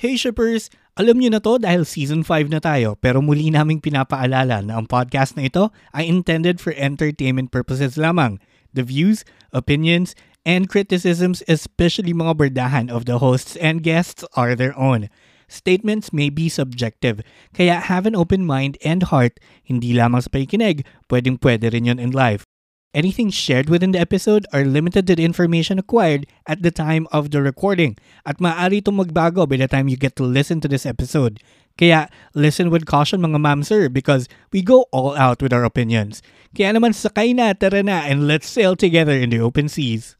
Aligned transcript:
Hey 0.00 0.16
shippers! 0.16 0.72
Alam 0.96 1.20
niyo 1.20 1.36
na 1.36 1.44
to 1.44 1.60
dahil 1.60 1.84
season 1.84 2.24
5 2.24 2.48
na 2.48 2.56
tayo 2.56 2.96
pero 3.04 3.20
muli 3.20 3.52
naming 3.52 3.84
pinapaalala 3.84 4.64
na 4.64 4.80
ang 4.80 4.88
podcast 4.88 5.36
na 5.36 5.44
ito 5.44 5.68
ay 5.92 6.08
intended 6.08 6.56
for 6.56 6.72
entertainment 6.72 7.52
purposes 7.52 8.00
lamang. 8.00 8.40
The 8.72 8.80
views, 8.80 9.28
opinions, 9.52 10.16
and 10.48 10.72
criticisms 10.72 11.44
especially 11.44 12.16
mga 12.16 12.32
berdahan 12.32 12.88
of 12.88 13.04
the 13.04 13.20
hosts 13.20 13.60
and 13.60 13.84
guests 13.84 14.24
are 14.32 14.56
their 14.56 14.72
own. 14.72 15.12
Statements 15.52 16.16
may 16.16 16.32
be 16.32 16.48
subjective, 16.48 17.20
kaya 17.52 17.76
have 17.76 18.08
an 18.08 18.16
open 18.16 18.48
mind 18.48 18.80
and 18.80 19.04
heart, 19.12 19.36
hindi 19.68 19.92
lamang 19.92 20.24
sa 20.24 20.32
pakikinig, 20.32 20.80
pwedeng 21.12 21.36
pwede 21.44 21.68
rin 21.68 21.92
yun 21.92 22.00
in 22.00 22.08
life. 22.08 22.48
Anything 22.92 23.30
shared 23.30 23.70
within 23.70 23.92
the 23.92 24.00
episode 24.00 24.46
are 24.52 24.64
limited 24.64 25.06
to 25.06 25.14
the 25.14 25.24
information 25.24 25.78
acquired 25.78 26.26
at 26.48 26.62
the 26.62 26.72
time 26.72 27.06
of 27.12 27.30
the 27.30 27.40
recording 27.40 27.94
at 28.26 28.42
maaari 28.42 28.82
itong 28.82 28.98
magbago 28.98 29.46
by 29.46 29.62
the 29.62 29.70
time 29.70 29.86
you 29.86 29.94
get 29.94 30.18
to 30.18 30.26
listen 30.26 30.58
to 30.58 30.66
this 30.66 30.82
episode. 30.82 31.38
Kaya 31.78 32.10
listen 32.34 32.66
with 32.66 32.90
caution 32.90 33.22
mga 33.22 33.38
ma'am 33.38 33.62
sir 33.62 33.86
because 33.86 34.26
we 34.50 34.58
go 34.58 34.90
all 34.90 35.14
out 35.14 35.38
with 35.38 35.54
our 35.54 35.62
opinions. 35.62 36.18
Kaya 36.50 36.74
naman 36.74 36.90
sakay 36.90 37.30
na, 37.30 37.54
tara 37.54 37.78
na, 37.86 38.02
and 38.10 38.26
let's 38.26 38.50
sail 38.50 38.74
together 38.74 39.14
in 39.14 39.30
the 39.30 39.38
open 39.38 39.70
seas. 39.70 40.18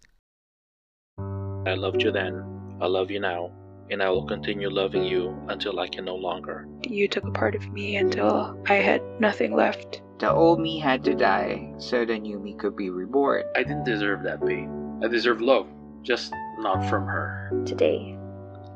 I 1.67 1.75
loved 1.75 2.07
you 2.07 2.15
then, 2.15 2.39
I 2.79 2.87
love 2.87 3.11
you 3.11 3.19
now, 3.19 3.51
and 3.91 3.99
I 3.99 4.15
will 4.15 4.31
continue 4.31 4.71
loving 4.71 5.03
you 5.03 5.35
until 5.51 5.83
I 5.83 5.91
can 5.91 6.07
no 6.07 6.15
longer. 6.15 6.71
You 6.87 7.11
took 7.11 7.27
a 7.27 7.35
part 7.35 7.59
of 7.59 7.67
me 7.75 7.99
until 7.99 8.55
I 8.71 8.79
had 8.79 9.03
nothing 9.19 9.59
left. 9.59 10.07
The 10.21 10.31
old 10.31 10.61
me 10.61 10.79
had 10.79 11.03
to 11.05 11.15
die 11.15 11.73
so 11.79 12.05
the 12.05 12.19
new 12.19 12.39
me 12.39 12.53
could 12.53 12.77
be 12.77 12.91
reborn. 12.91 13.43
I 13.57 13.63
didn't 13.63 13.85
deserve 13.85 14.23
that 14.25 14.45
pain. 14.47 15.01
I 15.03 15.09
deserve 15.09 15.41
love, 15.41 15.67
just 16.03 16.35
not 16.59 16.87
from 16.91 17.07
her. 17.07 17.51
Today, 17.65 18.19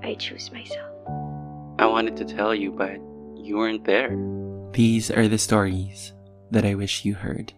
I 0.02 0.14
choose 0.14 0.50
myself. 0.50 0.90
I 1.78 1.84
wanted 1.84 2.16
to 2.16 2.24
tell 2.24 2.54
you, 2.54 2.72
but 2.72 2.96
you 3.36 3.58
weren't 3.58 3.84
there. 3.84 4.16
These 4.72 5.10
are 5.10 5.28
the 5.28 5.36
stories 5.36 6.14
that 6.50 6.64
I 6.64 6.76
wish 6.76 7.04
you 7.04 7.12
heard. 7.12 7.52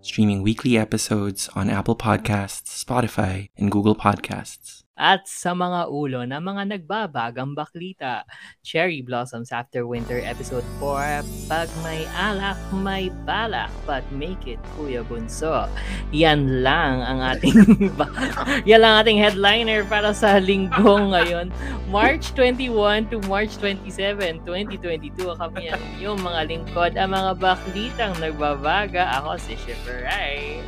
Streaming 0.00 0.42
weekly 0.42 0.76
episodes 0.76 1.48
on 1.54 1.70
Apple 1.70 1.94
Podcasts, 1.94 2.84
Spotify, 2.84 3.50
and 3.56 3.70
Google 3.70 3.94
Podcasts. 3.94 4.82
At 4.98 5.30
sa 5.30 5.54
mga 5.54 5.86
ulo 5.86 6.26
ng 6.26 6.42
mga 6.42 6.74
nagbabagang 6.74 7.54
baklita, 7.54 8.26
Cherry 8.66 8.98
Blossoms 8.98 9.54
After 9.54 9.86
Winter 9.86 10.18
Episode 10.18 10.66
4, 10.82 11.22
Pag 11.46 11.70
may 11.86 12.02
alak, 12.18 12.58
may 12.74 13.06
balak, 13.22 13.70
but 13.86 14.02
make 14.10 14.42
it 14.50 14.58
Kuya 14.74 15.06
Bunso. 15.06 15.70
Yan 16.10 16.66
lang 16.66 17.06
ang 17.06 17.22
ating 17.22 17.94
yan 18.68 18.82
lang 18.82 18.98
ating 18.98 19.22
headliner 19.22 19.86
para 19.86 20.10
sa 20.10 20.42
linggo 20.42 20.98
ngayon, 21.14 21.54
March 21.86 22.34
21 22.34 23.06
to 23.06 23.22
March 23.30 23.54
27, 23.62 24.42
2022. 24.42 25.14
Kami 25.38 25.70
ang 25.70 25.82
inyong 25.94 26.20
mga 26.26 26.40
lingkod, 26.50 26.92
ang 26.98 27.14
mga 27.14 27.32
baklitang 27.38 28.14
nagbabaga. 28.18 29.14
Ako 29.22 29.38
si 29.38 29.54
Shipper 29.62 30.10
Rai. 30.10 30.58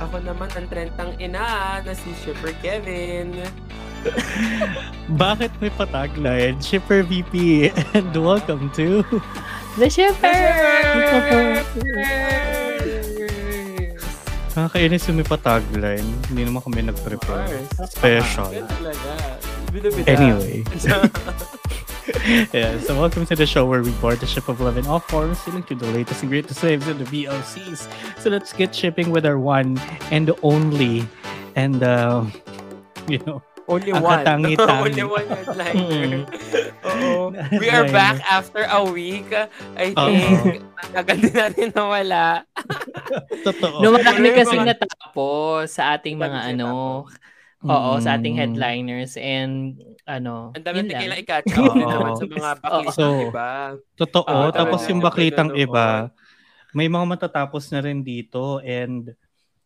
Ako 0.00 0.16
naman 0.24 0.48
ang 0.56 0.66
trentang 0.72 1.12
ina 1.20 1.76
na 1.84 1.92
si 1.92 2.08
Shipper 2.24 2.56
Kevin. 2.64 3.36
Bakit 5.12 5.52
may 5.60 5.68
patagline? 5.76 6.56
Shipper 6.56 7.04
VP 7.04 7.68
and 7.92 8.08
welcome 8.16 8.72
to 8.72 9.04
The 9.76 9.92
Shipper! 9.92 10.40
Nakakainis 14.56 15.04
yung 15.04 15.20
may 15.20 15.28
patagline. 15.28 16.08
Hindi 16.32 16.42
naman 16.48 16.64
kami 16.64 16.80
nag-prepare. 16.88 17.60
Special. 17.84 18.50
Anyway. 20.08 20.64
yeah, 22.52 22.78
so 22.80 22.98
welcome 22.98 23.24
to 23.26 23.36
the 23.36 23.46
show 23.46 23.64
where 23.66 23.82
we 23.82 23.90
board 24.02 24.18
the 24.20 24.26
ship 24.26 24.48
of 24.48 24.60
love 24.60 24.76
in 24.76 24.86
all 24.86 25.00
forms, 25.00 25.38
sailing 25.40 25.62
through 25.62 25.78
the 25.78 25.90
latest 25.92 26.22
and 26.22 26.30
greatest 26.30 26.62
waves 26.62 26.88
in 26.88 26.98
the 26.98 27.04
VOCs. 27.04 27.86
So 28.18 28.30
let's 28.30 28.52
get 28.52 28.74
shipping 28.74 29.10
with 29.10 29.24
our 29.24 29.38
one 29.38 29.78
and 30.10 30.30
only, 30.42 31.06
and 31.54 31.82
uh, 31.82 32.24
you 33.08 33.18
know, 33.26 33.42
Only 33.70 33.94
one. 33.94 34.02
katangi-tangi. 34.26 34.98
Only 34.98 35.04
one 35.06 35.26
headliner. 35.30 36.26
Mm. 36.80 37.30
Oo. 37.30 37.30
We 37.60 37.68
are 37.70 37.84
back 37.92 38.18
after 38.26 38.64
a 38.66 38.82
week. 38.82 39.30
I 39.76 39.92
think, 39.94 40.64
agad 40.96 41.20
din 41.22 41.36
natin 41.36 41.70
nawala. 41.76 42.42
Totoo. 43.46 43.78
No, 43.84 43.92
marami 43.94 44.32
Wala 44.32 44.38
kasi 44.42 44.56
bang- 44.58 44.68
natapos 44.74 45.76
sa 45.76 45.94
ating 45.94 46.16
mga 46.18 46.56
ano, 46.56 47.04
oo, 47.62 47.90
sa 48.00 48.16
ating 48.18 48.34
Mm. 48.34 48.40
headliners 48.42 49.14
and 49.20 49.76
ano, 50.12 50.50
Ang 50.50 50.60
dami 50.60 50.76
natin 50.78 50.88
lang. 50.88 51.00
kailangan 51.00 51.22
i-catch 51.24 51.46
up 51.48 51.62
Oo. 51.62 51.74
naman 51.76 52.12
sa 52.12 52.24
mga 52.26 52.50
backlist 52.56 52.94
So, 52.94 53.04
ng 53.06 53.20
iba. 53.26 53.50
Totoo. 53.94 54.26
Ah, 54.26 54.50
Tapos 54.50 54.80
yung 54.86 55.00
baklitang 55.00 55.50
iba, 55.54 56.10
may 56.70 56.86
mga 56.86 57.06
matatapos 57.08 57.70
na 57.70 57.80
rin 57.80 58.00
dito 58.00 58.58
and 58.60 59.14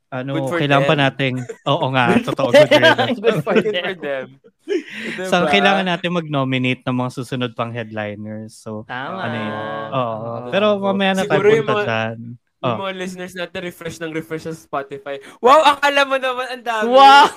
ano, 0.08 0.46
kailangan 0.46 0.86
pa 0.86 0.94
them. 0.94 1.02
nating, 1.02 1.34
oo 1.64 1.86
nga, 1.90 2.06
totoo, 2.28 2.48
good 2.48 2.70
for 2.70 2.78
Good 3.10 3.18
them. 3.18 3.38
for 3.42 3.56
them. 3.98 4.26
Diba? 4.64 5.26
So, 5.26 5.44
kailangan 5.44 5.84
natin 5.84 6.14
mag-nominate 6.14 6.80
ng 6.80 6.94
mga 6.94 7.10
susunod 7.12 7.52
pang 7.52 7.68
headliners. 7.68 8.54
So, 8.54 8.86
Tama. 8.86 9.18
ano 9.20 9.36
yun? 9.36 9.52
Oo. 9.90 10.14
Oo. 10.14 10.48
Pero 10.48 10.66
mamaya 10.78 11.12
na 11.12 11.24
tayo 11.26 11.42
punta 11.42 11.74
mga- 11.74 11.84
dyan. 11.84 12.18
Yung 12.64 12.80
Oh. 12.80 12.80
mga 12.80 12.96
listeners 12.96 13.36
natin 13.36 13.60
refresh 13.62 14.00
ng 14.00 14.08
refresh 14.08 14.48
sa 14.48 14.56
Spotify. 14.56 15.20
Wow, 15.38 15.60
akala 15.68 16.00
mo 16.02 16.16
naman 16.16 16.46
ang 16.48 16.64
dami. 16.64 16.88
Wow! 16.88 17.28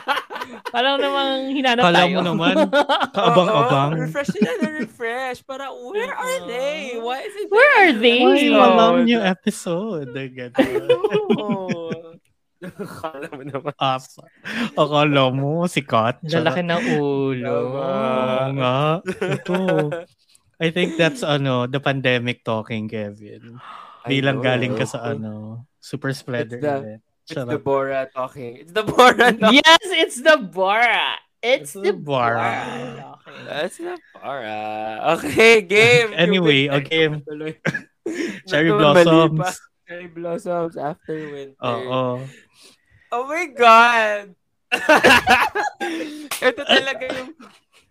Parang 0.74 0.96
namang 0.96 1.50
hinanap 1.50 1.82
Kala 1.82 1.98
tayo. 2.00 2.14
mo 2.14 2.20
naman, 2.24 2.54
kaabang-abang. 3.14 3.90
Oo, 3.92 4.00
refresh 4.00 4.30
nila 4.34 4.52
na 4.56 4.68
refresh. 4.76 5.38
Para, 5.42 5.66
where 5.68 6.14
are 6.14 6.38
they? 6.46 6.94
Why 6.96 7.20
is 7.20 7.34
it 7.36 7.50
Where 7.50 7.72
are 7.76 7.92
they? 7.92 8.22
Why 8.22 8.38
Episode? 8.38 8.54
walang 8.56 8.96
new 9.02 9.18
episode? 9.20 10.08
Ganun. 10.14 10.88
Akala 12.78 13.26
mo 13.28 13.42
naman. 13.42 13.74
Up. 13.74 14.02
Akala 14.78 15.22
mo, 15.28 15.66
sikat. 15.66 16.22
Lalaki 16.22 16.62
ng 16.62 16.82
ulo. 16.96 17.58
Oo 17.74 18.46
nga. 18.54 19.02
Ito. 19.02 19.90
I 20.56 20.70
think 20.70 20.94
that's 20.94 21.26
ano, 21.26 21.66
the 21.66 21.82
pandemic 21.82 22.46
talking, 22.46 22.86
Kevin. 22.86 23.58
Bilang 24.06 24.38
know. 24.38 24.44
galing 24.44 24.74
ka 24.74 24.84
sa 24.84 25.14
ano, 25.14 25.62
super 25.78 26.10
spreader 26.12 26.58
It's 26.58 26.64
the- 26.64 26.78
event. 26.82 27.02
It's 27.22 27.38
the 27.38 27.58
Bora 27.58 28.10
talking. 28.10 28.58
It's 28.58 28.74
the 28.74 28.82
Bora 28.82 29.30
talking. 29.30 29.62
Yes, 29.62 29.84
it's 29.94 30.18
the 30.18 30.36
Bora. 30.42 31.16
It's 31.38 31.70
It's 31.70 31.72
the 31.78 31.90
the 31.90 31.94
Bora. 31.94 32.34
Bora. 32.34 33.06
Okay. 33.22 33.38
That's 33.46 33.76
the 33.78 33.94
Bora. 34.18 34.58
Okay, 35.18 35.54
game. 35.62 36.10
Anyway, 36.18 36.66
okay. 36.66 37.06
Cherry 38.50 38.74
blossoms. 38.74 39.58
Cherry 39.86 40.10
blossoms 40.10 40.74
after 40.74 41.14
winter. 41.14 41.54
Oo. 41.62 42.26
Oh 43.12 43.24
my 43.30 43.46
God! 43.54 44.34
ito 46.48 46.62
talaga 46.64 47.04
yung 47.12 47.30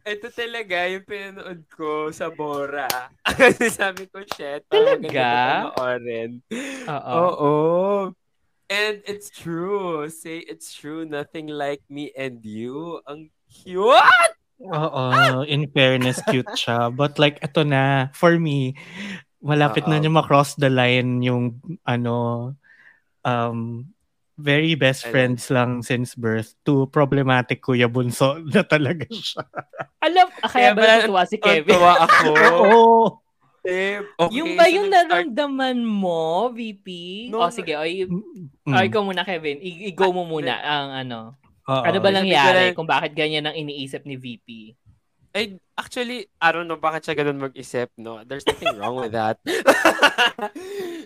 ito 0.06 0.28
talaga 0.34 0.88
yung 0.90 1.06
pinanood 1.06 1.62
ko 1.70 2.10
sa 2.10 2.30
Bora. 2.34 2.90
Kasi 3.40 3.70
sabi 3.70 4.10
ko, 4.10 4.22
shit, 4.26 4.66
Talaga? 4.68 5.70
panoorin. 5.72 6.42
Oo. 6.90 7.14
Oo. 7.18 7.54
And 8.72 9.04
it's 9.04 9.28
true. 9.28 10.08
Say 10.08 10.48
it's 10.48 10.72
true. 10.72 11.04
Nothing 11.04 11.52
like 11.52 11.84
me 11.92 12.16
and 12.16 12.40
you. 12.42 13.04
Ang 13.04 13.28
cute! 13.52 14.34
Oo. 14.64 15.44
In 15.44 15.68
fairness, 15.74 16.24
cute 16.30 16.50
siya. 16.56 16.88
But 16.94 17.20
like, 17.20 17.42
ito 17.44 17.68
na, 17.68 18.14
for 18.16 18.38
me, 18.40 18.80
malapit 19.44 19.86
Oo. 19.86 19.92
na 19.92 20.00
niya 20.00 20.14
ma-cross 20.14 20.56
the 20.56 20.70
line 20.72 21.20
yung, 21.26 21.60
ano, 21.84 22.54
um, 23.26 23.90
very 24.42 24.74
best 24.74 25.06
friends 25.06 25.48
lang 25.48 25.80
since 25.80 26.12
birth 26.12 26.58
to 26.62 26.86
problematic 26.88 27.62
Kuya 27.62 27.86
Bunso 27.86 28.42
na 28.52 28.62
talaga 28.62 29.06
siya. 29.08 29.46
Alam, 30.00 30.28
kaya 30.44 30.50
Kaya 30.50 30.70
ba 30.74 30.82
natutuwa 30.82 31.24
si 31.24 31.38
Kevin? 31.38 31.70
tuwa 31.70 31.94
ako. 32.02 32.30
Oo. 32.58 32.82
Eh, 33.62 34.02
okay, 34.18 34.34
yung 34.36 34.58
ba 34.58 34.66
so 34.66 34.74
yung 34.74 34.90
nag-start- 34.90 35.30
naramdaman 35.30 35.78
mo, 35.80 36.50
VP? 36.50 36.88
No, 37.30 37.40
o 37.40 37.54
sige, 37.54 37.74
o, 37.74 37.86
i- 37.86 38.10
Mm. 38.10 38.50
o, 38.68 38.82
ikaw 38.82 39.02
muna, 39.02 39.22
Kevin. 39.22 39.58
I- 39.58 39.88
i-go 39.88 40.10
mo 40.10 40.26
muna 40.26 40.58
ang 40.58 40.90
ano. 40.98 41.20
Oo. 41.64 41.84
Ano 41.86 41.98
ba 41.98 42.10
ko 42.10 42.18
nangyari 42.18 42.62
lang- 42.68 42.76
kung 42.76 42.90
bakit 42.90 43.14
ganyan 43.14 43.46
ang 43.46 43.54
iniisip 43.54 44.02
ni 44.04 44.18
VP? 44.18 44.74
Ay, 45.32 45.56
actually, 45.74 46.26
I 46.36 46.50
don't 46.50 46.66
know 46.66 46.76
bakit 46.76 47.06
siya 47.06 47.16
ganun 47.16 47.40
mag-isip, 47.40 47.94
no? 47.96 48.20
There's 48.22 48.44
nothing 48.44 48.76
wrong 48.76 48.98
with 48.98 49.14
that. 49.14 49.38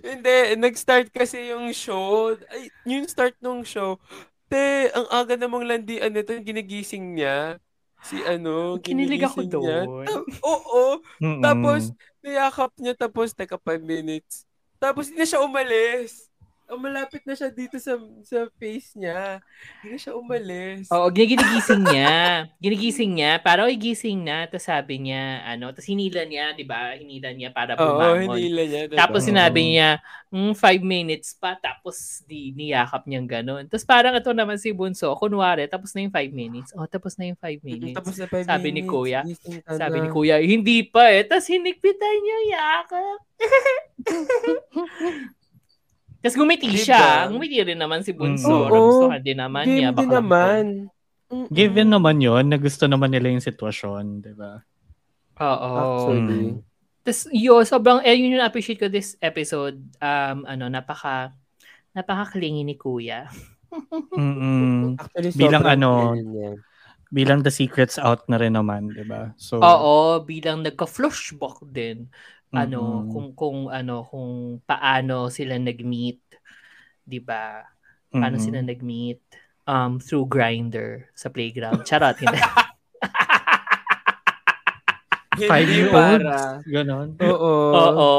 Hindi, 0.02 0.36
nag-start 0.58 1.12
kasi 1.12 1.52
yung 1.52 1.70
show. 1.72 2.34
Ay, 2.50 2.72
yung 2.88 3.06
start 3.08 3.36
nung 3.40 3.64
show, 3.64 4.00
te, 4.48 4.90
ang 4.92 5.08
aga 5.10 5.36
namang 5.36 5.66
landian 5.66 6.12
nito, 6.12 6.34
ginigising 6.42 7.16
niya. 7.16 7.60
Si 8.06 8.22
ano, 8.22 8.78
Kinilig 8.82 9.26
ako 9.26 9.42
ginigising 9.42 9.50
niya. 9.62 9.80
doon. 9.86 10.06
Ta- 10.06 10.26
Oo. 10.46 10.84
Mm-mm. 11.22 11.42
Tapos, 11.42 11.82
niyakap 12.22 12.72
niya, 12.78 12.94
tapos, 12.94 13.34
teka, 13.34 13.58
5 13.58 13.82
minutes. 13.82 14.46
Tapos, 14.78 15.10
hindi 15.10 15.24
na 15.24 15.30
siya 15.30 15.42
umalis. 15.42 16.30
Oh, 16.70 16.80
malapit 16.82 17.22
na 17.26 17.38
siya 17.38 17.54
dito 17.54 17.78
sa 17.78 17.98
sa 18.26 18.50
face 18.58 18.98
niya. 18.98 19.40
Hindi 19.82 19.88
na 19.94 19.98
siya 20.02 20.14
umalis. 20.18 20.90
Oo, 20.90 21.08
ginigising 21.14 21.84
niya. 21.86 22.50
Ginigising 22.58 23.12
niya. 23.14 23.32
Para 23.42 23.70
oy 23.70 23.78
gising 23.78 24.26
na. 24.26 24.50
Tapos 24.50 24.66
sabi 24.66 24.98
niya, 24.98 25.46
ano, 25.46 25.70
tapos 25.70 25.86
hinila 25.86 26.26
niya, 26.26 26.58
di 26.58 26.66
ba? 26.66 26.98
Hinila 26.98 27.30
niya 27.32 27.50
para 27.54 27.78
Oo, 27.78 28.02
bumangon. 28.02 28.38
hinila 28.38 28.64
niya. 28.66 28.82
diba? 28.90 28.98
Tapos 28.98 29.22
Oo. 29.22 29.28
sinabi 29.30 29.62
niya, 29.62 30.02
mm, 30.34 30.54
five 30.58 30.82
minutes 30.82 31.38
pa. 31.38 31.54
Tapos 31.62 32.26
di 32.26 32.50
niyakap 32.58 33.06
niyang 33.06 33.30
ganun. 33.30 33.64
Tapos 33.70 33.86
parang 33.86 34.18
ito 34.18 34.32
naman 34.34 34.58
si 34.58 34.74
Bunso, 34.74 35.14
kunwari, 35.16 35.70
tapos 35.70 35.94
na 35.94 36.02
yung 36.02 36.14
five 36.14 36.34
minutes. 36.34 36.74
Oh, 36.74 36.90
tapos 36.90 37.14
na 37.22 37.30
yung 37.30 37.40
five 37.40 37.62
minutes. 37.62 37.96
Tapos 37.96 38.18
na 38.18 38.26
five 38.26 38.46
Sabi 38.46 38.74
ni 38.74 38.82
minutes, 38.82 38.92
Kuya, 38.92 39.22
gising 39.22 39.62
ka 39.62 39.78
Sabi 39.78 39.98
ni. 40.02 40.10
Kuya, 40.10 40.36
hindi 40.42 40.78
pa 40.86 41.14
eh. 41.14 41.24
Tapos 41.30 41.46
hinikpitan 41.46 42.14
niya 42.22 42.36
yung 42.36 42.48
yakap. 42.50 43.20
Tapos 46.25 46.42
gumiti 46.42 46.66
Diba? 46.74 46.81
siya. 46.81 47.30
Gumiti 47.30 47.62
rin 47.62 47.77
naman 47.77 48.01
si 48.01 48.10
Bunso. 48.18 48.50
Oo. 48.50 48.74
Nagustuhan 48.74 49.22
din 49.22 49.38
naman 49.38 49.69
Game 49.69 49.77
niya. 49.77 49.89
din 49.94 50.10
Bakla 50.10 50.18
naman. 50.18 50.63
Mm-mm. 51.30 51.54
Given 51.54 51.89
naman 51.94 52.18
yon 52.18 52.50
na 52.50 52.57
gusto 52.57 52.89
naman 52.89 53.13
nila 53.13 53.30
yung 53.30 53.45
sitwasyon, 53.45 54.25
di 54.25 54.33
ba? 54.33 54.57
Oo. 55.38 55.69
Actually. 55.77 56.66
Tapos 57.06 57.30
yun, 57.30 57.62
sobrang, 57.62 58.01
eh, 58.01 58.18
yun 58.18 58.42
yung 58.42 58.45
appreciate 58.45 58.81
ko 58.81 58.89
this 58.89 59.13
episode. 59.22 59.77
Um, 60.01 60.50
ano, 60.50 60.66
napaka, 60.66 61.38
napaka-clingy 61.94 62.66
ni 62.66 62.74
Kuya. 62.74 63.30
Mm-mm. 64.18 64.98
Actually, 64.98 65.30
Bilang 65.38 65.62
ano. 65.62 66.18
Bilang 67.13 67.45
the 67.45 67.54
secrets 67.54 68.01
out 68.01 68.25
na 68.25 68.42
rin 68.42 68.57
naman, 68.57 68.89
di 68.89 69.06
ba? 69.06 69.30
So, 69.38 69.62
Oo, 69.62 70.25
bilang 70.25 70.66
nagka-flashback 70.66 71.62
din. 71.69 72.10
Ano, 72.56 73.04
mm-mm. 73.04 73.12
kung, 73.12 73.28
kung, 73.36 73.60
ano, 73.69 74.07
kung 74.07 74.63
paano 74.63 75.28
sila 75.28 75.60
nag-meet. 75.60 76.22
'di 77.06 77.19
ba? 77.22 77.62
Paano 78.10 78.36
Mm-mm. 78.38 78.46
sila 78.46 78.60
nag-meet? 78.66 79.22
Um, 79.66 79.98
through 79.98 80.30
grinder 80.30 81.10
sa 81.18 81.30
playground. 81.30 81.86
Charot, 81.90 82.18
hindi. 82.22 82.38
Five 85.36 85.68
year 85.68 85.92
para. 85.92 86.63
Ganon. 86.63 87.19
Oo. 87.19 87.54
Oo. 87.75 88.13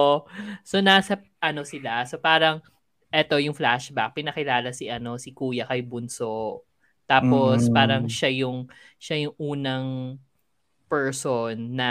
So 0.62 0.84
nasa 0.84 1.16
ano 1.40 1.64
sila. 1.64 2.04
So 2.04 2.20
parang 2.20 2.60
eto 3.08 3.40
yung 3.40 3.56
flashback. 3.56 4.12
Pinakilala 4.12 4.74
si 4.76 4.90
ano 4.92 5.16
si 5.16 5.32
Kuya 5.32 5.64
kay 5.64 5.80
Bunso. 5.80 6.66
Tapos 7.08 7.70
Mm. 7.70 7.72
parang 7.72 8.04
siya 8.10 8.30
yung 8.44 8.68
siya 9.00 9.16
yung 9.30 9.34
unang 9.40 10.18
person 10.90 11.56
na 11.72 11.90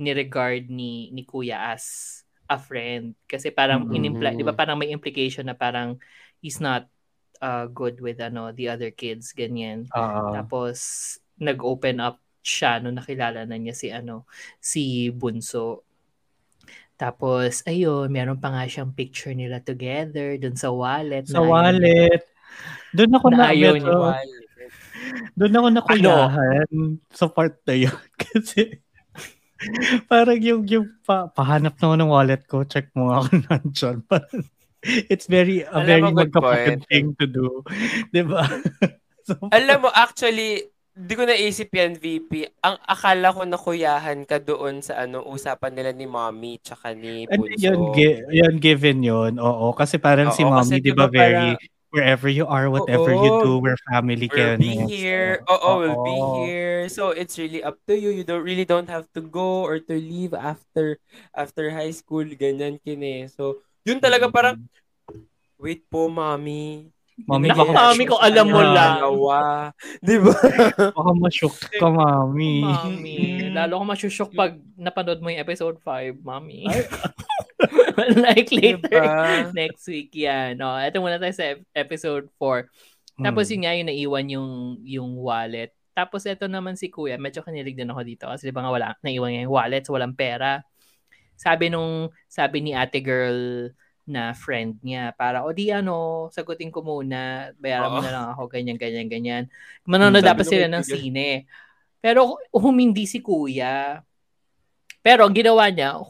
ni-regard 0.00 0.72
ni 0.72 1.12
ni 1.12 1.22
Kuya 1.22 1.76
as 1.76 1.84
a 2.48 2.56
friend 2.56 3.12
kasi 3.28 3.52
parang 3.52 3.84
Mm. 3.86 3.94
inimply, 3.94 4.32
'di 4.34 4.42
ba 4.42 4.56
parang 4.56 4.80
may 4.80 4.88
implication 4.90 5.46
na 5.46 5.54
parang 5.54 6.00
he's 6.40 6.58
not 6.58 6.88
uh, 7.38 7.68
good 7.68 8.00
with 8.00 8.18
ano 8.18 8.50
the 8.50 8.66
other 8.66 8.88
kids 8.90 9.30
ganyan. 9.30 9.84
Oo. 9.92 10.32
Tapos 10.34 10.76
nag-open 11.36 12.00
up 12.00 12.16
siya 12.40 12.80
nung 12.80 12.96
nakilala 12.96 13.44
na 13.44 13.56
niya 13.60 13.76
si 13.76 13.92
ano 13.92 14.24
si 14.58 15.12
Bunso. 15.12 15.84
Tapos 16.96 17.64
ayun, 17.64 18.12
meron 18.12 18.36
pa 18.36 18.52
nga 18.52 18.68
siyang 18.68 18.92
picture 18.92 19.32
nila 19.32 19.60
together 19.60 20.36
dun 20.36 20.56
sa 20.56 20.68
wallet. 20.68 21.24
Sa 21.28 21.40
na 21.40 21.48
wallet. 21.48 22.22
Doon 22.92 23.12
ako 23.16 23.26
Na 23.32 23.36
na, 23.36 23.44
ayaw 23.54 23.72
niya. 23.78 24.20
doon 25.38 25.54
ako 25.56 25.66
nakuyahan 25.70 26.68
sa 27.08 27.24
part 27.30 27.56
na 27.64 27.74
yun. 27.78 27.96
Kasi 28.20 28.84
parang 30.12 30.40
yung, 30.40 30.62
yung 30.66 30.86
pa, 31.04 31.28
pahanap 31.28 31.76
na 31.76 31.84
ako 31.84 31.94
ng 31.96 32.10
wallet 32.12 32.42
ko, 32.48 32.64
check 32.64 32.88
mo 32.96 33.20
kung 33.28 33.44
nandyan. 33.48 33.96
Parang, 34.08 34.42
it's 34.84 35.28
very, 35.28 35.62
a 35.64 35.72
Alam 35.76 35.84
very 35.84 36.10
magkapatid 36.10 36.80
thing 36.88 37.12
to 37.20 37.26
do. 37.28 37.60
Di 38.14 38.24
ba? 38.24 38.44
so, 39.24 39.36
Alam 39.52 39.88
mo, 39.88 39.90
actually, 39.92 40.64
di 40.90 41.12
ko 41.16 41.24
naisip 41.24 41.70
yan, 41.72 41.96
VP. 41.96 42.48
Ang 42.60 42.76
akala 42.84 43.32
ko 43.32 43.44
nakuyahan 43.44 44.24
ka 44.28 44.40
doon 44.42 44.84
sa 44.84 45.04
ano 45.06 45.24
usapan 45.24 45.72
nila 45.72 45.92
ni 45.96 46.04
Mommy 46.04 46.60
tsaka 46.60 46.92
ni 46.92 47.24
And 47.28 47.40
Bunso. 47.46 47.56
yun, 47.56 47.80
gi- 47.94 48.20
yun, 48.32 48.54
given 48.60 49.00
yun. 49.04 49.32
Oo, 49.40 49.72
kasi 49.72 49.96
parang 49.96 50.32
si 50.34 50.42
Oo, 50.44 50.50
mommy, 50.50 50.80
kasi 50.80 50.84
di 50.84 50.92
ba, 50.92 51.06
diba 51.08 51.14
very, 51.14 51.50
para- 51.56 51.79
wherever 51.90 52.30
you 52.30 52.46
are, 52.46 52.70
whatever 52.70 53.10
you 53.12 53.30
Oo. 53.38 53.44
do, 53.44 53.52
we're 53.58 53.78
family 53.90 54.30
We'll 54.30 54.56
can. 54.56 54.58
be 54.62 54.74
here. 54.86 55.42
Oo, 55.46 55.70
we'll 55.78 56.02
be 56.06 56.18
here. 56.46 56.88
So 56.88 57.10
it's 57.10 57.36
really 57.38 57.62
up 57.62 57.78
to 57.90 57.94
you. 57.98 58.10
You 58.10 58.24
don't 58.24 58.42
really 58.46 58.64
don't 58.64 58.88
have 58.88 59.10
to 59.14 59.20
go 59.20 59.66
or 59.66 59.78
to 59.78 59.94
leave 59.94 60.34
after 60.34 60.98
after 61.34 61.70
high 61.70 61.92
school 61.92 62.24
ganyan 62.24 62.78
kine. 62.82 63.28
So 63.28 63.62
yun 63.82 63.98
talaga 63.98 64.30
parang 64.30 64.66
wait 65.58 65.84
po, 65.90 66.08
mommy. 66.08 66.88
Mommy, 67.28 67.52
Naku, 67.52 67.68
baka, 67.68 67.92
mami 67.92 68.04
ko, 68.08 68.16
alam 68.16 68.46
mo 68.48 68.62
lang. 68.64 68.96
Dalawa. 68.96 69.40
Di 70.08 70.16
ba? 70.16 70.32
baka 70.88 71.10
ma-shook 71.12 71.56
ka, 71.76 71.92
mommy. 71.92 72.64
Mami, 72.64 73.52
lalo 73.52 73.76
ko 73.76 73.84
masyusyok 73.84 74.30
pag 74.32 74.56
napanood 74.72 75.20
mo 75.20 75.28
yung 75.28 75.44
episode 75.44 75.76
5, 75.84 76.16
mami. 76.24 76.64
like 78.24 78.50
later, 78.50 78.88
Diba? 78.88 79.52
next 79.52 79.84
week 79.86 80.10
yan. 80.14 80.56
No, 80.56 80.76
ito 80.76 80.98
muna 80.98 81.20
tayo 81.20 81.34
sa 81.34 81.54
ep- 81.56 81.66
episode 81.74 82.26
4. 82.38 82.66
Tapos 83.20 83.44
Hmm. 83.46 83.52
yun 83.52 83.60
nga 83.62 83.72
yung 83.76 83.88
naiwan 83.92 84.26
yung, 84.32 84.50
yung 84.82 85.10
wallet. 85.20 85.70
Tapos 85.92 86.24
ito 86.24 86.48
naman 86.48 86.78
si 86.80 86.88
Kuya, 86.88 87.20
medyo 87.20 87.44
kanilig 87.44 87.76
din 87.76 87.90
ako 87.90 88.00
dito 88.00 88.24
kasi 88.24 88.48
di 88.48 88.54
ba 88.54 88.64
nga 88.64 88.72
wala, 88.72 88.88
naiwan 89.04 89.30
niya 89.34 89.44
yung 89.44 89.52
wallet, 89.52 89.84
so 89.84 89.92
walang 89.92 90.16
pera. 90.16 90.64
Sabi 91.36 91.68
nung, 91.68 92.08
sabi 92.24 92.64
ni 92.64 92.72
ate 92.72 93.00
girl 93.04 93.68
na 94.08 94.32
friend 94.32 94.80
niya, 94.80 95.12
para, 95.14 95.44
o 95.44 95.52
di 95.52 95.68
ano, 95.68 96.26
sagutin 96.32 96.72
ko 96.72 96.80
muna, 96.80 97.52
bayaran 97.60 97.90
mo 97.92 98.00
Oo. 98.00 98.06
na 98.06 98.12
lang 98.12 98.26
ako, 98.32 98.42
ganyan, 98.48 98.78
ganyan, 98.80 99.06
ganyan. 99.06 99.44
Manonood 99.84 100.24
Sabi 100.24 100.30
dapat 100.32 100.44
sila 100.48 100.66
ng 100.66 100.84
sine. 100.84 101.28
Pero 102.00 102.40
humindi 102.50 103.04
si 103.04 103.20
Kuya. 103.20 104.00
Pero 105.04 105.28
ang 105.28 105.36
ginawa 105.36 105.68
niya, 105.68 106.00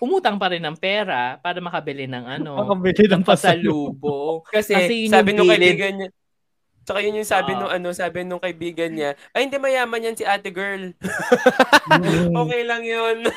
umutang 0.00 0.40
pa 0.40 0.48
rin 0.48 0.64
ng 0.64 0.76
pera 0.80 1.36
para 1.44 1.60
makabili 1.60 2.08
ng 2.08 2.24
ano, 2.24 2.56
Makabili 2.64 3.04
ng 3.06 3.20
ng 3.20 3.24
pasalubong. 3.24 4.40
Kasi, 4.48 4.72
Kasi 4.72 4.94
yun 5.06 5.12
sabi 5.12 5.36
nung 5.36 5.46
kaibigan 5.46 5.92
niya, 6.00 6.08
Tsaka 6.80 7.04
yun 7.04 7.20
yung 7.20 7.28
sabi 7.28 7.52
Oo. 7.54 7.58
nung 7.60 7.72
ano, 7.72 7.88
sabi 7.92 8.24
nung 8.24 8.42
kaibigan 8.42 8.90
niya, 8.90 9.14
ay 9.36 9.46
hindi 9.46 9.60
mayaman 9.60 10.10
yan 10.10 10.16
si 10.16 10.24
ate 10.24 10.50
girl. 10.50 10.90
Okay 12.40 12.62
lang 12.64 12.82
yun. 12.82 13.28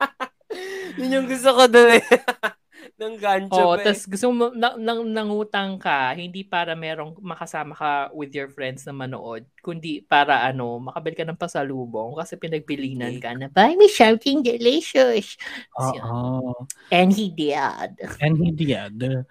yun 1.00 1.14
yung 1.20 1.26
gusto 1.26 1.50
ko 1.52 1.64
doon 1.66 1.98
eh. 1.98 2.04
ng 3.00 3.16
gancho 3.16 3.56
Oo, 3.56 3.74
pa 3.74 3.80
eh. 3.80 3.84
tas 3.88 4.04
gusto 4.04 4.28
mo 4.28 4.52
na, 4.52 4.76
nang 4.76 5.08
nangutang 5.08 5.80
ka, 5.80 6.12
hindi 6.12 6.44
para 6.44 6.76
merong 6.76 7.16
makasama 7.24 7.72
ka 7.72 7.92
with 8.12 8.28
your 8.36 8.52
friends 8.52 8.84
na 8.84 8.92
manood, 8.92 9.48
kundi 9.64 10.04
para 10.04 10.44
ano, 10.44 10.76
makabili 10.76 11.16
ka 11.16 11.24
ng 11.24 11.40
pasalubong 11.40 12.12
kasi 12.20 12.36
pinagpilinan 12.36 13.16
ka 13.16 13.32
na, 13.32 13.48
buy 13.48 13.72
me 13.74 13.88
something 13.88 14.44
delicious. 14.44 15.40
Yun. 15.80 16.04
Oo. 16.04 16.68
And 16.92 17.08
he 17.08 17.32
did. 17.32 17.96
And 18.20 18.36
he 18.36 18.52
did. 18.52 19.24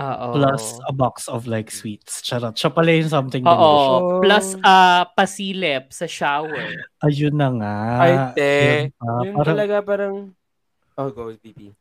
Oo. 0.00 0.26
Plus 0.32 0.80
a 0.88 0.92
box 0.96 1.28
of 1.28 1.44
like 1.44 1.68
sweets. 1.68 2.24
Charot. 2.24 2.56
Siya 2.56 2.72
pala 2.72 2.88
yung 2.96 3.12
something 3.12 3.44
Oo. 3.44 3.52
delicious. 3.52 4.00
Plus 4.24 4.46
uh, 4.64 5.04
pasilip 5.12 5.92
sa 5.92 6.08
shower. 6.08 6.72
Ayun 7.04 7.36
na 7.36 7.48
nga. 7.52 7.76
Ay, 8.00 8.14
te. 8.32 8.54
Pa. 8.96 9.28
Yun 9.28 9.36
Parang- 9.36 9.50
talaga 9.52 9.76
parang, 9.84 10.14
oh, 10.96 11.08
go, 11.12 11.28
VP. 11.36 11.76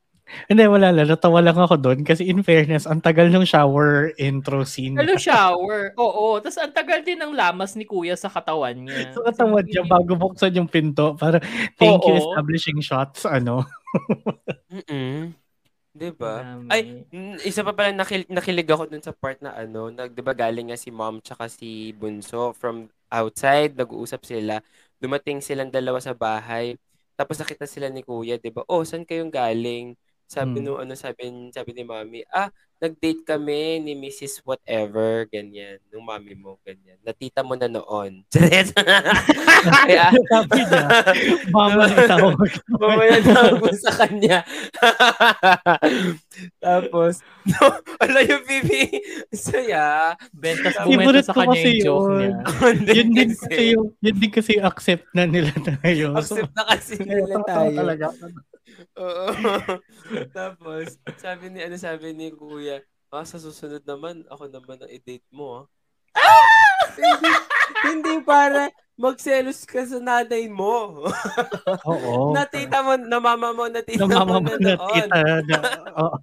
Hindi, 0.50 0.63
wala 0.65 0.93
lang. 0.93 1.09
Natawa 1.09 1.39
lang 1.41 1.57
ako 1.57 1.75
doon 1.77 2.00
kasi 2.05 2.29
in 2.29 2.45
fairness, 2.45 2.86
ang 2.86 3.01
tagal 3.01 3.29
ng 3.29 3.45
shower 3.45 4.13
intro 4.17 4.62
scene. 4.65 4.98
Hello, 4.98 5.17
shower. 5.17 5.93
Oo. 5.98 6.38
Tapos 6.39 6.57
ang 6.62 6.74
tagal 6.74 7.01
din 7.01 7.17
ng 7.17 7.33
lamas 7.33 7.74
ni 7.74 7.86
kuya 7.86 8.13
sa 8.13 8.29
katawan 8.29 8.77
niya. 8.77 9.09
Sa 9.17 9.25
katawan 9.25 9.65
niya, 9.65 9.83
bago 9.86 10.13
buksan 10.15 10.55
yung 10.55 10.69
pinto, 10.69 11.17
para 11.17 11.41
thank 11.77 12.01
you 12.05 12.15
Oo. 12.15 12.21
establishing 12.21 12.79
shots, 12.81 13.25
ano. 13.25 13.65
Mm-mm. 14.74 15.33
Diba? 15.89 16.45
Dami. 16.45 16.69
Ay, 16.69 17.03
mm, 17.09 17.41
isa 17.43 17.65
pa 17.65 17.74
pala 17.74 17.91
nakil- 17.91 18.29
nakilig 18.29 18.69
ako 18.69 18.86
dun 18.88 19.01
sa 19.01 19.12
part 19.12 19.41
na 19.41 19.57
ano, 19.57 19.89
nag, 19.89 20.13
diba 20.13 20.38
galing 20.38 20.69
nga 20.69 20.77
si 20.79 20.93
mom 20.93 21.17
tsaka 21.19 21.50
si 21.50 21.91
Bunso 21.98 22.53
from 22.53 22.88
outside, 23.09 23.74
nag-uusap 23.74 24.21
sila. 24.24 24.62
Dumating 25.01 25.41
silang 25.41 25.74
dalawa 25.74 25.98
sa 25.98 26.13
bahay. 26.13 26.77
Tapos 27.19 27.36
nakita 27.36 27.67
sila 27.67 27.91
ni 27.91 28.00
Kuya, 28.05 28.39
diba? 28.39 28.63
Oh, 28.69 28.86
saan 28.88 29.03
kayong 29.03 29.33
galing? 29.33 29.98
Sabi 30.29 30.62
Hmm. 30.62 30.65
nung 30.69 30.77
ano, 30.77 30.93
sabi, 30.93 31.25
sabi 31.50 31.74
ni 31.74 31.81
Mami, 31.81 32.21
ah, 32.29 32.53
nag-date 32.79 33.25
kami 33.25 33.81
ni 33.81 33.91
Mrs. 33.91 34.39
Whatever, 34.45 35.27
ganyan. 35.27 35.81
Nung 35.91 36.05
mami 36.05 36.31
mo, 36.31 36.55
ganyan. 36.63 36.95
Natita 37.03 37.43
mo 37.43 37.57
na 37.57 37.67
noon. 37.67 38.24
Kaya, 38.29 40.05
Sabi 40.31 40.59
niya, 40.63 40.86
mama 41.51 41.83
na 41.91 42.07
tawag 42.07 43.59
mo 43.59 43.67
sa 43.75 43.91
kanya. 44.05 44.45
Tapos, 46.63 47.19
no, 47.43 47.67
ala 48.00 48.19
yung 48.24 48.43
Bibi. 48.48 49.01
Saya. 49.36 50.15
Bentas 50.31 50.79
bumenta 50.79 51.19
sa 51.19 51.36
kanya 51.36 51.59
yung 51.59 51.83
joke 51.83 52.07
yun. 52.07 52.15
niya. 52.15 52.93
yun 52.95 53.09
din 53.12 53.29
kasi 53.36 53.63
yung, 53.75 53.88
yun 54.00 54.15
din 54.15 54.31
kasi 54.31 54.50
yung 54.55 54.67
accept 54.67 55.05
na 55.12 55.27
nila 55.27 55.51
tayo. 55.59 56.15
Accept 56.15 56.53
na 56.55 56.63
kasi 56.63 56.95
nila 57.01 57.43
tayo. 57.43 57.75
talaga. 57.75 58.07
Oo. 58.97 59.25
Tapos, 60.38 60.97
sabi 61.17 61.49
ni, 61.53 61.59
ano 61.63 61.75
sabi 61.77 62.13
ni 62.13 62.33
Kuya, 62.33 62.81
Ah, 63.09 63.25
sa 63.25 63.41
susunod 63.41 63.81
naman, 63.89 64.21
ako 64.29 64.53
naman 64.53 64.77
ang 64.85 64.91
i-date 64.93 65.25
mo, 65.33 65.65
ah. 65.65 65.65
hindi, 66.93 67.31
hindi 67.89 68.13
para 68.21 68.69
magselos 69.01 69.65
ka 69.65 69.81
sa 69.81 69.97
nanay 69.97 70.45
mo. 70.45 71.01
Oo. 71.89 72.29
na 72.38 72.45
tita 72.45 72.85
mo, 72.85 73.01
na 73.01 73.17
mama 73.17 73.49
mo, 73.49 73.65
na 73.65 73.81
tita 73.81 74.05
Na 74.05 74.21
mama 74.21 74.38
mo 74.38 74.53
na 74.53 74.61
na 74.61 74.73
noon. 74.77 75.09
tita. 75.09 75.21
Na, 75.41 75.57
oo. 76.05 76.17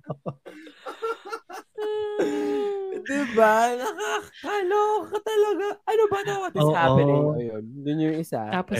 diba? 3.02 3.54
Nakakaloka 3.82 5.16
talaga. 5.26 5.66
Ano 5.90 6.02
ba 6.06 6.18
na 6.22 6.34
what 6.38 6.54
is 6.54 6.62
Oo. 6.70 6.74
happening? 6.74 7.24
Ayun, 7.34 7.64
dun 7.82 7.98
yung 7.98 8.16
isa. 8.22 8.46
Tapos, 8.54 8.78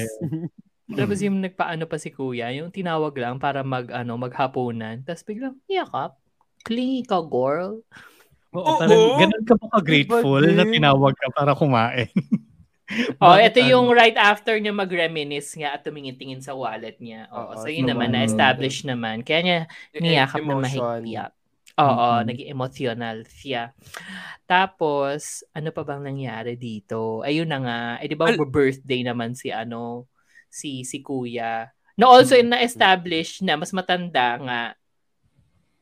tapos 0.95 1.19
yung 1.19 1.43
nagpaano 1.43 1.85
pa 1.91 1.99
si 1.99 2.15
kuya, 2.15 2.55
yung 2.55 2.71
tinawag 2.71 3.15
lang 3.19 3.43
para 3.43 3.67
mag, 3.67 3.91
ano, 3.91 4.15
maghapunan. 4.15 5.03
Tapos 5.03 5.27
biglang, 5.27 5.59
yakap. 5.67 6.15
Clingy 6.63 7.03
ka, 7.07 7.19
girl. 7.23 7.83
Oo, 8.55 8.63
Oo. 8.63 8.79
parang 8.79 9.03
ganun 9.19 9.45
ka 9.47 9.55
pa 9.59 9.67
ka-grateful 9.79 10.43
Iba 10.43 10.63
na 10.63 10.65
tinawag 10.67 11.15
ka 11.19 11.29
para 11.35 11.53
kumain. 11.55 12.11
Oh, 13.19 13.35
ito 13.35 13.59
yung 13.59 13.91
ano? 13.91 13.99
right 13.99 14.15
after 14.15 14.55
niya 14.63 14.71
mag-reminisce 14.71 15.59
nga 15.59 15.75
at 15.75 15.83
tumingin-tingin 15.83 16.39
sa 16.39 16.55
wallet 16.55 16.95
niya. 17.03 17.27
Oo, 17.35 17.51
Oo, 17.51 17.59
so 17.59 17.67
yun 17.67 17.91
naman, 17.91 18.15
naman. 18.15 18.23
na-establish 18.23 18.87
naman. 18.87 19.27
Kaya 19.27 19.41
niya 19.43 19.59
Yung 19.91 20.03
niyakap 20.07 20.39
na 20.39 20.55
emotion. 20.55 21.03
mahigpit. 21.03 21.33
Oo, 21.77 22.09
Mhm. 22.15 22.25
naging 22.31 22.49
emotional 22.55 23.17
siya. 23.27 23.75
Tapos, 24.47 25.43
ano 25.51 25.69
pa 25.75 25.83
bang 25.83 26.03
nangyari 26.07 26.55
dito? 26.55 27.27
Ayun 27.27 27.51
na 27.51 27.59
nga, 27.59 27.79
eh 27.99 28.07
di 28.07 28.15
ba 28.15 28.31
Al- 28.31 28.39
birthday 28.39 29.03
naman 29.03 29.35
si 29.35 29.51
ano, 29.51 30.07
si 30.49 30.83
si 30.83 31.03
Kuya. 31.03 31.71
Na 31.97 32.13
also 32.13 32.37
Mhm. 32.37 32.53
na-establish 32.53 33.41
na 33.41 33.57
mas 33.57 33.73
matanda 33.73 34.37
nga 34.37 34.61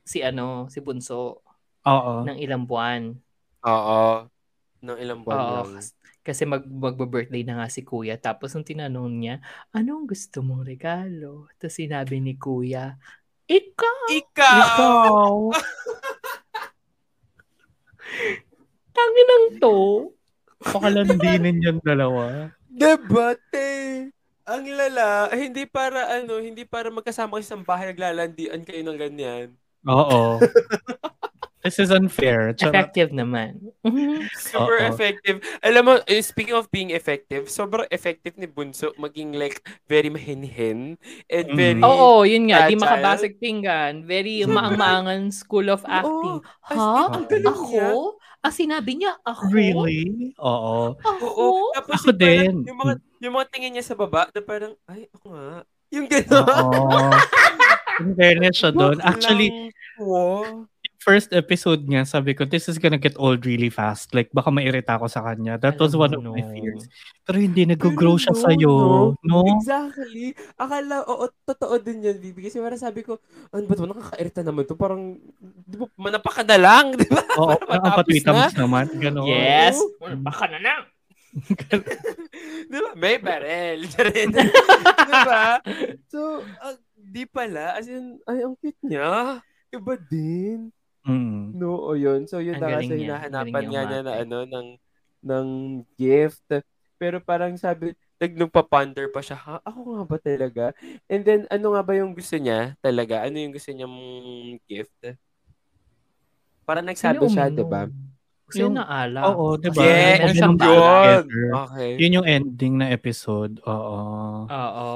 si 0.04 0.21
ano, 0.21 0.68
si 0.71 0.78
Bunso 0.78 1.42
Oo. 1.83 2.23
ng 2.25 2.38
ilang 2.38 2.64
buwan. 2.64 3.16
Oo. 3.64 4.28
Nung 4.85 5.00
ilang 5.00 5.25
buwan 5.25 5.40
Oo, 5.40 5.61
lang. 5.73 5.80
kasi 6.21 6.44
mag 6.44 6.61
magbe-birthday 6.64 7.42
na 7.42 7.61
nga 7.61 7.68
si 7.73 7.83
Kuya. 7.83 8.21
Tapos 8.21 8.52
nung 8.52 8.64
tinanong 8.64 9.11
niya, 9.11 9.35
anong 9.73 10.06
gusto 10.06 10.44
mong 10.44 10.68
regalo? 10.68 11.49
Tapos 11.56 11.80
sinabi 11.80 12.21
ni 12.21 12.37
Kuya, 12.37 12.94
ikaw! 13.49 13.99
Ikaw! 14.12 14.54
Ikaw. 14.54 15.35
Tangin 18.94 19.28
ng 19.28 19.47
to. 19.59 19.76
Pakalandinin 20.62 21.59
yung 21.61 21.80
dalawa. 21.83 22.54
Debate! 22.71 24.13
Ang 24.44 24.68
lala, 24.68 25.32
eh, 25.32 25.48
hindi 25.48 25.64
para 25.64 26.20
ano, 26.20 26.36
hindi 26.36 26.68
para 26.68 26.92
magkasama 26.92 27.40
kayo 27.40 27.42
sa 27.42 27.56
isang 27.56 27.64
bahay 27.64 27.90
naglalandian 27.90 28.60
kayo 28.60 28.84
ng 28.84 28.98
ganyan. 28.98 29.48
Oo. 29.88 30.36
This 31.64 31.80
is 31.80 31.88
unfair. 31.88 32.52
Charot. 32.52 32.76
Effective 32.76 33.08
naman. 33.08 33.72
Super 34.36 34.84
Oo. 34.84 34.88
effective. 34.92 35.40
Alam 35.64 35.82
mo, 35.82 35.92
eh, 36.04 36.20
speaking 36.20 36.52
of 36.52 36.68
being 36.68 36.92
effective, 36.92 37.48
sobrang 37.48 37.88
effective 37.88 38.36
ni 38.36 38.44
Bunso 38.44 38.92
maging 39.00 39.32
like 39.32 39.64
very 39.88 40.12
mahinhin 40.12 41.00
and 41.24 41.46
Mm. 41.48 41.56
very 41.56 41.80
Oo, 41.80 42.28
yun 42.28 42.52
nga. 42.52 42.68
Di 42.68 42.76
Agile. 42.76 42.84
makabasag 42.84 43.40
pinggan. 43.40 44.04
Very 44.04 44.44
maang-maangan 44.44 45.32
school 45.32 45.72
of 45.72 45.80
acting. 45.88 46.44
as 46.68 46.76
ha? 46.76 47.08
ang 47.08 47.24
galing 47.24 47.48
niya. 47.48 47.88
Ako? 47.96 48.20
Ah, 48.44 48.52
sinabi 48.52 49.00
niya, 49.00 49.16
ako? 49.24 49.48
Really? 49.48 50.36
Oo. 50.36 51.00
Ako? 51.00 51.24
Oo. 51.24 51.72
Tapos 51.72 51.96
Ako 51.96 52.12
yung 52.12 52.20
parang- 52.20 52.44
din. 52.44 52.54
Yung 52.68 52.76
mga, 52.78 52.92
yung 53.24 53.36
mga 53.40 53.50
tingin 53.50 53.72
niya 53.72 53.84
sa 53.88 53.96
baba, 53.96 54.28
na 54.28 54.40
parang, 54.44 54.76
ay, 54.84 55.08
ako 55.16 55.26
nga. 55.32 55.64
Yung 55.94 56.06
gano'n. 56.10 56.44
Oo. 56.44 56.98
In 58.02 58.12
fairness 58.18 58.58
siya 58.58 58.70
doon. 58.74 58.98
Actually, 59.00 59.70
wow. 60.02 60.66
first 60.98 61.30
episode 61.36 61.84
niya, 61.86 62.08
sabi 62.08 62.32
ko, 62.34 62.48
this 62.48 62.66
is 62.66 62.80
gonna 62.80 62.98
get 62.98 63.14
old 63.20 63.44
really 63.46 63.68
fast. 63.70 64.10
Like, 64.16 64.32
baka 64.34 64.50
mairita 64.50 64.96
ako 64.96 65.06
sa 65.06 65.22
kanya. 65.22 65.60
That 65.60 65.76
was 65.78 65.94
one 65.94 66.10
of 66.10 66.24
my 66.24 66.42
no. 66.42 66.50
fears. 66.50 66.88
Pero 67.28 67.38
hindi, 67.38 67.68
nag-grow 67.68 68.16
siya 68.16 68.34
no, 68.34 68.40
sa'yo. 68.40 68.72
No? 69.22 69.44
Exactly. 69.60 70.32
Akala, 70.56 71.04
oo, 71.06 71.28
totoo 71.44 71.76
din 71.78 72.02
yan, 72.02 72.18
Bibi. 72.18 72.48
Kasi 72.48 72.58
parang 72.58 72.80
sabi 72.80 73.04
ko, 73.04 73.20
ano 73.52 73.62
ba 73.68 73.74
ito, 73.76 73.84
nakakairita 73.84 74.40
naman 74.42 74.64
to. 74.64 74.74
Parang, 74.74 75.14
di 75.68 75.76
ba, 75.76 75.86
manapa 75.94 76.30
ka 76.34 76.42
na 76.42 76.58
lang, 76.58 76.96
di 76.96 77.06
ba? 77.06 77.22
Oo, 77.38 77.54
Para 77.62 77.78
ang 77.78 77.84
matapos 77.84 78.10
patwitams 78.10 78.54
naman. 78.58 78.84
Ganon. 78.98 79.28
Yes. 79.28 79.78
Baka 80.00 80.50
na 80.50 80.58
lang. 80.58 80.82
di 82.70 82.78
ba? 82.78 82.90
May 82.94 83.18
barel. 83.18 83.84
Di 85.08 85.14
ba? 85.26 85.58
So, 86.06 86.40
ah, 86.62 86.78
di 86.94 87.26
pala. 87.26 87.74
As 87.74 87.90
in, 87.90 88.22
ay, 88.24 88.46
ang 88.46 88.54
cute 88.58 88.78
niya. 88.86 89.42
Iba 89.74 89.94
din. 89.98 90.70
Mm. 91.04 91.58
No, 91.58 91.76
o 91.82 91.98
yun. 91.98 92.24
So, 92.30 92.38
yun 92.40 92.56
Ang 92.58 92.62
na 92.62 92.66
nga 92.70 92.74
galing 92.80 92.88
sa 92.88 92.94
niya. 92.94 93.02
hinahanapan 93.04 93.62
niya 93.68 93.82
niya 93.84 94.00
na 94.06 94.12
ano, 94.22 94.38
ng, 94.46 94.68
ng 95.20 95.46
gift. 95.98 96.46
Pero 96.96 97.18
parang 97.20 97.52
sabi, 97.58 97.92
nag 98.16 98.32
nagpa-ponder 98.38 99.10
pa 99.10 99.20
siya, 99.20 99.36
ha? 99.36 99.56
Ako 99.66 99.78
nga 99.98 100.02
ba 100.06 100.16
talaga? 100.22 100.64
And 101.10 101.22
then, 101.26 101.40
ano 101.50 101.74
nga 101.74 101.82
ba 101.84 101.92
yung 101.98 102.14
gusto 102.14 102.38
niya 102.38 102.78
talaga? 102.80 103.26
Ano 103.26 103.36
yung 103.36 103.52
gusto 103.52 103.74
niyang 103.74 103.96
gift? 104.64 104.94
Parang 106.64 106.86
nagsabi 106.86 107.20
Sino 107.20 107.28
siya, 107.28 107.52
di 107.52 107.64
ba? 107.66 107.84
Gusto 108.44 108.64
niya 108.68 108.76
na 108.76 108.84
alak. 108.86 109.24
Oo, 109.32 109.56
di 109.56 109.68
ba? 109.72 109.82
Yeah, 109.82 110.16
Ganun 110.30 110.56
balak. 110.60 111.24
together. 111.24 111.44
Okay. 111.64 111.90
Yun 111.98 112.16
yung 112.20 112.26
ending 112.28 112.74
na 112.78 112.86
episode. 112.92 113.52
Oo. 113.64 114.00
Oo. 114.46 114.92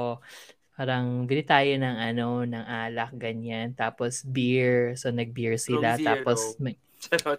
Parang 0.79 1.27
bili 1.27 1.43
tayo 1.43 1.67
ng 1.75 1.97
ano, 1.99 2.47
ng 2.47 2.65
alak, 2.65 3.11
ganyan. 3.19 3.75
Tapos 3.75 4.23
beer. 4.23 4.95
So, 4.95 5.11
nag-beer 5.11 5.59
sila. 5.59 5.99
From 5.99 6.03
zero. 6.03 6.07
Tapos, 6.07 6.39
may. 6.61 6.75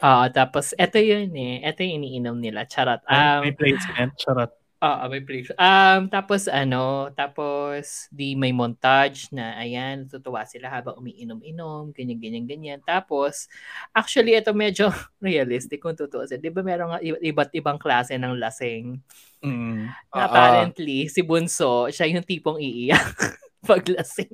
Oo, 0.01 0.25
tapos 0.33 0.73
eto 0.77 0.97
yun 0.97 1.33
eh. 1.37 1.61
Eto 1.65 1.85
yung 1.85 2.01
iniinom 2.05 2.37
nila. 2.37 2.65
Charot. 2.69 3.01
Um, 3.09 3.45
may 3.45 3.53
placement. 3.57 4.13
Charot. 4.17 4.60
Oo, 4.81 5.05
may 5.13 5.21
place. 5.21 5.53
Um, 5.61 6.09
tapos 6.09 6.49
ano, 6.49 7.13
tapos 7.13 8.09
di 8.09 8.33
may 8.33 8.49
montage 8.49 9.29
na 9.29 9.53
ayan, 9.61 10.09
tutuwa 10.09 10.41
sila 10.49 10.73
habang 10.73 10.97
umiinom-inom, 10.97 11.93
ganyan, 11.93 12.17
ganyan, 12.17 12.45
ganyan. 12.49 12.81
Tapos, 12.81 13.45
actually, 13.93 14.33
ito 14.33 14.57
medyo 14.57 14.89
realistic 15.21 15.85
kung 15.85 15.93
tutuusin. 15.93 16.41
Di 16.41 16.49
ba 16.49 16.65
meron 16.65 16.97
nga 16.97 17.01
i- 17.05 17.21
iba't 17.29 17.53
ibang 17.53 17.77
klase 17.77 18.17
ng 18.17 18.41
lasing? 18.41 18.97
Mm. 19.45 19.93
Oo. 20.17 20.21
apparently, 20.25 21.13
si 21.13 21.21
Bunso, 21.21 21.93
siya 21.93 22.09
yung 22.09 22.25
tipong 22.25 22.57
iiyak 22.57 23.05
pag 23.69 23.85
lasing. 23.85 24.33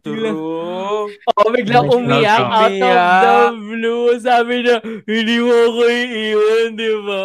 True. 0.00 1.08
Oh, 1.10 1.48
Biglang 1.50 1.86
umiyak 1.88 2.42
out 2.42 2.72
of 2.72 2.98
the 3.20 3.36
blue. 3.56 4.06
Sabi 4.18 4.62
niya, 4.62 4.76
hindi 5.04 5.36
mo 5.38 5.52
ako 5.52 5.82
iiwan, 5.84 6.68
di 6.74 6.90
ba? 7.00 7.22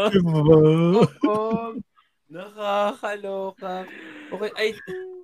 Oo. 1.25 1.77
Nakakaloka. 2.29 3.89
Okay, 4.29 4.51
ay, 4.55 4.69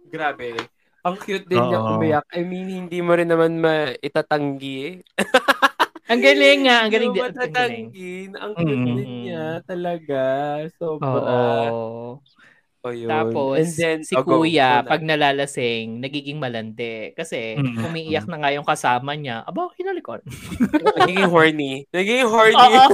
grabe. 0.08 0.58
Ang 1.02 1.16
cute 1.20 1.46
din 1.46 1.62
niya 1.62 1.80
umiyak. 1.80 2.26
I 2.34 2.42
mean, 2.42 2.66
hindi 2.68 2.98
mo 3.00 3.14
rin 3.14 3.30
naman 3.30 3.62
maitatanggi 3.62 4.76
eh. 4.84 4.96
Ang 6.06 6.22
galing 6.22 6.70
nga, 6.70 6.86
ang 6.86 6.94
galing 6.94 7.10
Hindi 7.10 7.18
din. 7.18 7.26
mo 7.26 7.26
Ang 7.26 7.34
galing. 7.34 7.50
matatanggi. 7.50 8.14
Ang 8.38 8.52
cute 8.54 8.86
din 8.86 8.98
niya 9.26 9.46
talaga. 9.66 10.22
Sobra. 10.78 11.10
Oo. 11.10 12.22
O 12.86 12.94
yun. 12.94 13.10
Tapos, 13.10 13.58
And 13.58 13.74
then, 13.74 14.00
si 14.06 14.14
oh, 14.14 14.22
kuya, 14.22 14.86
Go 14.86 14.86
na. 14.86 14.90
pag 14.94 15.02
nalalasing, 15.02 15.98
nagiging 15.98 16.38
malandi. 16.38 17.18
Kasi, 17.18 17.58
Mm. 17.58 17.82
umiiyak 17.82 18.30
na 18.30 18.38
nga 18.38 18.54
yung 18.54 18.62
kasama 18.64 19.18
niya. 19.18 19.42
Aba, 19.42 19.74
hinalikon. 19.74 20.22
Nagiging 21.02 21.26
horny. 21.26 21.90
Nagiging 21.90 22.30
horny. 22.30 22.54
Oo. 22.54 22.94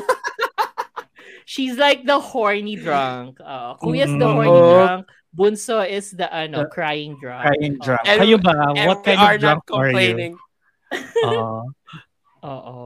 She's 1.43 1.75
like 1.75 2.07
the 2.07 2.15
horny 2.15 2.79
drunk. 2.79 3.43
Oo. 3.43 3.69
Kuya's 3.77 4.07
the 4.09 4.23
Mm. 4.23 4.35
horny 4.39 4.59
drunk. 4.63 5.03
Bunso 5.31 5.79
is 5.83 6.11
the, 6.11 6.27
ano, 6.27 6.63
The- 6.63 6.71
crying 6.71 7.19
drunk. 7.19 7.43
Crying 7.43 7.75
drunk. 7.79 8.03
And- 8.07 8.19
Kayo 8.23 8.37
ba? 8.39 8.55
And 8.71 8.87
What 8.87 9.03
we 9.03 9.11
kind 9.11 9.19
are 9.19 9.35
of 9.35 9.41
drunk 9.43 9.63
not 9.63 9.75
are 9.75 9.87
you? 9.87 9.91
complaining. 9.91 10.33
Oo. 11.27 11.59
Oo. 12.43 12.77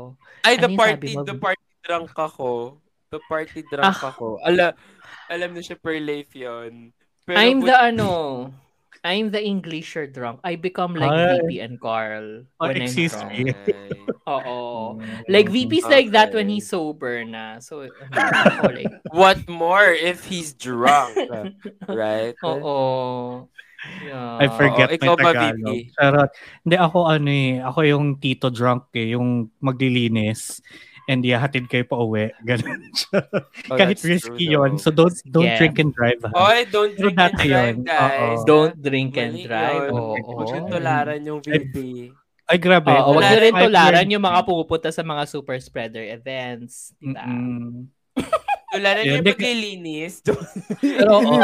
Ay, 0.41 0.57
the 0.57 0.69
Ano 0.69 0.77
party, 0.77 1.13
the 1.21 1.37
party 1.37 1.65
drunk 1.81 2.09
ako. 2.13 2.81
The 3.09 3.21
party 3.25 3.61
drunk 3.65 3.93
Ah. 4.01 4.09
ako. 4.09 4.41
Ala, 4.41 4.73
alam 5.29 5.53
na 5.53 5.61
siya 5.61 5.77
per 5.77 5.97
life 5.99 6.31
yun. 6.33 6.91
Pero 7.25 7.37
I'm 7.37 7.59
but- 7.61 7.67
the, 7.71 7.75
ano, 7.77 8.09
I'm 9.05 9.29
the 9.29 9.37
Englisher 9.37 10.09
drunk. 10.09 10.41
I 10.41 10.57
become 10.57 10.97
like 10.97 11.11
Ay. 11.13 11.37
VP 11.45 11.61
and 11.61 11.77
Carl 11.77 12.49
Oh, 12.57 12.65
when 12.65 12.81
I'm 12.81 12.89
drunk. 12.89 13.29
me. 13.29 13.53
Oo. 14.33 14.97
Like, 15.29 15.53
VP's 15.53 15.85
like 15.85 16.09
that 16.17 16.33
when 16.33 16.49
Okay. 16.49 16.57
he's 16.57 16.69
sober 16.73 17.21
na. 17.21 17.61
So, 17.61 17.85
ako 18.13 18.73
like, 18.73 18.89
What 19.13 19.45
more 19.45 19.93
if 19.93 20.25
he's 20.25 20.57
drunk? 20.57 21.13
right? 21.85 22.33
Oo. 22.41 23.45
Yeah. 24.01 24.41
I 24.41 24.49
forget 24.57 24.89
Oo, 24.89 24.93
my 24.93 24.97
ikaw 24.97 25.13
ba, 25.21 25.29
Tagalog. 25.29 25.53
VP? 25.53 25.93
Charot. 25.93 26.31
Hindi, 26.65 26.75
ako 26.81 26.97
ano 27.05 27.29
eh. 27.29 27.53
Ako 27.61 27.79
yung 27.85 28.05
tito 28.17 28.49
drunk 28.49 28.89
eh. 28.97 29.13
Yung 29.13 29.53
maglilinis. 29.61 30.57
And 31.05 31.21
ihahatid 31.21 31.69
kayo 31.69 31.85
pa 31.85 31.95
uwi. 31.95 32.33
Ganun 32.49 32.81
siya. 32.91 33.21
Oh, 33.69 33.77
Kahit 33.77 34.01
risky 34.01 34.49
true, 34.49 34.57
yon 34.57 34.71
though. 34.73 34.81
So 34.81 34.89
don't 34.89 35.13
don't 35.23 35.45
Yeah. 35.45 35.57
drink 35.57 35.77
and 35.77 35.91
drive. 35.93 36.19
Ha? 36.25 36.29
Oy, 36.33 36.59
don't 36.67 36.93
drink 36.93 37.13
and 37.15 37.35
drive, 37.37 37.77
yun. 37.77 37.85
guys. 37.85 38.39
Oo. 38.41 38.45
Don't 38.45 38.75
drink 38.75 39.13
and 39.15 39.33
Mali 39.33 39.45
drive. 39.45 39.81
yun. 39.85 39.93
Oo. 39.93 40.15
Huwag 40.17 40.49
yung 40.51 40.67
tularan 40.67 41.21
yung 41.21 41.39
VP. 41.39 41.75
Ay, 42.45 42.57
grabe. 42.57 42.89
Oo, 42.89 43.13
wag 43.13 43.21
Wala 43.21 43.29
nyo 43.31 43.39
rin 43.39 43.53
tularan 43.55 44.07
yung 44.07 44.21
mga 44.21 44.39
pumupunta 44.43 44.89
sa 44.89 45.01
mga 45.01 45.25
super 45.25 45.57
spreader 45.57 46.05
events. 46.05 46.93
Diba? 46.97 47.25
Na 48.75 48.91
Yun, 48.99 49.23
yung 49.23 49.25
paglilinis. 49.25 50.19
Pero, 50.83 51.23
oo. 51.23 51.39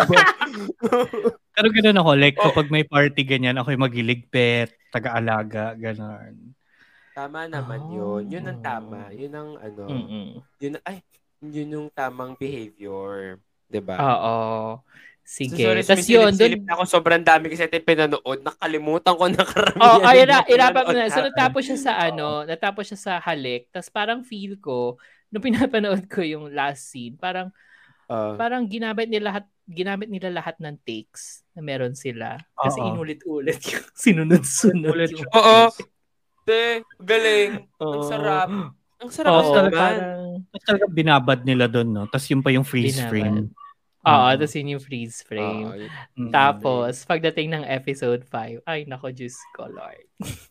Pero 1.51 1.67
ganun 1.71 1.95
ako, 1.95 2.11
like, 2.13 2.35
Oh. 2.35 2.49
kapag 2.49 2.67
may 2.67 2.83
party 2.83 3.23
ganyan, 3.23 3.55
ako 3.55 3.71
yung 3.71 3.81
magiligpit, 3.81 4.75
taga-alaga, 4.91 5.71
ganun. 5.75 6.51
Tama 7.11 7.43
naman 7.45 7.79
Oh. 7.85 8.19
yun. 8.19 8.31
Yun 8.31 8.45
ang 8.47 8.59
tama. 8.61 9.11
Yun 9.11 9.33
ang 9.33 9.49
ano. 9.57 9.83
Mm-mm. 9.85 10.27
Yun, 10.57 10.73
ay, 10.83 11.03
yun 11.41 11.69
yung 11.69 11.87
tamang 11.89 12.33
behavior. 12.33 13.35
'di 13.67 13.79
ba? 13.79 13.95
Oo. 13.97 14.35
So, 15.21 15.47
Sige. 15.47 15.63
sorry, 15.63 15.83
Tapos 15.85 16.07
yun, 16.07 16.31
dun, 16.33 16.65
na 16.65 16.73
ako 16.75 16.83
sobrang 16.83 17.23
dami 17.23 17.47
kasi 17.47 17.63
ito 17.63 17.77
yung 17.77 17.87
pinanood. 17.87 18.39
Nakalimutan 18.41 19.15
ko 19.15 19.25
na 19.29 19.43
karamihan. 19.45 19.79
Oh, 19.79 20.03
ayun 20.03 20.27
na, 20.27 20.43
pinanood 20.43 20.91
na. 20.91 21.07
So, 21.07 21.23
natapos 21.23 21.61
siya 21.63 21.77
sa 21.79 21.93
ano, 22.01 22.43
natapos 22.43 22.83
siya 22.85 22.99
sa 22.99 23.13
halik. 23.21 23.71
Tapos 23.71 23.87
parang 23.87 24.25
feel 24.25 24.59
ko, 24.59 24.99
nung 25.29 25.39
pinapanood 25.41 26.09
ko 26.11 26.19
yung 26.19 26.51
last 26.51 26.91
scene, 26.91 27.15
parang 27.15 27.47
Ah. 28.05 28.35
parang 28.35 28.67
ginamit 28.67 29.07
nila 29.07 29.31
lahat 29.31 29.45
ginamit 29.71 30.11
nila 30.11 30.27
lahat 30.27 30.59
ng 30.59 30.75
takes 30.83 31.47
na 31.55 31.63
meron 31.63 31.95
sila. 31.95 32.35
Kasi 32.53 32.83
Oo. 32.83 32.91
inulit-ulit 32.91 33.55
yung 33.71 33.87
sinunod-sunod. 33.95 35.15
Oo. 35.31 35.71
Te, 36.41 36.81
galing. 36.97 37.69
Ang 37.77 37.93
Oo. 37.95 38.03
sarap. 38.03 38.49
Ang 38.97 39.09
sarap 39.09 39.31
Oo, 39.33 39.53
naman. 39.55 39.71
parang, 39.71 40.21
Tapos 40.47 40.65
talaga 40.65 40.85
binabad 40.87 41.39
nila 41.41 41.65
doon, 41.65 41.89
no? 41.91 42.03
Tapos 42.05 42.27
yun 42.27 42.41
pa 42.41 42.49
yung 42.49 42.63
freeze 42.63 42.97
Binabad. 42.97 43.09
frame. 43.11 43.39
oo, 44.01 44.25
Mm. 44.25 44.33
tapos 44.35 44.53
yun 44.55 44.71
yung 44.71 44.83
freeze 44.83 45.17
frame. 45.21 45.61
Oo, 45.63 45.77
yun. 45.77 45.91
Mm. 46.17 46.31
Tapos, 46.31 46.93
pagdating 47.05 47.47
ng 47.51 47.63
episode 47.63 48.25
5, 48.25 48.57
ay 48.65 48.85
nako, 48.85 49.09
Diyos 49.09 49.37
ko, 49.51 49.65
Lord. 49.67 50.01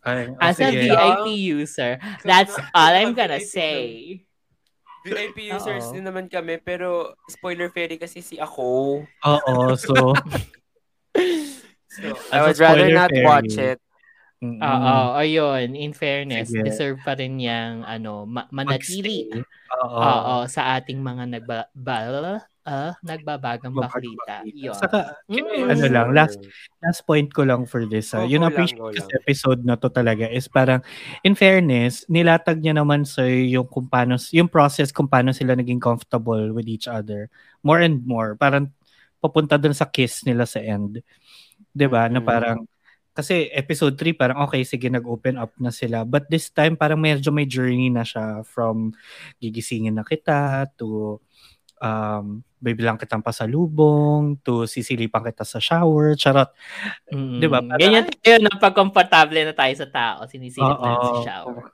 Ay, 0.02 0.30
oh, 0.30 0.38
As 0.38 0.59
a 0.59 0.66
sige. 0.66 0.87
VIP 0.87 1.26
user, 1.52 1.92
that's 2.23 2.54
all 2.70 2.92
I'm 2.92 3.11
gonna 3.11 3.38
VIP 3.38 3.50
say. 3.50 3.78
VIP 5.00 5.49
users 5.49 5.90
din 5.90 6.04
naman 6.04 6.28
kami, 6.28 6.59
pero 6.59 7.16
spoiler 7.26 7.66
fairy 7.68 7.97
kasi 7.97 8.20
si 8.20 8.37
ako. 8.37 9.02
Oo, 9.25 9.54
so, 9.75 9.94
So, 11.90 12.06
I 12.30 12.38
would 12.40 12.54
rather 12.56 12.87
not 12.88 13.11
fairy. 13.11 13.26
watch 13.26 13.54
it. 13.56 13.82
Mm, 14.40 14.61
Oo, 14.61 14.94
ayun, 15.16 15.76
in 15.76 15.92
fairness, 15.92 16.50
Sige. 16.50 16.64
deserve 16.64 16.99
pa 17.04 17.14
rin 17.16 17.37
niyang 17.37 17.85
ano, 17.85 18.25
ma- 18.25 18.49
manatili. 18.50 19.28
Oo. 19.85 20.00
Oo, 20.00 20.35
sa 20.49 20.76
ating 20.76 20.99
mga 20.99 21.25
nagba 21.38 21.68
bal, 21.73 22.40
ah, 22.66 22.92
nagbabagang 23.00 23.73
baklita. 23.73 24.42
Yun. 24.44 24.75
Saka, 24.76 25.16
Mm. 25.30 25.70
ano 25.70 25.85
lang, 25.88 26.09
last 26.12 26.37
last 26.82 27.00
point 27.06 27.28
ko 27.32 27.44
lang 27.47 27.64
for 27.64 27.85
this. 27.87 28.12
ah. 28.12 28.23
Oh, 28.23 28.28
yung 28.28 28.44
go 28.44 28.50
lang, 28.50 28.52
appreciate 28.56 28.80
ko 28.80 29.00
sa 29.00 29.14
episode 29.25 29.61
na 29.64 29.76
to 29.80 29.88
talaga 29.88 30.26
is 30.28 30.49
parang, 30.49 30.80
in 31.23 31.32
fairness, 31.37 32.04
nilatag 32.09 32.61
niya 32.61 32.76
naman 32.76 33.04
sa 33.09 33.23
yung 33.25 33.68
kung 33.68 33.87
paano, 33.88 34.16
yung 34.32 34.49
process 34.50 34.90
kung 34.92 35.09
paano 35.09 35.30
sila 35.32 35.56
naging 35.56 35.80
comfortable 35.80 36.52
with 36.52 36.66
each 36.68 36.88
other. 36.88 37.28
More 37.64 37.80
and 37.80 38.02
more. 38.04 38.35
Parang 38.37 38.68
papunta 39.20 39.61
dun 39.61 39.76
sa 39.76 39.85
kiss 39.88 40.25
nila 40.25 40.49
sa 40.49 40.61
end. 40.64 41.04
'Di 41.73 41.87
ba 41.88 42.09
Na 42.09 42.18
Mm. 42.20 42.26
parang, 42.26 42.59
kasi 43.21 43.53
episode 43.53 44.00
3 44.00 44.17
parang 44.17 44.39
okay, 44.49 44.65
sige, 44.65 44.89
nag-open 44.89 45.37
up 45.37 45.53
na 45.61 45.69
sila. 45.69 46.09
But 46.09 46.33
this 46.33 46.49
time, 46.49 46.81
parang 46.81 46.97
medyo 46.97 47.29
may 47.29 47.45
journey 47.45 47.93
na 47.93 48.00
siya 48.00 48.41
from 48.49 48.97
gigisingin 49.37 49.93
na 49.93 50.05
kita 50.09 50.73
to 50.81 51.21
um, 51.85 52.41
bibilang 52.61 52.97
kitang 52.97 53.21
pasalubong 53.21 54.41
to 54.41 54.65
sisilipan 54.65 55.21
kita 55.21 55.45
sa 55.45 55.61
shower. 55.61 56.17
Charot. 56.17 56.49
Mm. 57.12 57.39
Di 57.41 57.47
ba? 57.49 57.61
Parang- 57.61 57.81
Ganyan 57.81 58.05
tayo 58.09 58.39
na 58.41 58.53
pag 58.57 58.73
komportable 58.73 59.45
na 59.45 59.53
tayo 59.53 59.75
sa 59.77 59.89
tao, 59.89 60.25
sinisilip 60.25 60.81
na 60.81 60.97
sa 60.97 61.21
shower. 61.21 61.69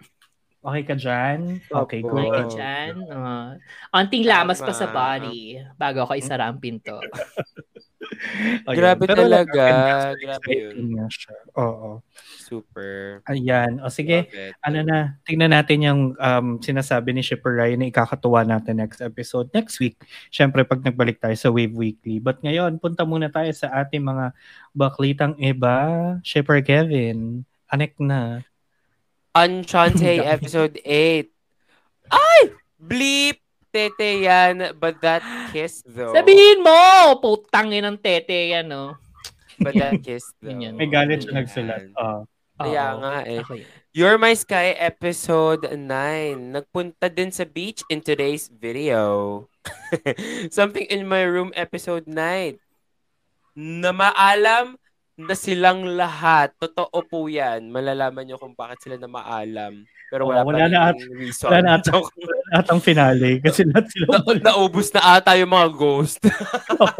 Okay 0.67 0.83
ka 0.83 0.95
dyan? 0.99 1.63
Okay, 1.63 2.03
Opo. 2.03 2.11
Okay 2.19 2.27
good. 2.27 2.35
ka 2.35 2.43
dyan? 2.59 2.91
Uh, 3.07 3.55
anting 3.95 4.27
lamas 4.27 4.59
pa 4.59 4.75
sa 4.75 4.91
body 4.91 5.63
bago 5.79 6.03
ako 6.03 6.19
isara 6.19 6.51
ang 6.51 6.59
pinto. 6.59 6.99
Grabe 8.79 9.05
Pero 9.07 9.25
talaga. 9.25 9.65
Grabe 10.15 10.23
exciting 10.23 10.89
nga 10.97 11.07
siya. 11.11 11.37
Oo. 11.57 11.91
Super. 12.47 13.23
Ayan. 13.27 13.83
O 13.83 13.91
sige, 13.91 14.31
ano 14.63 14.79
na, 14.83 15.19
tingnan 15.27 15.51
natin 15.51 15.79
yung 15.83 16.01
um, 16.15 16.49
sinasabi 16.63 17.11
ni 17.11 17.23
Shipper 17.23 17.59
Ryan 17.59 17.83
na 17.83 17.91
ikakatuwa 17.91 18.47
natin 18.47 18.79
next 18.79 19.03
episode 19.03 19.51
next 19.51 19.83
week. 19.83 19.99
Siyempre, 20.31 20.63
pag 20.63 20.83
nagbalik 20.83 21.19
tayo 21.19 21.35
sa 21.35 21.51
Wave 21.51 21.75
Weekly. 21.75 22.23
But 22.23 22.43
ngayon, 22.43 22.79
punta 22.79 23.03
muna 23.03 23.31
tayo 23.31 23.51
sa 23.51 23.73
ating 23.83 24.03
mga 24.03 24.35
baklitang 24.77 25.35
iba. 25.43 25.77
Shipper 26.23 26.63
Kevin, 26.63 27.43
anek 27.71 27.99
na. 27.99 28.43
Enchante 29.37 30.23
episode 30.35 30.79
8. 30.85 31.29
Ay! 32.11 32.41
Bleep! 32.77 33.46
Tete 33.77 34.25
yan. 34.25 34.73
But 34.81 35.05
that 35.05 35.21
kiss 35.53 35.85
though. 35.85 36.17
Sabihin 36.17 36.65
mo! 36.65 37.13
Putangin 37.21 37.85
ng 37.85 38.01
tete 38.01 38.57
yan, 38.57 38.73
no? 38.73 38.97
But 39.61 39.77
that 39.77 40.01
kiss 40.01 40.33
though. 40.41 40.57
Yun. 40.57 40.81
May 40.81 40.89
galit 40.89 41.29
siya 41.29 41.37
Yan. 41.37 41.39
nagsulat. 41.45 41.83
Oh. 42.01 42.25
Kaya 42.57 42.97
Oo. 42.97 43.01
nga 43.05 43.15
eh. 43.29 43.45
Yun. 43.45 43.61
You're 43.93 44.17
My 44.17 44.33
Sky 44.33 44.73
episode 44.77 45.69
9. 45.69 45.77
Nagpunta 46.57 47.13
din 47.13 47.29
sa 47.29 47.45
beach 47.45 47.85
in 47.93 48.01
today's 48.01 48.49
video. 48.49 49.45
Something 50.57 50.89
in 50.89 51.05
my 51.05 51.25
room 51.25 51.53
episode 51.53 52.09
9. 52.09 52.57
Na 53.57 53.93
maalam 53.93 54.81
na 55.17 55.33
silang 55.33 55.85
lahat. 55.97 56.53
Totoo 56.61 57.01
po 57.09 57.25
yan. 57.27 57.73
Malalaman 57.73 58.29
nyo 58.29 58.37
kung 58.37 58.53
bakit 58.53 58.85
sila 58.85 59.01
na 59.01 59.09
maalam. 59.09 59.89
Pero 60.07 60.29
wala, 60.29 60.45
Oo, 60.45 60.53
wala 60.53 60.69
pa 60.69 60.69
na 60.71 60.93
rin 60.95 61.11
reason. 61.19 61.49
Wala 61.51 61.59
na 61.65 61.71
ata, 61.81 61.99
wala 61.99 62.43
na 62.53 62.57
atang 62.63 62.79
finale 62.79 63.43
kasi 63.43 63.65
lahat 63.73 63.91
sila 63.91 64.07
Na, 64.23 64.53
naubos 64.53 64.93
na 64.95 65.19
ata 65.19 65.35
yung 65.35 65.51
mga 65.51 65.69
ghost. 65.75 66.21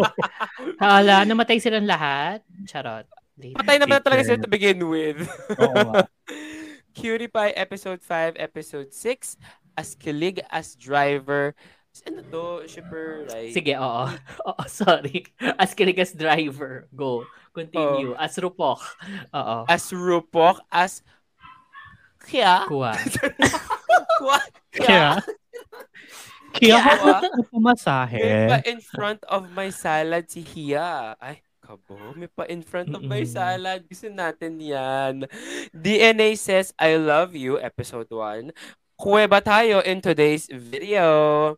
Hala, 0.83 1.23
namatay 1.23 1.61
silang 1.63 1.87
lahat? 1.87 2.43
Charot. 2.67 3.07
Later. 3.37 3.57
Patay 3.61 3.77
naman 3.79 4.01
talaga 4.01 4.25
Teacher. 4.25 4.41
sila 4.41 4.45
to 4.45 4.51
begin 4.51 4.81
with. 4.89 5.21
Oo 5.61 5.77
nga. 5.93 6.09
Cutie 6.97 7.29
Pie 7.29 7.53
episode 7.53 8.01
5, 8.01 8.41
episode 8.41 8.89
6. 8.91 9.37
As 9.77 9.93
kilig 9.93 10.41
as 10.49 10.73
driver. 10.73 11.53
Ano 12.09 12.21
to? 12.29 12.45
Shipper, 12.65 13.29
right? 13.29 13.53
Sige, 13.53 13.77
oo. 13.77 14.09
Oo, 14.49 14.63
sorry. 14.69 15.29
As 15.61 15.77
kinigas 15.77 16.17
driver. 16.17 16.89
Go. 16.97 17.29
Continue. 17.57 18.13
As 18.21 18.37
rupok. 18.37 18.85
Oo. 19.33 19.57
As 19.65 19.89
rupok, 19.89 20.61
as 20.69 21.01
kya. 22.29 22.69
Kuha. 22.69 22.93
Kwa. 24.21 24.39
Kaya, 24.77 25.21
kaya 26.57 26.77
ako 26.81 27.41
pumasahe. 27.53 28.21
May 28.21 28.49
pa 28.49 28.61
in 28.65 28.81
front 28.81 29.21
of 29.29 29.49
my 29.53 29.69
salad 29.73 30.29
si 30.29 30.45
Hia. 30.45 31.17
Ay, 31.17 31.41
kabo. 31.61 31.97
May 32.17 32.29
pa 32.29 32.45
in 32.49 32.61
front 32.61 32.93
of 32.93 33.05
my 33.05 33.25
salad. 33.25 33.85
Gusto 33.89 34.09
natin 34.09 34.61
yan. 34.61 35.25
DNA 35.73 36.37
says, 36.37 36.73
I 36.81 36.97
love 36.97 37.37
you, 37.37 37.61
episode 37.61 38.09
1. 38.09 38.53
Kuweba 38.97 39.45
tayo 39.45 39.85
in 39.85 40.01
today's 40.01 40.49
video. 40.49 41.57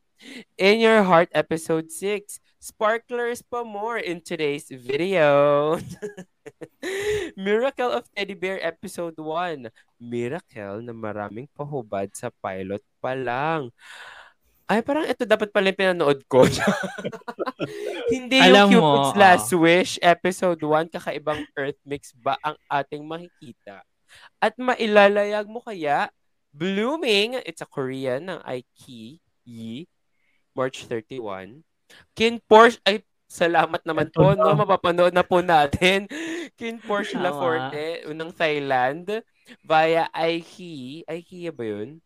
In 0.58 0.82
Your 0.82 1.06
Heart, 1.06 1.30
episode 1.30 1.94
6. 1.94 2.42
Sparklers 2.58 3.38
pa 3.38 3.62
more 3.62 4.02
in 4.02 4.18
today's 4.18 4.66
video. 4.66 5.78
Miracle 7.38 7.94
of 7.94 8.10
Teddy 8.10 8.34
Bear, 8.34 8.58
episode 8.58 9.14
1. 9.14 9.70
Miracle 10.02 10.82
na 10.82 10.90
maraming 10.90 11.46
pahubad 11.54 12.10
sa 12.18 12.34
pilot 12.42 12.82
pa 12.98 13.14
lang. 13.14 13.70
Ay, 14.66 14.82
parang 14.82 15.06
ito 15.06 15.22
dapat 15.22 15.54
pala 15.54 15.70
yung 15.70 15.78
pinanood 15.78 16.20
ko. 16.26 16.50
Hindi 18.14 18.42
Alam 18.42 18.74
yung 18.74 18.82
mo, 18.82 18.90
Cupid's 19.06 19.14
ah. 19.14 19.18
Last 19.22 19.50
Wish, 19.54 19.92
episode 20.02 20.58
1, 20.58 20.98
kakaibang 20.98 21.46
Earth 21.54 21.78
mix 21.86 22.10
ba 22.10 22.34
ang 22.42 22.58
ating 22.66 23.06
makikita? 23.06 23.86
At 24.42 24.58
mailalayag 24.58 25.46
mo 25.46 25.62
kaya, 25.62 26.10
Blooming, 26.50 27.38
it's 27.46 27.62
a 27.62 27.70
Korean 27.70 28.34
ng 28.34 28.42
Aiki 28.42 29.22
Yi, 29.46 29.86
March 30.58 30.90
31. 30.90 31.67
Kin 32.12 32.42
Porsche, 32.42 32.82
ay, 32.82 33.04
salamat 33.28 33.84
naman 33.84 34.08
po, 34.10 34.32
no? 34.34 34.56
Mapapanood 34.56 35.14
na 35.14 35.22
po 35.22 35.40
natin. 35.44 36.08
Kin 36.58 36.82
Porsche. 36.82 37.20
Laforte, 37.20 38.04
unang 38.10 38.34
Thailand, 38.34 39.22
via 39.62 40.10
Aiki. 40.10 41.06
Aiki 41.06 41.48
ba 41.54 41.64
yun? 41.64 42.02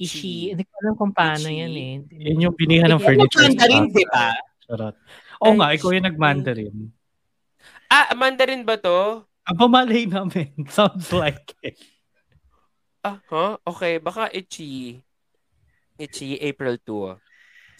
Ishi. 0.00 0.56
Hindi 0.56 0.64
ko 0.64 0.74
alam 0.80 0.94
kung 0.96 1.12
paano 1.12 1.44
Ishi. 1.44 1.60
yan 1.60 1.74
eh. 1.76 1.94
Yun 2.32 2.44
yung 2.48 2.56
binihan 2.56 2.88
ng 2.88 3.02
furniture. 3.04 3.44
Mandarin, 3.44 3.92
di 3.92 4.04
ba? 4.08 4.32
Charot. 4.64 4.96
Oo 5.44 5.52
nga, 5.60 5.66
Ay, 5.70 5.76
ikaw 5.76 5.92
yung 5.92 6.08
nag-Mandarin. 6.08 6.76
Ah, 7.92 8.16
Mandarin 8.16 8.64
ba 8.64 8.80
to? 8.80 9.22
Aba, 9.44 9.68
malay 9.68 10.08
namin. 10.08 10.50
Sounds 10.72 11.12
like 11.12 11.52
it. 11.60 11.76
Ah, 13.04 13.20
huh? 13.28 13.60
Okay, 13.60 14.00
baka 14.00 14.32
Ichi. 14.32 15.04
Ichi, 16.00 16.40
April 16.40 16.80
2. 16.80 17.20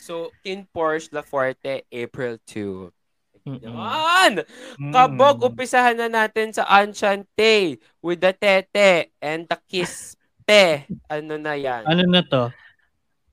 So, 0.04 0.36
in 0.44 0.68
Porsche 0.68 1.16
Laforte, 1.16 1.88
April 1.88 2.36
2. 2.44 2.92
Mm-mm. 3.48 3.64
Yan! 3.64 4.44
Kabog, 4.92 5.40
umpisahan 5.40 5.96
na 5.96 6.12
natin 6.12 6.52
sa 6.52 6.68
Enchante 6.68 7.80
with 8.04 8.20
the 8.20 8.36
tete 8.36 9.16
and 9.24 9.48
the 9.48 9.56
kiss 9.64 10.12
te. 10.44 10.84
Ano 11.08 11.40
na 11.40 11.56
yan? 11.56 11.88
Ano 11.88 12.04
na 12.04 12.20
to? 12.20 12.52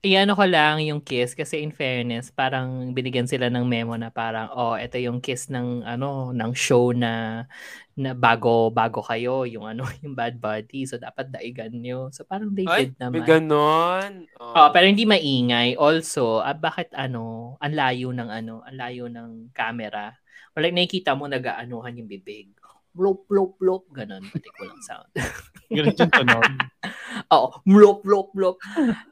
Iano 0.02 0.34
ko 0.34 0.42
lang 0.42 0.82
yung 0.82 0.98
kiss 0.98 1.30
kasi 1.30 1.62
in 1.62 1.70
fairness, 1.70 2.34
parang 2.34 2.90
binigyan 2.90 3.30
sila 3.30 3.46
ng 3.46 3.62
memo 3.62 3.94
na 3.94 4.10
parang 4.10 4.50
oh, 4.50 4.74
ito 4.74 4.98
yung 4.98 5.22
kiss 5.22 5.46
ng 5.46 5.86
ano, 5.86 6.34
ng 6.34 6.50
show 6.58 6.90
na 6.90 7.46
na 7.94 8.10
bago 8.10 8.66
bago 8.74 8.98
kayo, 8.98 9.46
yung 9.46 9.62
ano, 9.62 9.86
yung 10.02 10.18
Bad 10.18 10.42
Buddy. 10.42 10.90
So 10.90 10.98
dapat 10.98 11.30
daigan 11.30 11.78
nyo. 11.78 12.10
So 12.10 12.26
parang 12.26 12.50
they 12.50 12.66
Ay, 12.66 12.90
did 12.90 12.98
naman. 12.98 13.22
ganon. 13.22 14.26
Oh, 14.42 14.74
pero 14.74 14.90
hindi 14.90 15.06
maingay. 15.06 15.78
Also, 15.78 16.42
ah, 16.42 16.58
bakit 16.58 16.90
ano, 16.98 17.54
ang 17.62 17.70
layo 17.70 18.10
ng 18.10 18.26
ano, 18.26 18.58
ang 18.66 18.74
layo 18.74 19.06
ng 19.06 19.54
camera. 19.54 20.18
O 20.52 20.58
like 20.58 20.74
nakikita 20.74 21.14
mo 21.14 21.30
nag-aanuhan 21.30 22.02
yung 22.02 22.10
bibig. 22.10 22.50
Blop, 22.92 23.24
blop, 23.24 23.56
blop. 23.56 23.88
Ganon. 23.96 24.20
Pati 24.28 24.48
ko 24.52 24.68
lang 24.68 24.80
sound. 24.84 25.08
Ganun 25.76 25.96
yung 25.96 26.12
tunog. 26.12 26.44
Oo. 27.34 27.48
Blop, 27.64 28.04
blop, 28.04 28.28
blop. 28.36 28.56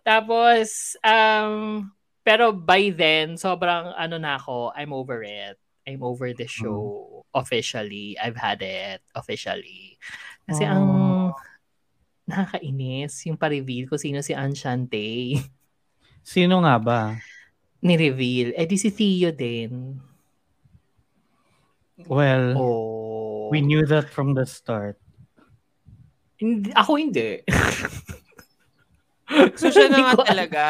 Tapos, 0.04 0.96
um, 1.00 1.88
pero 2.20 2.52
by 2.52 2.92
then, 2.92 3.40
sobrang 3.40 3.96
ano 3.96 4.20
na 4.20 4.36
ako, 4.36 4.76
I'm 4.76 4.92
over 4.92 5.24
it. 5.24 5.56
I'm 5.88 6.04
over 6.04 6.36
the 6.36 6.44
show 6.44 7.24
officially. 7.32 8.14
I've 8.20 8.36
had 8.36 8.60
it 8.60 9.00
officially. 9.16 9.96
Kasi 10.44 10.68
ang 10.68 10.84
nakakainis 12.28 13.26
yung 13.26 13.40
pa-reveal 13.40 13.88
ko 13.88 13.96
sino 13.96 14.20
si 14.20 14.36
Anshante. 14.36 15.34
Sino 16.20 16.60
nga 16.60 16.76
ba? 16.76 17.00
Ni-reveal. 17.80 18.52
Eh 18.54 18.68
di 18.68 18.76
si 18.76 18.92
Theo 18.92 19.32
din. 19.32 19.96
Well, 22.04 22.54
Oh. 22.60 23.09
We 23.50 23.60
knew 23.60 23.82
that 23.84 24.06
from 24.08 24.32
the 24.32 24.46
start. 24.46 24.96
Hindi, 26.38 26.70
ako 26.72 26.92
hindi. 26.96 27.42
So 29.54 29.70
siya 29.70 29.86
na 29.86 29.94
Hindi 29.94 30.02
nga 30.02 30.14
ko- 30.18 30.26
talaga. 30.26 30.64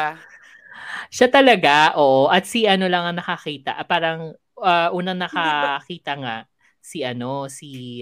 Siya 1.09 1.27
talaga, 1.27 1.75
oo. 1.97 2.29
At 2.29 2.45
si 2.45 2.69
ano 2.69 2.85
lang 2.85 3.03
ang 3.03 3.17
nakakita. 3.17 3.73
Ah, 3.73 3.87
Parang 3.89 4.37
ah, 4.61 4.93
unang 4.93 5.17
nakakita 5.17 6.13
nga 6.21 6.35
si 6.77 7.01
ano, 7.01 7.49
si 7.49 8.01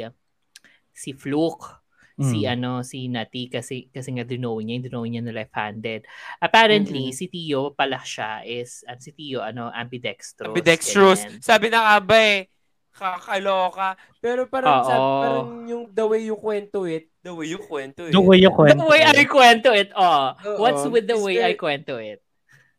si 0.91 1.15
Fluke. 1.15 1.79
Si 2.19 2.43
Mm. 2.43 2.51
ano, 2.51 2.71
si 2.83 3.07
Nati 3.07 3.47
kasi 3.47 3.87
kasi 3.87 4.11
nga 4.11 4.27
dino 4.27 4.59
niya, 4.59 4.83
dino 4.83 4.99
niya 5.07 5.23
na 5.23 5.31
left-handed. 5.31 6.03
Apparently, 6.37 7.07
Mhm. 7.07 7.15
si 7.15 7.31
Tio 7.31 7.71
pala 7.71 8.03
siya 8.03 8.43
is 8.43 8.83
ah, 8.83 8.99
si 8.99 9.15
Tio 9.15 9.39
ano, 9.39 9.71
ambidextrous. 9.71 10.51
Ambidextrous. 10.51 11.23
ganyan. 11.23 11.39
Sabi 11.39 11.71
na 11.71 11.79
nga 11.79 11.95
ba 12.03 12.19
eh, 12.19 12.51
kakaloka. 12.91 13.95
Pero 14.19 14.45
parang, 14.47 14.81
Oo. 14.81 14.87
sabi, 14.87 15.05
parang 15.23 15.47
yung 15.65 15.83
the 15.89 16.05
way 16.05 16.21
you 16.23 16.35
kwento 16.35 16.83
it, 16.83 17.07
the 17.21 17.31
way 17.31 17.47
you 17.47 17.59
kwento 17.59 18.07
it, 18.07 18.11
The 18.11 18.19
way 18.19 18.37
you 18.37 18.51
kwento. 18.51 18.75
The 18.75 18.89
way 18.89 19.01
I 19.03 19.23
kwento 19.25 19.71
it, 19.71 19.89
oh. 19.95 20.35
Oo. 20.35 20.57
What's 20.59 20.83
with 20.87 21.07
the 21.07 21.15
It's 21.15 21.23
way 21.23 21.35
I 21.39 21.53
very- 21.53 21.59
kwento 21.59 21.95
it? 21.97 22.19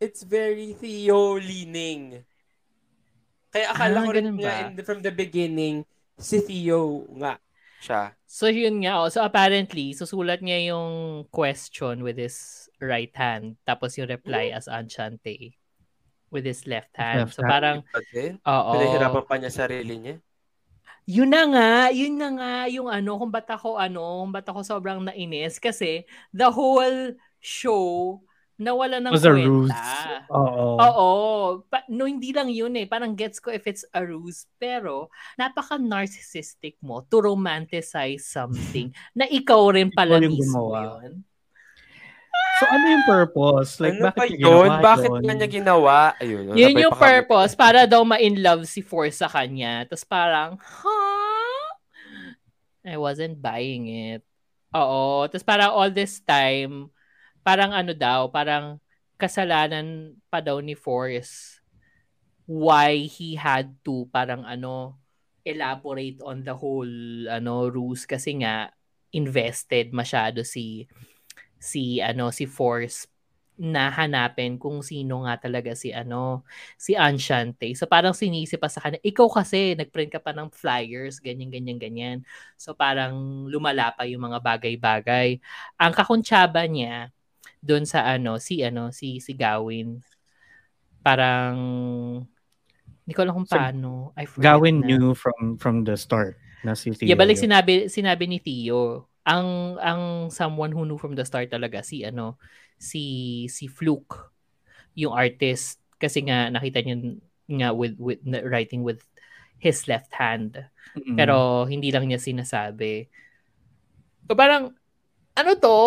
it's 0.01 0.25
very 0.25 0.73
Theo 0.75 1.37
leaning. 1.37 2.25
Kaya 3.53 3.69
akala 3.75 4.01
Ah, 4.01 4.05
ko 4.07 4.11
rin 4.17 4.29
nga 4.39 4.55
in- 4.73 4.81
from 4.87 5.03
the 5.03 5.13
beginning, 5.13 5.85
si 6.17 6.41
Theo 6.41 7.05
nga 7.19 7.37
siya. 7.83 8.15
So 8.25 8.47
yun 8.49 8.81
nga, 8.81 9.03
oh. 9.03 9.09
so 9.11 9.21
apparently, 9.21 9.93
susulat 9.93 10.41
niya 10.41 10.71
yung 10.73 11.25
question 11.29 12.01
with 12.01 12.17
his 12.17 12.69
right 12.79 13.11
hand, 13.13 13.61
tapos 13.67 13.99
yung 13.99 14.09
reply 14.09 14.49
as 14.55 14.71
Anchante 14.71 15.59
with 16.31 16.47
his 16.47 16.65
left 16.67 16.95
hand. 16.97 17.27
Left 17.29 17.35
so 17.37 17.43
hand. 17.43 17.51
parang, 17.51 17.77
oo. 18.47 18.73
Pinahirapan 18.75 19.25
pa 19.27 19.35
niya 19.37 19.53
sarili 19.53 19.95
niya. 19.99 20.17
Yun 21.11 21.31
na 21.31 21.43
nga, 21.51 21.71
yun 21.91 22.15
na 22.15 22.29
nga 22.39 22.53
yung 22.71 22.87
ano, 22.87 23.19
kung 23.19 23.35
ba't 23.35 23.51
ako 23.51 23.77
ano, 23.77 24.23
kung 24.23 24.33
ba't 24.33 24.47
ako 24.47 24.61
sobrang 24.63 25.03
nainis 25.03 25.59
kasi 25.59 26.07
the 26.31 26.47
whole 26.47 27.19
show 27.43 28.19
nawala 28.61 29.01
ng 29.01 29.09
Was 29.17 29.25
a 29.25 29.33
kwenta. 29.33 29.49
ruse. 29.49 29.89
Oo. 30.29 30.77
Oo. 30.77 31.09
Pa- 31.67 31.89
no, 31.89 32.05
hindi 32.05 32.29
lang 32.37 32.53
yun 32.53 32.77
eh. 32.77 32.85
Parang 32.85 33.17
gets 33.17 33.41
ko 33.41 33.49
if 33.49 33.65
it's 33.65 33.89
a 33.97 34.05
ruse. 34.05 34.45
Pero, 34.61 35.09
napaka-narcissistic 35.41 36.77
mo 36.85 37.01
to 37.09 37.25
romanticize 37.25 38.29
something 38.29 38.93
na 39.19 39.25
ikaw 39.25 39.73
rin 39.73 39.89
pala 39.89 40.21
Ikaw 40.21 40.29
mismo 40.29 40.69
gumawa. 40.69 41.01
yun. 41.09 41.25
So 42.61 42.69
ano 42.69 42.85
yung 42.93 43.07
purpose? 43.09 43.81
Like, 43.81 43.97
ano 43.97 44.13
bakit 44.13 44.21
pa 44.21 44.25
niya 44.29 44.37
yun? 44.37 44.69
ginawa 44.69 44.85
Bakit 44.85 45.11
yun? 45.11 45.25
niya 45.25 45.49
ginawa? 45.49 45.99
Ayun. 46.21 46.45
Yun 46.53 46.77
yung 46.77 46.97
purpose. 46.97 47.53
Para 47.57 47.89
daw 47.89 48.05
ma-in 48.05 48.37
love 48.45 48.69
si 48.69 48.85
Force 48.85 49.25
sa 49.25 49.33
kanya. 49.33 49.89
Tapos 49.89 50.05
parang, 50.05 50.61
huh? 50.61 51.67
I 52.85 53.01
wasn't 53.01 53.41
buying 53.41 53.89
it. 53.89 54.23
Oo. 54.77 55.25
Tapos 55.33 55.45
parang 55.45 55.73
all 55.73 55.89
this 55.89 56.21
time, 56.21 56.93
parang 57.41 57.73
ano 57.73 57.97
daw, 57.97 58.29
parang 58.29 58.77
kasalanan 59.17 60.17
pa 60.29 60.45
daw 60.45 60.61
ni 60.61 60.77
Force 60.77 61.61
why 62.51 63.07
he 63.07 63.39
had 63.39 63.71
to 63.87 64.11
parang 64.11 64.43
ano 64.43 64.99
elaborate 65.47 66.19
on 66.25 66.43
the 66.43 66.51
whole 66.51 66.91
ano 67.31 67.71
ruse 67.71 68.09
kasi 68.11 68.43
nga 68.43 68.75
invested 69.15 69.95
masyado 69.95 70.43
si 70.43 70.91
si 71.61 72.01
ano 72.01 72.33
si 72.33 72.49
Force 72.49 73.07
na 73.61 73.93
hanapin 73.93 74.57
kung 74.57 74.81
sino 74.81 75.29
nga 75.29 75.37
talaga 75.37 75.77
si 75.77 75.93
ano 75.93 76.49
si 76.81 76.97
Anshante. 76.97 77.77
So 77.77 77.85
parang 77.85 78.17
sinisi 78.17 78.57
pa 78.57 78.73
sa 78.73 78.81
kanya, 78.81 78.97
ikaw 79.05 79.29
kasi 79.29 79.77
nagprint 79.77 80.17
ka 80.17 80.21
pa 80.25 80.33
ng 80.33 80.49
flyers, 80.49 81.21
ganyan 81.21 81.53
ganyan 81.53 81.77
ganyan. 81.77 82.19
So 82.57 82.73
parang 82.73 83.45
lumala 83.53 83.93
pa 83.93 84.09
yung 84.09 84.25
mga 84.33 84.41
bagay-bagay. 84.41 85.37
Ang 85.77 85.93
kakuntsaba 85.93 86.65
niya 86.65 87.13
doon 87.61 87.85
sa 87.85 88.09
ano 88.09 88.41
si 88.41 88.65
ano 88.65 88.89
si 88.89 89.21
si 89.21 89.37
Gawin 89.37 90.01
parang 91.05 91.57
hindi 93.05 93.13
ko 93.13 93.21
alam 93.27 93.35
kung 93.37 93.49
So, 93.49 93.59
paano. 93.61 94.17
I 94.17 94.25
forget 94.25 94.57
Gawin 94.57 94.81
na. 94.81 94.87
knew 94.89 95.13
from 95.13 95.61
from 95.61 95.85
the 95.85 96.01
start 96.01 96.41
na 96.65 96.73
si 96.73 96.97
Theo. 96.97 97.13
Yeah, 97.13 97.19
balik 97.19 97.37
sinabi 97.37 97.93
sinabi 97.93 98.25
ni 98.25 98.39
Theo. 98.41 99.10
Ang 99.29 99.77
ang 99.81 100.33
someone 100.33 100.73
who 100.73 100.89
knew 100.89 100.97
from 100.97 101.15
the 101.15 101.25
start 101.25 101.53
talaga 101.53 101.85
si 101.85 102.03
ano 102.07 102.41
si 102.81 103.45
si 103.53 103.69
Fluke 103.69 104.33
yung 104.97 105.13
artist 105.13 105.81
kasi 106.01 106.25
nga 106.25 106.49
nakita 106.49 106.81
niya 106.81 106.97
nga 107.61 107.69
with 107.77 108.01
with 108.01 108.23
writing 108.25 108.81
with 108.81 109.05
his 109.61 109.85
left 109.85 110.17
hand. 110.17 110.57
Mm. 110.97 111.17
Pero 111.21 111.69
hindi 111.69 111.93
lang 111.93 112.09
niya 112.09 112.17
sinasabi. 112.17 113.07
So 114.25 114.33
parang 114.33 114.73
ano 115.37 115.51
to? 115.61 115.79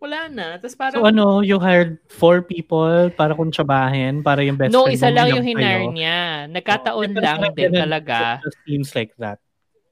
Wala 0.00 0.32
na. 0.32 0.46
Tapos 0.56 0.74
parang 0.74 1.04
So 1.04 1.06
ano, 1.06 1.44
you 1.44 1.60
hired 1.60 2.00
four 2.08 2.40
people 2.40 3.12
para 3.14 3.36
kuntsabahin, 3.36 4.24
para 4.24 4.40
yung 4.40 4.56
best 4.56 4.72
no, 4.72 4.88
friend 4.88 4.96
isa 4.96 5.12
lang 5.12 5.28
yung 5.28 5.44
hinire 5.44 5.86
niya. 5.92 6.48
Nagkataon 6.48 7.14
Oh, 7.14 7.20
lang 7.20 7.38
din 7.52 7.70
talaga. 7.70 8.40
It 8.42 8.56
seems 8.64 8.96
like 8.96 9.12
that. 9.20 9.38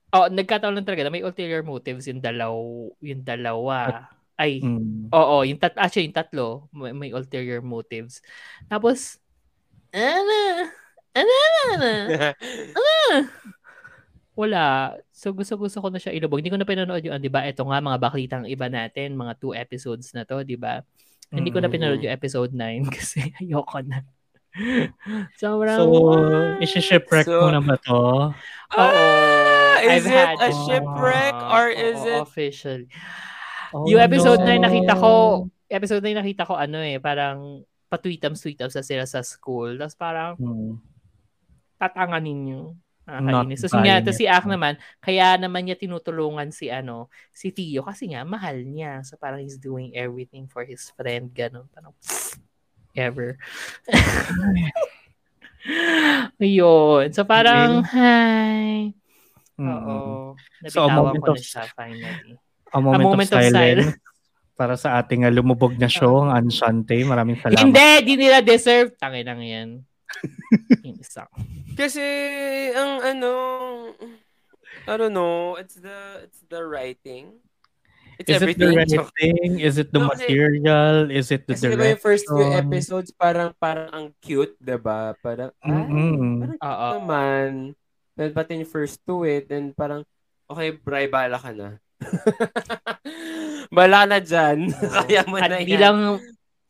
Oh, 0.08 0.24
nagkataon 0.24 0.72
lang 0.72 0.88
talaga 0.88 1.04
na 1.04 1.12
may 1.12 1.20
ulterior 1.20 1.60
motives 1.60 2.08
yung 2.08 2.24
dalaw, 2.24 2.56
yung 3.04 3.20
dalawa. 3.20 4.08
Ay, 4.40 4.64
Mm. 4.64 5.12
oo, 5.12 5.36
yung 5.44 5.60
tat 5.60 5.74
actually 5.76 6.08
yung 6.08 6.16
tatlo 6.16 6.70
may, 6.72 6.94
may 6.96 7.10
ulterior 7.12 7.60
motives. 7.60 8.24
Tapos 8.72 9.20
ano? 9.92 10.70
Ano? 11.12 11.34
Ano? 11.74 11.90
Ano? 12.78 13.28
Wala. 14.38 14.94
So 15.10 15.34
gusto 15.34 15.58
gusto 15.58 15.82
ko 15.82 15.90
na 15.90 15.98
siya 15.98 16.14
ilubog. 16.14 16.38
Hindi 16.40 16.54
ko 16.54 16.60
na 16.60 16.68
pinanood 16.68 17.02
yung, 17.02 17.18
'di 17.18 17.28
ba? 17.28 17.42
Ito 17.44 17.66
nga 17.66 17.82
mga 17.82 17.98
baklitang 17.98 18.44
iba 18.46 18.70
natin, 18.70 19.18
mga 19.18 19.34
two 19.42 19.50
episodes 19.52 20.14
na 20.14 20.22
'to, 20.22 20.40
'di 20.46 20.54
ba? 20.56 20.80
Hindi 21.28 21.50
ko 21.52 21.58
na 21.60 21.68
pinanood 21.68 22.00
yung 22.00 22.14
episode 22.14 22.54
9 22.54 22.86
kasi 22.96 23.34
ayoko 23.42 23.82
na. 23.84 24.06
Sobrang 25.36 25.78
So, 25.78 25.86
isi-shipwreck 26.58 27.26
So- 27.26 27.46
mo 27.46 27.52
na 27.52 27.60
ba 27.60 27.76
to? 27.78 28.32
Oo. 28.74 28.78
Ah, 28.78 29.78
is 29.80 30.02
I've 30.02 30.06
it 30.06 30.12
had- 30.12 30.40
a 30.42 30.50
shipwreck 30.66 31.34
or 31.36 31.66
is 31.70 31.98
Oo, 32.02 32.08
it 32.08 32.20
official? 32.22 32.80
Oh, 33.72 33.84
yung 33.86 34.00
episode 34.00 34.40
no. 34.42 34.48
9 34.48 34.64
nakita 34.64 34.94
ko, 34.96 35.10
episode 35.68 36.00
9 36.02 36.16
nakita 36.16 36.48
ko 36.48 36.56
ano 36.56 36.80
eh, 36.80 36.96
parang 36.98 37.62
patweetams-tweetams 37.88 38.74
na 38.74 38.84
sila 38.84 39.04
sa 39.04 39.20
school. 39.20 39.76
Tapos 39.76 39.96
parang 39.96 40.34
Hmm. 40.36 40.80
tatanganin 41.76 42.38
nyo. 42.44 42.62
Nakakainis. 43.08 43.64
Tapos 43.64 43.80
nga, 43.80 44.04
it. 44.04 44.12
si 44.12 44.28
Ak 44.28 44.44
naman, 44.44 44.76
kaya 45.00 45.40
naman 45.40 45.64
niya 45.64 45.80
tinutulungan 45.80 46.52
si 46.52 46.68
ano, 46.68 47.08
si 47.32 47.48
Tio 47.48 47.80
kasi 47.80 48.12
nga 48.12 48.20
mahal 48.20 48.60
niya. 48.68 49.00
So 49.00 49.16
parang 49.16 49.40
he's 49.40 49.56
doing 49.56 49.96
everything 49.96 50.44
for 50.44 50.68
his 50.68 50.92
friend, 50.92 51.32
ganun. 51.32 51.64
Parang 51.72 51.96
ever. 52.98 53.38
Ayun. 56.42 57.14
So 57.14 57.22
parang, 57.22 57.86
hi. 57.86 58.90
Mm. 59.58 59.66
Oo. 59.66 59.96
So, 60.70 60.86
a 60.86 60.90
moment 60.90 61.22
ko 61.22 61.34
of- 61.34 61.38
na 61.38 61.42
siya 61.42 61.66
finally. 61.74 62.38
A 62.70 62.78
moment, 62.78 63.02
moment 63.02 63.30
of, 63.32 63.42
of 63.42 63.50
silence. 63.50 63.98
Para 64.58 64.74
sa 64.74 64.98
ating 64.98 65.22
uh, 65.22 65.30
lumubog 65.30 65.78
na 65.78 65.86
show, 65.86 66.26
ang 66.26 66.34
Anshante. 66.34 66.98
Maraming 67.06 67.38
salamat. 67.38 67.62
Hindi, 67.62 67.90
di 68.02 68.14
nila 68.18 68.42
deserve. 68.42 68.90
Tangin 68.98 69.22
lang 69.22 69.38
yan. 69.38 69.68
Kasi 71.78 72.02
ang 72.74 72.98
ano 73.04 73.30
I 74.88 74.96
don't 74.96 75.12
know, 75.12 75.60
it's 75.60 75.76
the 75.76 76.24
it's 76.24 76.40
the 76.48 76.64
writing. 76.64 77.36
It's 78.18 78.26
Is 78.28 78.42
it 78.42 78.58
the 78.58 78.66
everything. 78.66 78.74
writing? 78.74 79.50
Is 79.60 79.74
it 79.76 79.88
the 79.88 80.00
No, 80.00 80.10
kasi- 80.10 80.26
material? 80.26 80.96
Is 81.08 81.30
it 81.30 81.46
the 81.46 81.54
Kasi 81.54 81.70
diba 81.70 81.86
yung 81.88 82.02
first 82.02 82.26
few 82.26 82.34
direction? 82.36 82.66
episodes 82.66 83.10
parang 83.12 83.50
parang 83.54 83.88
ang 83.88 84.06
cute, 84.18 84.58
'di 84.58 84.74
ba? 84.76 85.14
Parang 85.16 85.54
ay, 85.56 85.70
Mm-mm. 85.70 86.42
parang 86.42 86.58
cute 86.58 86.66
Oo. 86.66 86.88
naman. 86.98 87.50
Then 88.12 88.30
pati 88.32 88.50
yung 88.56 88.66
first 88.66 88.98
two 89.02 89.22
it, 89.22 89.46
then 89.46 89.70
parang 89.70 90.02
okay, 90.44 90.74
Bri, 90.74 91.06
bala 91.06 91.38
ka 91.38 91.54
na. 91.54 91.78
bala 93.70 94.02
na 94.04 94.18
dyan. 94.18 94.66
Kaya 94.98 95.22
mo 95.22 95.38
At 95.38 95.48
na 95.48 95.58
yan. 95.58 95.68
bilang 95.68 95.98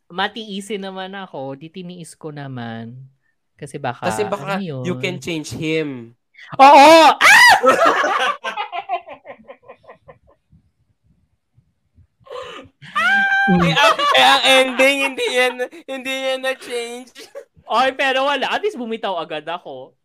matiisin 0.06 0.82
naman 0.82 1.12
ako, 1.12 1.52
di 1.54 1.68
tiniis 1.68 2.12
ko 2.12 2.28
naman. 2.28 3.08
Kasi 3.54 3.76
baka, 3.76 4.04
Kasi 4.06 4.22
baka 4.22 4.56
ano 4.56 4.62
yun? 4.62 4.84
you 4.84 4.96
can 4.96 5.16
change 5.16 5.48
him. 5.50 6.12
Oo! 6.54 6.96
Ah! 7.18 8.47
Eh, 13.48 13.72
ang, 13.72 13.96
eh, 13.96 14.26
ang 14.28 14.42
ending, 14.44 14.96
hindi 15.08 15.26
yan, 15.32 15.54
hindi 15.88 16.12
yan 16.12 16.40
na-change. 16.44 17.32
Ay, 17.64 17.96
pero 17.96 18.28
wala. 18.28 18.52
At 18.52 18.60
least 18.60 18.76
bumitaw 18.76 19.16
agad 19.16 19.48
ako. 19.48 19.96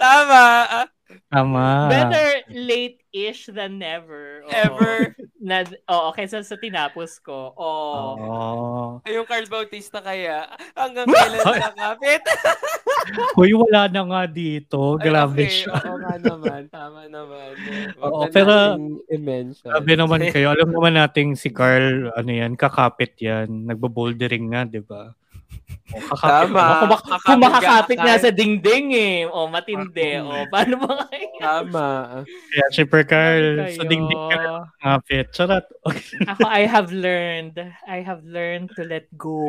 Tama. 0.00 0.84
Tama. 1.30 1.86
Better 1.86 2.28
late-ish 2.50 3.50
than 3.54 3.78
never. 3.78 4.42
Oo. 4.46 4.50
Ever. 4.50 5.14
Na, 5.40 5.64
oo, 5.64 6.08
kaysa 6.12 6.44
sa 6.44 6.60
tinapos 6.60 7.16
ko. 7.24 7.56
Oo. 7.56 8.08
Oh. 8.20 8.88
Ay, 9.08 9.16
yung 9.16 9.24
Carl 9.24 9.48
Bautista 9.48 10.04
kaya, 10.04 10.44
hanggang 10.76 11.08
kailan 11.16 11.40
nakakapit? 11.40 12.20
Hoy, 13.40 13.56
wala 13.56 13.88
na 13.88 14.02
nga 14.04 14.22
dito. 14.28 15.00
Ay, 15.00 15.08
Grabe 15.08 15.48
okay. 15.48 15.64
siya. 15.64 15.80
Oo 15.80 15.96
nga 15.96 16.14
naman. 16.20 16.60
Tama 16.68 17.08
naman. 17.08 17.56
Wag 17.96 18.12
Oo, 18.12 18.28
na 18.28 18.32
pero- 18.34 18.76
i-mention. 19.08 19.72
Sabi 19.72 19.92
naman 19.96 20.28
kayo, 20.28 20.52
alam 20.52 20.68
naman 20.68 21.00
nating 21.00 21.40
si 21.40 21.48
Carl, 21.48 22.12
ano 22.12 22.30
yan, 22.30 22.52
kakapit 22.60 23.16
yan. 23.16 23.64
Nagbo-bouldering 23.64 24.52
nga, 24.52 24.68
di 24.68 24.84
ba? 24.84 25.16
O, 25.90 25.98
kakapit. 25.98 26.54
Tama. 26.54 26.62
Kung, 26.62 26.90
Kakapit 26.90 27.24
kung 27.26 27.40
makakapit 27.42 27.98
nga 27.98 28.16
sa 28.22 28.30
dingding 28.30 28.86
eh. 28.94 29.16
O, 29.26 29.50
matindi. 29.50 30.22
O, 30.22 30.46
paano 30.46 30.74
ba 30.86 31.10
kayo? 31.10 31.26
Tama. 31.42 31.88
Kaya 32.24 32.66
super 32.70 33.02
Carl, 33.02 33.66
sa 33.74 33.82
dingding 33.82 34.22
ka 34.30 34.38
kakapit. 34.78 35.26
Charot. 35.34 35.66
Ako, 36.30 36.46
I 36.46 36.62
have 36.70 36.94
learned. 36.94 37.58
I 37.90 37.98
have 38.06 38.22
learned 38.22 38.70
to 38.78 38.86
let 38.86 39.10
go. 39.18 39.42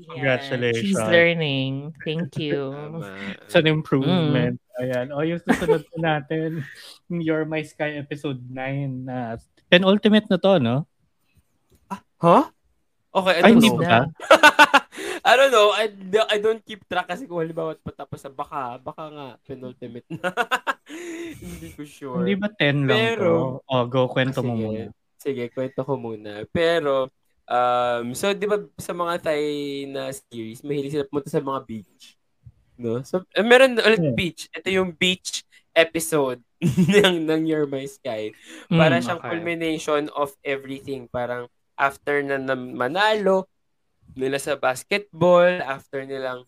Yan. 0.00 0.16
Congratulations. 0.16 0.80
She's 0.80 0.96
learning. 0.96 1.92
Thank 2.08 2.40
you. 2.40 2.72
Tama. 2.72 3.12
It's 3.44 3.56
an 3.56 3.68
improvement. 3.68 4.56
Ayan. 4.80 5.12
O, 5.12 5.20
yung 5.20 5.44
susunod 5.44 5.84
po 5.92 6.00
natin, 6.00 6.64
You're 7.12 7.44
My 7.44 7.60
Sky 7.60 8.00
episode 8.00 8.40
9 8.48 9.04
na 9.04 9.36
penultimate 9.68 10.28
na 10.32 10.40
to, 10.40 10.56
no? 10.56 10.76
Huh? 12.16 12.48
Okay, 13.12 13.34
I 13.34 13.40
Ay, 13.44 13.52
don't 13.52 13.60
hindi 13.60 13.68
know. 13.68 13.80
ba? 13.84 14.08
I 15.22 15.32
don't 15.36 15.50
know. 15.50 15.70
I, 15.70 15.86
I 16.28 16.38
don't 16.38 16.58
keep 16.60 16.82
track 16.84 17.06
kasi 17.06 17.24
kung 17.24 17.38
halimbawa 17.38 17.78
patapos 17.78 18.18
na 18.22 18.30
baka, 18.30 18.60
baka 18.76 19.04
nga 19.06 19.26
penultimate 19.46 20.06
na. 20.10 20.34
hindi 21.42 21.68
ko 21.72 21.82
sure. 21.86 22.18
Hindi 22.20 22.34
ba 22.34 22.50
10 22.50 22.90
lang 22.90 22.98
Pero- 23.14 23.62
to? 23.62 23.70
O, 23.70 23.86
go, 23.86 24.10
kwento 24.10 24.42
mo 24.42 24.52
Sige. 24.52 24.62
muna. 24.62 24.82
Sige, 25.16 25.44
kwento 25.48 25.80
ko 25.86 25.94
muna. 25.94 26.42
Pero, 26.50 27.06
um, 27.46 28.06
so, 28.12 28.34
di 28.34 28.50
ba 28.50 28.58
sa 28.74 28.90
mga 28.90 29.14
Thai 29.22 29.42
na 29.86 30.10
series, 30.10 30.66
mahilig 30.66 30.90
sila 30.90 31.06
pumunta 31.06 31.30
sa 31.30 31.38
mga 31.38 31.60
beach. 31.62 32.18
No? 32.74 32.98
So, 33.06 33.22
eh, 33.30 33.46
meron 33.46 33.78
ulit 33.78 34.02
Hmm. 34.02 34.18
beach. 34.18 34.50
Ito 34.50 34.68
yung 34.68 34.90
beach 34.92 35.46
episode 35.70 36.42
ng, 36.98 37.22
ng 37.22 37.40
You're 37.46 37.70
My 37.70 37.86
Sky. 37.86 38.34
Para 38.66 38.98
Mm, 38.98 39.02
siyang 39.06 39.20
okay. 39.22 39.30
culmination 39.30 40.02
of 40.12 40.34
everything. 40.42 41.06
Parang 41.06 41.46
after 41.78 42.20
na, 42.20 42.36
na 42.36 42.58
manalo 42.58 43.46
nila 44.12 44.36
sa 44.36 44.58
basketball, 44.58 45.60
after 45.64 46.04
nilang 46.04 46.44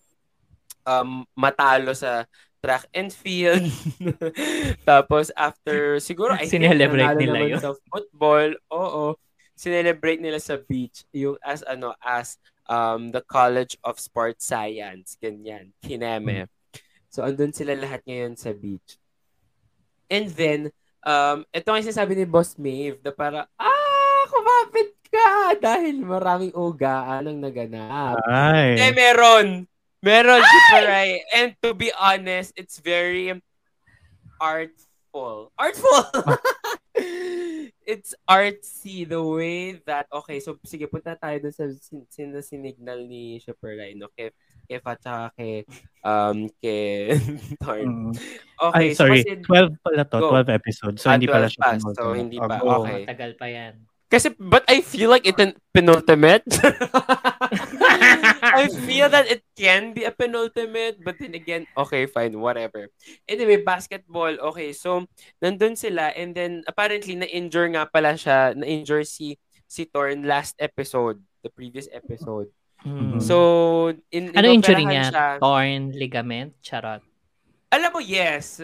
um, 0.85 1.25
matalo 1.35 1.97
sa 1.97 2.29
track 2.64 2.88
and 2.97 3.12
field. 3.12 3.69
Tapos 4.88 5.29
after 5.37 6.01
siguro 6.01 6.33
I 6.33 6.49
Sinelebrate 6.49 7.21
nila 7.21 7.38
yun. 7.45 7.61
sa 7.61 7.77
football. 7.93 8.57
Oo. 8.73 9.21
Sinelebrate 9.53 10.25
nila 10.25 10.40
sa 10.40 10.57
beach 10.57 11.05
yung 11.12 11.37
as 11.45 11.61
ano 11.69 11.93
as 12.01 12.40
um 12.64 13.12
the 13.12 13.21
College 13.21 13.77
of 13.85 14.01
Sports 14.01 14.49
Science 14.49 15.21
ganyan, 15.21 15.77
Kineme. 15.85 16.49
So 17.12 17.21
andun 17.21 17.53
sila 17.53 17.77
lahat 17.77 18.01
ngayon 18.09 18.40
sa 18.40 18.57
beach. 18.57 18.97
And 20.09 20.33
then 20.33 20.73
um 21.05 21.45
ito 21.53 21.69
ang 21.69 21.85
sinasabi 21.85 22.17
ni 22.17 22.25
Boss 22.25 22.57
Maeve 22.57 23.05
na 23.05 23.12
para 23.12 23.45
ah 23.61 24.23
kumapit 24.33 24.97
ka 25.14 25.31
dahil 25.62 26.03
maraming 26.03 26.50
ugaan 26.50 27.31
ang 27.31 27.38
naganap. 27.38 28.18
Eh, 28.27 28.83
Ay. 28.83 28.90
meron. 28.90 29.70
Meron, 30.05 30.42
Super 30.42 30.85
Rai. 30.85 31.22
And 31.33 31.57
to 31.64 31.72
be 31.72 31.88
honest, 31.94 32.53
it's 32.61 32.77
very 32.77 33.33
artful. 34.37 35.48
Artful! 35.57 36.05
it's 37.88 38.12
artsy 38.29 39.09
the 39.09 39.22
way 39.22 39.81
that, 39.88 40.05
okay, 40.12 40.44
so 40.44 40.61
sige, 40.61 40.85
punta 40.92 41.16
tayo 41.16 41.40
dun 41.40 41.55
sa 41.57 41.64
sin, 41.81 42.05
sin, 42.12 42.37
sinignal 42.44 43.00
ni 43.09 43.40
Super 43.40 43.81
Rai, 43.81 43.96
no? 43.96 44.12
Kay, 44.12 44.29
kay 44.68 44.77
Fat, 44.85 45.00
tsaka 45.00 45.33
kay, 45.40 45.64
um, 46.05 46.53
kay 46.61 47.16
Torn. 47.64 48.12
Mm. 48.12 48.12
Okay, 48.61 48.77
Ay, 48.77 48.87
sorry. 48.92 49.24
so 49.24 49.40
kasi, 49.40 49.72
12 49.72 49.85
pala 49.85 50.03
to. 50.05 50.18
Go. 50.20 50.29
12 50.37 50.53
episodes. 50.53 50.98
So, 51.00 51.09
Ah, 51.09 51.16
hindi 51.16 51.33
pala 51.33 51.48
12 51.48 51.53
siya 51.57 51.62
pa. 51.64 51.72
So, 51.96 52.12
hindi 52.12 52.37
pa. 52.37 52.57
go. 52.61 52.85
Okay. 52.85 53.09
Matagal 53.09 53.31
pa 53.40 53.46
yan. 53.48 53.74
Kasi, 54.14 54.31
but 54.38 54.62
I 54.70 54.79
feel 54.79 55.11
like 55.11 55.27
it's 55.27 55.42
an 55.42 55.59
penultimate. 55.74 56.46
I 58.44 58.70
feel 58.87 59.11
that 59.11 59.27
it 59.27 59.42
can 59.59 59.90
be 59.90 60.07
a 60.07 60.14
penultimate, 60.14 61.03
but 61.03 61.18
then 61.18 61.35
again, 61.35 61.66
okay, 61.74 62.07
fine, 62.07 62.38
whatever. 62.38 62.87
Anyway, 63.27 63.66
basketball, 63.66 64.38
okay, 64.55 64.70
so, 64.70 65.11
nandun 65.42 65.74
sila, 65.74 66.14
and 66.14 66.31
then, 66.31 66.62
apparently, 66.70 67.18
na-injure 67.18 67.66
nga 67.74 67.90
pala 67.90 68.14
siya, 68.14 68.55
na-injure 68.55 69.03
si, 69.03 69.35
si 69.66 69.90
Torn 69.90 70.22
last 70.22 70.55
episode, 70.62 71.18
the 71.42 71.50
previous 71.50 71.90
episode. 71.90 72.46
Mm. 72.87 73.18
So, 73.18 73.90
in, 74.14 74.31
ano 74.38 74.46
injury 74.46 74.87
inoperahan 74.87 74.94
niya? 74.94 75.05
siya. 75.11 75.27
Torn 75.42 75.83
ligament? 75.90 76.50
Charot. 76.62 77.03
Alam 77.74 77.90
mo, 77.90 77.98
yes. 77.98 78.62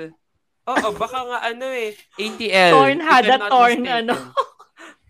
Oo, 0.70 0.88
baka 0.94 1.18
nga 1.26 1.38
ano 1.50 1.66
eh, 1.66 1.98
ATL. 2.14 2.72
Torn 2.76 2.98
had 3.02 3.26
if 3.26 3.32
a 3.32 3.34
I'm 3.34 3.42
not 3.42 3.50
torn, 3.50 3.78
mistaken. 3.82 4.06
ano? 4.06 4.14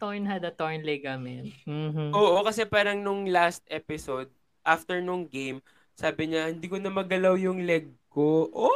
Torn 0.00 0.24
had 0.24 0.42
a 0.42 0.50
torn 0.50 0.80
ligament. 0.80 1.52
Mhm. 1.62 2.10
Oo, 2.10 2.40
kasi 2.40 2.64
parang 2.64 2.96
nung 2.98 3.28
last 3.28 3.60
episode, 3.68 4.32
after 4.60 4.98
nung 4.98 5.28
game, 5.28 5.60
sabi 5.92 6.26
niya, 6.26 6.48
hindi 6.48 6.64
ko 6.64 6.80
na 6.80 6.88
magalaw 6.88 7.36
yung 7.36 7.60
leg 7.62 7.84
ko. 8.08 8.48
Oh, 8.50 8.72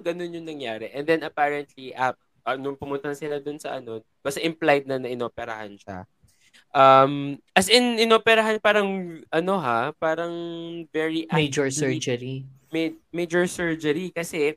ganun 0.00 0.32
yung 0.32 0.48
nangyari. 0.48 0.88
And 0.90 1.04
then 1.04 1.20
apparently, 1.20 1.92
uh, 1.92 2.16
uh, 2.42 2.56
nung 2.56 2.74
pumunta 2.74 3.06
na 3.06 3.14
sila 3.14 3.36
dun 3.36 3.60
sa 3.60 3.76
ano, 3.76 4.00
basta 4.18 4.40
implied 4.40 4.88
na 4.88 4.96
na 4.96 5.06
inoperahan 5.06 5.76
siya. 5.76 6.08
Um, 6.72 7.36
as 7.52 7.68
in, 7.68 8.00
inoperahan 8.00 8.56
parang, 8.56 8.88
ano 9.28 9.54
ha, 9.56 9.92
parang 9.92 10.32
very 10.88 11.28
Major 11.28 11.68
athlete- 11.68 11.76
surgery. 12.00 12.36
ma- 12.72 12.96
major 13.12 13.44
surgery 13.44 14.08
kasi 14.08 14.56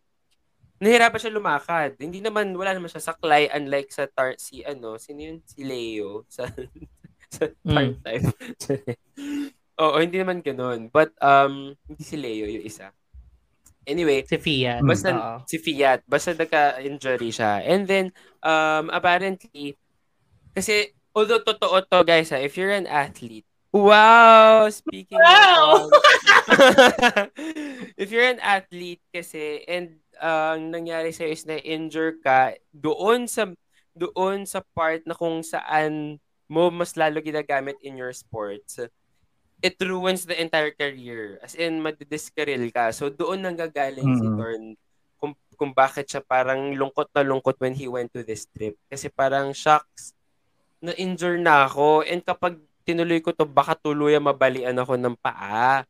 nahirapan 0.78 1.20
siya 1.20 1.34
lumakad. 1.34 1.96
Hindi 1.98 2.20
naman, 2.20 2.52
wala 2.54 2.76
naman 2.76 2.92
siya 2.92 3.04
saklay 3.04 3.48
unlike 3.50 3.90
sa 3.90 4.06
tar, 4.06 4.36
si 4.36 4.62
ano, 4.62 5.00
sino 5.00 5.20
yun? 5.24 5.38
Si 5.46 5.64
Leo 5.64 6.24
sa, 6.36 6.46
sa 7.32 7.46
tar 7.50 7.86
Mm. 7.94 8.00
type. 8.04 8.28
Oo, 9.76 9.98
hindi 10.00 10.18
naman 10.18 10.40
ganun. 10.40 10.88
But, 10.88 11.12
um, 11.20 11.76
hindi 11.86 12.04
si 12.04 12.16
Leo 12.16 12.48
yung 12.48 12.64
isa. 12.64 12.92
Anyway, 13.86 14.26
Si 14.26 14.40
Fiat. 14.42 14.82
basta 14.82 15.10
Oo. 15.14 15.36
si 15.46 15.62
Fiat, 15.62 16.02
basta 16.10 16.34
nagka-injury 16.34 17.30
siya. 17.30 17.62
And 17.62 17.86
then, 17.86 18.06
um, 18.42 18.90
apparently, 18.90 19.78
kasi, 20.52 20.90
although 21.14 21.44
totoo 21.44 21.86
to 21.86 22.02
guys, 22.02 22.34
ha, 22.34 22.42
if 22.42 22.58
you're 22.58 22.74
an 22.74 22.88
athlete, 22.90 23.46
wow! 23.70 24.66
Speaking 24.72 25.20
Wow! 25.22 25.86
of, 25.86 26.02
if 28.02 28.10
you're 28.10 28.26
an 28.26 28.42
athlete 28.42 29.04
kasi, 29.14 29.62
and 29.68 30.02
ang 30.22 30.72
nangyari 30.72 31.12
sa'yo 31.12 31.32
is 31.32 31.46
na-injure 31.48 32.20
ka, 32.24 32.56
doon 32.72 33.28
sa, 33.28 33.50
doon 33.96 34.44
sa 34.48 34.64
part 34.76 35.04
na 35.08 35.16
kung 35.16 35.40
saan 35.42 36.20
mo 36.46 36.70
mas 36.70 36.94
lalo 36.94 37.22
ginagamit 37.22 37.76
in 37.82 37.98
your 37.98 38.14
sports, 38.14 38.78
it 39.66 39.76
ruins 39.82 40.28
the 40.30 40.38
entire 40.38 40.70
career. 40.70 41.42
As 41.42 41.58
in, 41.58 41.82
madidiskaril 41.82 42.70
ka. 42.70 42.94
So, 42.94 43.10
doon 43.10 43.42
nanggagaling 43.42 44.06
si 44.06 44.26
Mm. 44.26 44.38
Torn 44.38 44.64
kung, 45.18 45.34
kung 45.58 45.72
bakit 45.74 46.06
siya 46.06 46.22
parang 46.22 46.76
lungkot 46.76 47.10
na 47.16 47.26
lungkot 47.26 47.58
when 47.58 47.74
he 47.74 47.90
went 47.90 48.14
to 48.14 48.22
this 48.22 48.46
trip. 48.52 48.78
Kasi 48.92 49.10
parang, 49.10 49.56
shocks, 49.56 50.14
na-injure 50.84 51.42
na 51.42 51.66
ako. 51.66 52.06
And 52.06 52.22
kapag 52.22 52.62
tinuloy 52.86 53.24
ko 53.26 53.34
to, 53.34 53.50
baka 53.50 53.74
tuluyan 53.74 54.22
mabalian 54.22 54.78
ako 54.78 55.00
ng 55.02 55.18
paa. 55.18 55.82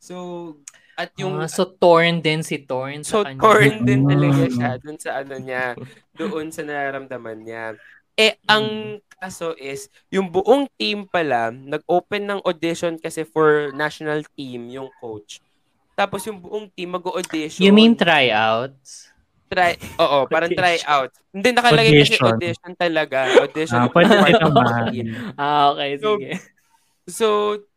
So, 0.00 0.56
At 0.98 1.14
yung 1.14 1.38
Ah, 1.38 1.46
so 1.46 1.62
torn 1.78 2.18
din 2.18 2.42
si 2.42 2.58
Torn 2.66 3.06
So, 3.06 3.22
kanya. 3.22 3.38
torn 3.38 3.86
din 3.86 4.02
Mm. 4.02 4.10
talaga 4.10 4.44
siya 4.50 4.70
dun 4.82 4.98
sa 4.98 5.22
ano 5.22 5.38
niya, 5.38 5.78
doon 6.18 6.50
sa 6.50 6.66
nararamdaman 6.66 7.38
niya. 7.46 7.78
Eh, 8.18 8.34
ang 8.50 8.98
kaso 9.14 9.54
is, 9.54 9.86
yung 10.10 10.26
buong 10.26 10.66
team 10.74 11.06
pala, 11.06 11.54
nag-open 11.54 12.26
ng 12.26 12.40
audition 12.42 12.98
kasi 12.98 13.22
for 13.22 13.70
national 13.78 14.26
team, 14.34 14.66
yung 14.74 14.90
coach. 14.98 15.38
Tapos 15.94 16.26
yung 16.26 16.42
buong 16.42 16.66
team 16.74 16.98
mag-audition. 16.98 17.62
You 17.62 17.70
mean 17.70 17.94
tryouts? 17.94 19.14
Try, 19.46 19.78
oo, 20.02 20.26
parang 20.34 20.50
Audition. 20.50 20.58
try 20.66 20.76
out. 20.82 21.14
Hindi 21.30 21.48
nakalagay 21.54 21.94
kasi 21.94 22.18
Audition. 22.18 22.26
audition 22.26 22.72
talaga. 22.74 23.18
Audition. 23.38 23.78
Ah, 23.78 23.86
pwede 23.94 24.12
naman. 24.18 24.82
Ah, 25.38 25.70
okay, 25.70 25.90
So, 26.02 26.08
sige. 26.18 26.30
So, 27.08 27.26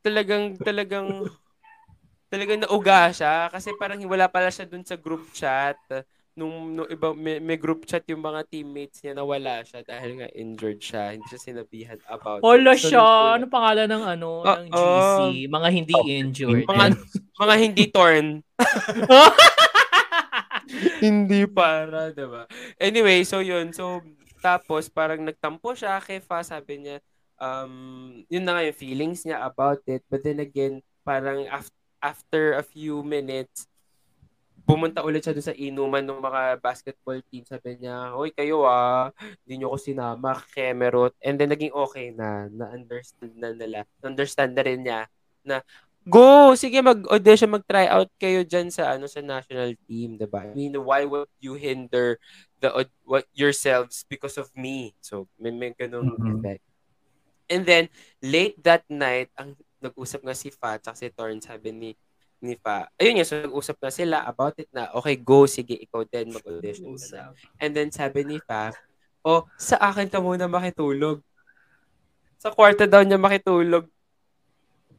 talagang, 0.01 0.57
talagang, 0.57 1.29
talagang 2.31 2.63
nauga 2.63 3.11
siya 3.11 3.51
kasi 3.51 3.75
parang 3.75 3.99
wala 4.07 4.25
pala 4.25 4.47
siya 4.47 4.63
dun 4.63 4.81
sa 4.81 4.95
group 4.95 5.29
chat. 5.31 5.75
Nung, 6.31 6.71
nung 6.71 6.87
iba, 6.87 7.11
may, 7.11 7.37
may 7.37 7.55
group 7.55 7.83
chat 7.83 8.01
yung 8.07 8.23
mga 8.23 8.47
teammates 8.47 9.03
niya 9.03 9.11
na 9.11 9.21
wala 9.21 9.59
siya 9.61 9.83
dahil 9.83 10.15
nga 10.15 10.25
injured 10.31 10.79
siya. 10.79 11.11
Hindi 11.11 11.27
siya 11.27 11.39
sinabihan 11.43 11.99
about 12.07 12.39
it. 12.39 12.41
Hola 12.41 12.71
So, 12.73 12.87
siya! 12.87 13.03
nung- 13.03 13.31
Ano 13.35 13.45
pangalan 13.51 13.85
ng 13.85 14.03
ano, 14.07 14.27
Ah, 14.41 14.55
ng 14.57 14.67
GC? 14.71 15.19
Mga 15.51 15.67
hindi 15.69 15.93
Oh, 15.93 16.03
injured. 16.07 16.63
Mga, 16.63 16.85
mga 17.35 17.53
hindi 17.59 17.83
torn. 17.91 18.25
hindi 21.03 21.39
para, 21.45 22.09
diba? 22.11 22.45
Anyway, 22.77 23.21
so 23.23 23.41
yun. 23.41 23.69
So, 23.71 23.99
tapos 24.39 24.87
parang 24.87 25.21
nagtampo 25.21 25.73
siya 25.73 25.99
kay 25.99 26.17
Fa, 26.17 26.41
sabi 26.41 26.79
niya, 26.79 26.95
um, 27.37 28.09
yun 28.25 28.41
na 28.41 28.55
nga 28.55 28.63
yung 28.63 28.77
feelings 28.77 29.21
niya 29.21 29.43
about 29.43 29.81
it. 29.85 30.01
But 30.07 30.21
then 30.21 30.39
again, 30.39 30.79
parang 31.01 31.45
af- 31.47 31.71
after 32.01 32.57
a 32.57 32.65
few 32.65 33.05
minutes, 33.05 33.69
pumunta 34.65 35.01
ulit 35.01 35.25
siya 35.25 35.33
doon 35.33 35.47
sa 35.47 35.57
inuman 35.57 36.05
ng 36.05 36.21
mga 36.21 36.41
basketball 36.61 37.19
team. 37.29 37.43
Sabi 37.45 37.81
niya, 37.81 38.13
Hoy, 38.13 38.33
kayo 38.33 38.65
ah, 38.65 39.09
hindi 39.45 39.61
niyo 39.61 39.73
ko 39.73 39.77
sinama, 39.77 40.37
kemerot. 40.53 41.13
And 41.21 41.37
then 41.37 41.53
naging 41.53 41.73
okay 41.73 42.13
na, 42.13 42.49
na-understand 42.49 43.35
na 43.37 43.51
nila. 43.53 43.85
Na-understand 44.01 44.53
na 44.53 44.63
rin 44.65 44.81
niya 44.85 45.07
na 45.45 45.61
Go! 46.01 46.57
Sige, 46.57 46.81
mag-audition, 46.81 47.53
mag-try 47.53 47.85
out 47.85 48.09
kayo 48.17 48.41
dyan 48.41 48.73
sa, 48.73 48.97
ano, 48.97 49.05
sa 49.05 49.21
national 49.21 49.77
team, 49.85 50.17
diba? 50.17 50.49
I 50.49 50.57
mean, 50.57 50.73
why 50.81 51.05
would 51.05 51.29
you 51.37 51.53
hinder 51.53 52.17
the 52.57 52.73
what 53.05 53.29
yourselves 53.37 54.01
because 54.09 54.33
of 54.41 54.49
me? 54.57 54.97
So, 54.97 55.29
may, 55.37 55.53
may 55.53 55.77
ganung 55.77 56.17
Mhm. 56.17 56.41
effect. 56.41 56.65
And 57.53 57.69
then, 57.69 57.93
late 58.17 58.57
that 58.65 58.81
night, 58.89 59.29
ang 59.37 59.53
nag-usap 59.81 60.21
nga 60.21 60.35
si 60.37 60.53
Fa, 60.53 60.77
tsaka 60.77 60.95
si 60.95 61.09
Torn, 61.09 61.41
sabi 61.41 61.69
ni, 61.73 61.89
ni 62.41 62.53
Fa, 62.57 62.87
ayun 63.01 63.17
nga, 63.17 63.25
so 63.25 63.37
nag-usap 63.37 63.77
na 63.81 63.91
sila 63.91 64.17
about 64.29 64.55
it 64.61 64.69
na, 64.69 64.93
okay, 64.93 65.17
go, 65.17 65.49
sige, 65.49 65.77
ikaw 65.77 66.05
din, 66.05 66.33
mag-audition 66.33 66.93
ka 66.95 67.07
na. 67.11 67.21
And 67.57 67.73
then, 67.73 67.89
sabi 67.89 68.23
ni 68.23 68.37
Fa, 68.41 68.71
oh, 69.25 69.45
sa 69.57 69.77
akin 69.81 70.09
ka 70.09 70.21
muna 70.21 70.49
makitulog. 70.49 71.21
Sa 72.41 72.49
kwarto 72.49 72.89
daw 72.89 73.05
niya 73.05 73.21
makitulog. 73.21 73.85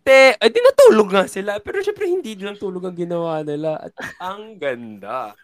Te, 0.03 0.35
ay 0.35 0.51
di 0.51 0.59
natulog 0.59 1.11
nga 1.15 1.27
sila. 1.31 1.59
Pero 1.63 1.79
syempre 1.83 2.11
hindi 2.11 2.35
lang 2.39 2.59
tulog 2.59 2.83
ang 2.87 2.99
ginawa 2.99 3.43
nila. 3.47 3.79
At 3.79 3.95
ang 4.19 4.59
ganda. 4.59 5.35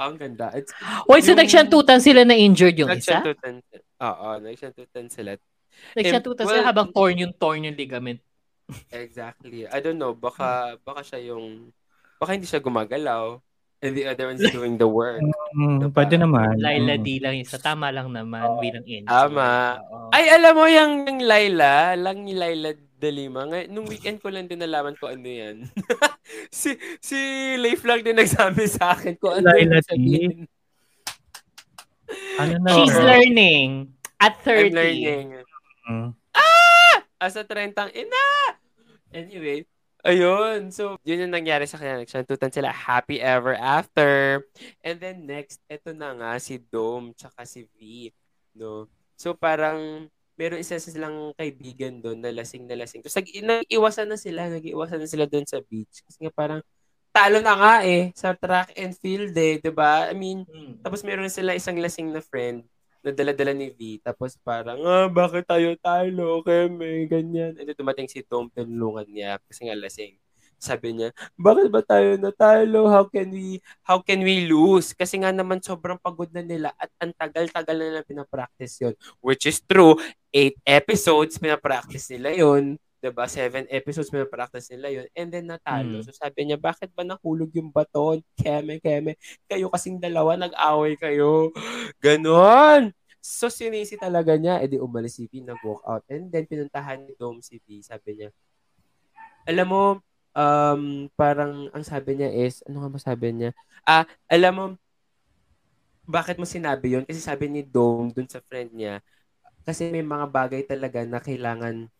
Ang 0.00 0.16
ganda. 0.16 0.48
It's, 0.56 0.72
Wait, 1.04 1.24
so 1.24 1.32
yung- 1.32 1.40
nagsiyantutan 1.44 2.00
sila 2.00 2.24
na 2.24 2.36
injured 2.36 2.76
yung 2.76 2.92
isa? 2.96 3.20
Oo, 4.00 4.28
nagsiyantutan 4.40 5.12
sila. 5.12 5.36
Nagsiyantutan 5.92 6.44
well, 6.48 6.52
sila 6.56 6.68
habang 6.68 6.88
torn 6.92 7.16
yung 7.20 7.34
torn 7.36 7.68
yung 7.68 7.76
ligament. 7.76 8.20
Exactly. 8.90 9.66
I 9.66 9.78
don't 9.78 9.96
know. 9.96 10.12
Baka, 10.12 10.76
baka 10.80 11.00
siya 11.02 11.32
yung, 11.32 11.70
baka 12.16 12.34
hindi 12.34 12.46
siya 12.46 12.58
gumagalaw. 12.58 13.38
And 13.80 13.96
the 13.96 14.04
other 14.04 14.28
one's 14.28 14.44
doing 14.52 14.76
the 14.76 14.84
work. 14.84 15.24
Mm, 15.56 15.88
pwede 15.90 16.20
naman. 16.20 16.60
Laila 16.60 17.00
Mm. 17.00 17.02
D 17.02 17.08
lang 17.16 17.36
isa. 17.40 17.56
Tama 17.56 17.88
lang 17.88 18.12
naman 18.12 18.60
bilang 18.60 18.84
injured. 18.84 19.08
Tama. 19.08 19.80
Oo. 19.80 20.12
Ay, 20.12 20.28
alam 20.28 20.52
mo 20.52 20.68
yung, 20.68 21.08
yung 21.08 21.20
Laila, 21.24 21.96
lang 21.96 22.20
ni 22.20 22.36
Laila 22.36 22.76
de 22.76 23.08
Lima. 23.08 23.48
Ngay- 23.48 23.72
nung 23.72 23.88
weekend 23.88 24.20
ko 24.20 24.28
lang 24.28 24.44
din 24.44 24.60
nalaman 24.60 24.92
ko 24.94 25.08
ano 25.08 25.24
yan. 25.24 25.64
si 26.52 26.76
si 27.00 27.16
Leif 27.56 27.80
lang 27.88 28.04
din 28.04 28.12
nagsabi 28.12 28.68
sa 28.68 28.92
akin 28.92 29.16
kung 29.16 29.40
ano 29.40 29.48
Laila 29.48 29.80
sabihin. 29.80 30.44
Ano 32.36 32.60
na? 32.60 32.70
She's 32.76 32.92
learning 32.92 33.96
at 34.20 34.36
30. 34.44 34.52
I'm 34.52 34.76
learning. 34.76 35.26
Mm. 35.88 36.08
Asa 37.16 37.44
30 37.44 37.72
ina! 37.96 38.24
Anyway, 39.10 39.66
ayun. 40.02 40.70
So, 40.70 40.96
yun 41.02 41.26
yung 41.26 41.34
nangyari 41.34 41.66
sa 41.66 41.76
kanya. 41.76 42.02
Nagsantutan 42.02 42.52
sila. 42.54 42.70
Happy 42.70 43.18
ever 43.18 43.54
after. 43.58 44.42
And 44.80 44.96
then 44.98 45.26
next, 45.26 45.60
eto 45.66 45.90
na 45.90 46.14
nga 46.14 46.32
si 46.38 46.58
Dome 46.58 47.12
tsaka 47.14 47.42
si 47.44 47.66
V. 47.76 48.10
No? 48.54 48.86
So, 49.18 49.34
parang 49.34 50.06
meron 50.34 50.62
isa 50.62 50.80
silang 50.80 51.36
kaibigan 51.36 52.00
doon 52.00 52.24
na 52.24 52.32
lasing 52.32 52.64
na 52.64 52.72
lasing. 52.72 53.04
Tapos 53.04 53.20
nag- 53.20 53.44
nag-iwasan 53.44 54.08
na 54.08 54.16
sila. 54.16 54.48
Nag-iwasan 54.48 55.00
na 55.04 55.08
sila 55.10 55.28
doon 55.28 55.44
sa 55.44 55.60
beach. 55.60 56.00
Kasi 56.00 56.16
nga 56.24 56.32
parang 56.32 56.60
talo 57.10 57.42
na 57.42 57.54
nga 57.58 57.74
eh 57.82 58.14
sa 58.14 58.32
track 58.32 58.72
and 58.78 58.94
field 58.96 59.34
eh. 59.34 59.58
'di 59.58 59.74
ba 59.74 60.08
I 60.08 60.14
mean, 60.14 60.46
Hmm. 60.46 60.78
tapos 60.80 61.02
meron 61.02 61.26
sila 61.28 61.58
isang 61.58 61.74
lasing 61.76 62.08
na 62.14 62.22
friend 62.22 62.62
na 63.00 63.10
dala-dala 63.12 63.52
ni 63.56 63.72
V. 63.72 64.00
Tapos 64.04 64.36
parang, 64.40 64.80
ah, 64.84 65.08
bakit 65.08 65.48
tayo 65.48 65.72
talo? 65.80 66.44
Keme, 66.44 67.08
ganyan. 67.08 67.56
And 67.56 67.72
dumating 67.72 68.08
si 68.08 68.20
Tom, 68.24 68.52
tinulungan 68.52 69.08
niya 69.08 69.40
kasi 69.48 69.68
nga 69.68 69.76
lasing. 69.76 70.20
Sabi 70.60 70.92
niya, 70.92 71.08
bakit 71.40 71.72
ba 71.72 71.80
tayo 71.80 72.20
natalo? 72.20 72.84
How 72.84 73.08
can 73.08 73.32
we, 73.32 73.64
how 73.80 74.04
can 74.04 74.20
we 74.20 74.44
lose? 74.44 74.92
Kasi 74.92 75.16
nga 75.16 75.32
naman 75.32 75.64
sobrang 75.64 75.96
pagod 75.96 76.28
na 76.36 76.44
nila 76.44 76.68
at 76.76 76.92
ang 77.00 77.16
tagal-tagal 77.16 77.76
na 77.80 77.86
nila 77.88 78.02
pinapractice 78.04 78.84
yun. 78.84 78.94
Which 79.24 79.48
is 79.48 79.64
true. 79.64 79.96
Eight 80.28 80.60
episodes 80.68 81.40
pinapractice 81.40 82.12
nila 82.12 82.36
yun. 82.36 82.76
'Di 83.00 83.10
ba 83.10 83.24
Seven 83.24 83.64
episodes 83.72 84.12
pinapractice 84.12 84.68
nila 84.76 85.02
yun. 85.02 85.06
And 85.16 85.28
then 85.32 85.48
natalo. 85.48 86.00
Mm. 86.00 86.04
So 86.04 86.12
sabi 86.12 86.46
niya, 86.48 86.60
bakit 86.60 86.92
ba 86.92 87.02
nahulog 87.02 87.48
yung 87.56 87.72
baton? 87.72 88.20
Keme, 88.36 88.76
keme 88.78 89.16
kayo 89.48 89.72
kasing 89.72 89.98
dalawa, 89.98 90.36
nag-away 90.36 90.94
kayo. 91.00 91.50
Ganon. 92.04 92.92
So, 93.20 93.52
sinisi 93.52 94.00
talaga 94.00 94.32
niya. 94.40 94.64
E 94.64 94.66
di 94.66 94.80
umalis 94.80 95.20
si 95.20 95.28
V, 95.28 95.44
nag-walk 95.44 95.84
out. 95.84 96.02
And 96.08 96.32
then, 96.32 96.48
pinuntahan 96.48 97.04
ni 97.04 97.12
Dom 97.20 97.44
si 97.44 97.60
V. 97.60 97.84
Sabi 97.84 98.16
niya, 98.16 98.32
alam 99.44 99.66
mo, 99.68 99.84
um, 100.32 100.82
parang, 101.20 101.68
ang 101.76 101.84
sabi 101.84 102.16
niya 102.16 102.32
is, 102.32 102.64
ano 102.64 102.80
nga 102.80 102.90
masabi 102.96 103.28
niya? 103.36 103.50
Ah, 103.84 104.08
alam 104.24 104.52
mo, 104.56 104.66
bakit 106.08 106.40
mo 106.40 106.48
sinabi 106.48 106.96
yon 106.96 107.04
Kasi 107.04 107.20
sabi 107.20 107.46
ni 107.52 107.60
Dom 107.60 108.08
dun 108.10 108.26
sa 108.26 108.40
friend 108.40 108.72
niya, 108.72 109.04
kasi 109.68 109.92
may 109.92 110.02
mga 110.02 110.26
bagay 110.32 110.64
talaga 110.64 111.04
na 111.04 111.20
kailangan 111.20 111.92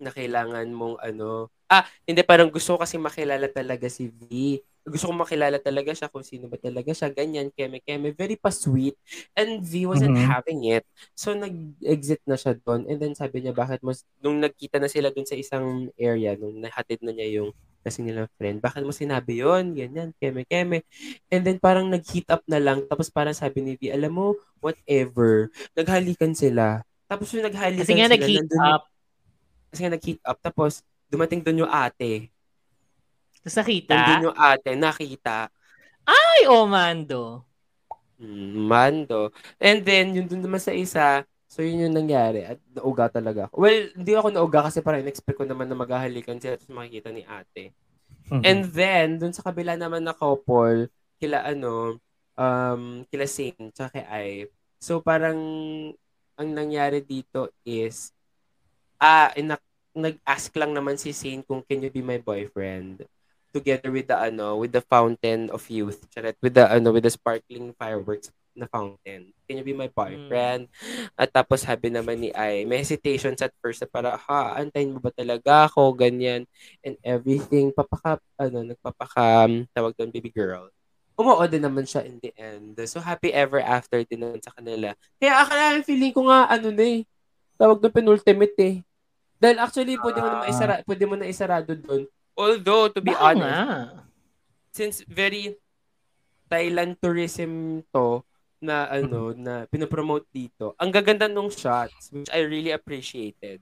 na 0.00 0.10
kailangan 0.14 0.66
mong 0.70 0.96
ano, 1.02 1.48
ah, 1.68 1.84
hindi 2.06 2.22
parang 2.22 2.48
gusto 2.52 2.76
ko 2.76 2.84
kasi 2.84 2.96
makilala 3.00 3.48
talaga 3.50 3.86
si 3.90 4.08
V. 4.12 4.60
Gusto 4.86 5.10
ko 5.10 5.14
makilala 5.18 5.58
talaga 5.58 5.90
siya 5.90 6.06
kung 6.06 6.22
sino 6.22 6.46
ba 6.46 6.54
talaga 6.62 6.94
siya, 6.94 7.10
ganyan, 7.10 7.50
keme, 7.50 7.82
keme, 7.82 8.14
very 8.14 8.38
pa-sweet. 8.38 8.94
And 9.34 9.58
V 9.58 9.90
wasn't 9.90 10.14
Mhm. 10.14 10.26
having 10.30 10.62
it. 10.70 10.86
So, 11.18 11.34
nag-exit 11.34 12.22
na 12.22 12.38
siya 12.38 12.54
doon. 12.62 12.86
And 12.86 13.02
then 13.02 13.18
sabi 13.18 13.42
niya, 13.42 13.50
bakit 13.50 13.82
mo, 13.82 13.90
nung 14.22 14.38
nagkita 14.38 14.78
na 14.78 14.86
sila 14.86 15.10
doon 15.10 15.26
sa 15.26 15.34
isang 15.34 15.90
area, 15.98 16.38
nung 16.38 16.62
nahatid 16.62 17.02
na 17.02 17.10
niya 17.10 17.42
yung 17.42 17.50
kasi 17.86 18.02
nilang 18.02 18.26
friend, 18.34 18.58
bakit 18.58 18.82
mo 18.82 18.90
sinabi 18.90 19.42
yon 19.46 19.74
Ganyan, 19.74 20.10
keme, 20.18 20.42
keme. 20.46 20.82
And 21.30 21.42
then 21.46 21.58
parang 21.62 21.86
nag-heat 21.90 22.26
up 22.30 22.42
na 22.50 22.58
lang. 22.58 22.86
Tapos 22.90 23.10
parang 23.10 23.34
sabi 23.34 23.62
ni 23.62 23.72
V, 23.78 23.90
alam 23.94 24.10
mo, 24.14 24.34
whatever. 24.58 25.50
Naghalikan 25.78 26.34
sila. 26.34 26.82
Tapos 27.06 27.30
yung 27.34 27.46
naghalikan 27.46 27.86
Kasi 27.86 27.92
nga 27.94 28.10
sila, 28.10 28.14
nag-heat 28.18 28.42
nandun 28.42 28.62
up. 28.62 28.82
Kasi 29.76 29.84
nga 29.84 29.92
nag-heat 29.92 30.24
up. 30.24 30.40
Tapos, 30.40 30.80
dumating 31.12 31.44
doon 31.44 31.68
yung 31.68 31.72
ate. 31.72 32.32
Tapos 33.44 33.60
nakita. 33.60 33.92
Nandun 33.92 34.32
yung 34.32 34.38
ate, 34.40 34.70
nakita. 34.72 35.52
Ay, 36.08 36.48
oh, 36.48 36.64
Mando. 36.64 37.44
Mm, 38.16 38.64
Mando. 38.64 39.28
And 39.60 39.84
then, 39.84 40.16
yun 40.16 40.24
dun 40.24 40.40
naman 40.40 40.58
sa 40.58 40.72
isa, 40.72 41.28
so 41.44 41.60
yun 41.60 41.86
yung 41.86 41.94
nangyari. 41.94 42.48
At 42.48 42.58
nauga 42.72 43.12
talaga 43.12 43.52
ako. 43.52 43.54
Well, 43.60 43.92
hindi 43.92 44.12
ako 44.16 44.28
nauga 44.32 44.72
kasi 44.72 44.80
parang 44.80 45.04
in-expect 45.04 45.36
ko 45.36 45.44
naman 45.44 45.68
na 45.68 45.76
maghahalikan 45.76 46.40
sila 46.40 46.56
tapos 46.56 46.72
makikita 46.72 47.12
ni 47.12 47.22
ate. 47.28 47.76
Mhm. 48.32 48.42
And 48.42 48.60
then, 48.72 49.06
dun 49.20 49.36
sa 49.36 49.44
kabila 49.44 49.76
naman 49.76 50.02
na 50.02 50.16
couple, 50.16 50.88
kila 51.20 51.44
ano, 51.44 52.00
um, 52.34 53.06
kila 53.12 53.26
Sing, 53.28 53.54
tsaka 53.70 54.00
kay 54.00 54.06
Ai. 54.08 54.30
So, 54.80 55.04
parang, 55.04 55.38
ang 56.36 56.48
nangyari 56.52 57.00
dito 57.02 57.52
is, 57.64 58.12
ah, 59.00 59.32
inak- 59.34 59.65
nag-ask 59.96 60.52
lang 60.60 60.76
naman 60.76 61.00
si 61.00 61.16
Sing 61.16 61.40
kung 61.40 61.64
can 61.64 61.80
you 61.80 61.88
be 61.88 62.04
my 62.04 62.20
boyfriend 62.20 63.08
together 63.56 63.88
with 63.88 64.12
the 64.12 64.16
ano 64.16 64.60
with 64.60 64.76
the 64.76 64.84
fountain 64.84 65.48
of 65.48 65.64
youth 65.72 66.04
Charot, 66.12 66.36
with 66.44 66.52
the 66.52 66.68
ano 66.68 66.92
with 66.92 67.08
the 67.08 67.12
sparkling 67.12 67.72
fireworks 67.80 68.28
na 68.56 68.64
fountain. 68.64 69.30
Can 69.44 69.60
you 69.60 69.64
be 69.64 69.76
my 69.76 69.92
boyfriend? 69.92 70.72
At 71.14 71.28
tapos 71.30 71.62
sabi 71.62 71.92
naman 71.92 72.24
ni 72.24 72.32
Ai, 72.32 72.64
may 72.64 72.80
hesitations 72.80 73.44
at 73.44 73.52
first 73.60 73.84
na 73.84 73.88
para, 73.88 74.16
ha, 74.16 74.56
antayin 74.56 74.96
mo 74.96 74.98
ba 74.98 75.12
talaga 75.12 75.68
ako, 75.68 75.92
ganyan, 75.92 76.48
and 76.80 76.96
everything. 77.04 77.70
Papaka, 77.70 78.16
ano, 78.40 78.64
nagpapaka, 78.64 79.44
um, 79.44 79.68
tawag 79.76 79.92
doon, 79.94 80.08
baby 80.08 80.32
girl. 80.32 80.72
Umuo 81.20 81.44
din 81.44 81.64
naman 81.64 81.84
siya 81.84 82.04
in 82.08 82.16
the 82.20 82.32
end. 82.36 82.76
So, 82.88 83.00
happy 83.00 83.32
ever 83.32 83.60
after 83.60 84.00
din 84.04 84.24
naman 84.24 84.40
sa 84.40 84.52
kanila. 84.56 84.96
Kaya 85.20 85.32
akala, 85.44 85.84
feeling 85.84 86.16
ko 86.16 86.28
nga, 86.28 86.48
ano 86.48 86.72
na 86.72 86.84
eh, 86.84 87.00
tawag 87.60 87.80
doon 87.80 87.94
penultimate 87.94 88.56
eh. 88.60 88.76
Dahil 89.36 89.56
actually, 89.60 89.94
pwede 90.00 90.18
mo 90.20 90.28
na 90.28 90.38
maisara, 90.42 90.74
pwede 90.84 91.04
mo 91.04 91.14
na 91.14 91.26
isarado 91.28 91.72
doon. 91.76 92.08
Although, 92.36 92.92
to 92.92 93.00
be 93.00 93.12
Baka 93.12 93.22
honest, 93.32 93.44
nga. 93.44 93.60
since 94.72 94.96
very 95.08 95.56
Thailand 96.46 97.00
tourism 97.00 97.82
to 97.92 98.22
na 98.60 98.88
ano 98.88 99.36
na 99.36 99.68
pinopromote 99.68 100.28
dito. 100.32 100.72
Ang 100.80 100.88
gaganda 100.92 101.28
nung 101.28 101.52
shots 101.52 102.08
which 102.12 102.32
I 102.32 102.44
really 102.44 102.72
appreciated. 102.72 103.60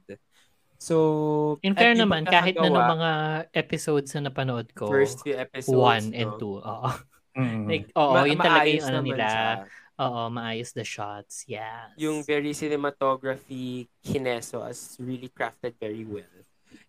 So, 0.78 1.56
In 1.64 1.72
fair 1.72 1.96
naman, 1.96 2.28
kahit 2.28 2.60
na 2.60 2.68
nung 2.68 2.76
mga 2.98 3.10
episodes 3.56 4.12
na 4.14 4.28
napanood 4.28 4.68
ko, 4.76 4.90
first 4.90 5.24
few 5.24 5.32
episodes, 5.38 5.72
one 5.72 6.06
and 6.12 6.30
no? 6.34 6.38
two, 6.38 6.60
oo. 6.60 6.90
Mm. 7.34 7.66
Like, 7.66 7.86
oo, 7.96 8.12
Ma- 8.14 8.28
yun 8.28 8.38
talaga 8.38 8.68
yung 8.68 8.86
ano 8.86 9.00
nila. 9.02 9.26
siya. 9.26 9.48
Oo, 9.94 10.26
maayos 10.26 10.74
the 10.74 10.82
shots. 10.82 11.46
Yes. 11.46 11.94
Yung 11.94 12.26
very 12.26 12.50
cinematography, 12.50 13.86
kineso 14.02 14.66
as 14.66 14.98
really 14.98 15.30
crafted 15.30 15.78
very 15.78 16.02
well. 16.02 16.26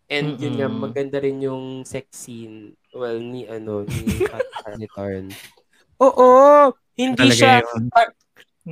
And 0.06 0.38
yun 0.38 0.58
nga, 0.58 0.70
Mm-mm. 0.70 0.82
maganda 0.82 1.18
rin 1.18 1.41
yung 1.41 1.86
sex 1.86 2.26
scene, 2.26 2.74
well, 2.93 3.18
ni 3.18 3.45
ano, 3.45 3.86
ni 3.86 4.01
ni 4.82 4.88
Tarn. 4.89 5.30
Oo! 6.01 6.30
Hindi 6.95 7.30
Talaga 7.30 7.38
siya, 7.38 7.53
yun. 7.62 7.84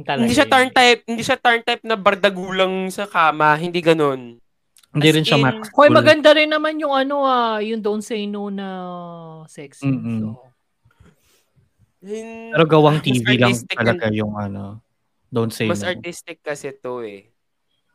Talaga 0.02 0.22
hindi 0.26 0.34
siya 0.34 0.46
yun. 0.46 0.54
turn 0.54 0.70
type, 0.72 1.02
hindi 1.06 1.24
siya 1.24 1.38
turn 1.38 1.62
type 1.62 1.84
na 1.86 1.98
bardagulang 1.98 2.90
sa 2.90 3.06
kama, 3.06 3.54
hindi 3.58 3.82
ganun. 3.82 4.38
Hindi 4.94 5.08
As 5.10 5.14
rin 5.18 5.26
siya 5.26 5.38
in- 5.38 5.46
max. 5.46 5.74
Hoy, 5.74 5.90
maganda 5.90 6.30
rin 6.34 6.50
naman 6.50 6.78
yung 6.78 6.94
ano 6.94 7.26
ah, 7.26 7.58
yung 7.58 7.82
don't 7.82 8.06
say 8.06 8.26
no 8.30 8.50
na 8.50 8.68
sex 9.50 9.82
scene. 9.82 9.98
Mm-mm. 9.98 10.22
So, 10.22 10.53
Hin- 12.04 12.52
Pero 12.52 12.66
gawang 12.68 13.00
TV 13.00 13.40
lang 13.40 13.56
talaga 13.72 14.12
ang- 14.12 14.18
yung 14.20 14.34
ano. 14.36 14.84
Don't 15.34 15.50
say 15.50 15.66
Mas 15.66 15.82
no. 15.82 15.90
artistic 15.90 16.44
kasi 16.46 16.76
to 16.78 17.02
eh. 17.02 17.32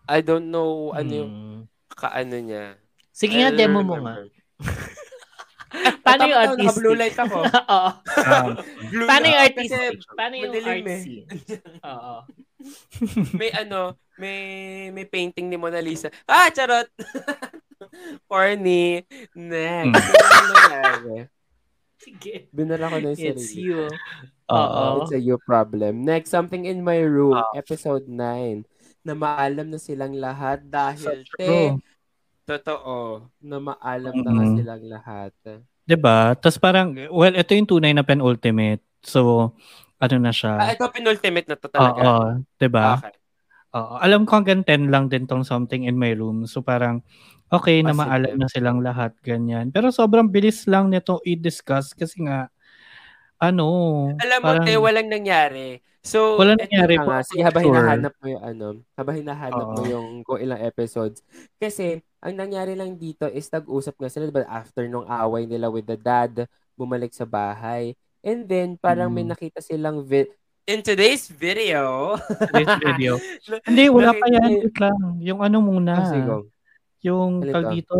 I 0.08 0.24
don't 0.24 0.48
know 0.48 0.90
ano 0.96 1.12
yung 1.12 1.32
mm. 1.32 1.60
kaano 1.92 2.36
niya. 2.40 2.80
Sige 3.12 3.38
nga, 3.38 3.52
demo 3.52 3.84
mo 3.84 3.94
nga. 4.00 4.24
Paano 6.04 6.24
yung 6.24 6.40
artistic? 6.40 6.64
naka-blue 6.64 6.96
light 6.96 7.18
ako. 7.20 7.38
Oo. 7.76 7.90
Ah, 8.24 8.44
Paano 9.04 9.24
yung 9.28 9.42
artistic? 9.44 10.00
Paano 10.16 10.34
yung 10.40 10.52
madilim 10.56 10.86
eh. 10.88 10.96
artsy? 10.96 11.16
Oo. 11.92 12.16
may 13.36 13.50
ano, 13.54 13.94
may 14.16 14.40
may 14.90 15.06
painting 15.06 15.46
ni 15.46 15.60
Mona 15.60 15.78
Lisa. 15.84 16.08
Ah, 16.24 16.48
charot. 16.50 16.88
Corny. 18.26 19.04
Next. 19.36 20.00
Sige. 21.98 22.46
Binara 22.54 22.86
ko 22.88 22.96
na 23.02 23.10
yung 23.12 23.18
It's 23.18 23.50
sarili. 23.50 23.66
you. 23.66 23.82
Oo. 24.48 24.54
Oo. 24.54 24.84
It's 25.02 25.12
a 25.12 25.20
you 25.20 25.36
problem. 25.42 26.06
Next, 26.06 26.30
Something 26.30 26.64
in 26.64 26.80
My 26.86 27.02
Room, 27.02 27.34
Ah. 27.36 27.50
episode 27.58 28.06
9. 28.06 28.62
Na 29.02 29.18
maalam 29.18 29.66
na 29.68 29.78
silang 29.82 30.14
lahat 30.14 30.62
dahil, 30.64 31.26
So 31.26 31.34
te, 31.38 31.74
totoo, 32.46 33.28
na 33.42 33.56
maalam 33.58 34.14
na 34.22 34.30
nga 34.32 34.44
Mm-mm. 34.46 34.56
silang 34.56 34.84
lahat. 34.86 35.32
'Di 35.88 35.96
ba? 35.96 36.36
Tapos 36.36 36.58
parang 36.60 36.92
well, 37.10 37.34
ito 37.34 37.50
yung 37.56 37.68
tunay 37.68 37.92
na 37.96 38.04
penultimate. 38.06 38.82
So 39.02 39.52
ano 39.98 40.14
na 40.20 40.30
siya? 40.34 40.54
Ah, 40.54 40.70
ito 40.74 40.84
penultimate 40.92 41.48
na 41.48 41.56
to 41.56 41.66
Oo, 41.66 41.72
talaga. 41.72 42.02
'di 42.60 42.68
ba? 42.68 42.86
Okay. 43.00 43.14
Oo. 43.76 43.94
Alam 44.00 44.24
ko 44.28 44.40
hanggang 44.40 44.62
10 44.64 44.88
lang 44.92 45.08
din 45.12 45.24
tong 45.28 45.44
something 45.44 45.84
in 45.88 45.96
my 45.96 46.12
room. 46.16 46.44
So 46.48 46.60
parang 46.60 47.00
okay 47.48 47.80
na 47.80 47.92
maalam 47.92 48.36
na 48.36 48.46
silang 48.48 48.80
lahat 48.80 49.12
ganyan. 49.20 49.72
Pero 49.72 49.88
sobrang 49.88 50.28
bilis 50.28 50.68
lang 50.68 50.88
nito 50.88 51.20
i-discuss 51.24 51.92
kasi 51.92 52.24
nga 52.24 52.48
ano, 53.38 53.66
Alam 54.18 54.38
mo, 54.42 54.46
parang 54.50 54.66
te, 54.66 54.74
walang 54.74 55.06
nangyari. 55.06 55.78
So, 56.02 56.38
Walang 56.40 56.58
nangyari 56.58 56.98
na 56.98 57.04
po, 57.04 57.10
nga. 57.10 57.20
Sige, 57.22 57.42
habang 57.46 57.62
sure. 57.62 57.74
hinahanap 57.74 58.12
mo 58.18 58.26
yung 58.26 58.42
ano, 58.42 58.66
habang 58.98 59.16
hinahanap 59.18 59.66
mo 59.78 59.80
Oo. 59.82 59.86
yung 59.86 60.06
kung 60.26 60.40
ilang 60.42 60.58
episodes. 60.58 61.22
Kasi, 61.54 62.02
ang 62.18 62.34
nangyari 62.34 62.74
lang 62.74 62.98
dito 62.98 63.30
is 63.30 63.46
nag-usap 63.46 63.94
nga 63.94 64.10
sila, 64.10 64.26
diba, 64.26 64.42
after 64.42 64.90
nung 64.90 65.06
away 65.06 65.46
nila 65.46 65.70
with 65.70 65.86
the 65.86 65.94
dad, 65.94 66.50
bumalik 66.74 67.14
sa 67.14 67.22
bahay. 67.22 67.94
And 68.26 68.42
then, 68.50 68.74
parang 68.74 69.14
may 69.14 69.22
Mm. 69.22 69.38
nakita 69.38 69.62
silang 69.62 70.02
vi- 70.02 70.30
In 70.68 70.82
today's 70.84 71.30
video, 71.32 72.12
today's 72.52 72.76
video. 72.84 73.16
Hindi, 73.68 73.88
wala 73.88 74.12
pa 74.12 74.26
yan. 74.28 74.68
Wait 74.68 74.76
lang. 74.76 75.00
Yung 75.24 75.40
ano 75.40 75.64
muna. 75.64 75.92
Ah, 75.96 76.10
sige. 76.12 76.28
Yung 77.02 77.42
Alin 77.42 77.52
tag 77.52 77.64
to? 77.64 77.72
dito, 77.72 77.96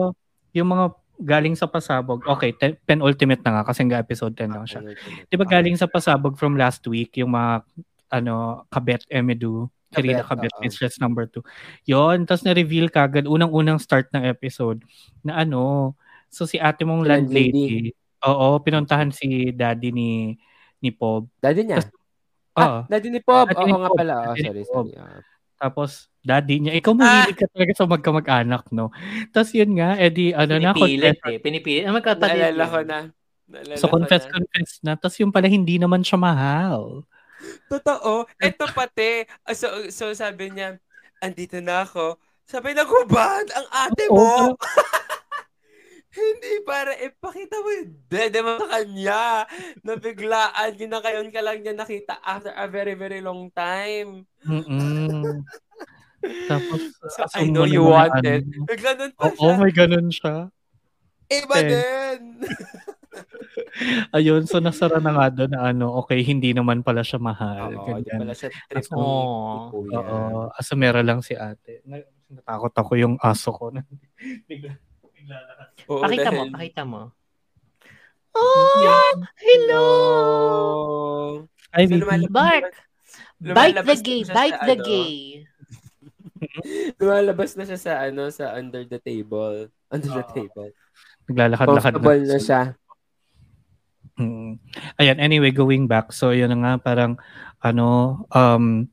yung 0.52 0.68
mga 0.68 0.86
galing 1.18 1.54
sa 1.54 1.66
pasabog. 1.66 2.22
Okay, 2.24 2.54
ten, 2.54 2.78
penultimate 2.82 3.42
na 3.42 3.60
nga 3.60 3.66
kasi 3.66 3.82
nga 3.84 3.98
episode 3.98 4.34
10 4.34 4.50
lang 4.50 4.64
siya. 4.64 4.82
Di 5.26 5.34
ba 5.34 5.44
galing 5.44 5.74
sa 5.74 5.86
pasabog 5.86 6.38
from 6.38 6.54
last 6.54 6.86
week, 6.86 7.18
yung 7.18 7.34
mga 7.34 7.62
ano, 8.08 8.62
Kabet 8.68 9.02
Emedu, 9.08 9.66
Kirina 9.90 10.22
Kabet, 10.22 10.48
Kabet 10.48 10.52
oo. 10.54 10.62
Mistress 10.62 10.96
number 10.96 11.26
2. 11.26 11.42
Yon, 11.86 12.22
tapos 12.24 12.42
na-reveal 12.42 12.88
kagad, 12.88 13.26
unang-unang 13.26 13.76
start 13.76 14.08
ng 14.12 14.24
episode, 14.24 14.80
na 15.20 15.42
ano, 15.42 15.92
so 16.28 16.44
si 16.44 16.56
ate 16.56 16.84
mong 16.84 17.02
landlady. 17.04 17.90
oo, 18.20 18.46
pinuntahan 18.58 19.10
si 19.10 19.50
daddy 19.50 19.90
ni 19.90 20.10
ni 20.78 20.90
Pob. 20.90 21.26
Daddy 21.38 21.62
niya. 21.64 21.82
Tas- 21.82 21.96
Ah, 22.52 22.82
Oo. 22.82 22.90
daddy 22.90 23.08
ni 23.08 23.20
Pob. 23.22 23.46
Oo 23.48 23.66
nga 23.70 23.86
Pob. 23.86 23.94
pala. 23.96 24.14
Oh, 24.24 24.34
sorry, 24.34 24.62
sorry. 24.66 24.90
Ah. 24.94 25.22
Tapos, 25.56 26.10
daddy 26.28 26.56
niya, 26.60 26.76
ikaw 26.76 26.92
mahilig 26.92 27.34
ka 27.34 27.48
talaga 27.48 27.72
sa 27.72 27.88
magkamag-anak, 27.88 28.68
no? 28.70 28.92
Tapos 29.32 29.50
yun 29.50 29.72
nga, 29.74 29.96
edi, 29.96 30.30
ano 30.30 30.60
na, 30.60 30.70
Pinipilit 30.70 31.16
confess. 31.16 31.32
eh. 31.32 31.38
Pinipilit. 31.40 31.82
Ah, 31.82 31.94
magkapatid 31.96 32.36
Naalala 32.36 32.64
ko 32.66 32.78
na. 32.84 32.98
Naalala 33.48 33.74
So, 33.74 33.88
ko 33.88 33.92
confess, 33.96 34.24
na. 34.24 34.32
confess 34.34 34.70
na. 34.82 34.92
Tapos 34.94 35.16
yung 35.16 35.32
pala, 35.32 35.48
hindi 35.48 35.80
naman 35.80 36.04
siya 36.04 36.20
mahal. 36.20 37.08
Totoo. 37.66 38.28
Ito 38.36 38.64
pati. 38.68 39.24
ah, 39.42 39.56
So, 39.56 39.88
so 39.88 40.12
sabi 40.12 40.52
niya, 40.52 40.76
andito 41.18 41.56
na 41.58 41.82
ako. 41.82 42.20
Sabi 42.44 42.72
na 42.72 42.84
hubad 42.84 43.48
ang 43.48 43.66
ate 43.70 44.04
mo. 44.08 44.52
Hindi 46.08 46.64
para 46.64 46.96
ipakita 46.96 47.60
mo 47.60 47.68
yung 47.68 47.92
dede 48.08 48.40
mo 48.40 48.56
sa 48.56 48.66
kanya. 48.74 49.44
Nabiglaan. 49.84 50.74
Yun 50.74 50.90
na 50.90 51.04
kayon 51.04 51.28
ka 51.28 51.38
lang 51.38 51.60
niya 51.60 51.76
nakita 51.76 52.16
after 52.24 52.50
a 52.50 52.64
very, 52.66 52.96
very 52.96 53.20
long 53.20 53.52
time. 53.52 54.24
Mm-mm. 54.42 55.44
Tapos, 56.20 56.80
So, 57.08 57.24
I 57.32 57.46
know 57.46 57.62
mo 57.62 57.70
you 57.70 57.82
wanted. 57.84 58.42
ano. 58.44 58.66
Ganun 58.68 59.10
pa 59.12 59.22
Oo, 59.24 59.34
siya. 59.34 59.54
may 59.56 59.70
ganun 59.70 60.08
siya. 60.08 60.34
Iba 61.28 61.56
Eh. 61.56 61.68
din. 61.68 62.20
Ayun, 64.10 64.42
so 64.44 64.58
nasara 64.58 64.98
na 64.98 65.12
nga 65.12 65.26
doon 65.30 65.50
na 65.50 65.60
ano, 65.68 65.94
okay, 65.96 66.20
hindi 66.20 66.50
naman 66.50 66.82
pala 66.82 67.00
siya 67.00 67.18
mahal. 67.18 67.70
Oo, 67.72 67.86
di 67.96 68.06
ganyan. 68.06 68.18
pala 68.20 68.32
siya 68.32 68.50
trip 68.66 68.82
Aso, 68.82 68.92
ni 68.92 69.00
Oo. 69.00 69.70
Kuya. 69.70 69.98
Oo, 69.98 70.40
asumera 70.52 71.00
lang 71.00 71.20
si 71.20 71.32
ate. 71.32 71.82
Na- 71.84 72.02
Natakot 72.28 72.74
ako 72.74 72.92
yung 72.94 73.16
aso 73.18 73.48
ko. 73.50 73.72
bigla, 74.48 74.74
bigla 75.06 75.36
na. 75.38 75.64
Oo, 75.86 76.02
Pakita 76.02 76.28
mo, 76.28 76.42
dahil- 76.42 76.52
pakita 76.52 76.82
mo. 76.84 77.00
Oh, 78.30 79.14
Hello! 79.38 79.84
Ay, 81.70 81.84
So, 81.84 81.90
baby. 81.90 82.00
lumalabas- 82.00 82.30
Bark! 82.30 82.66
Bite 83.38 83.80
the 83.80 83.96
gay! 83.98 84.20
Bite 84.24 84.60
the 84.60 84.74
ano, 84.74 84.84
gay! 84.84 85.12
Lumalabas 87.00 87.54
na 87.58 87.64
siya 87.66 87.78
sa 87.78 87.92
ano, 88.04 88.28
sa 88.30 88.54
under 88.56 88.84
the 88.86 88.98
table. 88.98 89.68
Under 89.90 90.10
the 90.10 90.24
Oo. 90.24 90.34
table. 90.34 90.70
Naglalakad-lakad 91.28 91.92
Comfortable 91.96 92.22
na 92.24 92.38
siya. 92.40 92.62
Mm. 94.18 94.58
Ayan, 94.98 95.18
anyway, 95.22 95.54
going 95.54 95.86
back. 95.86 96.10
So, 96.10 96.34
yun 96.34 96.50
na 96.50 96.58
nga, 96.58 96.72
parang, 96.82 97.14
ano, 97.62 98.20
um, 98.34 98.90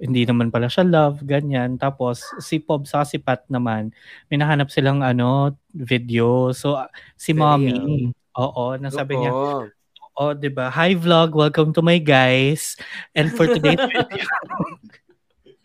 hindi 0.00 0.22
naman 0.24 0.48
pala 0.48 0.70
siya 0.70 0.86
love, 0.86 1.26
ganyan. 1.26 1.76
Tapos, 1.76 2.22
si 2.40 2.62
Pob 2.62 2.86
sa 2.86 3.04
si 3.04 3.18
Pat 3.18 3.44
naman, 3.50 3.90
may 4.30 4.38
nahanap 4.38 4.70
silang, 4.70 5.02
ano, 5.02 5.58
video. 5.74 6.54
So, 6.54 6.78
ah, 6.78 6.88
si 7.18 7.34
Video. 7.34 7.42
mommy, 7.42 7.76
oo, 8.38 8.78
nasabi 8.78 9.18
niya, 9.18 9.34
Oo. 9.34 9.68
oh, 10.16 10.32
di 10.32 10.48
ba? 10.48 10.70
Hi 10.70 10.94
vlog, 10.94 11.34
welcome 11.34 11.74
to 11.74 11.82
my 11.82 11.98
guys. 11.98 12.78
And 13.12 13.28
for 13.34 13.50
today's 13.50 13.80
video, 13.90 14.24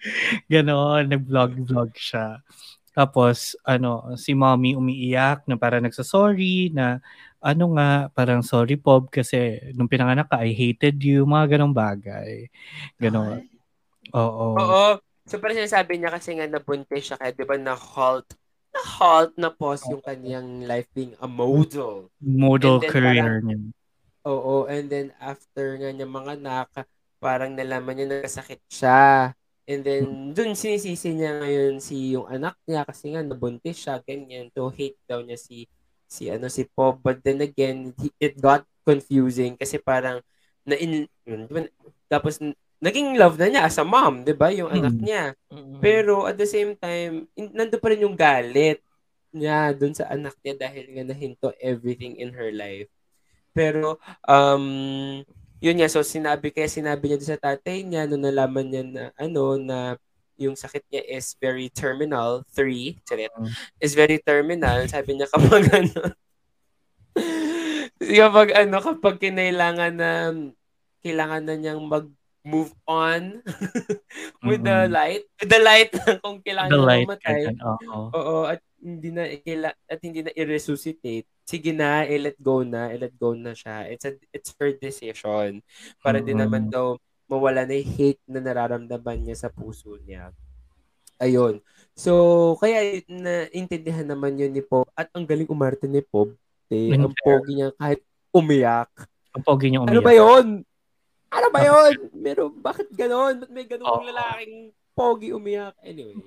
ganon, 0.51 1.07
nag-vlog-vlog 1.09 1.91
siya. 1.95 2.41
Tapos, 2.95 3.59
ano, 3.67 4.15
si 4.15 4.31
mommy 4.31 4.71
umiiyak 4.77 5.43
na 5.51 5.59
para 5.59 5.83
nagsasorry 5.83 6.71
na 6.71 7.03
ano 7.43 7.77
nga, 7.77 8.09
parang 8.15 8.41
sorry 8.41 8.79
Pob 8.79 9.11
kasi 9.11 9.61
nung 9.77 9.91
pinanganak 9.91 10.31
ka, 10.31 10.41
I 10.41 10.55
hated 10.55 10.97
you, 11.03 11.27
mga 11.27 11.59
ganong 11.59 11.75
bagay. 11.75 12.49
Ganon. 12.97 13.45
Oo. 14.15 14.57
Oo. 14.57 14.85
So, 15.25 15.37
parang 15.37 15.57
sinasabi 15.59 15.97
niya 15.97 16.13
kasi 16.13 16.37
nga 16.37 16.47
nabuntis 16.49 17.05
siya 17.05 17.17
kaya 17.17 17.33
di 17.33 17.45
ba 17.45 17.57
na-halt 17.57 18.29
na-halt 18.75 19.31
na 19.39 19.49
pause 19.49 19.87
yung 19.87 20.03
kanyang 20.03 20.67
life 20.67 20.89
being 20.91 21.15
a 21.23 21.27
model. 21.29 22.11
Model 22.19 22.83
career 22.83 23.39
parang- 23.39 23.43
niya. 23.47 23.57
Oo. 24.25 24.65
And 24.65 24.89
then 24.89 25.13
after 25.21 25.77
nga 25.79 25.89
niya 25.93 26.09
mga 26.09 26.41
anak, 26.41 26.69
parang 27.21 27.55
nalaman 27.55 27.93
niya 27.95 28.07
nagkasakit 28.19 28.61
siya. 28.67 29.31
And 29.65 29.81
then, 29.81 30.05
dun 30.37 30.53
sinisisi 30.53 31.17
niya 31.17 31.41
ngayon 31.41 31.81
si 31.81 32.13
yung 32.13 32.29
anak 32.29 32.53
niya 32.69 32.85
kasi 32.85 33.09
nga 33.13 33.25
nabuntis 33.25 33.81
siya, 33.81 33.97
ganyan. 34.05 34.53
To 34.53 34.69
hate 34.69 35.01
daw 35.09 35.25
niya 35.25 35.41
si 35.41 35.65
si 36.05 36.29
ano 36.29 36.45
si 36.53 36.69
Pop. 36.69 37.01
But 37.01 37.25
then 37.25 37.41
again, 37.41 37.97
it 38.21 38.37
got 38.37 38.61
confusing 38.85 39.57
kasi 39.57 39.81
parang 39.81 40.21
na 40.65 40.77
in, 40.77 41.09
tapos 42.05 42.37
naging 42.77 43.17
love 43.17 43.37
na 43.41 43.49
niya 43.49 43.65
as 43.65 43.81
a 43.81 43.85
mom, 43.85 44.21
'di 44.21 44.33
ba? 44.37 44.53
Yung 44.53 44.69
anak 44.69 44.93
niya. 45.01 45.33
Pero 45.81 46.29
at 46.29 46.37
the 46.37 46.45
same 46.45 46.77
time, 46.77 47.25
in, 47.33 47.49
nando 47.53 47.81
pa 47.81 47.89
rin 47.89 48.05
yung 48.05 48.17
galit 48.17 48.81
niya 49.33 49.73
dun 49.73 49.97
sa 49.97 50.07
anak 50.13 50.37
niya 50.45 50.55
dahil 50.61 50.85
nga 50.93 51.03
nahinto 51.09 51.49
everything 51.57 52.21
in 52.21 52.31
her 52.37 52.53
life. 52.53 52.89
Pero 53.49 53.97
um 54.29 54.65
yun 55.59 55.77
nga 55.79 55.87
so 55.87 56.03
sinabi 56.03 56.51
kaya 56.51 56.67
sinabi 56.67 57.09
niya 57.09 57.35
sa 57.35 57.39
tatay 57.39 57.81
niya 57.81 58.05
nung 58.05 58.23
nalaman 58.23 58.67
niya 58.67 58.83
na 58.85 59.03
ano 59.15 59.55
na 59.57 59.95
yung 60.35 60.53
sakit 60.53 60.83
niya 60.91 61.03
is 61.15 61.31
very 61.39 61.71
terminal, 61.71 62.43
3, 62.51 62.99
charit, 63.07 63.31
is 63.79 63.95
very 63.95 64.19
terminal. 64.19 64.83
Sabi 64.83 65.15
niya 65.15 65.31
kapag 65.31 65.63
ano, 65.79 66.11
kapag 68.03 68.49
ano, 68.51 68.75
kapag 68.83 69.15
kinailangan 69.21 69.93
na, 69.95 70.11
kailangan 70.99 71.43
na 71.47 71.55
niyang 71.55 71.81
mag 71.87 72.11
move 72.45 72.69
on 72.85 73.41
with 74.45 74.61
the 74.61 74.85
Mm-mm. 74.85 74.93
light. 74.93 75.23
With 75.41 75.49
the 75.49 75.61
light 75.63 75.89
kung 76.21 76.43
kailangan 76.45 76.69
The 76.69 76.77
niya 76.77 76.85
light, 76.85 77.07
mamatay. 77.09 77.41
oo. 77.57 78.01
Oo, 78.13 78.35
at 78.45 78.59
hindi 78.85 79.09
na 79.09 79.25
at 79.89 79.99
hindi 80.05 80.21
na 80.21 80.29
i-resuscitate. 80.37 81.25
Sige 81.41 81.73
na, 81.73 82.05
i-let 82.05 82.37
go 82.37 82.61
na, 82.61 82.93
i-let 82.93 83.17
go 83.17 83.33
na 83.33 83.57
siya. 83.57 83.89
It's 83.89 84.05
a 84.05 84.13
it's 84.29 84.53
her 84.61 84.77
decision. 84.77 85.65
Para 86.05 86.21
din 86.21 86.37
naman 86.37 86.69
daw 86.69 87.01
mawala 87.25 87.65
na 87.65 87.73
yung 87.73 87.89
hate 87.97 88.21
na 88.29 88.37
nararamdaman 88.37 89.25
niya 89.25 89.33
sa 89.33 89.49
puso 89.49 89.97
niya. 90.05 90.29
Ayun. 91.17 91.63
So, 91.97 92.53
kaya 92.61 93.01
naintindihan 93.09 94.05
naman 94.05 94.37
yun 94.37 94.53
ni 94.53 94.61
Pop. 94.61 94.85
At 94.93 95.09
ang 95.15 95.25
galing 95.25 95.49
umarte 95.49 95.89
ni 95.89 96.05
Pop. 96.05 96.29
Eh, 96.69 96.93
ang 96.93 97.13
pogi 97.13 97.57
niya 97.57 97.73
kahit 97.73 98.01
umiyak. 98.29 98.91
Ang 99.33 99.43
pogi 99.45 99.73
niya 99.73 99.81
Ano 99.81 99.89
umiyak. 99.89 100.05
ba 100.05 100.13
yun? 100.13 100.45
Ano 101.31 101.47
ba 101.49 101.59
yun? 101.63 101.93
Meron, 102.13 102.51
bakit 102.61 102.87
ganon? 102.93 103.41
Ba't 103.41 103.51
may 103.51 103.65
ganong 103.65 103.89
Oo. 103.89 104.05
lalaking 104.05 104.75
pogi 104.93 105.31
umiyak? 105.31 105.73
Anyway. 105.81 106.19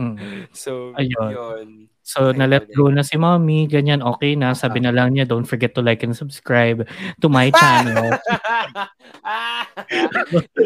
Mm. 0.00 0.16
So, 0.56 0.96
Ayun. 0.96 1.30
yun. 1.30 1.68
So, 2.00 2.32
na-let 2.34 2.66
go 2.74 2.90
na 2.90 3.06
si 3.06 3.14
mommy, 3.20 3.70
ganyan, 3.70 4.02
okay 4.02 4.34
na. 4.34 4.56
Sabi 4.56 4.82
na 4.82 4.90
lang 4.90 5.14
niya, 5.14 5.28
don't 5.28 5.46
forget 5.46 5.76
to 5.78 5.84
like 5.84 6.02
and 6.02 6.16
subscribe 6.16 6.82
to 7.22 7.26
my 7.30 7.52
channel. 7.60 8.18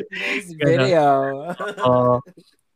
Nice 0.08 0.48
video. 0.62 1.04
Oo. 1.84 2.24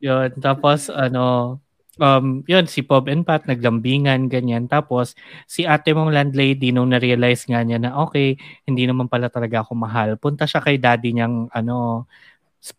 yun. 0.03 0.29
Tapos, 0.37 0.93
ano, 0.93 1.57
um, 1.97 2.45
yun, 2.45 2.69
si 2.69 2.85
Pob 2.85 3.09
and 3.09 3.25
Pat 3.25 3.49
naglambingan, 3.49 4.29
ganyan. 4.29 4.69
Tapos, 4.69 5.17
si 5.49 5.65
ate 5.65 5.97
mong 5.97 6.13
landlady, 6.13 6.69
nung 6.69 6.93
na-realize 6.93 7.49
nga 7.49 7.65
niya 7.65 7.81
na, 7.81 7.97
okay, 8.05 8.37
hindi 8.69 8.85
naman 8.85 9.09
pala 9.09 9.33
talaga 9.33 9.65
ako 9.65 9.73
mahal. 9.81 10.21
Punta 10.21 10.45
siya 10.45 10.61
kay 10.61 10.77
daddy 10.77 11.17
niyang, 11.17 11.49
ano, 11.57 12.05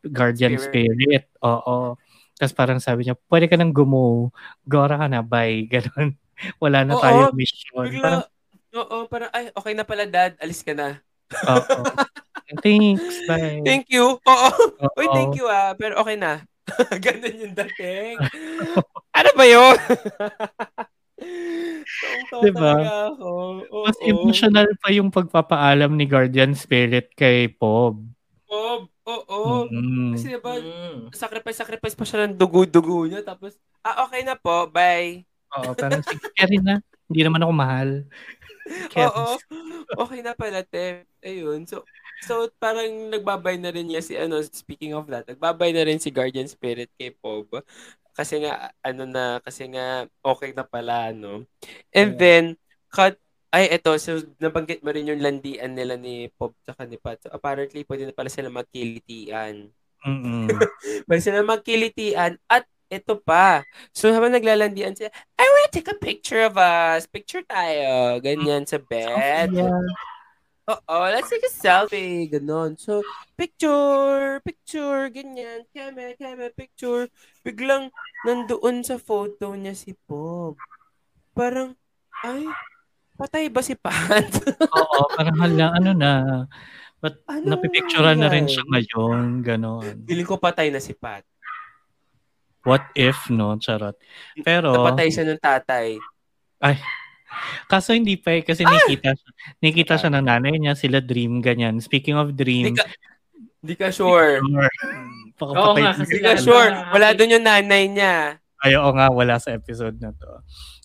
guardian 0.06 0.60
Spirit. 0.60 0.94
spirit. 0.94 1.24
Oo. 1.42 1.98
Tapos 2.40 2.56
parang 2.56 2.80
sabi 2.80 3.04
niya, 3.04 3.20
pwede 3.28 3.52
ka 3.52 3.60
nang 3.60 3.76
gumo. 3.76 4.32
Gora 4.64 4.96
ka 4.96 5.12
na, 5.12 5.20
bye. 5.20 5.68
Ganon. 5.72 6.16
Wala 6.64 6.88
na 6.88 6.96
Oo, 6.96 7.04
tayong 7.04 7.36
mission. 7.36 7.84
Bigla, 7.84 8.00
Parang, 8.00 8.24
oo, 8.80 8.98
parang, 9.12 9.30
ay, 9.36 9.52
okay 9.52 9.74
na 9.76 9.84
pala 9.84 10.08
dad, 10.08 10.40
alis 10.40 10.64
ka 10.64 10.72
na. 10.72 11.04
oo. 11.36 11.84
Thanks, 12.66 13.28
bye. 13.30 13.62
Thank 13.62 13.92
you. 13.92 14.18
Oo. 14.18 14.50
Oo. 14.56 14.98
Uy, 14.98 15.06
thank 15.14 15.38
you 15.38 15.46
ah, 15.46 15.76
pero 15.78 16.00
okay 16.02 16.16
na. 16.16 16.42
Ganun 17.04 17.44
yung 17.44 17.54
dating. 17.54 18.18
ano 19.14 19.30
ba 19.36 19.46
yun? 19.46 19.76
Tawang-tawa 21.20 22.42
Diba? 22.42 22.74
ako. 23.14 23.30
Oo. 23.70 23.84
Mas 23.86 24.00
emotional 24.02 24.68
pa 24.80 24.90
yung 24.90 25.12
pagpapaalam 25.12 25.92
ni 25.94 26.08
Guardian 26.08 26.56
Spirit 26.56 27.12
kay 27.14 27.52
Pob. 27.52 28.02
Oo. 28.50 28.88
Oo. 29.10 29.66
Mm. 29.74 30.14
Kasi 30.14 30.26
diba, 30.30 30.54
Mm. 30.62 31.10
sacrifice-sacrifice 31.10 31.98
pa 31.98 32.06
siya 32.06 32.30
ng 32.30 32.38
dugo-dugo 32.38 33.10
niya. 33.10 33.26
Tapos, 33.26 33.58
ah, 33.82 34.06
okay 34.06 34.22
na 34.22 34.38
po. 34.38 34.70
Bye. 34.70 35.26
Oo, 35.58 35.74
parang 35.74 36.06
sige, 36.06 36.30
carry 36.38 36.62
na. 36.62 36.78
Hindi 37.10 37.22
naman 37.26 37.42
ako 37.42 37.54
mahal. 37.58 37.90
Oo. 39.02 39.26
Okay 40.06 40.22
na 40.22 40.38
pala, 40.38 40.62
te. 40.62 41.10
Ayun. 41.26 41.66
So, 41.66 41.82
so 42.22 42.54
parang 42.62 43.10
nagbabay 43.10 43.58
na 43.58 43.74
rin 43.74 43.90
niya 43.90 44.06
si, 44.06 44.14
ano, 44.14 44.38
speaking 44.46 44.94
of 44.94 45.10
that, 45.10 45.26
nagbabay 45.26 45.74
na 45.74 45.90
rin 45.90 45.98
si 45.98 46.14
Guardian 46.14 46.46
Spirit 46.46 46.94
kay 46.94 47.10
Pob. 47.10 47.50
Kasi 48.14 48.46
nga, 48.46 48.70
ano 48.86 49.10
na, 49.10 49.42
kasi 49.42 49.66
nga, 49.74 50.06
okay 50.22 50.54
na 50.54 50.68
pala, 50.68 51.10
no? 51.16 51.50
And 51.90 52.14
then, 52.20 52.44
cut, 52.94 53.18
ay, 53.50 53.66
eto, 53.74 53.98
so, 53.98 54.22
nabanggit 54.38 54.86
mo 54.86 54.94
rin 54.94 55.10
yung 55.10 55.22
landian 55.22 55.74
nila 55.74 55.98
ni 55.98 56.30
Pob 56.38 56.54
tsaka 56.62 56.86
ni 56.86 57.02
Pat. 57.02 57.18
So, 57.26 57.34
apparently, 57.34 57.82
pwede 57.86 58.06
na 58.06 58.14
pala 58.14 58.30
sila 58.30 58.54
magkilitian. 58.54 59.74
Mm-mm. 60.06 60.48
Pwede 61.10 61.22
sila 61.22 61.42
magkilitian. 61.42 62.38
At 62.46 62.70
ito 62.90 63.18
pa. 63.18 63.66
So, 63.90 64.14
habang 64.14 64.34
naglalandian 64.34 64.94
sila, 64.94 65.10
I 65.38 65.46
wanna 65.46 65.74
take 65.74 65.90
a 65.90 65.98
picture 65.98 66.46
of 66.46 66.56
us. 66.62 67.10
Picture 67.10 67.42
tayo. 67.46 68.22
Ganyan 68.22 68.70
sa 68.70 68.78
bed. 68.78 69.54
Oo, 70.70 70.98
let's 71.10 71.34
take 71.34 71.46
a 71.46 71.50
selfie. 71.50 72.30
Ganon. 72.30 72.78
So, 72.78 73.02
picture, 73.34 74.38
picture, 74.46 75.10
ganyan. 75.10 75.66
Keme, 75.74 76.14
keme, 76.22 76.54
picture. 76.54 77.10
Biglang 77.42 77.90
nandoon 78.30 78.86
sa 78.86 79.02
photo 79.02 79.58
niya 79.58 79.74
si 79.74 79.98
Pob. 80.06 80.54
Parang, 81.34 81.74
ay, 82.22 82.46
patay 83.20 83.52
ba 83.52 83.60
si 83.60 83.76
Pat? 83.76 84.32
Oo, 84.80 85.04
parang 85.12 85.36
hala, 85.36 85.76
ano 85.76 85.92
na. 85.92 86.12
But 87.00 87.20
Ano 87.28 87.56
napipicturean 87.56 88.20
na 88.20 88.32
rin 88.32 88.48
siya 88.48 88.64
ngayon. 88.64 89.44
Ganon. 89.44 90.04
Feeling 90.08 90.28
ko 90.28 90.40
patay 90.40 90.72
na 90.72 90.80
si 90.80 90.96
Pat. 90.96 91.24
What 92.64 92.92
if, 92.92 93.28
no? 93.28 93.56
Charot. 93.56 93.96
Pero, 94.44 94.72
Napatay 94.72 95.08
siya 95.12 95.24
ng 95.28 95.40
tatay. 95.40 95.96
kaso 97.72 97.96
hindi 97.96 98.20
pa 98.20 98.36
eh, 98.36 98.44
kasi 98.44 98.68
nakita 98.68 99.16
siya, 99.16 99.30
nakita 99.64 99.94
siya 99.96 100.10
ng 100.12 100.26
nanay 100.28 100.56
niya, 100.60 100.76
sila 100.76 101.00
Dream, 101.00 101.40
ganyan. 101.40 101.80
Speaking 101.80 102.20
of 102.20 102.36
Dream, 102.36 102.76
Hindi 102.76 102.80
ka, 102.80 102.88
hindi 103.64 103.76
ka 103.80 103.88
sure. 103.96 104.44
Baka 105.40 105.52
Oo 105.56 105.72
patay 105.72 105.82
nga, 105.88 105.92
Hindi 106.04 106.20
ka 106.20 106.32
Wala. 106.36 106.44
sure. 106.44 106.72
Wala 106.92 107.08
doon 107.16 107.34
yung 107.40 107.48
nanay 107.48 107.84
niya. 107.88 108.16
Ay, 108.60 108.76
oo 108.76 108.92
nga, 108.92 109.08
wala 109.08 109.40
sa 109.40 109.56
episode 109.56 109.96
na 110.04 110.12
to. 110.12 110.32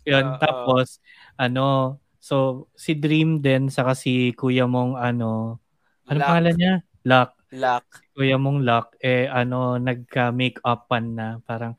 Yun, 0.07 0.23
Oo. 0.23 0.39
tapos, 0.39 1.03
ano, 1.35 1.99
so, 2.25 2.37
si 2.73 2.97
Dream 2.97 3.45
din, 3.45 3.69
saka 3.69 3.93
si 3.93 4.33
kuya 4.33 4.65
mong, 4.65 4.97
ano, 4.97 5.61
ano 6.09 6.17
Luck. 6.17 6.25
pangalan 6.25 6.55
niya? 6.57 6.75
Luck. 7.05 7.31
Luck. 7.53 7.85
Kuya 8.17 8.41
mong 8.41 8.65
Luck, 8.65 8.97
eh, 8.99 9.29
ano, 9.29 9.77
nagka-make-upan 9.77 11.05
na, 11.13 11.29
parang, 11.45 11.77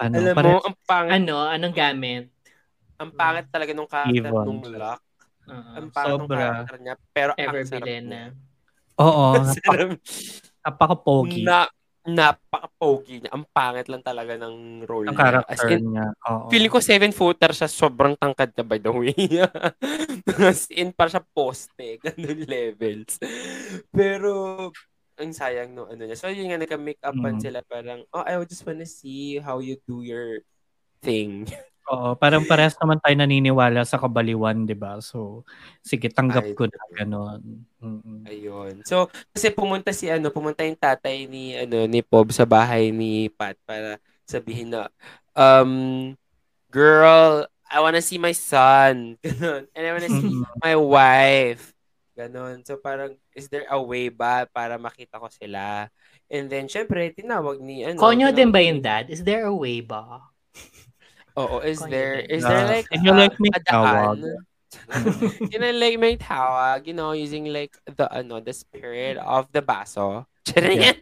ano, 0.00 0.14
Alam 0.16 0.32
pare- 0.32 0.48
mo, 0.50 0.64
ang 0.64 0.76
pangit, 0.82 1.12
Ano? 1.12 1.36
Anong 1.44 1.76
gamit? 1.76 2.24
ang 2.94 3.10
pangit 3.10 3.50
talaga 3.50 3.74
nung 3.74 3.90
character 3.90 4.22
Evil. 4.24 4.46
nung 4.46 4.62
Luck. 4.64 5.02
Oo. 5.44 5.70
Ang 5.76 5.88
pangit 5.92 6.08
nung 6.14 6.24
Sobra. 6.24 6.38
character 6.40 6.78
niya. 6.80 6.94
Pero 7.12 7.30
Ever 7.36 7.60
ang 7.60 7.68
sarap 7.68 7.86
na. 8.06 8.22
Oo, 8.94 9.26
napaka-pogi 10.64 11.42
Na, 11.44 11.66
napaka-pogi 12.04 13.24
niya. 13.24 13.30
Ang 13.32 13.44
pangit 13.48 13.88
lang 13.88 14.04
talaga 14.04 14.36
ng 14.36 14.84
role 14.84 15.08
ng 15.08 15.16
niya. 15.16 15.40
As 15.48 15.64
in, 15.64 15.82
niya. 15.88 16.06
Oo. 16.28 16.48
feeling 16.52 16.68
ko 16.68 16.80
seven-footer 16.80 17.52
siya. 17.52 17.68
Sobrang 17.68 18.14
tangkad 18.16 18.52
niya 18.52 18.64
by 18.64 18.78
the 18.78 18.92
way. 18.92 19.14
As 20.52 20.68
in, 20.68 20.92
para 20.92 21.08
siya 21.08 21.24
poste. 21.24 21.96
Ganun 22.04 22.44
levels. 22.44 23.16
Pero, 23.88 24.68
ang 25.16 25.32
sayang 25.32 25.72
no 25.72 25.86
ano 25.86 26.04
niya. 26.04 26.18
So, 26.18 26.28
yun 26.28 26.50
nga, 26.52 26.60
nagka-make-upan 26.60 27.38
Mm. 27.38 27.42
sila. 27.42 27.58
Parang, 27.64 28.04
oh, 28.12 28.24
I 28.26 28.36
just 28.44 28.66
wanna 28.66 28.84
see 28.84 29.38
how 29.40 29.58
you 29.64 29.80
do 29.88 30.04
your 30.04 30.44
thing. 31.00 31.48
Oo, 31.92 32.16
parang 32.16 32.48
parehas 32.48 32.72
naman 32.80 32.96
tayo 32.96 33.12
naniniwala 33.12 33.84
sa 33.84 34.00
kabaliwan, 34.00 34.64
di 34.64 34.72
ba? 34.72 34.96
So, 35.04 35.44
sige, 35.84 36.08
tanggap 36.08 36.48
Ay, 36.48 36.56
ko 36.56 36.64
na 36.64 36.84
gano'n. 36.96 37.42
Mm-mm. 37.84 38.24
Ayun. 38.24 38.74
So, 38.88 39.12
kasi 39.36 39.52
pumunta 39.52 39.92
si 39.92 40.08
ano, 40.08 40.32
pumunta 40.32 40.64
yung 40.64 40.80
tatay 40.80 41.28
ni 41.28 41.52
ano 41.52 41.84
ni 41.84 42.00
Pob 42.00 42.32
sa 42.32 42.48
bahay 42.48 42.88
ni 42.88 43.28
Pat 43.28 43.60
para 43.68 44.00
sabihin 44.24 44.72
na 44.72 44.88
um 45.36 46.16
girl, 46.72 47.44
I 47.68 47.84
wanna 47.84 48.00
see 48.00 48.16
my 48.16 48.32
son. 48.32 49.20
Ganon. 49.24 49.68
And 49.76 49.84
I 49.84 49.92
wanna 49.92 50.08
see 50.08 50.40
my 50.64 50.74
wife. 50.80 51.76
Ganon. 52.16 52.64
So 52.64 52.80
parang 52.80 53.20
is 53.36 53.52
there 53.52 53.68
a 53.68 53.76
way 53.76 54.08
ba 54.08 54.48
para 54.48 54.80
makita 54.80 55.20
ko 55.20 55.28
sila? 55.28 55.92
And 56.32 56.48
then 56.48 56.64
syempre 56.72 57.12
tinawag 57.12 57.60
ni 57.60 57.84
ano. 57.84 58.00
Konyo 58.00 58.32
din 58.32 58.48
ba 58.48 58.64
tinawag 58.64 58.68
yun, 58.72 58.78
ni- 58.80 58.84
Dad? 58.88 59.04
Is 59.12 59.20
there 59.20 59.44
a 59.44 59.52
way 59.52 59.84
ba? 59.84 60.32
Oo, 61.34 61.58
is 61.66 61.82
there 61.90 62.22
is 62.30 62.46
there 62.46 62.66
like 62.70 62.86
can 62.86 63.02
you 63.02 63.10
a- 63.10 63.18
like 63.26 63.36
make 63.42 63.58
tawag? 63.66 64.22
Can 65.50 65.62
I 65.62 65.70
like 65.74 65.98
make 65.98 66.18
tawag, 66.18 66.86
you 66.86 66.94
know, 66.94 67.14
using 67.14 67.50
like 67.50 67.74
the 67.86 68.06
ano, 68.10 68.38
the 68.42 68.54
spirit 68.54 69.18
of 69.18 69.50
the 69.50 69.62
baso? 69.62 70.26
Yan. 70.54 70.98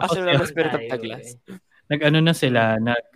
Actually, 0.00 0.32
naman 0.32 0.48
Spirit 0.48 0.72
of 0.72 0.80
tayo 0.80 0.90
Douglas. 0.96 1.26
Nag-ano 1.90 2.18
na 2.22 2.34
sila, 2.34 2.78
nag 2.78 3.06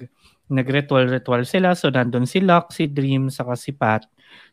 nag-ritual-ritual 0.51 1.49
sila. 1.49 1.73
So, 1.73 1.89
nandun 1.89 2.29
si 2.29 2.45
Locke, 2.45 2.75
si 2.77 2.85
Dream, 2.85 3.33
saka 3.33 3.57
si 3.57 3.73
Pat. 3.73 4.05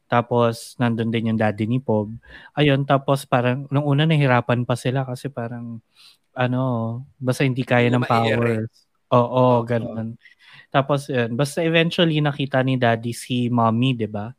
Tapos, 0.08 0.80
nandun 0.80 1.12
din 1.12 1.34
yung 1.34 1.40
daddy 1.40 1.68
ni 1.68 1.84
Pob. 1.84 2.16
Ayun, 2.56 2.88
tapos 2.88 3.28
parang, 3.28 3.68
nung 3.68 3.84
una 3.84 4.08
nahirapan 4.08 4.64
pa 4.64 4.80
sila 4.80 5.04
kasi 5.04 5.28
parang, 5.28 5.84
ano, 6.32 6.62
basta 7.20 7.44
hindi 7.44 7.68
kaya 7.68 7.92
ng 7.92 8.08
powers. 8.08 8.72
Oo, 9.12 9.60
Oo. 9.60 9.68
ganun. 9.68 10.16
Tapos, 10.72 11.12
yun, 11.12 11.36
basta 11.36 11.60
eventually 11.62 12.24
nakita 12.24 12.64
ni 12.64 12.80
daddy 12.80 13.12
si 13.12 13.52
mommy, 13.52 13.92
di 13.92 14.08
ba? 14.08 14.32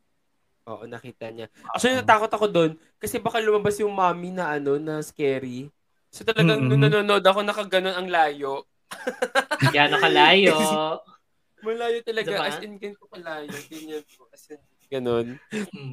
Oo, 0.65 0.87
nakita 0.89 1.29
niya. 1.29 1.51
Actually, 1.69 1.99
natakot 1.99 2.31
ako 2.31 2.45
doon 2.47 2.71
kasi 2.97 3.19
baka 3.19 3.37
lumabas 3.43 3.77
yung 3.83 3.91
mommy 3.91 4.31
na 4.31 4.57
ano, 4.57 4.79
na 4.79 5.03
scary. 5.03 5.67
So 6.09 6.23
talagang 6.23 6.65
Mm-mm. 6.65 6.69
nung 6.71 6.83
nanonood 6.87 7.23
ako, 7.25 7.39
nakaganon 7.43 7.93
ang 7.93 8.07
layo. 8.07 8.63
Gano'ng 9.59 10.01
kalayo. 10.01 10.55
Malayo 11.65 11.99
talaga. 12.03 12.27
Diba? 12.27 12.43
As 12.47 12.59
in, 12.59 12.75
ganito 12.75 13.05
kalayo. 13.07 13.55
Ganyan 13.71 14.03
po. 14.15 14.27
As 14.31 14.43
in, 14.51 14.59
ganon. 14.93 15.41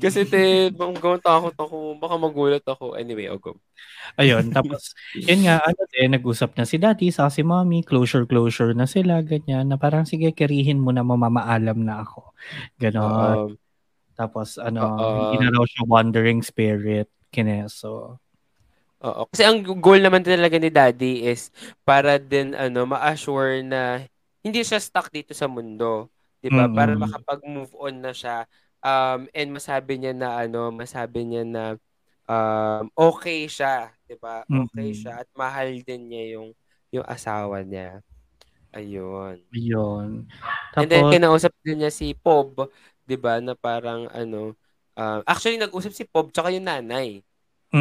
Kasi 0.03 0.28
te, 0.28 0.68
bang 0.68 0.96
gawang 0.96 1.22
takot 1.24 1.57
ako. 1.57 1.96
Baka 1.96 2.14
magulat 2.20 2.64
ako. 2.68 2.96
Anyway, 3.01 3.24
I'll 3.28 3.40
go. 3.40 3.57
Ayun, 4.20 4.53
tapos, 4.53 4.92
yun 5.16 5.48
nga, 5.48 5.61
ano 5.64 5.82
din, 5.88 6.12
nag-usap 6.12 6.53
na 6.57 6.64
si 6.68 6.76
daddy, 6.76 7.09
saka 7.09 7.30
si 7.32 7.42
mommy, 7.44 7.80
closure-closure 7.80 8.76
na 8.76 8.84
sila, 8.84 9.24
ganyan, 9.24 9.68
na 9.72 9.80
parang, 9.80 10.05
sige, 10.05 10.32
kirihin 10.36 10.80
mo 10.80 10.92
na 10.92 11.01
mamamaalam 11.01 11.78
na 11.80 12.05
ako. 12.05 12.36
Ganon. 12.76 13.36
Um, 13.48 13.53
Tapos, 14.18 14.61
ano, 14.61 14.84
Oo. 14.84 15.16
hindi 15.16 15.36
na 15.40 15.48
raw 15.48 15.64
siya 15.64 15.84
wandering 15.88 16.44
spirit, 16.44 17.09
kineso. 17.32 18.20
Oo. 19.01 19.22
Kasi 19.32 19.48
ang 19.48 19.64
goal 19.64 20.05
naman 20.05 20.20
talaga 20.20 20.61
ni 20.61 20.68
Daddy 20.68 21.24
is 21.24 21.48
para 21.88 22.20
din 22.20 22.53
ano, 22.53 22.84
ma-assure 22.84 23.64
na 23.64 24.05
hindi 24.44 24.61
siya 24.61 24.76
stuck 24.76 25.09
dito 25.09 25.32
sa 25.32 25.48
mundo, 25.48 26.12
'di 26.44 26.53
ba? 26.53 26.68
Para 26.68 26.92
Mm-mm. 26.92 27.09
makapag-move 27.09 27.72
on 27.80 27.94
na 28.05 28.12
siya 28.12 28.44
um 28.85 29.28
and 29.37 29.51
masabi 29.55 29.97
niya 30.01 30.12
na 30.16 30.28
ano, 30.47 30.70
masabi 30.74 31.24
niya 31.28 31.43
na 31.47 31.64
um 32.31 32.89
okay 32.97 33.47
siya, 33.51 33.93
'di 34.09 34.16
ba? 34.20 34.45
Okay 34.53 34.91
Mm-mm. 34.91 34.97
siya 34.97 35.22
at 35.24 35.28
mahal 35.37 35.70
din 35.85 36.11
niya 36.11 36.24
yung 36.41 36.49
yung 36.95 37.07
asawa 37.09 37.62
niya. 37.66 38.01
Ayun. 38.74 39.43
Yun. 39.53 40.26
And 40.78 40.89
then 40.91 41.05
Tapos, 41.05 41.11
kinausap 41.11 41.53
din 41.64 41.83
niya 41.85 41.93
si 41.93 42.12
Pob, 42.16 42.70
'di 43.07 43.16
ba, 43.20 43.39
na 43.43 43.53
parang 43.59 44.09
ano, 44.14 44.55
ah, 44.97 45.20
actually 45.28 45.59
nag-usap 45.61 45.93
si 45.95 46.05
Pob 46.09 46.31
tsaka 46.33 46.51
yung 46.55 46.66
nanay. 46.68 47.20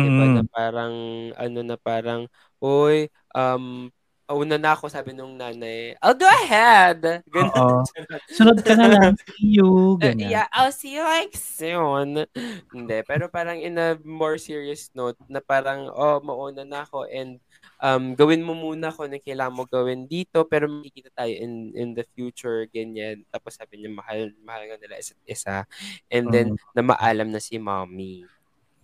'Di 0.02 0.10
ba, 0.14 0.28
na 0.32 0.44
parang 0.48 0.94
ano 1.38 1.60
na 1.66 1.78
parang, 1.80 2.28
"Uy, 2.64 3.10
um, 3.36 3.90
una 4.38 4.58
na 4.60 4.74
ako," 4.78 4.90
sabi 4.92 5.14
nung 5.16 5.36
nanay, 5.40 5.96
"I'll 6.04 6.18
go 6.18 6.28
ahead." 6.46 7.24
oo. 7.36 7.68
Gano'n. 7.86 7.86
Sunod 8.36 8.60
ka 8.66 8.74
na 8.78 8.88
lang, 8.90 9.14
see 9.18 9.60
you, 9.60 9.98
Uh, 10.00 10.16
ganyan. 10.16 10.32
yeah, 10.32 10.48
I'll 10.56 10.72
see 10.72 10.96
you 10.96 11.04
like 11.04 11.36
soon. 11.36 12.24
Hindi, 12.72 13.04
pero 13.04 13.28
parang 13.28 13.60
in 13.60 13.76
a 13.76 14.00
more 14.08 14.40
serious 14.40 14.88
note 14.96 15.20
na 15.28 15.44
parang, 15.44 15.92
oh, 15.92 16.24
mauna 16.24 16.64
na 16.64 16.88
ako 16.88 17.04
and 17.12 17.44
um, 17.84 18.16
gawin 18.16 18.40
mo 18.48 18.56
muna 18.56 18.96
kung 18.96 19.12
ano 19.12 19.20
kailangan 19.20 19.56
mo 19.60 19.68
gawin 19.68 20.08
dito 20.08 20.48
pero 20.48 20.72
makikita 20.72 21.12
tayo 21.12 21.36
in 21.36 21.76
in 21.76 21.90
the 22.00 22.08
future, 22.16 22.64
ganyan. 22.72 23.28
Tapos 23.28 23.60
sabi 23.60 23.84
niya, 23.84 23.92
mahal, 23.92 24.32
mahal 24.40 24.72
nga 24.72 24.80
nila 24.80 24.96
isa't 25.04 25.20
isa. 25.28 25.68
And 26.08 26.32
then, 26.32 26.56
Mm. 26.56 26.60
na 26.80 26.82
maalam 26.96 27.28
na 27.36 27.44
si 27.44 27.60
mommy. 27.60 28.32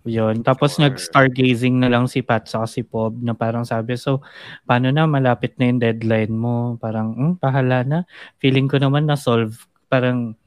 Yun. 0.05 0.45
Tapos 0.45 0.77
Sure. 0.77 0.85
nag-stargazing 0.85 1.81
na 1.81 1.89
lang 1.89 2.05
si 2.05 2.21
Pat 2.21 2.45
sa 2.45 2.69
si 2.69 2.85
Pob 2.85 3.17
na 3.19 3.33
parang 3.33 3.65
sabi, 3.65 3.97
so, 3.97 4.21
paano 4.63 4.93
na, 4.93 5.09
malapit 5.09 5.57
na 5.57 5.65
yung 5.65 5.81
deadline 5.81 6.29
mo? 6.29 6.77
Parang, 6.77 7.11
hmm, 7.11 7.33
pahala 7.41 7.81
na. 7.81 7.99
Feeling 8.37 8.69
ko 8.69 8.77
naman 8.77 9.09
na-solve. 9.09 9.57
Parang, 9.89 10.37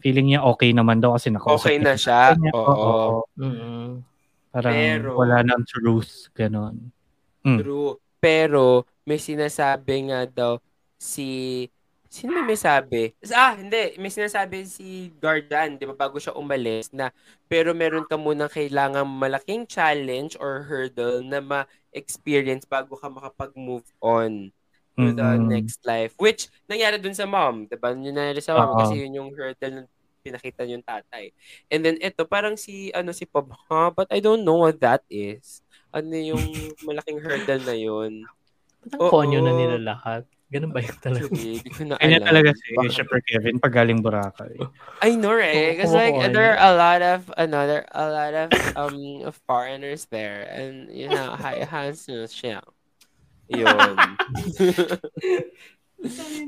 feeling 0.00 0.32
niya 0.32 0.40
okay 0.42 0.72
naman 0.72 1.00
daw 1.00 1.16
kasi 1.16 1.28
nakausap 1.28 1.68
Okay 1.68 1.76
na 1.80 1.96
si 1.96 2.08
siya. 2.08 2.32
niya. 2.36 2.52
Oo. 2.56 3.24
Mm-mm. 3.36 4.00
Parang 4.48 4.72
Pero- 4.72 5.16
wala 5.20 5.44
nang 5.44 5.64
truth. 5.64 6.32
Ganon. 6.32 6.88
Mm. 7.44 7.60
True. 7.60 8.00
Pero, 8.18 8.88
may 9.04 9.20
sinasabi 9.20 10.08
nga 10.08 10.24
daw 10.24 10.56
si... 10.96 11.68
Sino 12.14 12.30
may 12.30 12.46
may 12.46 12.54
sabi? 12.54 13.10
Ah, 13.34 13.58
hindi. 13.58 13.98
May 13.98 14.06
sinasabi 14.06 14.62
si 14.70 15.10
Gardan, 15.18 15.74
di 15.74 15.82
ba, 15.82 15.98
bago 15.98 16.22
siya 16.22 16.38
umalis, 16.38 16.94
na 16.94 17.10
pero 17.50 17.74
meron 17.74 18.06
ka 18.06 18.14
munang 18.14 18.46
kailangan 18.46 19.02
malaking 19.02 19.66
challenge 19.66 20.38
or 20.38 20.62
hurdle 20.62 21.26
na 21.26 21.42
ma-experience 21.42 22.62
bago 22.70 22.94
ka 22.94 23.10
makapag-move 23.10 23.82
on 23.98 24.54
to 24.94 25.10
the 25.10 25.26
Mm-mm. 25.26 25.50
next 25.50 25.82
life. 25.82 26.14
Which, 26.22 26.46
nangyari 26.70 27.02
dun 27.02 27.18
sa 27.18 27.26
mom. 27.26 27.66
Di 27.66 27.74
ba? 27.74 27.90
Yun 27.90 28.14
nangyari 28.14 28.38
sa 28.38 28.54
mom 28.54 28.78
Oo. 28.78 28.78
kasi 28.78 29.02
yun 29.02 29.18
yung 29.18 29.30
hurdle 29.34 29.74
na 29.74 29.82
pinakita 30.22 30.62
yung 30.70 30.86
tatay. 30.86 31.34
And 31.66 31.82
then, 31.82 31.98
ito, 31.98 32.22
parang 32.30 32.54
si, 32.54 32.94
ano, 32.94 33.10
si 33.10 33.26
Pob, 33.26 33.50
huh? 33.66 33.90
But 33.90 34.06
I 34.14 34.22
don't 34.22 34.46
know 34.46 34.62
what 34.62 34.78
that 34.86 35.02
is. 35.10 35.66
Ano 35.90 36.14
yung 36.14 36.78
malaking 36.86 37.18
hurdle 37.18 37.62
na 37.66 37.74
yun? 37.74 38.22
Ba't 38.86 39.02
ang 39.02 39.10
konyo 39.10 39.42
na 39.42 39.50
nila 39.50 39.76
lahat? 39.82 40.22
Ganun 40.54 40.70
ba 40.70 40.86
yung 40.86 41.00
talaga? 41.02 41.26
Actually, 41.26 41.58
di 41.66 41.70
ko 41.74 41.82
na 41.82 41.98
Kanya 41.98 42.22
alam. 42.22 42.28
talaga 42.30 42.50
si 42.54 42.66
Baka- 42.78 42.94
Shipper 42.94 43.20
Kevin 43.26 43.58
pag 43.58 43.74
galing 43.74 43.98
Boracay. 43.98 44.54
I 45.02 45.18
know, 45.18 45.34
right? 45.34 45.74
Because 45.74 45.90
like 45.90 46.14
Oo, 46.14 46.30
there 46.30 46.54
are 46.54 46.62
a 46.62 46.72
lot 46.78 47.02
of 47.02 47.26
another 47.34 47.82
a 47.90 48.06
lot 48.06 48.32
of 48.38 48.48
um 48.78 49.26
of 49.26 49.34
foreigners 49.50 50.06
there, 50.14 50.46
and 50.46 50.94
you 50.94 51.10
know, 51.10 51.34
hi 51.34 51.66
handsome 51.66 52.30
siya. 52.30 52.62
Yun. 53.50 53.98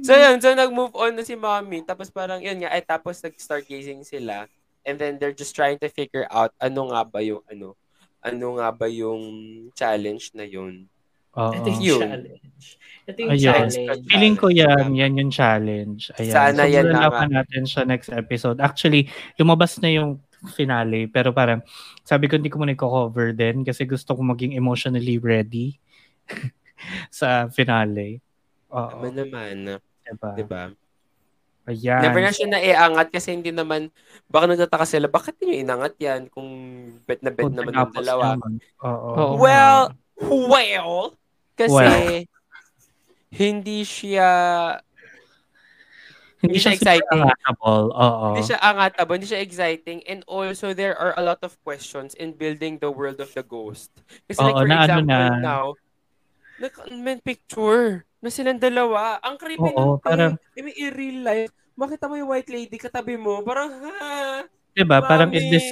so 0.06 0.12
yun, 0.14 0.38
so 0.38 0.54
nag-move 0.54 0.94
on 0.94 1.18
na 1.18 1.26
si 1.26 1.34
mommy, 1.34 1.82
tapos 1.82 2.08
parang 2.08 2.38
yun 2.38 2.62
nga, 2.62 2.70
ay 2.70 2.86
tapos 2.86 3.18
nag-stargazing 3.20 4.06
sila, 4.06 4.46
and 4.86 5.02
then 5.02 5.18
they're 5.18 5.34
just 5.34 5.52
trying 5.52 5.76
to 5.82 5.90
figure 5.90 6.30
out 6.30 6.54
ano 6.62 6.94
nga 6.94 7.02
ba 7.02 7.18
yung 7.20 7.42
ano, 7.50 7.74
ano 8.22 8.46
nga 8.62 8.70
ba 8.70 8.86
yung 8.86 9.20
challenge 9.74 10.30
na 10.30 10.46
yun. 10.46 10.86
Oo. 11.36 11.52
Ito 11.52 11.68
yung 11.68 11.82
Yun. 11.84 12.00
challenge. 12.00 12.66
Ito 13.06 13.18
yung 13.22 13.30
Ayun. 13.30 13.44
challenge. 13.44 14.04
Feeling 14.08 14.36
ko 14.36 14.46
yan, 14.48 14.84
yan 14.92 15.12
yung 15.14 15.30
challenge. 15.30 16.10
Ayan. 16.16 16.32
Sana 16.32 16.62
so, 16.64 16.72
yan 16.72 16.84
na 16.90 17.06
malalaman 17.06 17.30
natin 17.38 17.62
siya 17.62 17.82
next 17.84 18.10
episode. 18.10 18.58
Actually, 18.58 19.06
lumabas 19.36 19.78
na 19.78 19.92
yung 19.92 20.18
finale, 20.52 21.06
pero 21.06 21.30
parang 21.30 21.62
sabi 22.02 22.26
ko 22.26 22.36
hindi 22.36 22.52
ko 22.52 22.60
muna 22.60 22.74
i-cover 22.74 23.32
din 23.32 23.62
kasi 23.62 23.82
gusto 23.84 24.14
ko 24.14 24.20
maging 24.22 24.54
emotionally 24.54 25.16
ready 25.18 25.76
sa 27.14 27.46
finale. 27.48 28.20
Oo. 28.72 28.90
Tama 28.90 29.08
naman, 29.12 29.80
Diba? 30.06 30.30
di 30.38 30.44
ba? 30.46 30.62
Ayan. 31.66 31.98
Never 31.98 32.22
na 32.22 32.30
siya 32.30 32.46
naiangat 32.46 33.10
kasi 33.10 33.34
hindi 33.34 33.50
naman, 33.50 33.90
baka 34.30 34.46
nagtataka 34.46 34.86
sila, 34.86 35.10
bakit 35.10 35.34
niyo 35.42 35.66
inangat 35.66 35.98
yan 35.98 36.30
kung 36.30 36.46
bet 37.02 37.18
na 37.26 37.34
bet 37.34 37.42
Kung 37.42 37.58
naman 37.58 37.74
yung 37.74 37.90
tinapos 37.90 37.98
dalawa? 37.98 38.24
naman. 38.38 38.52
Oo. 38.86 39.10
Well, 39.34 39.78
well, 40.22 41.18
kasi 41.56 41.72
Well. 41.72 42.24
hindi 43.28 43.82
siya 43.82 44.30
hindi 46.36 46.52
hindi 46.52 46.58
siya 46.60 46.76
exciting. 46.76 47.20
Oo. 47.64 48.28
hindi 48.30 48.44
siya 48.44 48.60
angatable, 48.60 49.16
hindi 49.16 49.26
siya 49.26 49.40
exciting, 49.40 50.04
and 50.04 50.20
also 50.26 50.70
there 50.70 50.92
are 50.94 51.16
a 51.16 51.24
lot 51.24 51.40
of 51.40 51.56
questions 51.60 52.12
in 52.14 52.30
building 52.30 52.76
the 52.76 52.86
world 52.86 53.18
of 53.18 53.32
the 53.32 53.42
ghost. 53.42 53.88
Kasi 54.28 54.38
like 54.38 54.54
Oo, 54.54 54.62
for 54.62 54.68
na 54.68 54.76
ano 54.76 54.84
example 54.84 55.08
na- 55.08 55.40
now, 55.40 55.64
nag- 56.60 56.92
may 56.94 57.16
picture 57.18 58.04
na 58.20 58.28
silang 58.28 58.60
dalawa. 58.60 59.16
Ang 59.20 59.36
creepy 59.36 59.72
Oo, 59.72 59.96
nun, 59.96 60.04
parang-. 60.04 60.36
I 60.52 60.60
mean, 60.60 60.76
in 60.76 60.92
real 60.92 61.18
life, 61.22 61.48
makita 61.74 62.04
mo 62.04 62.14
yung 62.14 62.30
white 62.30 62.48
lady 62.48 62.76
katabi 62.76 63.16
mo, 63.16 63.40
parang, 63.40 63.72
ha, 63.72 64.44
Diba? 64.70 65.00
Parang 65.00 65.32
is 65.32 65.40
mami. 65.40 65.50
this 65.50 65.66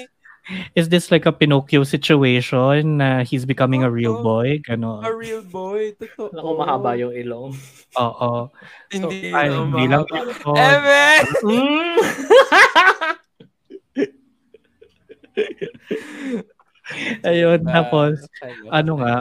is 0.75 0.89
this 0.89 1.11
like 1.11 1.25
a 1.25 1.33
Pinocchio 1.33 1.83
situation 1.83 2.99
na 2.99 3.25
he's 3.25 3.45
becoming 3.45 3.83
a 3.83 3.91
real 3.91 4.21
boy? 4.21 4.61
a 4.61 4.77
Ganon. 4.77 5.01
real 5.15 5.43
boy? 5.43 5.93
Totoo. 5.97 6.31
Naku, 6.31 6.49
mahaba 6.57 6.91
yung 6.95 7.13
ilong. 7.13 7.53
Oo. 7.97 8.51
So, 8.91 8.91
Hindi 8.91 9.31
ay, 9.31 9.49
na 9.49 9.65
hindi 9.65 9.85
lang 9.89 10.05
ito. 10.05 10.51
Eme! 10.53 11.05
Mm. 11.43 11.97
Ayun, 17.25 17.65
Diba? 17.65 17.73
tapos, 17.73 18.29
Ano? 18.45 18.69
ano 18.71 18.93
nga, 19.01 19.17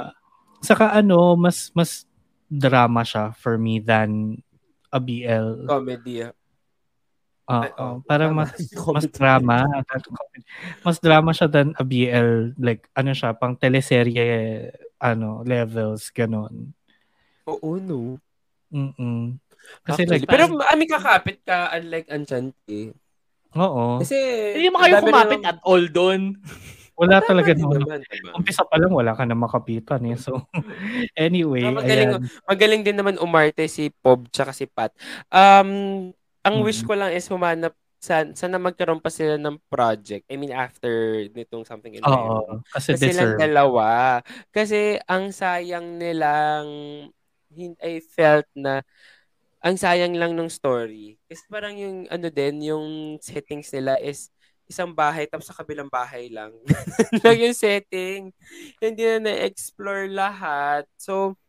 saka 0.60 0.92
ano, 0.92 1.40
mas, 1.40 1.72
mas 1.72 2.04
drama 2.52 3.02
siya 3.02 3.32
for 3.34 3.58
me 3.58 3.80
than 3.80 4.44
a 4.92 5.00
BL. 5.00 5.66
Comedy. 5.66 6.28
Ah. 7.46 8.00
Parang 8.04 8.32
tama. 8.34 8.46
mas, 8.46 8.52
mas 8.70 9.06
drama. 9.08 9.58
mas 10.82 10.98
drama 10.98 11.32
siya 11.32 11.48
than 11.48 11.76
a 11.76 11.84
BL. 11.84 12.56
Like, 12.56 12.88
ano 12.94 13.12
siya, 13.12 13.34
pang 13.34 13.54
teleserye, 13.54 14.70
ano, 14.98 15.44
levels, 15.44 16.08
ganon. 16.10 16.72
Oo, 17.46 17.76
no. 17.78 18.16
Mm-mm. 18.72 19.38
Kasi 19.84 20.04
Actually, 20.04 20.24
like, 20.24 20.28
pero 20.28 20.44
ami 20.66 20.84
kakapit 20.86 21.40
ka 21.44 21.72
unlike 21.72 22.08
Enchanté. 22.10 22.92
oo. 23.54 24.00
Kasi 24.00 24.18
Hindi 24.56 24.70
mo 24.70 24.80
kayo 24.80 25.00
kumapit 25.00 25.44
at 25.44 25.60
all 25.64 25.84
doon. 25.88 26.36
Wala 26.94 27.20
Tama 27.20 27.28
talaga 27.28 27.52
naman. 27.58 27.82
naman, 27.82 28.00
diba? 28.06 28.32
Umpisa 28.38 28.62
pa 28.64 28.78
lang, 28.78 28.94
wala 28.94 29.18
ka 29.18 29.26
na 29.26 29.34
makapitan 29.34 30.04
eh. 30.06 30.14
So, 30.14 30.46
anyway, 31.18 31.66
Ah, 31.66 31.74
magaling, 31.74 32.10
ayan. 32.16 32.24
magaling 32.46 32.82
din 32.86 32.98
naman 32.98 33.16
umarte 33.18 33.66
si 33.66 33.90
Pob 33.90 34.30
tsaka 34.30 34.54
si 34.54 34.70
Pat. 34.70 34.94
Um, 35.34 36.14
ang 36.44 36.62
wish 36.62 36.84
Mm. 36.84 36.88
ko 36.88 36.94
lang 37.00 37.12
is 37.16 37.26
humanap 37.28 37.74
sa, 38.04 38.28
sana 38.36 38.60
magkaroon 38.60 39.00
pa 39.00 39.08
sila 39.08 39.40
ng 39.40 39.56
project. 39.72 40.28
I 40.28 40.36
mean, 40.36 40.52
after 40.52 41.24
nitong 41.32 41.64
something 41.64 41.96
in. 41.96 42.04
Oo, 42.04 42.60
kasi 42.68 43.00
Kasi 43.00 43.16
silang 43.16 43.40
dalawa. 43.40 44.20
Kasi 44.52 45.00
ang 45.08 45.32
sayang 45.32 45.96
nilang, 45.96 46.68
I 47.80 48.04
felt 48.04 48.44
na, 48.52 48.84
ang 49.64 49.80
sayang 49.80 50.20
lang 50.20 50.36
ng 50.36 50.52
story. 50.52 51.16
Kasi 51.32 51.48
parang 51.48 51.80
yung, 51.80 52.04
ano 52.12 52.28
din, 52.28 52.60
yung 52.68 52.86
settings 53.24 53.72
nila 53.72 53.96
is 54.04 54.28
isang 54.68 54.92
bahay 54.92 55.24
tapos 55.24 55.48
sa 55.48 55.56
kabilang 55.56 55.88
bahay 55.88 56.28
lang. 56.28 56.52
lang 57.24 57.40
yung 57.40 57.56
setting. 57.56 58.36
Hindi 58.84 59.04
na 59.08 59.32
na-explore 59.32 60.12
lahat. 60.12 60.84
So, 61.00 61.40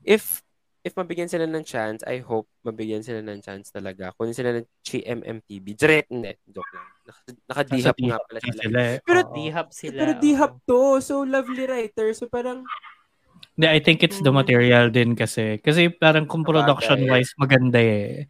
if 0.00 0.40
if 0.80 0.92
mabigyan 0.94 1.28
sila 1.28 1.44
ng 1.44 1.60
chance, 1.60 2.00
I 2.02 2.20
hope 2.20 2.48
mabigyan 2.62 3.00
sila 3.00 3.20
ng 3.20 3.40
chance 3.40 3.68
talaga. 3.68 4.12
Kunin 4.14 4.32
sila 4.32 4.56
ng 4.56 4.66
GMMTV. 4.80 5.66
Direct, 5.74 6.08
hindi. 6.08 6.32
Joke 6.46 6.72
lang. 6.72 6.86
Naka- 7.04 7.40
Naka-dihap 7.46 7.96
nga 7.98 8.18
pala 8.18 8.38
na 8.38 8.44
sila. 8.46 8.60
sila 8.62 8.80
eh. 8.80 8.96
Pero. 9.02 9.20
Di-hub 9.30 9.68
sila. 9.70 9.98
Pero 9.98 10.12
dihap 10.16 10.52
to. 10.64 10.80
So, 11.00 11.22
lovely 11.22 11.64
writer. 11.64 12.08
So, 12.12 12.26
parang, 12.26 12.64
Hindi, 13.50 13.66
I 13.66 13.80
think 13.80 14.00
it's 14.00 14.20
the 14.20 14.32
Mm. 14.32 14.40
material 14.40 14.86
din 14.88 15.12
kasi. 15.12 15.60
Kasi 15.60 15.92
parang 15.92 16.24
kung 16.24 16.40
production-wise, 16.42 17.36
maganda 17.36 17.76
eh. 17.76 18.24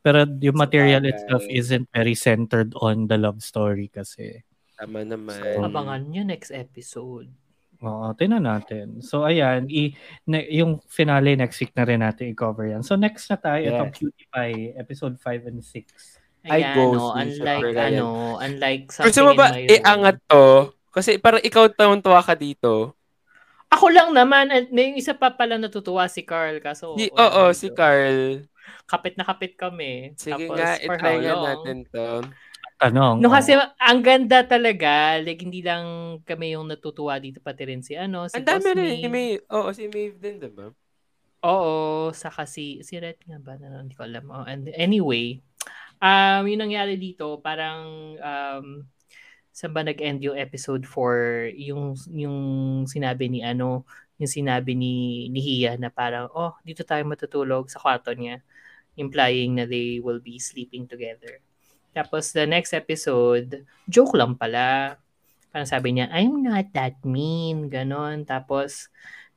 Pero 0.00 0.26
yung 0.26 0.58
material 0.58 0.98
Sabagay. 1.00 1.14
itself 1.14 1.42
isn't 1.46 1.86
very 1.88 2.14
centered 2.14 2.74
on 2.76 3.06
the 3.06 3.14
love 3.14 3.38
story 3.38 3.86
kasi. 3.86 4.42
tama 4.74 5.06
naman. 5.06 5.38
So, 5.38 5.62
Abangan 5.62 6.10
nyo 6.10 6.26
next 6.26 6.50
episode. 6.50 7.30
Oo, 7.80 8.14
tinan 8.14 8.44
natin. 8.44 9.00
So, 9.00 9.24
ayan, 9.24 9.66
i, 9.66 9.96
na, 10.24 10.38
yung 10.44 10.78
finale 10.86 11.34
next 11.34 11.58
week 11.58 11.74
na 11.74 11.82
rin 11.82 11.98
natin 11.98 12.30
i-cover 12.30 12.68
yan. 12.68 12.82
So, 12.82 12.94
next 12.94 13.26
na 13.26 13.36
tayo, 13.36 13.60
itong 13.60 13.90
Yes. 13.90 13.98
Cutie 13.98 14.28
Pie, 14.28 14.62
episode 14.74 15.16
5 15.16 15.48
and 15.48 15.60
6. 15.60 16.22
Ay, 16.44 16.60
Ayan, 16.60 16.76
ghost 16.76 17.00
no, 17.00 17.16
ni 17.16 17.20
unlike, 17.24 17.72
ano, 17.74 18.06
unlike 18.36 18.84
something 18.92 19.08
Gusto 19.08 19.20
mo 19.24 19.32
ba 19.32 19.46
in 19.48 19.54
my 19.54 19.60
room. 19.64 19.74
iangat 19.74 20.16
to? 20.28 20.44
Kasi 20.92 21.10
parang 21.16 21.40
ikaw 21.40 21.64
tawang-tuwa 21.66 22.20
ka 22.20 22.36
dito. 22.36 22.92
Ako 23.72 23.90
lang 23.90 24.12
naman, 24.12 24.52
at 24.52 24.68
may 24.70 24.94
isa 24.94 25.16
pa 25.16 25.32
pala 25.32 25.56
natutuwa 25.56 26.04
si 26.06 26.22
Carl. 26.22 26.60
Kaso, 26.60 26.94
Si, 26.94 27.08
wala 27.10 27.18
oo, 27.18 27.42
dito. 27.48 27.58
si 27.58 27.66
Carl. 27.72 28.44
Kapit 28.84 29.16
na 29.16 29.24
kapit 29.24 29.56
kami. 29.56 30.12
Sige 30.14 30.46
Tapos, 30.46 30.56
nga, 30.56 30.76
itry 30.78 31.14
nga 31.20 31.34
natin 31.34 31.78
to. 31.88 32.08
Tanong. 32.74 33.22
No, 33.22 33.30
oh. 33.30 33.34
kasi 33.34 33.54
ang 33.58 34.00
ganda 34.02 34.42
talaga. 34.42 35.22
Like, 35.22 35.46
hindi 35.46 35.62
lang 35.62 36.18
kami 36.26 36.58
yung 36.58 36.66
natutuwa 36.66 37.16
dito, 37.22 37.38
pati 37.38 37.62
rin 37.70 37.80
si, 37.86 37.94
ano, 37.94 38.26
si 38.26 38.34
Ang 38.36 38.46
dami 38.46 38.68
rin. 38.74 38.98
Si 38.98 39.08
May, 39.08 39.38
oo, 39.38 39.68
si 39.70 39.86
Maeve 39.86 40.18
din, 40.18 40.36
diba? 40.42 40.74
Oo, 41.44 42.10
saka 42.10 42.48
si, 42.48 42.82
si 42.82 42.98
Red 42.98 43.20
nga 43.24 43.38
ba? 43.38 43.54
Na, 43.60 43.84
hindi 43.84 43.94
ko 43.94 44.02
alam. 44.02 44.26
Oh, 44.32 44.44
and 44.48 44.72
anyway, 44.74 45.38
um, 46.02 46.44
yung 46.50 46.62
nangyari 46.66 46.98
dito, 46.98 47.38
parang, 47.38 48.16
um, 48.18 48.66
saan 49.54 49.70
ba 49.70 49.86
nag-end 49.86 50.18
yung 50.26 50.34
episode 50.34 50.82
4? 50.82 51.54
Yung, 51.54 51.94
yung 52.10 52.38
sinabi 52.90 53.30
ni, 53.30 53.46
ano, 53.46 53.86
yung 54.18 54.30
sinabi 54.30 54.74
ni, 54.74 55.26
ni 55.30 55.38
Hia 55.38 55.78
na 55.78 55.94
parang, 55.94 56.26
oh, 56.34 56.58
dito 56.66 56.82
tayo 56.82 57.06
matutulog 57.06 57.70
sa 57.70 57.78
kwarto 57.78 58.10
niya. 58.14 58.42
Implying 58.98 59.58
na 59.58 59.64
they 59.66 59.98
will 60.02 60.18
be 60.18 60.42
sleeping 60.42 60.86
together. 60.90 61.38
Tapos, 61.94 62.34
the 62.34 62.44
next 62.44 62.74
episode, 62.74 63.62
joke 63.86 64.18
lang 64.18 64.34
pala. 64.34 64.98
Parang 65.54 65.70
sabi 65.70 65.94
niya, 65.94 66.10
I'm 66.10 66.42
not 66.42 66.74
that 66.74 66.98
mean. 67.06 67.70
Ganon. 67.70 68.26
Tapos, 68.26 68.90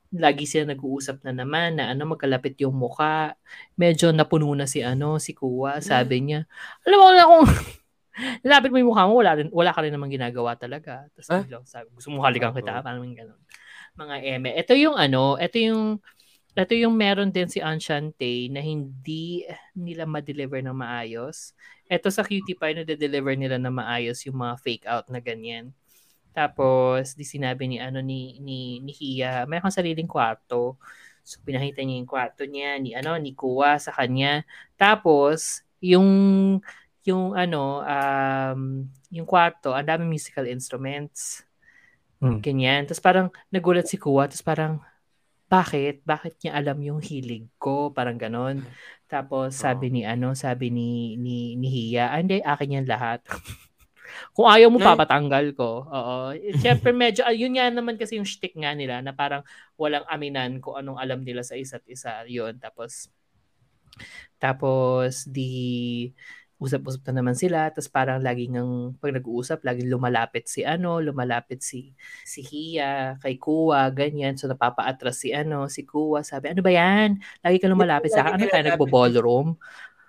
lagi 0.08 0.48
sila 0.48 0.72
nag-uusap 0.72 1.20
na 1.20 1.36
naman 1.36 1.76
na 1.78 1.92
ano 1.92 2.08
magkalapit 2.08 2.56
yung 2.64 2.74
muka. 2.74 3.36
Medyo 3.76 4.10
napuno 4.10 4.48
na 4.56 4.64
si 4.64 4.80
ano, 4.82 5.20
si 5.20 5.36
Kuya. 5.36 5.78
Sabi 5.84 6.24
niya, 6.24 6.48
alam 6.82 6.98
mo 6.98 7.08
na 7.12 7.24
kung 7.28 7.44
lapit 8.50 8.72
mo 8.72 8.82
yung 8.82 8.90
mukha 8.90 9.04
mo, 9.06 9.20
wala, 9.20 9.38
rin, 9.38 9.48
wala 9.52 9.70
ka 9.70 9.84
rin 9.84 9.94
naman 9.94 10.10
ginagawa 10.10 10.56
talaga. 10.58 11.06
Tapos 11.14 11.28
Ah? 11.30 11.44
biglang 11.44 11.66
sabi, 11.68 11.86
gusto 11.94 12.08
mo 12.10 12.24
halikan 12.24 12.50
kita, 12.50 12.80
Oo. 12.80 12.84
parang 12.84 13.04
ganun. 13.04 13.38
Mga 13.94 14.16
eme. 14.24 14.50
Ito 14.56 14.72
yung 14.74 14.96
ano, 14.96 15.36
ito 15.38 15.56
yung 15.60 16.00
ito 16.58 16.74
yung 16.74 16.98
meron 16.98 17.30
din 17.30 17.46
si 17.46 17.62
Anshante 17.62 18.50
na 18.50 18.58
hindi 18.58 19.46
nila 19.78 20.10
ma-deliver 20.10 20.58
ng 20.58 20.74
maayos. 20.74 21.54
Ito 21.88 22.12
sa 22.12 22.22
Cutie 22.22 22.54
Pie, 22.54 22.76
na-deliver 22.76 23.32
nila 23.32 23.56
na 23.56 23.72
maayos 23.72 24.20
yung 24.28 24.38
mga 24.44 24.54
fake 24.60 24.86
out 24.86 25.08
na 25.08 25.20
ganyan. 25.24 25.72
Tapos, 26.36 27.16
di 27.18 27.24
sinabi 27.26 27.66
ni 27.66 27.82
ano 27.82 27.98
ni 27.98 28.38
ni 28.38 28.78
ni 28.78 28.92
Hia, 28.94 29.48
may 29.48 29.58
kang 29.58 29.74
sariling 29.74 30.06
kwarto. 30.06 30.78
So 31.28 31.44
pinakita 31.44 31.84
niya 31.84 32.00
yung 32.00 32.08
kwarto 32.08 32.48
niya 32.48 32.80
ni 32.80 32.96
ano 32.96 33.20
ni 33.20 33.36
Kuya 33.36 33.76
sa 33.76 33.92
kanya. 33.92 34.48
Tapos 34.80 35.60
yung 35.84 36.08
yung 37.04 37.36
ano 37.36 37.84
um 37.84 38.88
yung 39.12 39.28
kwarto, 39.28 39.76
ang 39.76 39.84
daming 39.84 40.08
musical 40.08 40.48
instruments. 40.48 41.44
Hmm. 42.16 42.40
Ganyan. 42.40 42.88
Tapos 42.88 43.04
parang 43.04 43.28
nagulat 43.52 43.84
si 43.92 44.00
Kuya, 44.00 44.24
tapos 44.24 44.40
parang 44.40 44.80
bakit? 45.48 46.04
Bakit 46.04 46.44
niya 46.44 46.52
alam 46.60 46.78
yung 46.84 47.00
hilig 47.00 47.48
ko? 47.56 47.90
Parang 47.90 48.20
ganon. 48.20 48.62
Tapos 49.08 49.56
sabi 49.56 49.88
ni 49.88 50.04
ano, 50.04 50.36
sabi 50.36 50.68
ni 50.68 51.16
ni, 51.16 51.56
ni 51.56 51.68
Hia, 51.72 52.12
ah, 52.12 52.20
hindi 52.20 52.44
akin 52.44 52.76
yan 52.80 52.86
lahat. 52.86 53.24
Kung 54.36 54.48
ayaw 54.48 54.68
mo, 54.72 54.78
papatanggal 54.80 55.52
ko. 55.56 55.84
Oo. 55.88 56.16
Siyempre, 56.60 56.90
medyo, 56.92 57.24
ah, 57.24 57.34
yun 57.34 57.56
nga 57.56 57.68
naman 57.68 57.96
kasi 57.96 58.16
yung 58.16 58.28
shtick 58.28 58.56
nga 58.56 58.72
nila 58.72 59.00
na 59.04 59.12
parang 59.12 59.44
walang 59.76 60.04
aminan 60.08 60.58
kung 60.58 60.74
anong 60.74 60.98
alam 60.98 61.20
nila 61.22 61.44
sa 61.44 61.54
isa't 61.54 61.84
isa. 61.86 62.24
Yun. 62.26 62.56
Tapos, 62.58 63.12
tapos, 64.38 65.26
di, 65.26 66.10
usap-usap 66.58 67.06
na 67.08 67.22
naman 67.22 67.38
sila. 67.38 67.70
Tapos 67.70 67.86
parang 67.86 68.18
laging 68.18 68.58
ang, 68.58 68.70
pag 68.98 69.14
nag-uusap, 69.14 69.62
laging 69.62 69.88
lumalapit 69.88 70.50
si 70.50 70.66
ano, 70.66 70.98
lumalapit 70.98 71.62
si, 71.62 71.94
si 72.26 72.42
Hia, 72.42 73.14
kay 73.22 73.38
Kuwa, 73.38 73.86
ganyan. 73.94 74.34
So, 74.34 74.50
napapa-atras 74.50 75.22
si 75.22 75.30
ano, 75.30 75.70
si 75.70 75.86
Kuwa. 75.86 76.26
Sabi, 76.26 76.50
ano 76.50 76.60
ba 76.60 76.74
yan? 76.74 77.22
Lagi 77.46 77.56
ka 77.62 77.70
lumalapit 77.70 78.10
sa 78.10 78.26
akin. 78.26 78.34
Ano 78.34 78.42
Lagi 78.42 78.52
tayo, 78.52 78.66
nagbo-ballroom? 78.74 79.48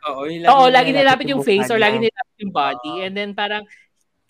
Oo, 0.10 0.22
yung 0.26 0.50
Oo, 0.50 0.66
lagi 0.74 0.90
nilapit 0.90 1.28
yung 1.30 1.46
face 1.46 1.70
or 1.70 1.78
lagi 1.78 2.02
nilapit 2.02 2.38
yung 2.42 2.54
body. 2.54 2.94
Oo. 2.98 3.04
And 3.06 3.14
then 3.14 3.32
parang 3.38 3.70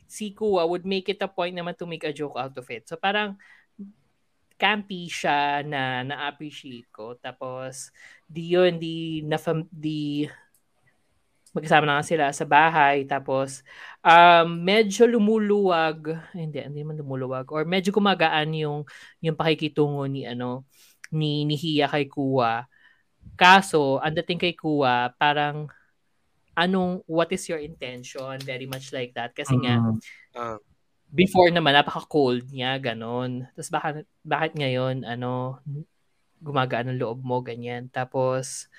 si 0.10 0.36
Kuya 0.36 0.68
would 0.68 0.84
make 0.84 1.08
it 1.08 1.22
a 1.24 1.30
point 1.30 1.56
naman 1.56 1.78
to 1.80 1.88
make 1.88 2.04
a 2.04 2.12
joke 2.12 2.36
out 2.36 2.58
of 2.58 2.68
it. 2.68 2.84
So 2.90 3.00
parang 3.00 3.40
campy 4.60 5.08
siya 5.08 5.64
na 5.64 6.04
na-appreciate 6.04 6.92
ko. 6.92 7.16
Tapos 7.16 7.96
di 8.28 8.60
yun, 8.60 8.76
di, 8.76 9.24
na, 9.24 9.40
di 9.72 10.28
magkasama 11.60 11.86
na 11.86 12.02
sila 12.02 12.32
sa 12.32 12.48
bahay. 12.48 13.04
Tapos 13.04 13.62
um, 14.02 14.48
medyo 14.64 15.04
lumuluwag, 15.06 16.16
hindi, 16.32 16.64
hindi 16.64 16.82
man 16.88 16.98
lumuluwag, 16.98 17.52
or 17.52 17.68
medyo 17.68 17.92
gumagaan 17.92 18.56
yung, 18.56 18.88
yung 19.20 19.36
pakikitungo 19.36 20.08
ni 20.08 20.24
ano, 20.24 20.64
ni, 21.12 21.44
ni 21.44 21.60
Hia 21.60 21.92
kay 21.92 22.08
Kuya. 22.08 22.66
Kaso, 23.36 24.00
ang 24.00 24.16
dating 24.16 24.40
kay 24.40 24.56
Kuya, 24.56 25.12
parang 25.20 25.68
anong, 26.56 27.04
what 27.08 27.32
is 27.32 27.48
your 27.48 27.60
intention? 27.60 28.36
Very 28.44 28.68
much 28.68 28.92
like 28.92 29.16
that. 29.16 29.32
Kasi 29.36 29.56
nga, 29.60 29.80
Mm. 29.80 30.00
Ah. 30.36 30.60
before 31.10 31.50
naman, 31.50 31.74
napaka-cold 31.74 32.46
niya, 32.54 32.78
ganon. 32.78 33.50
Tapos 33.58 33.72
bakit, 33.74 34.06
bakit 34.22 34.54
ngayon, 34.54 35.02
ano, 35.02 35.58
gumagaan 36.38 36.94
ang 36.94 37.00
loob 37.02 37.26
mo, 37.26 37.42
ganyan. 37.42 37.90
Tapos, 37.90 38.70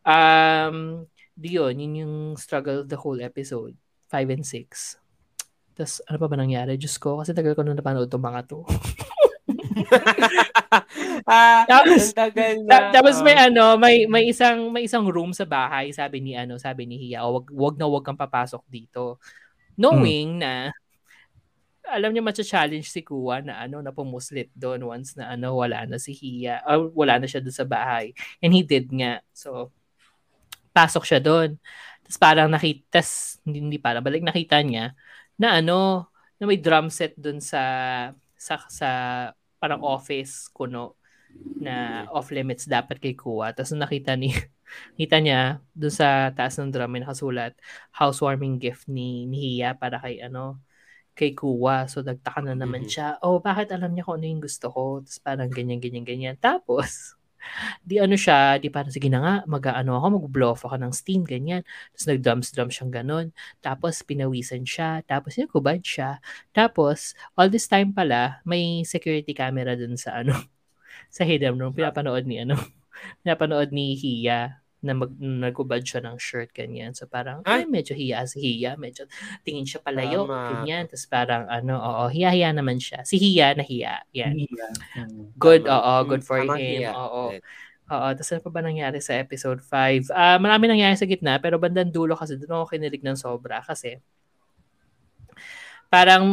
um, 0.00 1.04
yun, 1.46 1.78
yun 1.78 1.94
yung 2.02 2.14
struggle 2.34 2.82
the 2.82 2.98
whole 2.98 3.22
episode. 3.22 3.78
5 4.10 4.34
and 4.34 4.42
6. 4.42 4.98
Tapos, 5.78 6.02
ano 6.10 6.18
pa 6.18 6.26
ba 6.26 6.34
nangyari? 6.34 6.74
Diyos 6.74 6.98
ko, 6.98 7.22
kasi 7.22 7.30
tagal 7.30 7.54
ko 7.54 7.62
na 7.62 7.78
napanood 7.78 8.10
itong 8.10 8.26
mga 8.26 8.42
to. 8.50 8.66
ah, 11.28 11.62
Tapos- 11.70 12.10
tagal 12.10 12.66
na. 12.66 12.70
Ta- 12.70 12.90
tapos 12.98 13.22
may 13.22 13.38
ano, 13.38 13.78
may 13.78 14.10
may 14.10 14.28
isang 14.28 14.74
may 14.74 14.90
isang 14.90 15.06
room 15.06 15.30
sa 15.30 15.46
bahay, 15.46 15.94
sabi 15.94 16.20
ni 16.20 16.34
ano, 16.34 16.58
sabi 16.58 16.84
ni 16.84 16.98
Hia, 16.98 17.24
"Oh, 17.24 17.40
wag 17.40 17.46
wag 17.52 17.76
na 17.78 17.86
wag 17.86 18.04
kang 18.04 18.18
papasok 18.18 18.64
dito. 18.68 19.22
Knowing 19.78 20.42
na 20.42 20.74
alam 21.88 22.12
niya 22.12 22.20
matcha-challenge 22.20 22.84
si 22.84 23.00
Kuya 23.00 23.40
na 23.40 23.64
ano 23.64 23.80
na 23.80 23.96
pumuslit 23.96 24.52
doon 24.52 24.84
once 24.84 25.16
na 25.16 25.32
ano 25.32 25.56
wala 25.56 25.88
na 25.88 25.96
si 25.96 26.12
Hia, 26.12 26.60
or 26.68 26.92
wala 26.92 27.16
na 27.16 27.24
siya 27.24 27.40
doon 27.40 27.56
sa 27.56 27.64
bahay. 27.64 28.12
And 28.44 28.52
he 28.52 28.60
did 28.60 28.92
nga. 28.92 29.24
So 29.32 29.72
pasok 30.72 31.04
siya 31.08 31.20
doon. 31.22 31.56
Tapos 32.04 32.18
parang 32.20 32.48
nakita, 32.52 33.00
tas, 33.00 33.40
hindi, 33.44 33.58
hindi 33.64 33.78
parang, 33.80 34.02
balik 34.04 34.24
nakita 34.24 34.60
niya 34.64 34.94
na 35.40 35.60
ano, 35.60 36.08
na 36.38 36.44
may 36.48 36.58
drum 36.60 36.88
set 36.92 37.14
doon 37.18 37.42
sa 37.42 37.60
sa 38.38 38.54
sa 38.70 38.88
parang 39.58 39.82
office 39.82 40.46
kuno 40.54 40.94
na 41.58 42.06
off 42.14 42.30
limits 42.30 42.66
dapat 42.70 42.98
kay 43.02 43.14
Kuya. 43.18 43.50
Tapos 43.56 43.74
nakita 43.74 44.14
ni 44.14 44.30
kita 45.00 45.18
niya 45.22 45.60
doon 45.74 45.94
sa 45.94 46.30
taas 46.36 46.56
ng 46.60 46.70
drum 46.70 46.90
may 46.92 47.02
nakasulat 47.02 47.54
housewarming 47.94 48.58
gift 48.62 48.86
ni, 48.90 49.26
ni 49.26 49.58
Hia 49.58 49.74
para 49.78 49.98
kay 50.02 50.22
ano 50.22 50.60
kay 51.18 51.34
Kuwa. 51.34 51.90
So, 51.90 52.06
nagtaka 52.06 52.46
na 52.46 52.54
naman 52.54 52.86
Mhm. 52.86 52.90
siya, 52.94 53.06
oh, 53.26 53.42
bakit 53.42 53.74
alam 53.74 53.90
niya 53.90 54.06
kung 54.06 54.22
ano 54.22 54.26
yung 54.30 54.42
gusto 54.44 54.70
ko? 54.70 55.02
Tapos 55.02 55.18
parang 55.18 55.50
ganyan, 55.50 55.82
ganyan, 55.82 56.06
ganyan. 56.06 56.36
Tapos, 56.38 57.17
di 57.82 57.98
ano 57.98 58.14
siya, 58.14 58.58
di 58.60 58.68
parang 58.68 58.92
sige 58.92 59.08
na 59.10 59.20
nga, 59.22 59.34
mag-ano 59.48 59.98
ako, 59.98 60.06
mag-blow 60.22 60.50
off 60.54 60.64
ako 60.66 60.76
ng 60.80 60.92
steam, 60.94 61.22
ganyan. 61.26 61.62
Tapos 61.94 62.06
nag-drums-drums 62.10 62.74
siyang 62.78 62.92
ganun. 62.92 63.26
Tapos 63.64 64.00
pinawisan 64.04 64.62
siya, 64.68 65.02
tapos 65.06 65.36
nagkubad 65.40 65.80
siya. 65.82 66.20
Tapos, 66.52 67.14
all 67.38 67.48
this 67.50 67.66
time 67.66 67.90
pala, 67.94 68.40
may 68.46 68.82
security 68.86 69.32
camera 69.34 69.74
dun 69.78 69.96
sa 69.98 70.20
ano, 70.22 70.34
sa 71.14 71.24
hidden 71.26 71.58
room. 71.58 71.72
Pinapanood 71.74 72.24
ni 72.28 72.42
ano, 72.42 72.56
pinapanood 73.24 73.70
ni 73.74 73.94
Hiya 73.98 74.67
na 74.78 74.94
mag, 74.94 75.10
nagubad 75.18 75.82
siya 75.82 75.98
ng 76.06 76.16
shirt, 76.22 76.54
ganyan. 76.54 76.94
So 76.94 77.10
parang, 77.10 77.42
ay, 77.42 77.66
Ay! 77.66 77.70
medyo 77.70 77.98
hiya 77.98 78.22
si 78.30 78.38
Hiya, 78.38 78.78
medyo 78.78 79.10
tingin 79.42 79.66
siya 79.66 79.82
palayo, 79.82 80.30
Tama. 80.30 80.62
ganyan. 80.62 80.86
Tapos 80.86 81.06
parang, 81.10 81.44
ano, 81.50 81.74
oo, 81.82 82.04
hiya-hiya 82.12 82.54
naman 82.54 82.78
siya. 82.78 83.02
Si 83.02 83.18
Hiya 83.18 83.58
na 83.58 83.64
hiya, 83.66 84.06
yan. 84.14 84.34
Yeah. 84.46 84.72
Mm. 84.94 85.34
Good, 85.34 85.62
Tama. 85.66 85.74
oo, 85.74 85.92
Mm, 86.06 86.08
good 86.10 86.22
for 86.22 86.38
tamang 86.38 86.62
him. 86.62 86.82
hiya. 86.86 86.90
Oo. 86.94 87.22
Right. 87.34 87.44
Oo, 87.88 88.06
tapos 88.12 88.28
ano 88.36 88.40
pa 88.44 88.50
ba 88.52 88.60
nangyari 88.60 88.98
sa 89.00 89.16
episode 89.16 89.60
5? 89.64 90.12
Ah, 90.12 90.36
marami 90.36 90.68
nangyari 90.68 90.92
sa 90.94 91.08
gitna, 91.08 91.40
pero 91.40 91.56
bandang 91.56 91.88
dulo 91.88 92.12
kasi 92.14 92.36
doon 92.36 92.60
ako 92.62 92.76
kinilig 92.76 93.00
ng 93.00 93.16
sobra 93.16 93.64
kasi 93.64 93.96
parang 95.88 96.24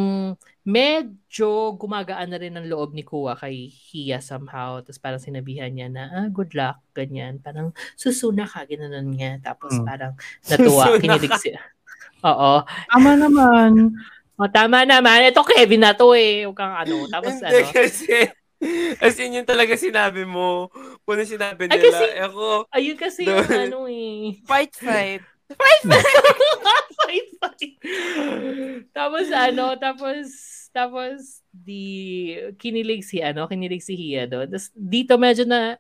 medyo 0.66 1.78
gumagaan 1.78 2.34
na 2.34 2.42
rin 2.42 2.58
ang 2.58 2.66
loob 2.66 2.92
ni 2.92 3.06
Kuya 3.06 3.38
kay 3.38 3.70
Hiya 3.70 4.18
somehow. 4.18 4.82
Tapos 4.82 4.98
parang 4.98 5.22
sinabihan 5.22 5.70
niya 5.70 5.88
na, 5.88 6.04
ah, 6.10 6.28
good 6.28 6.52
luck, 6.52 6.82
ganyan. 6.92 7.38
Parang 7.38 7.70
susuna 7.94 8.44
ka, 8.44 8.66
ginanon 8.66 9.14
niya. 9.14 9.38
Tapos 9.40 9.72
Mm. 9.72 9.86
parang 9.86 10.14
natuwa, 10.44 10.84
Susuna 10.90 11.00
kinilig 11.00 11.30
ka. 11.30 11.38
siya. 11.38 11.62
Oo. 12.28 12.66
Tama 12.66 13.12
naman. 13.14 13.94
O, 14.36 14.50
tama 14.50 14.84
naman. 14.84 15.24
Ito 15.24 15.46
Kevin 15.46 15.86
na 15.86 15.94
to 15.94 16.12
eh. 16.12 16.44
Huwag 16.44 16.58
kang 16.58 16.76
ano. 16.76 17.06
Tapos 17.08 17.38
ano. 17.40 17.56
kasi, 17.72 18.26
as 18.98 19.16
in 19.22 19.38
yun 19.38 19.46
talaga 19.46 19.78
sinabi 19.78 20.26
mo. 20.26 20.74
Kung 21.06 21.14
ano 21.16 21.24
sinabi 21.24 21.70
Ay, 21.70 21.78
nila. 21.78 21.94
kasi- 21.94 22.10
eh, 22.12 22.26
ako, 22.26 22.46
Ayun 22.74 22.98
kasi 22.98 23.22
yung 23.24 23.46
Doon. 23.46 23.62
ano 23.70 23.80
eh. 23.86 24.34
fight, 24.44 24.74
fight. 24.74 25.22
fight, 26.98 27.30
fight. 27.38 27.74
tapos 28.90 29.30
ano, 29.30 29.78
tapos, 29.78 30.26
tapos, 30.76 31.40
di, 31.56 32.36
kinilig 32.60 33.08
si, 33.08 33.24
ano, 33.24 33.48
kinilig 33.48 33.80
si 33.88 33.96
Hia 33.96 34.28
doon. 34.28 34.52
Tapos, 34.52 34.70
dito 34.76 35.16
medyo 35.16 35.48
na, 35.48 35.80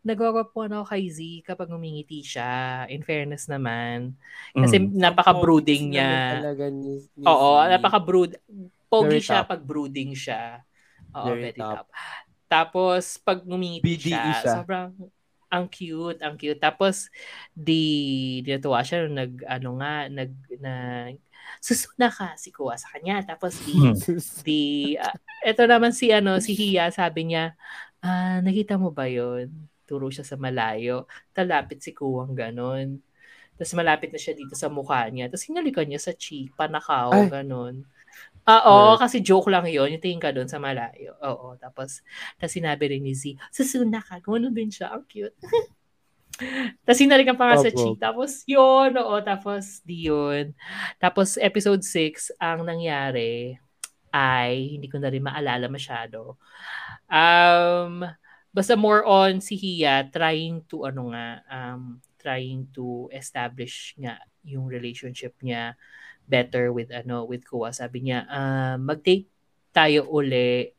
nagwawapon 0.00 0.72
ako 0.80 0.84
kay 0.96 1.04
Z 1.12 1.20
kapag 1.44 1.68
umingiti 1.68 2.24
siya. 2.24 2.88
In 2.88 3.04
fairness 3.04 3.46
naman. 3.52 4.16
Kasi 4.56 4.80
Mm. 4.80 4.96
napaka-brooding 4.96 5.84
niya. 5.92 6.40
Talaga 6.40 6.64
ni, 6.72 6.92
ni 7.20 7.26
Oo, 7.28 7.60
napaka-brood. 7.68 8.32
Pogi 8.88 9.20
Very 9.20 9.22
siya 9.22 9.44
top. 9.44 9.46
pag 9.46 9.60
brooding 9.62 10.16
siya. 10.16 10.64
Oo, 11.14 11.26
Very 11.28 11.42
very, 11.52 11.60
top. 11.60 11.76
top. 11.84 11.88
Tapos, 12.50 13.20
pag 13.22 13.44
ngumiti 13.44 13.84
BDE 13.84 14.32
siya, 14.32 14.42
siya. 14.42 14.56
sobrang 14.56 14.96
ang 15.50 15.66
cute, 15.70 16.18
ang 16.22 16.34
cute. 16.38 16.58
Tapos, 16.62 17.10
di, 17.54 18.40
di 18.42 18.50
natuwa 18.54 18.80
siya 18.86 19.06
nung 19.06 19.18
nag, 19.18 19.34
ano 19.46 19.70
nga, 19.82 19.94
nag, 20.10 20.32
na, 20.62 20.72
susuna 21.58 22.06
ka 22.06 22.38
si 22.38 22.54
Kuya 22.54 22.78
sa 22.78 22.94
kanya. 22.94 23.18
Tapos, 23.26 23.58
di, 23.66 23.74
di, 24.46 24.62
ah, 24.94 25.14
eto 25.42 25.66
naman 25.66 25.90
si, 25.90 26.14
ano, 26.14 26.38
si 26.38 26.54
Hia, 26.54 26.94
sabi 26.94 27.34
niya, 27.34 27.58
ah, 28.04 28.38
nakita 28.38 28.78
mo 28.78 28.94
ba 28.94 29.10
yon 29.10 29.50
Turo 29.90 30.06
siya 30.06 30.22
sa 30.22 30.38
malayo. 30.38 31.10
Talapit 31.34 31.82
si 31.82 31.90
Kuwang 31.90 32.38
ganon. 32.38 33.02
Tapos 33.58 33.74
malapit 33.74 34.08
na 34.14 34.22
siya 34.22 34.32
dito 34.38 34.54
sa 34.54 34.70
mukha 34.70 35.04
niya. 35.10 35.26
Tapos 35.26 35.44
hinalikan 35.50 35.84
niya 35.84 35.98
sa 35.98 36.14
cheek, 36.14 36.54
panakaw, 36.54 37.10
Ay. 37.10 37.26
ganon. 37.28 37.82
Oo, 38.48 38.96
Hurt. 38.96 39.04
kasi 39.04 39.20
joke 39.20 39.52
lang 39.52 39.68
yon 39.68 39.92
Yung 39.92 40.02
tingin 40.02 40.22
ka 40.22 40.32
doon 40.32 40.48
sa 40.48 40.56
malayo. 40.56 41.12
Oo, 41.20 41.60
tapos, 41.60 42.00
tapos 42.40 42.52
sinabi 42.56 42.96
rin 42.96 43.04
ni 43.04 43.12
Z, 43.12 43.36
susuna 43.52 44.00
ka. 44.00 44.22
Gano'n 44.22 44.54
din 44.54 44.72
siya. 44.72 44.94
Ang 44.94 45.04
cute. 45.04 45.36
tapos 46.84 47.00
hinalikan 47.00 47.36
pa 47.36 47.52
nga 47.52 47.62
sa 47.62 47.70
cheek. 47.72 47.96
Tapos 48.00 48.42
yun, 48.48 48.90
oo, 48.96 49.16
tapos 49.22 49.84
di 49.84 50.08
yun. 50.08 50.52
Tapos 50.98 51.36
episode 51.40 51.82
6, 51.84 52.34
ang 52.40 52.64
nangyari 52.66 53.56
ay, 54.10 54.74
hindi 54.74 54.90
ko 54.90 54.98
na 54.98 55.06
rin 55.06 55.22
maalala 55.22 55.70
masyado. 55.70 56.34
Um, 57.06 58.02
basta 58.50 58.74
more 58.74 59.06
on 59.06 59.38
si 59.38 59.54
Hia 59.54 60.10
trying 60.10 60.66
to 60.66 60.82
ano 60.82 61.14
nga 61.14 61.38
um 61.46 62.02
trying 62.18 62.66
to 62.74 63.06
establish 63.14 63.94
nga 63.94 64.18
yung 64.42 64.66
relationship 64.66 65.38
niya 65.38 65.78
better 66.26 66.74
with 66.74 66.90
ano 66.90 67.22
with 67.26 67.46
Kuya. 67.46 67.70
Sabi 67.70 68.10
niya, 68.10 68.26
ah, 68.26 68.74
mag-date 68.78 69.30
tayo 69.70 70.10
uli 70.10 70.74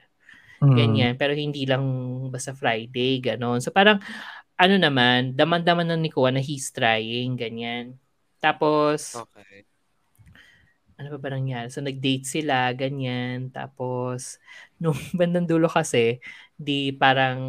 Mm. 0.62 0.78
ganyan 0.78 1.14
pero 1.18 1.34
hindi 1.34 1.66
lang 1.66 1.82
basta 2.30 2.54
Friday 2.54 3.18
ganon. 3.18 3.58
So 3.66 3.74
parang 3.74 3.98
ano 4.62 4.76
naman, 4.78 5.34
daman-daman 5.40 5.88
na 5.90 5.98
ni 5.98 6.10
Kuya 6.14 6.32
na 6.36 6.42
he's 6.44 6.70
trying 6.70 7.34
ganyan. 7.42 7.98
Tapos 8.44 9.02
Okay. 9.16 9.66
ano 11.02 11.18
pa 11.18 11.20
ba 11.24 11.30
nangyari? 11.34 11.66
So, 11.74 11.82
nag-date 11.82 12.30
sila, 12.30 12.70
ganyan. 12.78 13.50
Tapos, 13.50 14.38
nung 14.78 14.94
bandang 15.18 15.50
dulo 15.50 15.66
kasi, 15.66 16.22
di 16.62 16.94
parang 16.94 17.42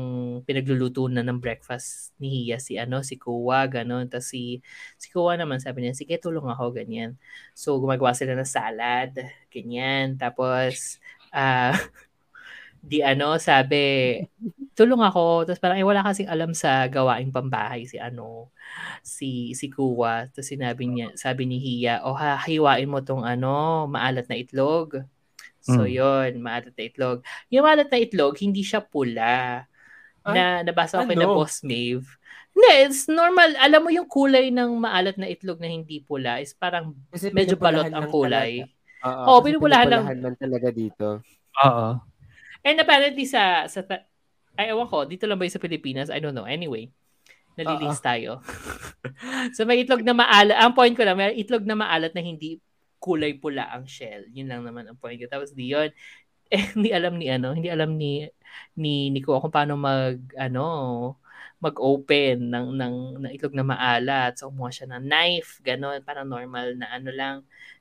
pinagluluto 0.48 1.04
na 1.12 1.20
ng 1.20 1.36
breakfast 1.36 2.16
ni 2.16 2.48
Hia 2.48 2.56
si 2.56 2.80
ano, 2.80 3.04
si 3.04 3.20
Kuwa, 3.20 3.68
ganon. 3.68 4.08
Tapos 4.08 4.32
si, 4.32 4.64
si 4.96 5.12
Kuwa 5.12 5.36
naman 5.36 5.60
sabi 5.60 5.84
niya, 5.84 5.92
sige, 5.92 6.16
tulong 6.16 6.48
ako, 6.48 6.72
ganyan. 6.72 7.20
So, 7.52 7.76
gumagawa 7.76 8.16
sila 8.16 8.32
ng 8.40 8.48
salad, 8.48 9.12
ganyan. 9.52 10.16
Tapos, 10.16 10.96
ah, 11.28 11.76
di 12.82 12.98
ano, 13.00 13.38
sabi, 13.38 14.18
tulong 14.74 15.00
ako. 15.00 15.46
Tapos 15.46 15.60
parang, 15.62 15.78
eh, 15.78 15.86
wala 15.86 16.02
kasing 16.02 16.26
alam 16.26 16.50
sa 16.52 16.90
gawaing 16.90 17.30
pambahay 17.30 17.86
si 17.86 17.96
ano, 17.96 18.50
si 19.06 19.54
si 19.54 19.70
Kuwa. 19.70 20.26
Tapos 20.28 20.50
sinabi 20.50 20.90
niya, 20.90 21.14
sabi 21.14 21.46
ni 21.46 21.62
Hia, 21.62 22.02
oh, 22.02 22.16
ha, 22.18 22.36
hiwain 22.42 22.90
mo 22.90 22.98
tong 23.00 23.22
ano, 23.22 23.86
maalat 23.86 24.26
na 24.26 24.36
itlog. 24.36 25.06
So, 25.62 25.86
Mm. 25.86 25.94
yon 25.94 26.32
maalat 26.42 26.74
na 26.74 26.84
itlog. 26.84 27.18
Yung 27.48 27.62
maalat 27.62 27.86
na 27.86 28.02
itlog, 28.02 28.34
hindi 28.42 28.66
siya 28.66 28.82
pula. 28.82 29.64
na 30.22 30.62
nabasa 30.62 31.02
ko 31.02 31.10
ano? 31.10 31.18
na 31.18 31.26
Boss 31.26 31.66
Mave. 31.66 32.06
Hindi, 32.54 32.70
it's 32.86 33.10
normal. 33.10 33.58
Alam 33.58 33.80
mo 33.82 33.90
yung 33.90 34.06
kulay 34.06 34.54
ng 34.54 34.78
maalat 34.78 35.18
na 35.18 35.26
itlog 35.26 35.58
na 35.58 35.66
hindi 35.66 35.98
pula 35.98 36.38
is 36.38 36.54
parang 36.54 36.94
Kasi 37.10 37.34
medyo 37.34 37.58
balot 37.58 37.90
ang 37.90 38.06
kulay. 38.06 38.62
Oo, 39.02 39.42
kasi 39.42 39.50
pinupulahan 39.50 39.90
lang. 39.90 40.02
pinupulahan 40.06 40.20
lang 40.22 40.36
talaga 40.38 40.68
dito. 40.70 41.06
Oo. 41.66 41.88
And 42.62 42.78
apparently 42.78 43.26
sa, 43.26 43.66
sa 43.66 43.82
ay 44.56 44.70
ewan 44.70 44.88
ko, 44.88 45.08
dito 45.08 45.24
lang 45.24 45.40
ba 45.40 45.48
yung 45.48 45.56
sa 45.56 45.62
Pilipinas? 45.62 46.12
I 46.12 46.20
don't 46.20 46.36
know. 46.36 46.46
Anyway, 46.46 46.92
nalilings 47.56 48.00
tayo. 48.04 48.40
so 49.56 49.64
may 49.64 49.80
itlog 49.80 50.04
na 50.04 50.12
maalat. 50.12 50.56
Ang 50.60 50.76
point 50.76 50.92
ko 50.92 51.02
lang, 51.04 51.16
may 51.16 51.32
itlog 51.36 51.64
na 51.64 51.76
maalat 51.76 52.12
na 52.12 52.20
hindi 52.20 52.60
kulay 53.02 53.34
pula 53.34 53.66
ang 53.72 53.88
shell. 53.88 54.28
Yun 54.30 54.46
lang 54.46 54.62
naman 54.62 54.86
ang 54.86 54.98
point 55.00 55.18
ko. 55.18 55.26
Tapos 55.26 55.56
di 55.56 55.72
yun, 55.72 55.90
eh, 56.52 56.68
hindi 56.76 56.92
alam 56.92 57.16
ni 57.16 57.26
ano, 57.32 57.56
hindi 57.56 57.72
alam 57.72 57.96
ni 57.96 58.28
ni 58.76 59.08
Nico 59.08 59.40
kung 59.40 59.52
paano 59.52 59.74
mag 59.80 60.20
ano 60.36 60.64
mag-open 61.62 62.50
ng 62.52 62.66
ng 62.76 62.96
ng 63.24 63.30
itlog 63.32 63.56
na 63.56 63.64
maalat. 63.64 64.36
So 64.36 64.52
kumuha 64.52 64.70
siya 64.74 64.86
ng 64.92 65.04
knife, 65.08 65.62
ganun, 65.64 66.04
parang 66.04 66.28
normal 66.28 66.76
na 66.76 66.92
ano 66.92 67.10
lang 67.14 67.36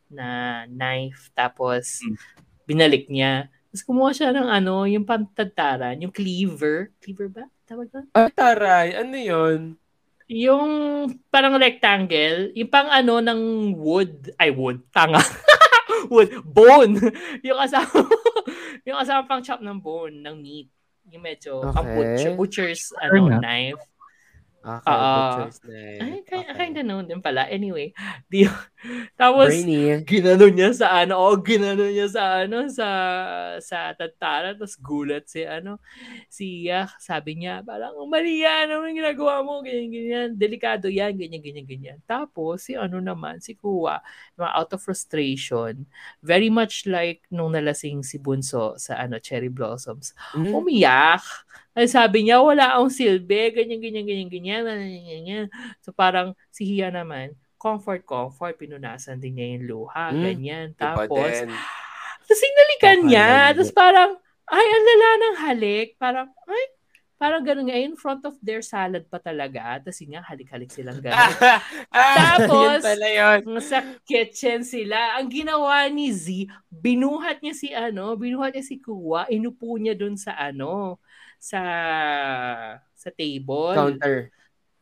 na 0.07 0.27
knife 0.67 1.31
tapos 1.35 1.99
Mm. 2.05 2.17
binalik 2.69 3.05
niya. 3.11 3.51
Tapos 3.71 3.87
kumuha 3.87 4.11
siya 4.11 4.35
ng 4.35 4.51
ano, 4.51 4.83
yung 4.83 5.07
pantagtaran, 5.07 5.95
yung 6.03 6.11
cleaver. 6.11 6.91
Cleaver 6.99 7.31
ba? 7.31 7.47
Tawag 7.63 7.87
ba? 7.87 8.03
Ay, 8.11 8.27
taray. 8.35 8.87
Ano 8.99 9.15
yun? 9.15 9.59
Yung 10.27 10.69
parang 11.31 11.55
rectangle, 11.55 12.51
yung 12.51 12.67
pang 12.67 12.91
ano 12.91 13.23
ng 13.23 13.71
wood, 13.79 14.35
ay 14.35 14.51
wood, 14.51 14.83
tanga. 14.91 15.23
wood, 16.11 16.35
bone. 16.43 16.99
yung 17.47 17.59
kasama, 17.63 17.95
yung 18.87 18.99
kasama 18.99 19.21
pang 19.23 19.39
chop 19.39 19.63
ng 19.63 19.79
bone, 19.79 20.19
ng 20.19 20.35
meat. 20.35 20.67
Yung 21.07 21.23
medyo 21.23 21.63
pang 21.71 21.87
Okay. 21.87 21.95
butcher, 21.95 22.31
butcher's 22.35 22.91
Sure 22.91 22.99
ano, 23.07 23.31
na. 23.31 23.39
knife. 23.39 23.79
Okay, 24.63 25.05
Oo. 25.05 25.09
butcher's 25.09 25.59
knife. 25.65 25.81
Ay, 26.01 26.25
kaya, 26.25 26.49
Okay. 26.49 26.57
kinda 26.57 26.81
noon 26.81 27.05
din 27.05 27.21
pala. 27.21 27.45
Anyway, 27.45 27.93
di, 28.31 28.49
tapos, 29.13 29.69
Brainy. 29.69 30.07
ginano 30.09 30.49
niya 30.49 30.73
sa 30.73 30.87
ano, 31.05 31.21
o 31.21 31.37
ginano 31.37 31.85
niya 31.85 32.09
sa 32.09 32.23
ano, 32.49 32.65
sa, 32.73 32.89
sa 33.61 33.93
tantara, 33.93 34.57
tapos 34.57 34.81
gulat 34.81 35.29
si 35.29 35.45
ano, 35.45 35.77
si 36.25 36.65
Yak, 36.65 36.97
sabi 36.97 37.37
niya, 37.37 37.61
parang, 37.61 37.93
mali 38.09 38.41
yan, 38.41 38.73
ano 38.73 38.89
yung 38.89 38.97
ginagawa 38.97 39.45
mo, 39.45 39.61
ganyan, 39.61 39.89
ganyan, 39.93 40.29
delikado 40.33 40.89
yan, 40.89 41.13
ganyan, 41.13 41.41
ganyan, 41.45 41.67
ganyan. 41.69 41.97
Tapos, 42.09 42.65
si 42.65 42.73
ano 42.73 42.97
naman, 42.97 43.37
si 43.45 43.53
Kuwa, 43.53 44.01
mga 44.41 44.51
out 44.57 44.73
of 44.73 44.81
frustration, 44.81 45.85
very 46.25 46.49
much 46.49 46.89
like 46.89 47.21
nung 47.29 47.53
nalasing 47.53 48.01
si 48.01 48.17
Bunso 48.17 48.73
sa 48.81 48.97
ano, 48.97 49.21
Cherry 49.21 49.53
Blossoms, 49.53 50.17
Mm. 50.33 50.65
umiyak. 50.65 51.21
Ay 51.71 51.87
sabi 51.87 52.27
niya, 52.27 52.43
wala 52.43 52.75
akong 52.75 52.91
silbi, 52.91 53.55
ganyan, 53.55 53.79
ganyan, 53.79 54.03
ganyan, 54.03 54.27
ganyan, 54.27 54.61
ganyan, 54.67 55.03
ganyan. 55.07 55.45
So 55.79 55.95
parang 55.95 56.35
si 56.51 56.67
Hia 56.67 56.91
naman, 56.91 57.31
comfort, 57.55 58.03
comfort, 58.03 58.57
pinunasan 58.57 59.21
din 59.21 59.37
niya 59.37 59.47
yung 59.55 59.65
luha, 59.69 60.11
Mm, 60.11 60.23
ganyan. 60.25 60.67
Tapos. 60.75 61.31
Tapos 62.25 62.39
sinalikan 62.41 62.99
niya. 63.05 63.53
Tapos 63.53 63.69
parang, 63.71 64.17
ay, 64.51 64.65
ang 64.67 64.83
lala 64.83 65.09
ng 65.15 65.35
halik. 65.47 65.87
Parang, 65.95 66.27
ay, 66.49 66.63
parang 67.21 67.43
ganun 67.45 67.69
nga. 67.69 67.77
In 67.77 67.95
front 67.95 68.25
of 68.25 68.35
their 68.41 68.59
salad 68.65 69.05
pa 69.07 69.21
talaga. 69.21 69.77
Tapos 69.79 70.01
yun 70.01 70.17
nga, 70.17 70.25
halik-halik 70.25 70.71
silang 70.73 70.99
ganun. 71.05 71.37
Tapos, 71.91 72.49
yun 72.55 72.79
pala 72.81 73.07
yun. 73.13 73.39
sa 73.61 73.79
kitchen 74.03 74.65
sila. 74.65 75.21
Ang 75.21 75.29
ginawa 75.29 75.85
ni 75.87 76.09
Z, 76.11 76.49
binuhat 76.67 77.39
niya 77.45 77.53
si 77.55 77.69
ano, 77.71 78.15
binuhat 78.17 78.57
niya 78.57 78.65
si 78.65 78.81
Kuwa, 78.81 79.29
inupo 79.29 79.75
niya 79.77 79.93
dun 79.93 80.17
sa 80.17 80.33
ano, 80.35 80.97
sa 81.41 81.61
sa 82.93 83.09
table. 83.09 83.73
Counter. 83.73 84.29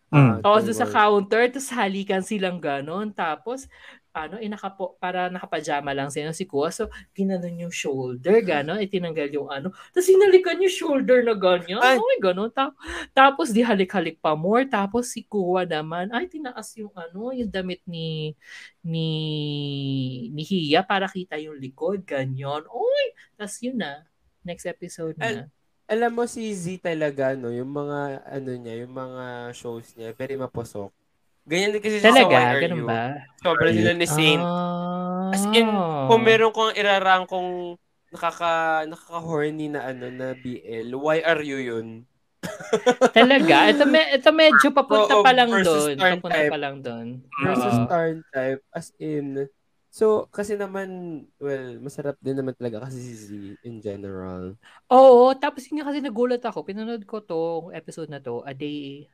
Mm. 0.10 0.41
Tapos 0.41 0.66
doon 0.66 0.76
sa 0.78 0.89
counter, 0.89 1.43
tapos 1.53 1.70
halikan 1.70 2.26
silang 2.26 2.57
ganon. 2.57 3.14
Tapos, 3.14 3.70
ano, 4.10 4.41
eh, 4.41 4.49
nakapo, 4.49 4.97
para 4.97 5.30
nakapajama 5.30 5.93
lang 5.93 6.10
sila 6.10 6.34
si 6.34 6.49
Kuya. 6.49 6.74
So, 6.74 6.89
ginanon 7.14 7.62
yung 7.62 7.70
shoulder, 7.70 8.41
ganon. 8.41 8.82
Itinanggal 8.82 9.30
yung 9.38 9.53
ano. 9.53 9.70
Tapos, 9.93 10.10
hinalikan 10.10 10.57
yung 10.57 10.74
shoulder 10.74 11.22
na 11.22 11.38
ganyan. 11.38 11.78
Ay! 11.78 12.01
Ay, 12.01 12.18
ganon. 12.18 12.49
Ta- 12.49 12.74
tapos, 13.14 13.53
di 13.53 13.62
halik-halik 13.62 14.18
pa 14.18 14.34
more. 14.34 14.66
Tapos, 14.66 15.14
si 15.14 15.22
Kuya 15.30 15.70
naman, 15.70 16.10
ay, 16.10 16.26
tinaas 16.26 16.74
yung 16.82 16.91
ano, 16.97 17.30
yung 17.30 17.53
damit 17.53 17.86
ni 17.86 18.34
ni 18.82 19.07
ni 20.34 20.41
Hiya 20.41 20.82
para 20.89 21.05
kita 21.05 21.38
yung 21.38 21.62
likod, 21.62 22.01
ganyan. 22.01 22.66
Uy! 22.66 23.14
Tapos, 23.38 23.62
yun 23.62 23.78
na. 23.78 24.10
Next 24.41 24.66
episode 24.66 25.14
na. 25.22 25.53
Alam 25.89 26.21
mo 26.21 26.23
si 26.29 26.53
Z 26.53 26.85
talaga, 26.85 27.33
no, 27.33 27.49
yung 27.49 27.73
mga, 27.73 28.21
ano 28.29 28.51
niya, 28.53 28.85
yung 28.85 28.93
mga 28.93 29.49
shows 29.57 29.89
niya, 29.97 30.13
very 30.13 30.37
mapusok. 30.37 30.93
Ganyan 31.49 31.73
din 31.73 31.81
kasi 31.81 31.97
siya 31.97 32.13
sa 32.13 32.21
Talaga? 32.21 32.37
Why 32.37 32.45
Are 32.45 32.61
Ganun 32.61 32.77
You. 32.77 32.85
ba? 32.85 33.01
Sobrang 33.41 33.73
sila 33.73 33.91
ni 33.97 34.05
Saint. 34.05 34.43
Ah. 34.45 35.33
As 35.33 35.43
in, 35.49 35.65
kung 36.05 36.21
meron 36.21 36.53
kong 36.53 36.77
irarang 36.77 37.25
kung 37.25 37.73
nakaka, 38.13 38.85
nakaka-horny 38.85 39.73
na 39.73 39.89
ano, 39.89 40.13
na 40.13 40.37
BL, 40.37 40.93
why 40.93 41.25
are 41.25 41.41
you 41.41 41.57
yun? 41.57 42.05
Talaga? 43.17 43.73
Ito, 43.73 43.89
me, 43.89 44.01
ito 44.13 44.29
medyo 44.29 44.67
papunta 44.69 45.17
Oo, 45.17 45.25
pa 45.25 45.33
lang 45.33 45.49
versus 45.49 45.89
doon. 45.89 45.97
turn 45.97 46.17
Papunta 46.21 46.37
type. 46.37 46.51
pa 46.53 46.59
lang 46.61 46.75
doon. 46.85 47.07
Versus 47.41 47.75
Oo. 47.81 47.85
turn 47.89 48.15
type, 48.29 48.61
as 48.69 48.93
in, 49.01 49.49
so, 49.91 50.25
kasi 50.33 50.55
naman, 50.57 50.89
well, 51.41 51.77
masarap 51.83 52.15
din 52.21 52.37
naman 52.39 52.55
talaga 52.57 52.85
kasi 52.87 52.97
si 53.01 53.13
Z 53.17 53.29
in 53.65 53.81
general. 53.83 54.55
Oo, 54.91 55.37
tapos 55.37 55.69
yun 55.69 55.77
nga 55.77 55.93
kasi 55.93 56.01
nagulat 56.01 56.41
ako. 56.41 56.65
Pinanood 56.65 57.05
ko 57.05 57.21
to 57.21 57.69
episode 57.77 58.09
na 58.09 58.17
to 58.17 58.41
a 58.41 58.57
day 58.57 59.05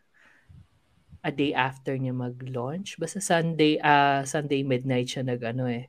a 1.23 1.31
day 1.31 1.53
after 1.55 1.95
niya 1.95 2.11
mag-launch. 2.15 2.99
Basta 2.99 3.19
Sunday 3.23 3.79
ah 3.79 4.25
Sunday 4.27 4.65
midnight 4.65 5.07
siya 5.09 5.23
nag 5.23 5.41
ano 5.45 5.65
eh 5.69 5.87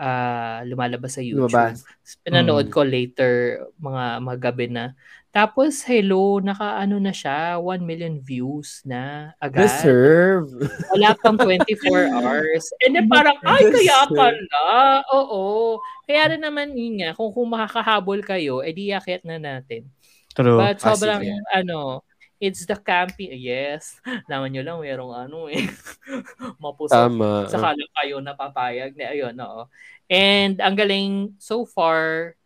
ah 0.00 0.64
lumalabas 0.68 1.18
sa 1.18 1.24
YouTube. 1.24 1.70
Lumabas. 1.70 1.88
Pinanood 2.24 2.66
Mm. 2.66 2.74
ko 2.74 2.82
later 2.86 3.64
mga 3.80 4.04
mga 4.24 4.38
gabi 4.40 4.66
na. 4.72 4.94
Tapos 5.32 5.80
hello, 5.88 6.44
naka 6.44 6.76
ano 6.76 7.00
na 7.00 7.08
siya, 7.08 7.56
1 7.56 7.80
million 7.80 8.20
views 8.20 8.84
na 8.84 9.32
agad. 9.40 9.64
Deserve. 9.64 10.52
Wala 10.92 11.16
pang 11.16 11.40
24 11.40 11.72
hours. 12.12 12.68
And 12.84 12.92
then 12.92 13.08
parang, 13.08 13.40
ay, 13.40 13.64
kaya 13.64 14.12
pala. 14.12 15.00
Oo. 15.16 15.80
Kaya 16.04 16.36
rin 16.36 16.44
naman 16.44 16.76
yun 16.76 17.00
nga, 17.00 17.16
kung, 17.16 17.32
kung 17.32 17.48
makakahabol 17.48 18.20
kayo, 18.20 18.60
edi 18.60 18.92
yakit 18.92 19.24
na 19.24 19.40
natin. 19.40 19.88
True. 20.36 20.60
But 20.60 20.84
Ah, 20.84 20.92
sobrang, 20.92 21.24
sige. 21.24 21.32
ano, 21.48 22.04
it's 22.36 22.68
the 22.68 22.76
campy, 22.76 23.32
yes. 23.32 24.04
Naman 24.28 24.52
nyo 24.52 24.60
lang, 24.68 24.84
merong 24.84 25.16
ano 25.16 25.48
eh. 25.48 25.64
Mapusok. 26.60 26.92
Tama. 26.92 27.48
Saka 27.48 27.72
lang 27.72 27.92
kayo 27.96 28.20
napapayag. 28.20 28.92
Na, 29.00 29.16
ayun, 29.16 29.32
oo. 29.40 29.64
And 30.12 30.60
ang 30.60 30.76
galing, 30.76 31.40
so 31.40 31.64
far, 31.64 32.36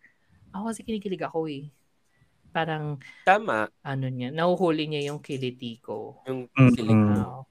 ako 0.54 0.70
kasi 0.70 0.86
kinikilig 0.86 1.26
ako 1.26 1.50
eh. 1.50 1.66
Parang, 2.56 2.96
Tama. 3.28 3.68
ano 3.84 4.06
niya, 4.08 4.32
nahuhuli 4.32 4.88
niya 4.88 5.12
yung 5.12 5.20
kiliti 5.20 5.76
ko. 5.84 6.24
Yung 6.24 6.48
Mm-mm. 6.56 6.72
kilig. 6.72 6.96
Wow. 6.96 7.44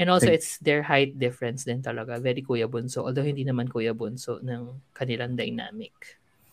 And 0.00 0.08
also, 0.08 0.32
it's 0.32 0.56
their 0.64 0.80
height 0.80 1.20
difference 1.20 1.68
din 1.68 1.84
talaga. 1.84 2.16
Very 2.16 2.40
Kuya 2.40 2.64
Bunso. 2.64 3.04
Although, 3.04 3.24
hindi 3.24 3.44
naman 3.44 3.68
Kuya 3.68 3.92
Bunso 3.92 4.40
ng 4.40 4.92
kanilang 4.96 5.36
dynamic. 5.36 5.92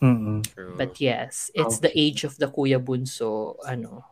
True. 0.04 0.76
But 0.76 0.99
yes, 0.99 1.47
it's 1.56 1.80
the 1.80 1.91
age 1.95 2.28
of 2.28 2.36
the 2.36 2.51
Kuya 2.51 2.76
Bunso, 2.76 3.56
ano. 3.64 4.04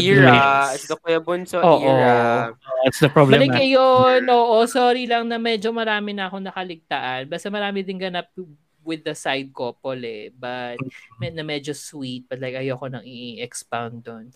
era. 0.00 0.72
It's 0.72 0.88
the 0.88 0.96
Kuya 0.96 1.20
Bunso 1.20 1.60
Oo. 1.60 1.84
era. 1.84 2.48
That's 2.84 3.00
the 3.04 3.12
problem. 3.12 3.36
Balik 3.36 3.68
yun. 3.68 4.24
Oo, 4.32 4.64
sorry 4.64 5.04
lang 5.04 5.28
na 5.28 5.36
medyo 5.36 5.68
marami 5.76 6.16
na 6.16 6.32
akong 6.32 6.48
nakaligtaan. 6.48 7.28
Basta 7.28 7.52
marami 7.52 7.84
din 7.84 8.00
ganap 8.00 8.32
with 8.82 9.02
the 9.02 9.14
side 9.14 9.50
couple 9.50 9.98
eh. 9.98 10.28
But 10.28 10.78
med- 11.18 11.34
na 11.34 11.42
medyo 11.42 11.72
sweet. 11.72 12.26
But 12.26 12.38
like, 12.38 12.54
ayoko 12.54 12.86
nang 12.86 13.06
i-expound 13.06 14.02
doon. 14.02 14.30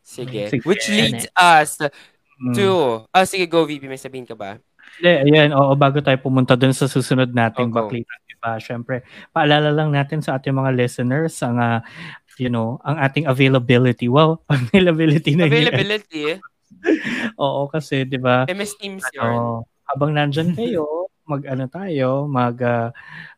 Sige. 0.00 0.50
Sige. 0.50 0.62
Which 0.62 0.86
leads 0.86 1.26
Next. 1.26 1.34
us 1.34 1.70
Mm. 2.36 2.52
to... 2.52 2.68
Ah, 3.16 3.24
sige, 3.24 3.48
go, 3.48 3.64
VP. 3.64 3.88
May 3.88 3.96
sabihin 3.96 4.28
ka 4.28 4.36
ba? 4.36 4.60
Hindi, 5.00 5.32
ayan, 5.32 5.56
oo, 5.56 5.72
bago 5.72 6.04
tayo 6.04 6.20
pumunta 6.20 6.52
dun 6.52 6.76
sa 6.76 6.84
susunod 6.84 7.32
nating 7.32 7.72
Ogo. 7.72 7.88
baklita, 7.88 8.12
diba? 8.28 8.60
Syempre, 8.60 9.02
paalala 9.32 9.72
lang 9.72 9.88
natin 9.88 10.20
sa 10.20 10.36
ating 10.36 10.52
mga 10.52 10.76
listeners 10.76 11.32
ang, 11.40 11.56
ah, 11.56 11.80
you 12.36 12.52
know, 12.52 12.76
ang 12.84 13.00
ating 13.00 13.24
availability. 13.24 14.04
Well, 14.06 14.44
availability 14.52 15.32
na 15.32 15.48
yun. 15.48 15.72
Availability. 15.72 16.36
Oo, 17.40 17.72
kasi, 17.72 18.04
di 18.04 18.20
ba? 18.20 18.44
MS 18.46 18.72
Teams 18.76 19.04
yun. 19.16 19.24
Oh, 19.24 19.64
habang 19.88 20.12
nandyan 20.12 20.52
kayo, 20.52 21.05
mag 21.26 21.42
ano 21.46 21.66
tayo, 21.66 22.30
mag 22.30 22.56
ah, 22.62 22.90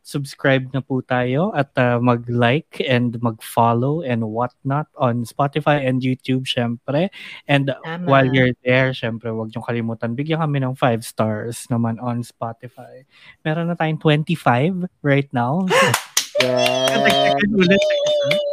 subscribe 0.05 0.69
na 0.71 0.81
po 0.81 1.01
tayo 1.01 1.51
at 1.57 1.73
ah, 1.77 1.97
mag-like 1.97 2.81
and 2.85 3.17
mag-follow 3.19 4.05
and 4.05 4.21
whatnot 4.23 4.87
on 4.95 5.25
Spotify 5.25 5.83
and 5.83 6.01
YouTube 6.05 6.45
syempre. 6.45 7.09
And 7.49 7.73
Tama. 7.73 8.05
while 8.05 8.29
you're 8.29 8.55
there, 8.61 8.93
syempre 8.93 9.33
wag 9.33 9.51
niyo 9.51 9.65
kalimutan 9.65 10.13
bigyan 10.13 10.41
kami 10.41 10.61
ng 10.61 10.77
5 10.77 11.01
stars 11.03 11.65
naman 11.67 11.97
on 11.99 12.21
Spotify. 12.21 13.03
Meron 13.41 13.69
na 13.69 13.75
tayong 13.75 13.99
25 14.01 14.87
right 15.01 15.29
now. 15.33 15.65
Yes. 16.39 17.35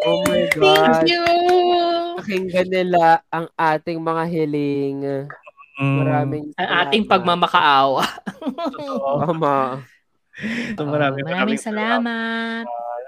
Oh 0.02 0.18
my 0.26 0.50
Thank 0.50 0.58
God. 0.58 1.06
you! 1.06 1.22
Pakinggan 2.18 2.66
nila 2.66 3.22
ang 3.30 3.46
ating 3.54 4.02
mga 4.02 4.24
hiling. 4.26 5.30
Mm, 5.76 5.96
Maraming 6.00 6.44
Ang 6.56 6.68
ating 6.82 7.02
salamat. 7.04 7.12
pagmamakaawa. 7.12 8.04
totoo. 8.72 9.10
Tama. 9.28 9.56
So, 10.76 10.84
maraming, 10.84 11.24
Oh, 11.24 11.28
maraming 11.28 11.60
salamat. 11.60 12.64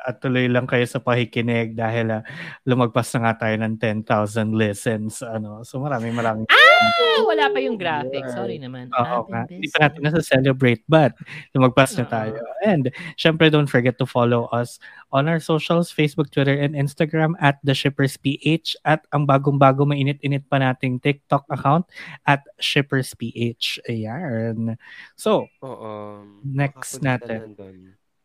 At 0.09 0.25
tuloy 0.25 0.49
lang 0.49 0.65
kayo 0.65 0.89
sa 0.89 1.05
pakikinig 1.05 1.77
dahil 1.77 2.09
ah, 2.09 2.23
lumagpas 2.65 3.13
na 3.13 3.29
nga 3.29 3.45
tayo 3.45 3.61
ng 3.61 3.77
10,000 3.77 4.57
listens. 4.57 5.21
Ano. 5.21 5.61
So 5.69 5.85
maraming 5.85 6.17
maraming 6.17 6.49
Ah, 6.49 7.21
wala 7.29 7.53
pa 7.53 7.59
yung 7.61 7.77
graphic. 7.77 8.25
Sorry 8.33 8.57
naman. 8.57 8.89
Oo 8.97 9.29
nga. 9.29 9.45
Hindi 9.45 9.69
pa 9.69 9.85
natin 9.85 10.01
nasa-celebrate 10.01 10.81
but 10.89 11.13
lumagpas 11.53 11.93
na 12.01 12.09
tayo. 12.09 12.41
And 12.65 12.89
syempre 13.21 13.53
don't 13.53 13.69
forget 13.69 14.01
to 14.01 14.09
follow 14.09 14.49
us 14.49 14.81
on 15.13 15.29
our 15.29 15.43
socials, 15.43 15.93
Facebook, 15.93 16.33
Twitter, 16.33 16.57
and 16.57 16.73
Instagram 16.73 17.37
at 17.43 17.61
The 17.61 17.77
Shippers 17.77 18.17
PH 18.17 18.81
at 18.89 19.05
ang 19.13 19.29
bagong-bago 19.29 19.85
mainit-init 19.85 20.49
pa 20.49 20.57
nating 20.57 21.05
TikTok 21.05 21.45
account 21.53 21.85
at 22.25 22.41
Shippers 22.57 23.13
PH. 23.13 23.85
Ayan. 23.91 24.81
So, 25.19 25.51
Oo. 25.61 26.25
Next 26.47 27.05
natin. 27.05 27.59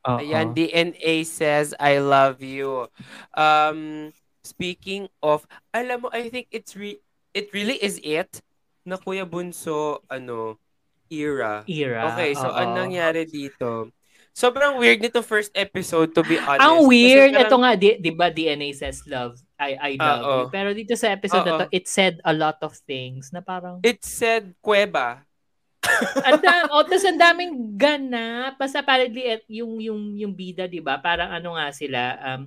Oo. 0.08 0.20
Ayan, 0.20 0.52
DNA 0.52 1.24
says, 1.24 1.74
I 1.80 2.00
love 2.00 2.44
you. 2.44 2.88
Um, 3.34 4.12
speaking 4.44 5.08
of, 5.24 5.48
alam 5.72 6.04
mo, 6.04 6.10
I 6.12 6.28
think 6.30 6.48
it's 6.52 6.76
re 6.76 7.00
it 7.34 7.50
really 7.52 7.80
is 7.80 7.98
it 8.04 8.44
na 8.84 9.00
Kuya 9.00 9.24
Bunso, 9.24 10.04
ano, 10.12 10.60
era. 11.08 11.64
Era. 11.66 12.12
Okay, 12.14 12.36
so 12.36 12.48
oo. 12.48 12.56
anong 12.56 12.92
nangyari 12.92 13.24
dito? 13.26 13.90
Sobrang 14.34 14.82
weird 14.82 14.98
nito 14.98 15.22
first 15.22 15.54
episode, 15.54 16.10
to 16.18 16.26
be 16.26 16.42
honest. 16.42 16.66
Ang 16.66 16.90
weird. 16.90 17.38
parang- 17.38 17.46
Ito 17.46 17.56
nga, 17.62 17.72
di, 17.78 17.90
di 18.02 18.12
ba 18.12 18.34
DNA 18.34 18.74
says 18.74 19.06
love. 19.06 19.38
I, 19.62 19.78
I 19.78 19.92
love 20.02 20.22
Oo. 20.26 20.34
you. 20.34 20.46
Pero 20.50 20.70
dito 20.74 20.98
sa 20.98 21.14
episode 21.14 21.46
na 21.46 21.54
Oo. 21.54 21.60
to, 21.64 21.68
it 21.70 21.86
said 21.86 22.18
a 22.26 22.34
lot 22.34 22.58
of 22.66 22.74
things 22.90 23.30
na 23.30 23.46
parang, 23.46 23.78
It 23.86 24.02
said 24.02 24.58
Cueva. 24.60 25.22
Ang 26.22 26.40
dam, 26.40 26.64
oh, 26.72 26.84
tas 26.84 27.04
ang 27.04 27.20
daming 27.20 27.54
ganap. 27.76 28.56
Basta 28.56 28.80
apparently, 28.80 29.24
et, 29.26 29.44
yung, 29.48 29.78
yung, 29.80 30.00
yung 30.16 30.34
bida, 30.34 30.66
di 30.66 30.80
ba? 30.80 30.98
Parang 30.98 31.30
ano 31.30 31.56
nga 31.56 31.70
sila, 31.70 32.00
um, 32.22 32.42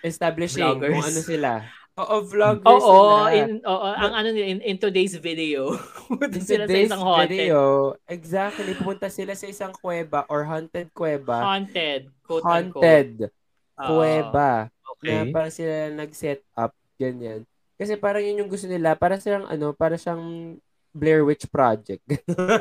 Establishing 0.00 0.60
Vloggers. 0.60 0.92
kung 0.92 1.06
ano 1.06 1.20
sila. 1.22 1.50
Oo, 1.94 2.26
vloggers 2.26 2.82
Oo, 2.82 3.24
sila. 3.24 3.38
in, 3.38 3.62
oo, 3.62 3.88
ang 3.88 4.12
ano 4.12 4.28
nila, 4.28 4.46
in, 4.50 4.60
in 4.60 4.76
today's 4.76 5.14
video. 5.14 5.78
Punta 6.10 6.36
In 6.36 6.42
sila 6.42 6.66
sa 6.66 6.74
isang 6.76 7.00
haunted. 7.00 7.30
video, 7.30 7.60
exactly, 8.04 8.74
pumunta 8.74 9.06
sila 9.08 9.32
sa 9.32 9.46
isang 9.46 9.70
kuweba 9.72 10.26
or 10.26 10.42
haunted 10.42 10.90
kuweba. 10.90 11.38
Haunted. 11.40 12.10
Quote 12.20 12.42
Haunted 12.42 13.30
unquote. 13.30 13.32
kuweba. 13.78 14.50
Na 14.68 14.72
Okay. 14.94 15.28
parang 15.30 15.52
sila 15.52 15.74
nag-set 15.92 16.40
up, 16.54 16.72
ganyan. 16.96 17.44
Kasi 17.74 17.94
parang 17.94 18.24
yun 18.24 18.40
yung 18.40 18.48
gusto 18.48 18.64
nila. 18.64 18.96
Para 18.96 19.16
silang, 19.16 19.44
ano, 19.44 19.70
para 19.70 19.94
siyang 19.94 20.56
Blair 20.94 21.26
Witch 21.26 21.50
Project. 21.50 22.06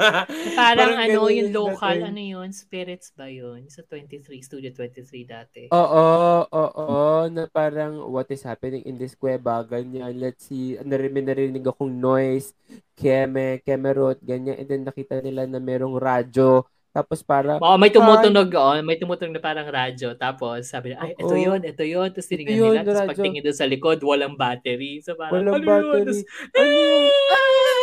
Parang, 0.59 0.97
ano, 0.97 1.29
ganun 1.29 1.37
yung 1.37 1.53
local, 1.53 1.93
dating. 2.01 2.09
ano 2.09 2.21
yun, 2.21 2.49
spirits 2.49 3.13
ba 3.13 3.29
yun? 3.29 3.69
Sa 3.69 3.85
23, 3.85 4.25
Studio 4.41 4.73
23 4.73 5.29
dati. 5.29 5.61
Oo, 5.69 6.05
oo, 6.49 7.29
na 7.29 7.45
parang 7.53 8.09
what 8.09 8.25
is 8.33 8.41
happening 8.41 8.81
in 8.89 8.97
this 8.97 9.13
kuweba, 9.13 9.61
ganyan. 9.61 10.17
Let's 10.17 10.49
see, 10.49 10.81
narinig, 10.81 11.29
narinig 11.29 11.61
akong 11.61 11.93
noise, 11.93 12.57
keme, 12.97 13.61
kemerot, 13.61 14.17
ganyan. 14.25 14.57
And 14.57 14.67
then 14.67 14.81
nakita 14.81 15.21
nila 15.21 15.45
na 15.45 15.61
merong 15.61 15.93
radyo. 15.93 16.65
Tapos 16.93 17.25
para, 17.25 17.57
Oo, 17.57 17.77
may 17.81 17.89
tumutunog, 17.89 18.49
oh, 18.53 18.77
may 18.85 18.97
tumutunog 19.01 19.33
na 19.33 19.41
parang 19.41 19.65
radyo. 19.65 20.13
Tapos 20.13 20.69
sabi 20.69 20.93
nila, 20.93 21.01
ay, 21.01 21.17
ito 21.17 21.33
Oo. 21.33 21.41
yun, 21.41 21.61
ito 21.65 21.81
yun. 21.81 22.09
Tapos 22.13 22.29
tinignan 22.29 22.53
yun, 22.53 22.73
nila. 22.77 22.85
Tapos 22.85 23.17
pagtingin 23.17 23.41
doon 23.41 23.57
sa 23.57 23.65
likod, 23.65 23.97
walang 24.05 24.37
battery. 24.37 25.01
So 25.01 25.17
parang, 25.17 25.41
walang 25.41 25.57
ano 25.57 25.65
yun? 25.65 25.69
battery. 25.69 26.01
Tapos, 26.05 26.19
Ano 26.53 26.69
yun? 26.69 27.82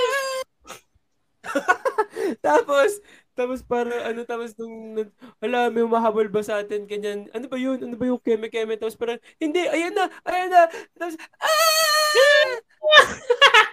tapos, 2.47 3.01
tapos 3.33 3.61
para 3.65 4.13
ano, 4.13 4.25
tapos 4.29 4.53
nung, 4.61 5.09
wala, 5.41 5.73
may 5.73 5.85
umahabol 5.85 6.29
ba 6.29 6.45
sa 6.45 6.61
atin, 6.61 6.85
ganyan, 6.85 7.29
ano 7.33 7.47
ba 7.49 7.57
yun, 7.57 7.81
ano 7.81 7.97
ba 7.97 8.05
yung 8.05 8.21
keme-keme, 8.21 8.77
tapos 8.77 8.97
parang, 8.97 9.19
hindi, 9.41 9.65
ayan 9.65 9.97
na, 9.97 10.07
ayan 10.29 10.51
na, 10.53 10.63
tapos, 10.97 11.17
ah! 11.41 12.49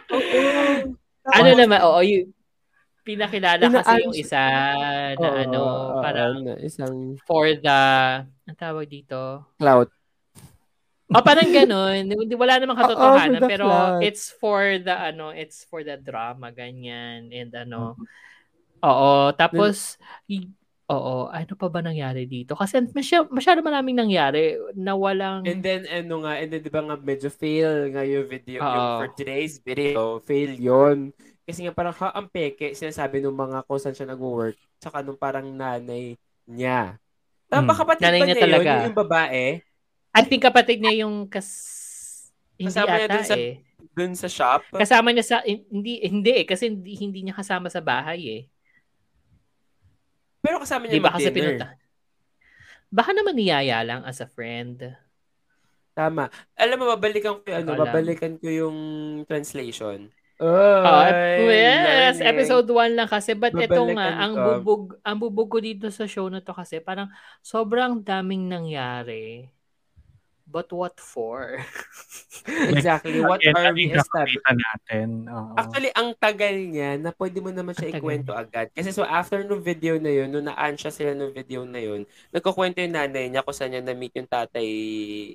Oo. 0.16 0.96
ano 1.28 1.50
naman, 1.52 1.80
oo, 1.84 2.00
yung 2.00 2.32
pinakilala 3.04 3.72
kasi 3.72 4.04
yung 4.04 4.16
isa 4.16 4.44
na 5.16 5.28
oo, 5.32 5.40
ano, 5.44 5.62
parang 6.04 6.36
isang 6.60 7.16
for 7.24 7.48
the, 7.56 7.80
ang 8.24 8.60
tawag 8.60 8.88
dito? 8.88 9.44
clout. 9.60 9.92
O 11.08 11.24
parang 11.24 11.48
ganun, 11.56 12.04
hindi 12.12 12.36
wala 12.36 12.60
namang 12.60 12.76
katotohanan, 12.84 13.40
the 13.40 13.48
pero 13.48 13.64
plot. 13.64 14.04
it's 14.04 14.28
for 14.28 14.76
the 14.76 14.92
ano, 14.92 15.32
it's 15.32 15.64
for 15.64 15.80
the 15.80 15.96
drama 15.96 16.52
ganyan 16.52 17.32
and 17.32 17.52
ano. 17.56 17.96
Oo, 18.84 19.32
tapos 19.40 19.96
y- 20.28 20.52
oo, 20.92 21.32
ano 21.32 21.54
pa 21.56 21.68
ba 21.72 21.80
nangyari 21.80 22.28
dito? 22.28 22.54
Kasi 22.60 22.84
masyado, 22.92 23.32
masyado 23.32 23.60
maraming 23.64 23.96
nangyari 23.98 24.60
na 24.76 24.94
walang 25.00 25.48
And 25.48 25.64
then, 25.64 25.88
ano 25.88 26.28
nga, 26.28 26.34
and 26.44 26.50
then, 26.52 26.62
di 26.62 26.68
ba 26.72 26.82
nga, 26.84 26.96
medyo 27.00 27.30
fail 27.32 27.88
nga 27.96 28.04
yung 28.04 28.28
video, 28.28 28.60
yung 28.68 28.68
Oo. 28.68 29.00
for 29.00 29.08
today's 29.16 29.64
video, 29.64 30.20
fail 30.20 30.52
yon 30.60 30.98
Kasi 31.48 31.64
nga 31.64 31.72
parang, 31.72 31.96
ha, 31.96 32.12
ang 32.12 32.28
peke, 32.28 32.76
sinasabi 32.76 33.24
ng 33.24 33.32
mga 33.32 33.64
kung 33.64 33.80
saan 33.80 33.96
siya 33.96 34.12
nag-work, 34.12 34.60
saka 34.84 35.00
nung 35.00 35.16
parang 35.16 35.48
nanay 35.56 36.20
niya. 36.44 37.00
Tama, 37.48 37.72
Hmm. 37.72 37.80
kapatid 37.80 38.04
Nanay 38.04 38.20
ba 38.20 38.26
niya 38.28 38.36
niya 38.36 38.44
yun? 38.44 38.44
talaga. 38.44 38.74
Yung, 38.76 38.86
yung 38.92 38.98
babae? 38.98 39.44
I 40.18 40.26
think 40.26 40.42
kapatid 40.42 40.82
niya 40.82 41.06
yung 41.06 41.30
kas 41.30 41.48
hindi 42.58 42.74
Kasama 42.74 42.98
niya 42.98 43.08
dun 43.14 43.26
sa- 43.26 43.38
eh. 43.38 43.54
Dun 43.98 44.14
sa 44.18 44.28
shop? 44.30 44.62
Kasama 44.74 45.10
niya 45.14 45.26
sa 45.26 45.38
hindi 45.46 46.02
hindi 46.02 46.32
eh 46.42 46.46
kasi 46.46 46.74
hindi, 46.74 46.98
hindi 46.98 47.20
niya 47.22 47.38
kasama 47.38 47.70
sa 47.70 47.82
bahay 47.86 48.22
eh. 48.26 48.44
Pero 50.42 50.58
kasama 50.62 50.90
niya 50.90 51.02
ba 51.02 51.14
kasi 51.14 51.30
mag-dinner. 51.30 51.58
pinunta? 51.62 51.68
Baka 52.88 53.12
naman 53.14 53.36
niyaya 53.36 53.84
lang 53.84 54.02
as 54.08 54.24
a 54.24 54.28
friend. 54.30 54.96
Tama. 55.98 56.30
Alam 56.54 56.78
mo, 56.78 56.86
babalikan 56.94 57.42
ko 57.42 57.50
yung, 57.50 57.66
ano, 57.66 57.74
babalikan 57.74 58.38
ko 58.38 58.48
yung 58.48 58.78
translation. 59.26 60.14
Ah, 60.38 61.10
Ay, 61.10 61.50
yes, 61.50 62.22
learning. 62.22 62.30
episode 62.30 62.70
1 62.70 62.94
lang 62.94 63.10
kasi 63.10 63.34
but 63.34 63.50
ito 63.58 63.82
nga 63.98 64.22
ang 64.22 64.38
bubog 64.38 64.94
ang 65.02 65.18
bubog 65.18 65.50
ko 65.50 65.58
dito 65.58 65.90
sa 65.90 66.06
show 66.06 66.30
na 66.30 66.46
to 66.46 66.54
kasi 66.54 66.78
parang 66.78 67.10
sobrang 67.42 68.06
daming 68.06 68.46
nangyari. 68.46 69.50
But 70.48 70.72
what 70.72 70.96
for? 70.96 71.60
Exactly. 72.72 73.20
What 73.20 73.44
Again, 73.44 73.60
are 73.60 73.76
we 73.76 73.92
establishing? 73.92 74.40
natin? 74.48 75.08
Oo. 75.28 75.60
Actually, 75.60 75.92
ang 75.92 76.16
tagal 76.16 76.56
niya 76.56 76.96
na 76.96 77.12
pwede 77.12 77.44
mo 77.44 77.52
naman 77.52 77.76
siya 77.76 77.92
ikwento 77.92 78.32
agad. 78.32 78.72
Kasi 78.72 78.96
so 78.96 79.04
after 79.04 79.44
nung 79.44 79.60
video 79.60 80.00
na 80.00 80.08
yun, 80.08 80.32
nung 80.32 80.48
naan 80.48 80.80
siya 80.80 80.88
sila 80.88 81.12
nung 81.12 81.36
video 81.36 81.68
na 81.68 81.84
yun, 81.84 82.08
nagkukwento 82.32 82.80
yung 82.80 82.96
nanay 82.96 83.28
niya 83.28 83.44
kung 83.44 83.52
saan 83.52 83.76
niya 83.76 83.84
na-meet 83.84 84.16
yung 84.16 84.30
tatay, 84.32 84.68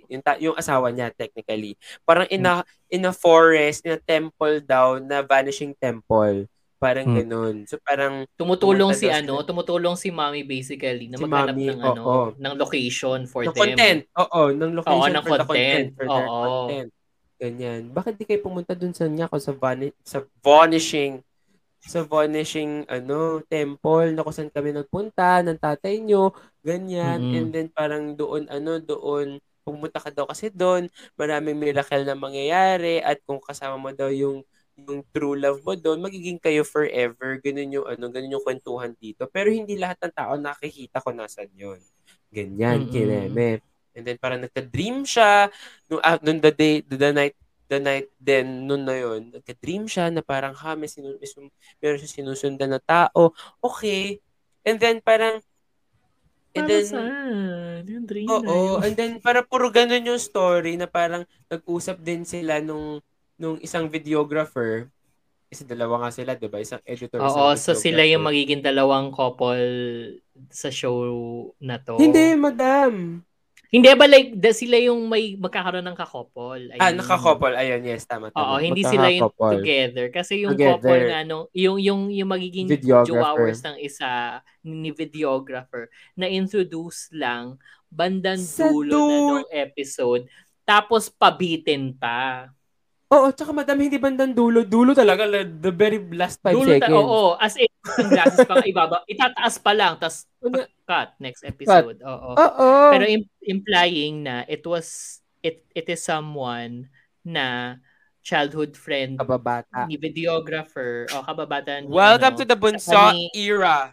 yung, 0.09 0.25
ta- 0.25 0.41
yung 0.41 0.57
asawa 0.57 0.89
niya 0.89 1.13
technically. 1.13 1.77
Parang 2.09 2.25
in 2.33 2.49
a, 2.49 2.65
in 2.89 3.05
a 3.05 3.13
forest, 3.13 3.85
in 3.85 3.93
a 3.93 4.01
temple 4.01 4.65
daw, 4.65 4.97
na 4.97 5.21
vanishing 5.21 5.77
temple. 5.77 6.49
Parang 6.83 7.07
Hmm. 7.07 7.15
ganun. 7.15 7.57
So 7.71 7.79
parang, 7.79 8.27
Tumutulong 8.35 8.91
si 8.91 9.07
daw 9.07 9.23
ano, 9.23 9.35
tumutulong 9.47 9.95
si 9.95 10.11
Mommy 10.11 10.43
basically 10.43 11.07
na 11.07 11.15
Si 11.15 11.23
maghanap 11.23 11.55
Mommy, 11.55 11.67
ng 11.71 11.81
ano, 11.81 12.03
oo. 12.03 12.25
ng 12.35 12.55
location 12.59 13.19
for 13.31 13.47
ng 13.47 13.55
them. 13.55 13.61
content. 13.63 14.01
Oo, 14.19 14.43
ng 14.51 14.73
location 14.75 15.13
ng 15.15 15.23
for 15.23 15.39
the 15.39 15.47
content. 15.47 15.47
content. 15.47 15.87
For 15.95 16.05
their 16.11 16.27
Oo. 16.27 16.43
content. 16.43 16.89
Ganyan. 17.39 17.81
Bakit 17.91 18.15
di 18.19 18.25
kayo 18.27 18.41
pumunta 18.43 18.75
dun 18.75 18.91
sa 18.91 19.07
niya 19.07 19.31
sa, 19.39 19.55
vani- 19.55 19.95
sa 20.03 20.27
vanishing 20.43 21.23
sa 21.83 22.07
vanishing 22.07 22.87
ano 22.87 23.43
temple 23.43 24.15
na 24.15 24.23
kung 24.23 24.31
saan 24.31 24.55
kami 24.55 24.71
nagpunta 24.71 25.43
ng 25.43 25.59
tatay 25.59 25.99
nyo 25.99 26.31
ganyan 26.63 27.19
Mm-mm. 27.19 27.35
and 27.35 27.49
then 27.51 27.67
parang 27.67 28.15
doon 28.15 28.47
ano 28.47 28.79
doon 28.79 29.43
pumunta 29.67 29.99
ka 29.99 30.15
daw 30.15 30.31
kasi 30.31 30.47
doon 30.47 30.87
maraming 31.19 31.59
miracle 31.59 32.07
na 32.07 32.15
mangyayari 32.15 33.03
at 33.03 33.19
kung 33.27 33.43
kasama 33.43 33.75
mo 33.75 33.91
daw 33.91 34.07
yung 34.15 34.47
yung 34.77 35.05
true 35.13 35.37
love 35.37 35.61
mo 35.63 35.77
doon 35.77 36.01
magiging 36.01 36.41
kayo 36.41 36.65
forever. 36.65 37.37
Ganun 37.41 37.71
yung 37.81 37.87
ano 37.87 38.05
ganun 38.09 38.35
yung 38.39 38.45
kwentuhan 38.45 38.93
dito. 38.97 39.29
Pero 39.29 39.53
hindi 39.53 39.77
lahat 39.77 40.01
ng 40.09 40.15
tao 40.17 40.33
nakikita 40.41 41.01
kung 41.05 41.21
nasan 41.21 41.51
yun. 41.55 41.81
Ganyan 42.33 42.89
Mm-mm. 42.89 42.93
kineme 42.93 43.61
and 43.93 44.05
then 44.09 44.17
parang 44.17 44.41
nagka-dream 44.41 45.05
siya. 45.05 45.53
Nung, 45.93 46.01
ah, 46.01 46.17
nung 46.25 46.41
the 46.41 46.53
day 46.53 46.81
the 46.85 47.13
night 47.13 47.37
the 47.69 47.81
night 47.81 48.09
then 48.21 48.65
noon 48.69 48.85
na 48.85 48.97
yun 48.97 49.33
nagka-dream 49.33 49.85
siya 49.89 50.09
na 50.13 50.21
parang 50.25 50.53
ha 50.57 50.77
may, 50.77 50.89
sinu- 50.89 51.17
may 51.21 51.29
sum- 51.29 51.53
meron 51.81 52.01
siya 52.01 52.11
sinusundan 52.21 52.73
na 52.73 52.81
tao. 52.81 53.33
Okay. 53.61 54.21
And 54.65 54.81
then 54.81 55.01
parang 55.05 55.41
and 56.57 56.65
Para 56.65 56.69
then 56.69 56.85
saan? 56.85 57.81
Yung 57.89 58.07
dream 58.09 58.29
Oo, 58.29 58.79
yun. 58.79 58.85
and 58.85 58.95
then 58.95 59.13
para 59.19 59.43
puro 59.43 59.69
ganun 59.73 60.05
yung 60.07 60.21
story 60.21 60.79
na 60.79 60.87
parang 60.87 61.27
nag-usap 61.51 61.99
din 62.01 62.23
sila 62.23 62.63
nung 62.63 63.01
nung 63.37 63.59
isang 63.61 63.89
videographer. 63.89 64.89
Kasi 65.53 65.69
dalawa 65.69 66.09
nga 66.09 66.11
sila, 66.13 66.33
'di 66.33 66.49
ba? 66.49 66.65
Isang 66.65 66.81
editor, 66.89 67.21
Oo, 67.21 67.53
isang 67.53 67.77
so 67.77 67.77
sila 67.77 68.01
yung 68.09 68.25
magiging 68.25 68.65
dalawang 68.65 69.13
couple 69.13 69.69
sa 70.49 70.73
show 70.73 70.97
na 71.61 71.77
to. 71.77 72.01
Hindi, 72.01 72.33
madam. 72.41 73.21
Hindi 73.73 73.89
ba 73.97 74.05
like 74.05 74.37
the, 74.37 74.53
sila 74.53 74.77
yung 74.77 75.09
may 75.09 75.33
magkakaroon 75.41 75.85
ng 75.89 75.97
kakopol? 75.97 76.61
Ah, 76.77 76.93
Ayun. 76.93 77.01
naka-couple. 77.01 77.57
Ayun, 77.57 77.81
yes, 77.89 78.05
tama, 78.05 78.29
Oo, 78.29 78.37
tama. 78.37 78.61
hindi 78.61 78.85
sila 78.85 79.09
yung 79.09 79.33
together. 79.33 80.13
Kasi 80.13 80.45
yung 80.45 80.61
Together. 80.61 80.77
couple 80.77 81.01
nga, 81.09 81.21
no, 81.25 81.49
yung, 81.57 81.81
yung, 81.81 82.13
yung 82.13 82.29
magiging 82.29 82.69
hours 83.17 83.65
ng 83.65 83.81
isa 83.81 84.45
ni 84.61 84.93
videographer 84.93 85.89
na 86.13 86.29
introduce 86.29 87.09
lang 87.17 87.57
bandang 87.89 88.45
dulo 88.45 89.09
na 89.09 89.17
ng 89.41 89.49
episode 89.53 90.29
tapos 90.63 91.11
pabitin 91.11 91.93
pa. 91.93 92.49
Oo, 93.13 93.29
tsaka 93.29 93.53
madam, 93.53 93.77
hindi 93.77 94.01
bandang 94.01 94.33
dulo. 94.33 94.65
Dulo 94.65 94.97
talaga, 94.97 95.29
la- 95.29 95.45
the 95.45 95.69
very 95.69 96.01
last 96.17 96.41
five 96.41 96.57
Dulo 96.57 96.73
ta- 96.73 96.89
seconds. 96.89 96.97
oo, 96.97 97.37
as 97.37 97.55
in, 97.61 97.69
glasses 98.09 98.47
pa 98.49 98.55
ibaba, 98.65 99.05
itataas 99.05 99.55
pa 99.61 99.73
lang, 99.77 100.01
tas 100.01 100.25
Una- 100.41 100.65
cut 100.89 101.13
next 101.21 101.45
episode. 101.45 102.01
Oo. 102.01 102.33
Oo. 102.33 102.69
Pero 102.91 103.05
im- 103.05 103.29
implying 103.45 104.25
na 104.25 104.49
it 104.49 104.65
was 104.65 105.21
it 105.45 105.61
it 105.75 105.85
is 105.87 106.01
someone 106.01 106.89
na 107.21 107.77
childhood 108.23 108.79
friend 108.79 109.19
kababata. 109.19 109.85
ni 109.91 109.99
videographer 109.99 111.11
o 111.11 111.27
kababata 111.27 111.83
ni 111.83 111.91
Welcome 111.91 112.33
ano, 112.33 112.41
to 112.41 112.47
the 112.47 112.57
Bunso 112.57 112.95
ni- 113.13 113.29
era. 113.35 113.93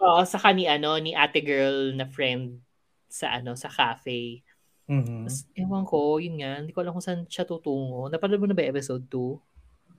Oo, 0.00 0.22
sa 0.24 0.38
ni 0.54 0.64
ano 0.64 0.94
ni 0.96 1.12
ate 1.12 1.42
girl 1.42 1.92
na 1.92 2.06
friend 2.06 2.62
sa 3.10 3.34
ano 3.34 3.58
sa 3.58 3.68
cafe. 3.68 4.40
Mhm. 4.84 5.24
Tas, 5.24 5.48
ewan 5.54 5.82
ko, 5.82 6.16
yun 6.18 6.36
nga, 6.38 6.60
hindi 6.60 6.70
ko 6.70 6.84
alam 6.84 6.92
kung 6.92 7.00
saan 7.00 7.24
siya 7.24 7.42
tutungo. 7.42 8.08
Napanood 8.08 8.36
mo 8.38 8.46
na 8.46 8.52
ba 8.52 8.62
episode 8.62 9.04
2? 9.08 9.40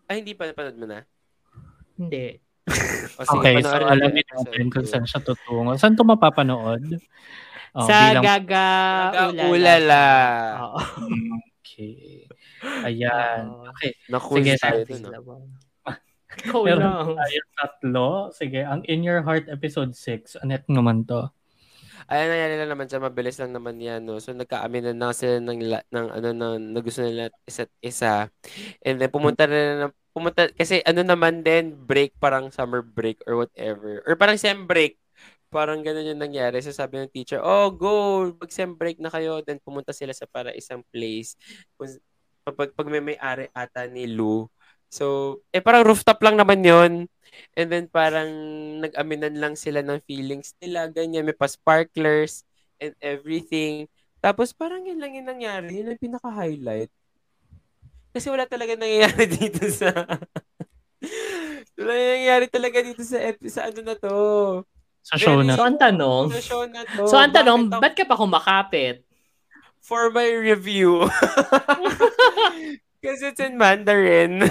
Ay, 0.05 0.21
hindi 0.21 0.37
pa 0.37 0.45
napanood 0.45 0.77
mo 0.77 0.85
na? 0.85 1.01
Hindi. 1.95 2.37
O, 3.15 3.21
sige, 3.21 3.37
Okay, 3.37 3.53
so 3.61 3.69
panoorin 3.69 3.85
alam 3.87 4.01
natin 4.01 4.11
niyo 4.11 4.23
episode 4.25 4.45
natin 4.49 4.67
kung 4.69 4.87
saan 4.89 5.05
siya 5.05 5.21
tutungo. 5.21 5.71
Saan 5.77 5.93
ito 5.93 6.03
mapapanood? 6.03 6.83
Oh, 7.71 7.85
sa 7.85 7.95
bilang- 8.09 8.23
Gaga 8.23 8.69
Ulala. 9.29 9.43
Ulala. 9.45 10.05
Oo. 10.63 10.79
Okay. 11.59 12.23
Ayan. 12.87 13.41
Okay. 13.69 13.91
Naku, 14.07 14.31
Sige, 14.39 14.53
tayo? 14.57 14.81
Ikaw 16.35 16.61
Meron 16.63 17.15
tayong 17.15 17.51
tatlo. 17.53 18.09
Sige, 18.31 18.63
ang 18.63 18.81
In 18.85 19.03
Your 19.03 19.21
Heart 19.21 19.47
episode 19.47 19.91
6. 19.91 20.39
Anet 20.39 20.67
naman 20.67 21.03
to. 21.03 21.29
Ayan, 22.05 22.29
nangyari 22.29 22.53
lang 22.61 22.69
naman 22.69 22.85
siya, 22.85 23.01
mabilis 23.01 23.37
lang 23.41 23.49
naman 23.49 23.81
yan, 23.81 24.05
no? 24.05 24.21
So, 24.21 24.29
nagkaaminan 24.37 24.93
na 24.93 25.09
sila 25.09 25.41
ng, 25.41 25.57
ng 25.89 26.07
ano, 26.13 26.27
ng, 26.37 26.77
na 26.77 26.79
gusto 26.85 27.01
nila 27.01 27.33
isa't 27.49 27.73
isa. 27.81 28.29
And 28.85 29.01
then, 29.01 29.09
pumunta 29.09 29.49
na 29.49 29.57
na, 29.73 29.87
pumunta, 30.13 30.45
kasi 30.53 30.85
ano 30.85 31.01
naman 31.01 31.41
din, 31.41 31.73
break, 31.73 32.13
parang 32.21 32.53
summer 32.53 32.85
break 32.85 33.25
or 33.25 33.41
whatever. 33.41 34.05
Or 34.05 34.13
parang 34.13 34.37
sem 34.37 34.69
break. 34.69 35.01
Parang 35.49 35.81
ganun 35.81 36.05
yung 36.13 36.21
nangyari. 36.21 36.61
So, 36.61 36.69
sabi 36.69 37.01
ng 37.01 37.09
teacher, 37.09 37.41
oh, 37.41 37.73
go, 37.73 38.29
mag 38.37 38.53
sem 38.53 38.69
break 38.77 39.01
na 39.01 39.09
kayo. 39.09 39.41
Then, 39.41 39.57
pumunta 39.57 39.89
sila 39.89 40.13
sa 40.13 40.29
para 40.29 40.53
isang 40.53 40.85
place. 40.93 41.33
Kung, 41.73 41.89
pag, 42.53 42.69
pag 42.77 42.85
may 42.85 43.01
may-ari 43.01 43.49
ata 43.49 43.89
ni 43.89 44.05
Lou, 44.05 44.45
So, 44.95 45.37
eh 45.51 45.59
parang 45.59 45.83
rooftop 45.83 46.23
lang 46.23 46.39
naman 46.39 46.63
yon 46.63 46.93
And 47.59 47.67
then 47.67 47.91
parang 47.91 48.31
nag-aminan 48.79 49.35
lang 49.35 49.59
sila 49.59 49.83
ng 49.83 49.99
feelings 50.07 50.55
nila, 50.63 50.87
ganyan, 50.87 51.27
may 51.27 51.35
pa-sparklers 51.35 52.47
and 52.79 52.95
everything. 53.03 53.91
Tapos 54.23 54.55
parang 54.55 54.87
yun 54.87 55.03
lang 55.03 55.19
yung 55.19 55.27
nangyari, 55.27 55.83
yun 55.83 55.91
ang 55.91 55.99
pinaka-highlight. 55.99 56.87
Kasi 58.15 58.31
wala 58.31 58.47
talaga 58.47 58.79
nangyayari 58.79 59.27
dito 59.35 59.67
sa... 59.67 59.91
wala 61.75 61.91
nangyayari 61.91 62.47
talaga 62.47 62.79
dito 62.79 63.03
sa, 63.03 63.19
sa 63.51 63.67
ano 63.67 63.79
na 63.83 63.95
to. 63.99 64.15
Sa 65.03 65.19
show 65.19 65.43
na. 65.43 65.59
So, 65.59 65.67
ang 65.67 65.75
tanong, 65.75 66.31
Sa 66.39 66.43
show 66.55 66.63
na 66.71 66.87
to. 66.87 67.03
so, 67.03 67.19
ang 67.19 67.35
tanong, 67.35 67.67
ba't 67.67 67.93
ka 67.99 68.07
pa 68.07 68.15
kumakapit? 68.15 69.03
For 69.83 70.07
my 70.07 70.31
review. 70.39 71.03
Kasi 73.05 73.29
it's 73.29 73.39
in 73.39 73.55
Mandarin. 73.55 74.41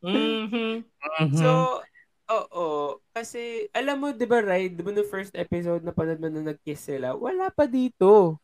Mhm. 0.00 0.80
Mhm. 1.20 1.36
So, 1.36 1.84
oo. 2.26 2.68
Kasi, 3.12 3.68
alam 3.70 4.00
mo, 4.00 4.08
di 4.10 4.24
ba, 4.24 4.40
right? 4.40 4.72
Di 4.72 4.80
ba 4.80 4.88
no 4.90 5.04
first 5.04 5.36
episode 5.36 5.84
na 5.84 5.92
panood 5.92 6.16
mo 6.16 6.32
na 6.32 6.40
nag-kiss 6.40 6.88
sila? 6.88 7.12
Wala 7.12 7.52
pa 7.52 7.68
dito. 7.68 8.40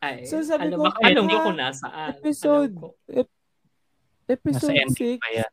Ay, 0.00 0.24
So, 0.24 0.40
sabi 0.40 0.72
alam 0.72 0.80
ko, 0.80 0.84
ba, 0.88 0.96
alam 1.04 1.24
ano, 1.24 1.28
ko 1.28 1.44
kung 1.44 1.60
nasaan. 1.60 2.08
episode. 2.16 2.72
Alam 2.72 2.88
ko. 2.88 2.96
Ep- 3.04 3.36
episode 4.32 4.72
ending 4.72 5.20
6. 5.20 5.20
pa 5.20 5.28
yan. 5.28 5.52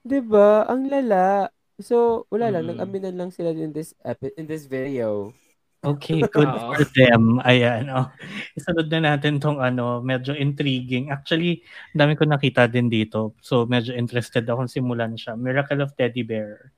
Di 0.00 0.20
ba? 0.24 0.64
Ang 0.64 0.88
lala. 0.88 1.52
So, 1.76 2.24
wala 2.32 2.48
lang. 2.48 2.64
Mm. 2.64 2.70
Nag-aminan 2.80 3.14
lang 3.20 3.30
sila 3.30 3.52
in 3.52 3.76
this 3.76 3.92
epi- 4.00 4.32
in 4.40 4.48
this 4.48 4.64
video. 4.64 5.36
Okay, 5.80 6.20
good 6.36 6.44
Oo. 6.44 6.76
for 6.76 6.84
them. 6.92 7.40
Ayan, 7.40 7.88
oh. 7.88 8.12
Isunod 8.52 8.92
na 8.92 9.16
natin 9.16 9.40
tong 9.40 9.64
ano, 9.64 10.04
medyo 10.04 10.36
intriguing. 10.36 11.08
Actually, 11.08 11.64
ang 11.96 12.04
dami 12.04 12.12
ko 12.20 12.28
nakita 12.28 12.68
din 12.68 12.92
dito. 12.92 13.32
So, 13.40 13.64
medyo 13.64 13.96
interested 13.96 14.44
akong 14.44 14.68
simulan 14.68 15.16
siya. 15.16 15.40
Miracle 15.40 15.80
of 15.80 15.96
Teddy 15.96 16.20
Bear. 16.20 16.68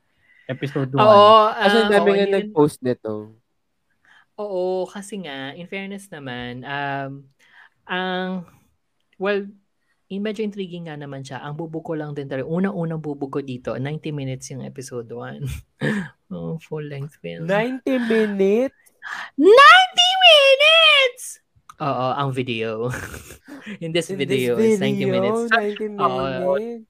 Episode 0.47 0.95
1. 0.95 1.03
Oo, 1.03 1.51
Kasi 1.51 1.77
ah, 1.77 1.83
ang 1.83 1.91
dami 1.91 2.09
oo, 2.09 2.15
nga 2.15 2.27
yun- 2.27 2.35
nag-post 2.39 2.79
nito. 2.87 3.35
Oo, 4.39 4.87
kasi 4.89 5.23
nga, 5.23 5.53
in 5.53 5.67
fairness 5.69 6.09
naman, 6.09 6.63
um, 6.65 7.27
ang, 7.85 8.47
well, 9.19 9.45
in 10.09 10.21
medyo 10.23 10.45
intriguing 10.45 10.87
nga 10.87 10.97
naman 10.97 11.25
siya. 11.25 11.41
Ang 11.43 11.57
bubog 11.59 11.85
ko 11.85 11.95
lang 11.99 12.15
din 12.15 12.29
talaga. 12.31 12.49
Unang-unang 12.49 13.03
bubog 13.03 13.33
ko 13.35 13.41
dito, 13.43 13.75
90 13.75 14.13
minutes 14.15 14.47
yung 14.55 14.63
episode 14.63 15.09
1. 15.11 15.43
oh, 16.35 16.57
full 16.63 16.85
length 16.87 17.19
film. 17.19 17.49
90 17.49 17.83
minutes? 18.07 18.82
90 19.37 19.47
minutes! 19.49 21.43
Oo, 21.83 22.07
ang 22.15 22.31
video. 22.31 22.93
in 23.85 23.91
this 23.91 24.11
In 24.11 24.19
video, 24.19 24.55
this 24.55 24.77
is 24.77 24.81
90 24.81 25.07
minutes. 25.11 25.43
90 25.51 25.99
Oo. 25.99 26.23
minutes. 26.57 26.87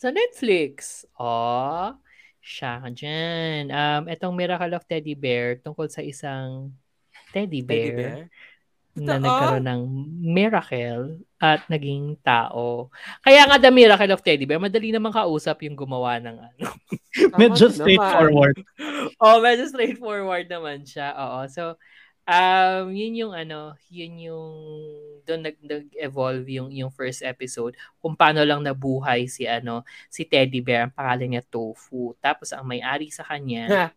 Sa 0.00 0.08
Netflix. 0.10 1.04
Oh, 1.20 1.94
siya 2.42 2.82
ka 2.82 2.88
dyan. 2.90 3.70
Um, 3.70 4.10
itong 4.10 4.34
Miracle 4.34 4.74
of 4.74 4.88
Teddy 4.88 5.14
Bear 5.14 5.60
tungkol 5.62 5.86
sa 5.86 6.02
isang 6.02 6.74
teddy 7.30 7.62
bear, 7.62 7.92
Teddy 7.92 7.96
bear? 7.96 8.18
Na 8.92 9.16
Totoo? 9.16 9.24
nagkaroon 9.24 9.66
ng 9.66 9.82
miracle 10.20 11.04
at 11.40 11.64
naging 11.66 12.20
tao. 12.20 12.92
Kaya 13.24 13.48
nga 13.48 13.56
the 13.58 13.72
Miracle 13.72 14.12
of 14.12 14.22
Teddy 14.22 14.44
Bear, 14.44 14.60
madali 14.60 14.92
naman 14.92 15.10
kausap 15.10 15.64
yung 15.64 15.74
gumawa 15.74 16.20
ng 16.20 16.36
ano. 16.38 16.66
medyo 17.40 17.72
straightforward. 17.72 18.60
oh, 19.24 19.40
medyo 19.40 19.64
straightforward 19.66 20.46
naman 20.46 20.84
siya. 20.84 21.16
Oo. 21.16 21.48
So, 21.48 21.80
um, 22.28 22.92
yun 22.92 23.16
yung 23.16 23.32
ano, 23.34 23.74
yun 23.90 24.12
yung 24.20 24.54
doon 25.22 25.40
nag, 25.50 25.56
nag-evolve 25.62 26.46
yung 26.50 26.68
yung 26.74 26.90
first 26.90 27.22
episode 27.22 27.78
kung 28.02 28.18
paano 28.18 28.42
lang 28.42 28.62
nabuhay 28.62 29.30
si 29.30 29.46
ano 29.46 29.86
si 30.10 30.26
Teddy 30.26 30.58
Bear 30.58 30.90
ang 30.90 30.94
pangalan 30.94 31.38
niya 31.38 31.46
Tofu 31.46 32.18
tapos 32.18 32.50
ang 32.50 32.66
may-ari 32.66 33.06
sa 33.14 33.22
kanya 33.22 33.94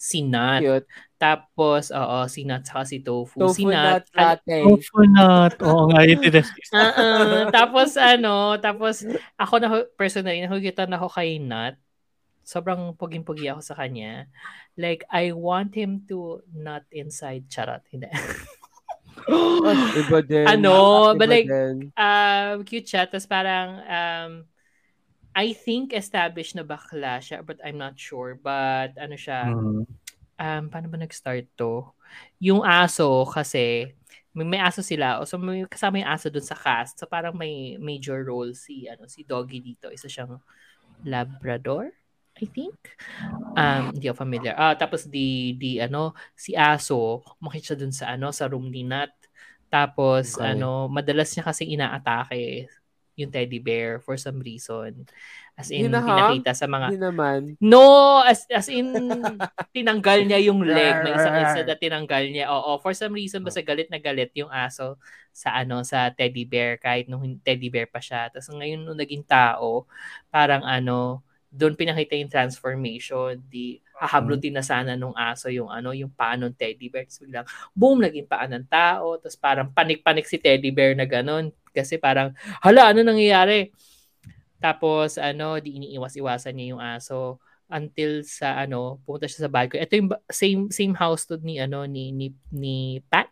si 0.00 0.24
Nut 0.24 0.64
Cute. 0.64 0.88
tapos 1.20 1.92
oo 1.92 2.24
si 2.24 2.48
Nut 2.48 2.64
saka 2.64 2.88
si 2.88 3.04
Tofu, 3.04 3.52
si 3.52 3.68
Tofu 3.68 3.68
Nut 3.68 4.00
nut 4.00 4.04
latte. 4.16 4.56
Coconut. 4.64 5.52
Oo 5.60 5.92
nga, 5.92 6.00
yun 6.08 6.18
din. 6.24 6.40
Ah. 6.72 7.52
tapos 7.52 8.00
ano, 8.00 8.56
tapos 8.56 9.04
ako 9.36 9.54
na 9.60 9.68
personally 9.94 10.40
nakikita 10.40 10.88
na 10.88 10.96
ako 10.96 11.12
kay 11.12 11.36
Nat. 11.36 11.76
Sobrang 12.40 12.96
puging-pugi 12.96 13.46
ako 13.46 13.60
sa 13.60 13.76
kanya. 13.76 14.24
Like 14.74 15.04
I 15.06 15.30
want 15.30 15.76
him 15.76 16.08
to 16.08 16.40
not 16.50 16.88
inside 16.90 17.46
charot. 17.46 17.84
Hindi. 17.92 18.08
Ah, 18.10 19.76
iba 20.00 20.18
din. 20.24 20.48
Ano, 20.48 20.74
Iba 21.12 21.18
but 21.20 21.28
like, 21.28 21.46
din. 21.46 21.92
um, 21.94 22.54
cute 22.64 22.88
siya. 22.88 23.04
Tapos 23.04 23.28
parang, 23.28 23.68
um, 23.84 24.30
I 25.36 25.54
think 25.54 25.94
established 25.94 26.58
na 26.58 26.66
bakla 26.66 27.22
siya, 27.22 27.46
but 27.46 27.62
I'm 27.62 27.78
not 27.78 27.94
sure. 27.96 28.34
But 28.34 28.98
ano 28.98 29.14
siya, 29.14 29.54
Mm. 29.54 29.86
um, 30.40 30.64
paano 30.70 30.86
ba 30.90 30.98
nag-start 30.98 31.46
to? 31.58 31.86
Yung 32.42 32.66
aso 32.66 33.22
kasi, 33.30 33.94
may, 34.34 34.46
may 34.46 34.60
aso 34.62 34.82
sila. 34.82 35.22
O 35.22 35.26
so 35.26 35.38
may 35.38 35.62
kasama 35.70 36.02
yung 36.02 36.10
aso 36.10 36.30
dun 36.30 36.42
sa 36.42 36.58
cast. 36.58 36.98
So 36.98 37.06
parang 37.06 37.34
may 37.38 37.78
major 37.78 38.22
role 38.26 38.54
si 38.54 38.86
ano 38.90 39.06
si 39.06 39.22
Doggy 39.26 39.62
dito. 39.62 39.90
Isa 39.94 40.06
siyang 40.10 40.38
Labrador, 41.06 41.90
I 42.40 42.46
think. 42.50 42.76
Um, 43.58 43.94
hindi 43.94 44.06
ako 44.10 44.18
familiar. 44.26 44.54
Ah, 44.58 44.74
tapos 44.78 45.06
di 45.10 45.54
di 45.58 45.78
ano 45.82 46.14
si 46.38 46.54
aso, 46.58 47.22
umakit 47.42 47.62
siya 47.72 47.76
dun 47.78 47.94
sa 47.94 48.14
ano 48.14 48.30
sa 48.34 48.46
room 48.50 48.70
ni 48.70 48.82
Nat. 48.86 49.10
Tapos 49.70 50.38
Okay. 50.38 50.54
ano, 50.58 50.90
madalas 50.90 51.30
niya 51.34 51.44
kasi 51.46 51.66
inaatake 51.70 52.66
yung 53.20 53.32
teddy 53.32 53.60
bear 53.60 54.00
for 54.00 54.16
some 54.16 54.40
reason. 54.40 55.04
As 55.60 55.68
in, 55.68 55.92
Hinahang? 55.92 56.40
pinakita 56.40 56.56
sa 56.56 56.64
mga 56.64 56.86
Hindi 56.88 57.00
naman. 57.04 57.40
No, 57.60 58.18
as 58.24 58.48
as 58.48 58.72
in 58.72 58.96
tinanggal 59.76 60.24
niya 60.24 60.40
yung 60.48 60.64
leg, 60.64 61.04
may 61.04 61.12
isang 61.12 61.36
isa 61.36 61.60
na 61.60 61.76
tinanggal 61.76 62.24
niya. 62.32 62.48
Oo, 62.48 62.80
for 62.80 62.96
some 62.96 63.12
reason 63.12 63.44
basta 63.44 63.60
galit 63.60 63.92
na 63.92 64.00
galit 64.00 64.32
yung 64.32 64.48
aso 64.48 64.96
sa 65.30 65.52
ano 65.60 65.84
sa 65.84 66.08
teddy 66.10 66.48
bear 66.48 66.80
kahit 66.80 67.06
nung 67.06 67.22
teddy 67.44 67.68
bear 67.68 67.86
pa 67.86 68.00
siya. 68.00 68.32
Tapos 68.32 68.48
ngayon 68.48 68.80
nung 68.80 68.96
naging 68.96 69.22
tao, 69.28 69.84
parang 70.32 70.64
ano, 70.64 71.20
doon 71.50 71.74
pinakita 71.74 72.14
yung 72.14 72.30
transformation. 72.30 73.36
Di 73.50 73.82
hahablutin 74.00 74.56
na 74.56 74.64
sana 74.64 74.96
nung 74.96 75.12
aso 75.12 75.52
yung 75.52 75.68
ano, 75.68 75.92
yung 75.92 76.08
paa 76.08 76.38
ng 76.40 76.56
teddy 76.56 76.88
bear. 76.88 77.04
Tapos 77.04 77.20
biglang, 77.20 77.46
boom, 77.76 78.00
naging 78.00 78.24
paa 78.24 78.48
ng 78.48 78.64
tao. 78.64 79.20
Tapos 79.20 79.36
parang 79.36 79.68
panik-panik 79.68 80.24
si 80.24 80.40
teddy 80.40 80.72
bear 80.72 80.96
na 80.96 81.04
ganun. 81.04 81.52
Kasi 81.74 81.96
parang, 81.98 82.34
hala, 82.62 82.90
ano 82.90 83.02
nangyayari? 83.06 83.70
Tapos 84.60 85.16
ano, 85.16 85.56
di 85.62 85.80
iniiwas-iwasan 85.80 86.52
niya 86.52 86.66
yung 86.76 86.82
aso 86.84 87.40
until 87.70 88.26
sa 88.26 88.60
ano, 88.60 89.00
pumunta 89.06 89.24
siya 89.30 89.46
sa 89.48 89.52
balcony. 89.52 89.80
Ito 89.86 89.94
yung 89.96 90.10
same 90.28 90.62
same 90.74 90.94
house 90.98 91.24
to 91.30 91.38
ni 91.40 91.56
ano 91.62 91.86
ni 91.88 92.10
ni, 92.12 92.34
ni 92.52 93.00
Pat 93.08 93.30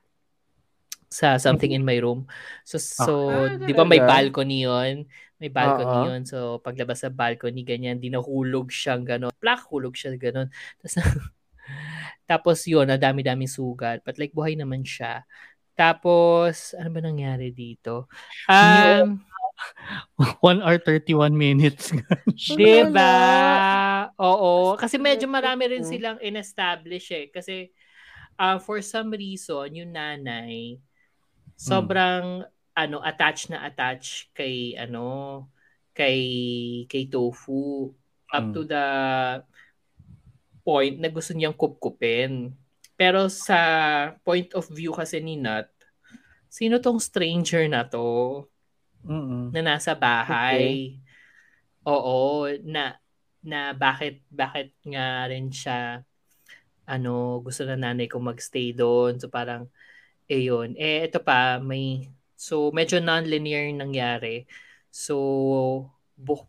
sa 1.08 1.40
Something 1.40 1.72
in 1.72 1.84
My 1.84 1.96
Room. 2.00 2.28
So 2.68 2.76
so 2.80 3.12
Ah, 3.48 3.56
'di 3.64 3.72
ba 3.72 3.84
may 3.88 4.00
balcony 4.00 4.64
'yon? 4.68 5.08
May 5.40 5.48
balcony 5.52 6.04
Oo. 6.04 6.08
'yon. 6.08 6.22
So 6.28 6.60
paglabas 6.60 7.00
sa 7.04 7.10
balcony 7.12 7.64
ganyan, 7.64 7.96
dinahulog 8.00 8.68
siyang 8.68 9.04
gano'n. 9.08 9.32
Plak 9.40 9.68
hulog 9.72 9.96
siya 9.96 10.14
gano'n. 10.16 10.48
Tapos 10.80 10.94
tapos 12.30 12.58
'yun, 12.68 12.88
ang 12.88 13.00
dami-daming 13.00 13.48
sugat. 13.48 14.04
But 14.04 14.20
like 14.20 14.36
buhay 14.36 14.56
naman 14.60 14.84
siya. 14.84 15.24
Tapos 15.78 16.74
ano 16.74 16.90
ba 16.90 16.98
nangyari 16.98 17.54
dito? 17.54 18.10
Um, 18.50 19.22
1 20.42 20.58
hour 20.62 20.78
31 20.82 21.30
minutes. 21.34 21.94
Diba? 22.58 23.14
Oo. 24.18 24.74
Kasi 24.74 24.98
medyo 24.98 25.30
marami 25.30 25.70
rin 25.70 25.86
silang 25.86 26.18
in-establish 26.18 27.06
eh. 27.14 27.26
Kasi 27.30 27.70
uh, 28.38 28.58
for 28.58 28.82
some 28.82 29.14
reason, 29.14 29.70
yung 29.70 29.94
nanay, 29.94 30.78
sobrang 31.54 32.42
ano 32.74 32.96
attached 33.02 33.50
na 33.50 33.66
attached 33.66 34.30
kay 34.30 34.78
ano 34.78 35.46
kay 35.90 36.18
kay 36.86 37.10
Tofu 37.10 37.90
up 38.30 38.44
Hmm. 38.46 38.54
to 38.54 38.62
the 38.62 38.86
point 40.62 41.00
na 41.00 41.10
gusto 41.10 41.34
niyang 41.34 41.56
kupkupin. 41.58 42.54
Pero 42.98 43.30
sa 43.30 43.58
point 44.26 44.50
of 44.58 44.66
view 44.74 44.90
kasi 44.90 45.22
ni 45.22 45.38
Nat, 45.38 45.70
sino 46.50 46.82
tong 46.82 46.98
stranger 46.98 47.70
na 47.70 47.86
to? 47.86 48.42
Mm-mm. 49.06 49.54
na 49.54 49.60
nasa 49.64 49.96
bahay. 49.96 51.00
Oo, 51.86 52.44
na 52.66 52.98
na 53.40 53.72
bakit 53.72 54.20
bakit 54.28 54.74
nga 54.84 55.24
rin 55.30 55.48
siya 55.48 56.02
ano 56.88 57.40
gusto 57.44 57.64
na 57.64 57.78
nanay 57.78 58.08
ko 58.10 58.20
magstay 58.20 58.74
doon. 58.76 59.16
So 59.20 59.30
parang 59.32 59.70
eh 60.28 60.48
yun. 60.48 60.74
Eh 60.76 61.08
ito 61.08 61.20
pa 61.22 61.60
may 61.62 62.08
so 62.36 62.70
medyo 62.74 63.00
non-linear 63.00 63.70
nangyari. 63.76 64.44
So 64.92 65.16
bu 66.18 66.44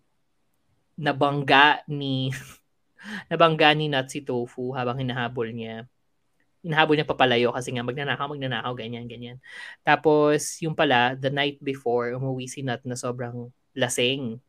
nabangga 0.99 1.85
ni 1.88 2.31
nabangga 3.31 3.71
ni 3.77 3.88
Nat 3.88 4.11
si 4.11 4.19
Tofu 4.27 4.76
habang 4.76 4.99
hinahabol 4.99 5.49
niya. 5.55 5.88
Inahabol 6.64 6.99
niya 6.99 7.07
papalayo 7.07 7.56
kasi 7.56 7.72
nga 7.72 7.86
magnanakaw, 7.86 8.27
magnanakaw, 8.31 8.73
ganyan, 8.76 9.07
ganyan. 9.07 9.38
Tapos, 9.84 10.60
yung 10.60 10.76
pala, 10.76 11.15
the 11.15 11.31
night 11.31 11.57
before, 11.64 12.11
umuwi 12.15 12.52
si 12.52 12.61
Nat 12.61 12.84
na 12.84 12.99
sobrang 12.99 13.48
lasing. 13.76 14.40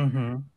Mhm. 0.00 0.48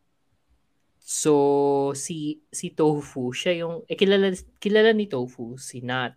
So, 1.04 1.92
si 2.00 2.40
si 2.48 2.72
Tofu, 2.72 3.36
siya 3.36 3.68
yung, 3.68 3.84
eh, 3.92 4.00
kilala, 4.00 4.32
kilala 4.64 4.96
ni 4.96 5.12
Tofu, 5.12 5.60
si 5.60 5.84
Nat. 5.84 6.16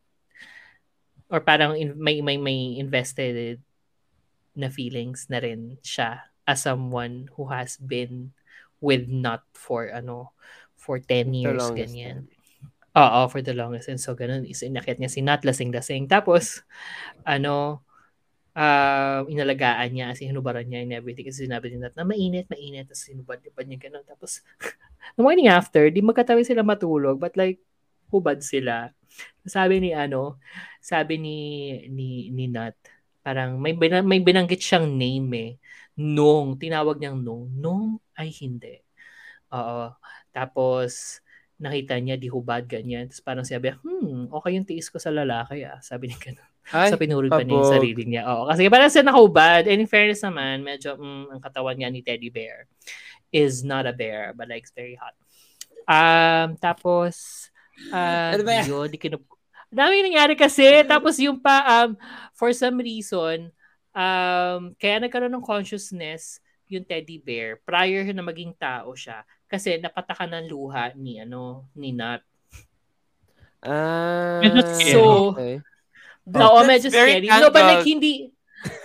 Or 1.27 1.43
parang 1.43 1.75
in, 1.75 1.99
may, 1.99 2.23
may, 2.23 2.39
may 2.39 2.79
invested 2.79 3.59
na 4.55 4.71
feelings 4.71 5.27
na 5.27 5.43
rin 5.43 5.83
siya 5.83 6.31
as 6.47 6.63
someone 6.63 7.27
who 7.35 7.51
has 7.51 7.75
been 7.83 8.31
with 8.79 9.11
Nat 9.11 9.43
for, 9.51 9.91
ano, 9.91 10.31
for 10.79 11.03
10 11.03 11.35
years, 11.35 11.67
ganyan. 11.75 12.31
Oo, 12.97 13.29
for 13.29 13.45
the 13.45 13.53
longest. 13.53 13.93
And 13.93 14.01
so, 14.01 14.17
ganun, 14.17 14.49
is 14.49 14.65
inakit 14.65 14.97
niya 14.97 15.13
si 15.13 15.21
Nat, 15.21 15.45
lasing-lasing. 15.45 16.09
Tapos, 16.09 16.65
ano, 17.27 17.85
ah 18.57 19.23
inalagaan 19.31 19.93
niya, 19.95 20.07
kasi 20.15 20.29
hinubaran 20.31 20.67
niya 20.69 20.83
and 20.85 20.93
everything. 20.97 21.27
Kasi 21.29 21.47
sinabi 21.49 21.73
ni 21.73 21.79
Nat 21.83 21.95
na 21.97 22.05
mainit, 22.09 22.49
mainit. 22.53 22.89
Tapos 22.91 23.05
hinubad-hubad 23.11 23.67
niya 23.69 23.81
ganun. 23.91 24.05
Tapos, 24.09 24.43
the 25.17 25.23
morning 25.25 25.49
after, 25.51 25.89
di 25.93 26.01
magkatabi 26.05 26.43
sila 26.47 26.63
matulog, 26.67 27.21
but 27.23 27.35
like, 27.39 27.61
hubad 28.13 28.41
sila. 28.45 28.93
Sabi 29.49 29.81
ni 29.83 29.91
ano, 29.97 30.39
sabi 30.83 31.19
ni 31.21 31.39
ni 31.91 32.31
ni 32.35 32.47
Nat, 32.53 32.77
parang 33.25 33.59
may 33.61 33.73
bina, 33.77 34.01
may 34.05 34.21
binanggit 34.23 34.61
siyang 34.63 34.89
name 34.97 35.29
eh. 35.37 35.53
Nung, 36.01 36.57
tinawag 36.61 36.99
niyang 37.03 37.21
Nung. 37.25 37.49
Nung 37.57 37.85
ay 38.19 38.31
hindi. 38.43 38.81
Oo. 39.55 39.93
Tapos 40.35 41.21
nakita 41.57 41.97
niya 41.97 42.21
di 42.21 42.29
hubad 42.29 42.69
ganyan. 42.69 43.09
Tapos 43.09 43.25
parang 43.25 43.45
sabi, 43.45 43.73
hmm, 43.73 44.29
okay 44.33 44.53
yung 44.57 44.69
tiis 44.69 44.93
ko 44.93 45.01
sa 45.01 45.09
lalaki 45.09 45.65
ah. 45.65 45.81
Sabi 45.81 46.13
niya 46.13 46.19
ganun. 46.21 46.49
Ay, 46.67 46.91
sa 46.91 46.99
pinuri 46.99 47.31
pa 47.31 47.47
niya 47.47 47.57
yung 47.57 47.73
sarili 47.73 48.03
niya. 48.05 48.23
Oo. 48.29 48.51
Kasi 48.51 48.69
parang 48.69 48.91
siya 48.93 49.05
nakahubad. 49.07 49.63
And 49.65 49.81
in 49.81 49.89
fairness 49.89 50.21
naman, 50.21 50.67
medyo 50.67 50.99
mm, 50.99 51.33
ang 51.33 51.41
katawan 51.41 51.79
niya 51.79 51.89
ni 51.89 52.01
Teddy 52.05 52.29
Bear 52.29 52.69
is 53.33 53.65
not 53.65 53.89
a 53.89 53.95
bear, 53.95 54.35
but 54.37 54.51
like 54.51 54.69
very 54.75 54.99
hot. 54.99 55.17
Um, 55.87 56.59
tapos, 56.59 57.47
uh, 57.95 58.35
Ano 58.35 58.43
yun, 58.43 58.91
di 58.91 58.99
kinup- 58.99 59.31
Dami 59.71 60.03
nangyari 60.03 60.35
kasi. 60.39 60.83
Tapos 60.85 61.17
yung 61.19 61.39
pa, 61.39 61.87
um, 61.87 61.99
for 62.35 62.51
some 62.53 62.79
reason, 62.83 63.51
um, 63.97 64.77
kaya 64.77 65.01
nagkaroon 65.01 65.33
ng 65.33 65.47
consciousness 65.47 66.39
yung 66.67 66.83
teddy 66.83 67.23
bear 67.23 67.63
prior 67.63 68.03
na 68.11 68.27
maging 68.27 68.53
tao 68.59 68.93
siya 68.93 69.23
kasi 69.47 69.79
napatakan 69.79 70.31
ng 70.35 70.47
luha 70.51 70.91
ni 70.99 71.23
ano 71.23 71.71
ni 71.79 71.95
Nat. 71.95 72.23
Ah, 73.67 74.43
scary. 74.79 74.93
So, 74.93 75.01
okay. 75.35 75.55
Oo, 76.35 76.61
That's 76.63 76.69
medyo 76.69 76.89
very 76.91 77.23
scary. 77.23 77.29
No, 77.31 77.51
but 77.51 77.63
like 77.67 77.83
tangled. 77.83 77.91
hindi 77.91 78.13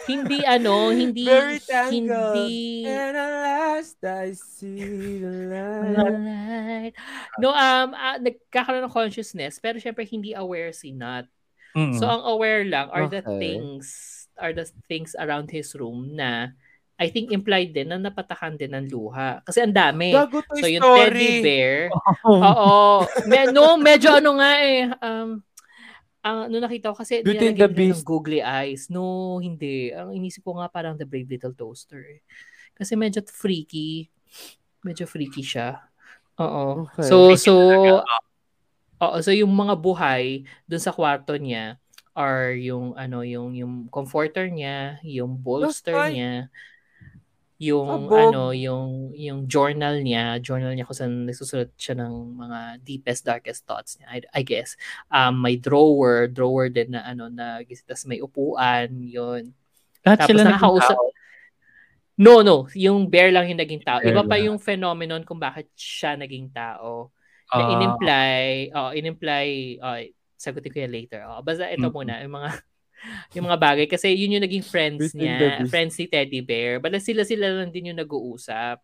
hindi 0.06 0.40
ano, 0.46 0.94
hindi 0.94 1.26
Very 1.26 1.60
tangled. 1.66 2.38
hindi 2.38 2.86
And 2.86 3.18
at 3.18 3.34
last 3.42 3.98
I 4.06 4.34
see 4.38 5.18
the 5.22 5.34
light. 5.50 6.94
No, 7.42 7.50
um, 7.50 7.98
ah, 7.98 8.18
nagkakaroon 8.22 8.86
ng 8.86 8.94
consciousness, 8.94 9.58
pero 9.58 9.82
syempre 9.82 10.06
hindi 10.06 10.38
aware 10.38 10.70
si 10.74 10.94
Nat. 10.94 11.26
Mm. 11.74 11.96
So, 11.98 12.06
ang 12.06 12.24
aware 12.28 12.68
lang 12.68 12.92
are 12.92 13.08
the 13.08 13.24
Okay. 13.24 13.40
things, 13.40 13.88
are 14.36 14.52
the 14.52 14.68
things 14.92 15.16
around 15.18 15.50
his 15.50 15.72
room 15.74 16.14
na 16.14 16.52
I 17.02 17.10
think 17.10 17.34
implied 17.34 17.74
din 17.74 17.90
na 17.90 17.98
napatakan 17.98 18.54
din 18.54 18.70
ng 18.70 18.86
luha. 18.88 19.42
Kasi 19.42 19.58
ang 19.60 19.74
dami. 19.74 20.14
Gago 20.14 20.46
So, 20.54 20.70
yung 20.70 20.86
Story. 20.86 21.02
teddy 21.10 21.30
bear, 21.42 21.90
Oh. 22.22 22.38
oo. 22.46 22.72
Me, 23.26 23.50
no, 23.50 23.74
medyo 23.76 24.14
ano 24.14 24.38
nga 24.38 24.52
eh. 24.62 24.86
Um, 25.02 25.42
ang 26.22 26.38
ano 26.46 26.56
nakita 26.62 26.94
ko 26.94 27.02
kasi 27.02 27.26
Beauty 27.26 27.50
and 27.50 27.58
the 27.58 27.66
nila 27.66 27.74
ng 27.74 27.98
Beast. 27.98 28.06
googly 28.06 28.38
eyes. 28.40 28.86
No, 28.88 29.02
hindi. 29.42 29.90
Ang 29.90 30.14
inisip 30.14 30.46
ko 30.46 30.62
nga 30.62 30.70
parang 30.70 30.94
The 30.94 31.10
Brave 31.10 31.26
Little 31.28 31.58
Toaster. 31.58 32.06
eh. 32.06 32.22
Kasi 32.72 32.94
medyo 32.94 33.26
freaky. 33.26 34.06
Medyo 34.86 35.10
freaky 35.10 35.42
siya. 35.42 35.82
Oo. 36.38 36.86
Okay. 36.86 37.10
So, 37.10 37.34
so, 37.34 37.54
oo, 39.02 39.18
so 39.20 39.34
yung 39.34 39.50
mga 39.50 39.74
buhay 39.74 40.46
dun 40.64 40.82
sa 40.82 40.94
kwarto 40.94 41.34
niya 41.34 41.82
are 42.14 42.54
yung 42.54 42.94
ano 42.94 43.24
yung 43.24 43.56
yung 43.56 43.74
comforter 43.88 44.46
niya, 44.46 45.00
yung 45.02 45.34
bolster 45.34 45.96
niya, 46.12 46.52
yung 47.62 48.10
Abog. 48.10 48.34
ano 48.34 48.42
yung 48.58 49.14
yung 49.14 49.46
journal 49.46 50.02
niya, 50.02 50.42
journal 50.42 50.74
niya 50.74 50.90
kung 50.90 50.98
saan 50.98 51.30
nagsusulat 51.30 51.70
siya 51.78 51.94
ng 52.02 52.14
mga 52.34 52.60
deepest 52.82 53.22
darkest 53.22 53.70
thoughts 53.70 54.02
niya. 54.02 54.10
I, 54.10 54.18
I 54.34 54.42
guess. 54.42 54.74
Um 55.14 55.38
may 55.46 55.62
drawer, 55.62 56.26
drawer 56.26 56.74
din 56.74 56.98
na 56.98 57.06
ano 57.06 57.30
na 57.30 57.62
tas 57.86 58.10
may 58.10 58.18
upuan, 58.18 58.90
yun. 59.06 59.54
Lahat 60.02 60.26
Tapos 60.26 60.30
sila 60.34 60.42
nakakausap. 60.50 60.98
No, 62.18 62.42
no. 62.42 62.66
Yung 62.74 63.06
bear 63.10 63.30
lang 63.30 63.46
yung 63.50 63.62
naging 63.62 63.82
tao. 63.86 64.02
Iba 64.02 64.26
pa 64.26 64.42
yung 64.42 64.58
phenomenon 64.58 65.22
kung 65.22 65.38
bakit 65.38 65.70
siya 65.78 66.18
naging 66.18 66.50
tao. 66.50 67.14
Na 67.54 67.62
Ah. 67.62 67.72
in-imply, 67.78 68.42
oh, 68.74 68.90
in-imply, 68.96 69.48
oh, 69.84 69.98
sagutin 70.34 70.72
ko 70.74 70.78
yan 70.82 70.94
later. 70.94 71.22
Oh, 71.30 71.44
basta 71.46 71.70
ito 71.70 71.86
Mm. 71.86 71.94
muna, 71.94 72.14
yung 72.26 72.34
mga 72.42 72.50
yung 73.34 73.48
mga 73.50 73.60
bagay. 73.60 73.86
Kasi 73.90 74.14
yun 74.14 74.38
yung 74.38 74.46
naging 74.46 74.66
friends 74.66 75.12
niya. 75.18 75.62
Friends 75.68 75.96
ni 75.98 76.06
Teddy 76.08 76.42
Bear. 76.44 76.80
Bala 76.84 77.02
sila-sila 77.02 77.50
lang 77.50 77.70
din 77.74 77.94
yung 77.94 78.00
nag-uusap. 78.02 78.82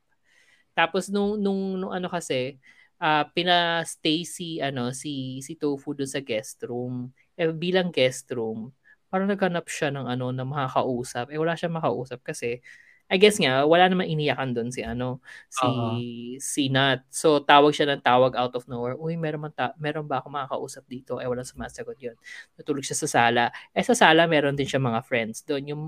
Tapos 0.77 1.09
nung, 1.09 1.41
nung, 1.41 1.81
nung 1.81 1.93
ano 1.93 2.05
kasi, 2.07 2.57
ah 2.97 3.25
pina-stay 3.29 4.25
si, 4.25 4.57
ano, 4.61 4.89
si, 4.93 5.41
si 5.45 5.53
Tofu 5.57 5.93
dun 5.93 6.09
sa 6.09 6.21
guest 6.21 6.61
room. 6.65 7.13
Eh, 7.37 7.49
bilang 7.53 7.93
guest 7.93 8.29
room, 8.33 8.73
parang 9.09 9.29
naghanap 9.29 9.65
siya 9.69 9.89
ng 9.93 10.05
ano, 10.05 10.33
na 10.33 10.45
makakausap. 10.45 11.29
Eh, 11.33 11.37
wala 11.37 11.53
siya 11.57 11.69
makausap 11.69 12.21
kasi 12.25 12.61
I 13.07 13.15
guess 13.15 13.39
nga, 13.39 13.63
wala 13.63 13.87
naman 13.87 14.11
iniyakan 14.11 14.51
doon 14.51 14.69
si 14.69 14.83
ano, 14.83 15.23
si 15.47 15.63
Oo. 15.63 15.95
si 16.43 16.63
Nat. 16.67 17.07
So 17.07 17.39
tawag 17.39 17.71
siya 17.71 17.87
ng 17.95 18.03
tawag 18.03 18.35
out 18.35 18.51
of 18.51 18.67
nowhere. 18.67 18.99
Uy, 18.99 19.15
meron 19.15 19.47
man 19.47 19.53
ta- 19.55 19.71
meron 19.79 20.03
ba 20.03 20.19
ako 20.19 20.27
makakausap 20.27 20.83
dito? 20.91 21.23
Eh 21.23 21.27
wala 21.27 21.47
sumasagot 21.47 21.95
'yon. 22.03 22.19
Natulog 22.59 22.83
siya 22.83 22.99
sa 22.99 23.07
sala. 23.07 23.47
Eh 23.71 23.83
sa 23.87 23.95
sala 23.95 24.27
meron 24.27 24.59
din 24.59 24.67
siya 24.67 24.83
mga 24.83 24.99
friends 25.07 25.47
doon. 25.47 25.63
Yung 25.71 25.83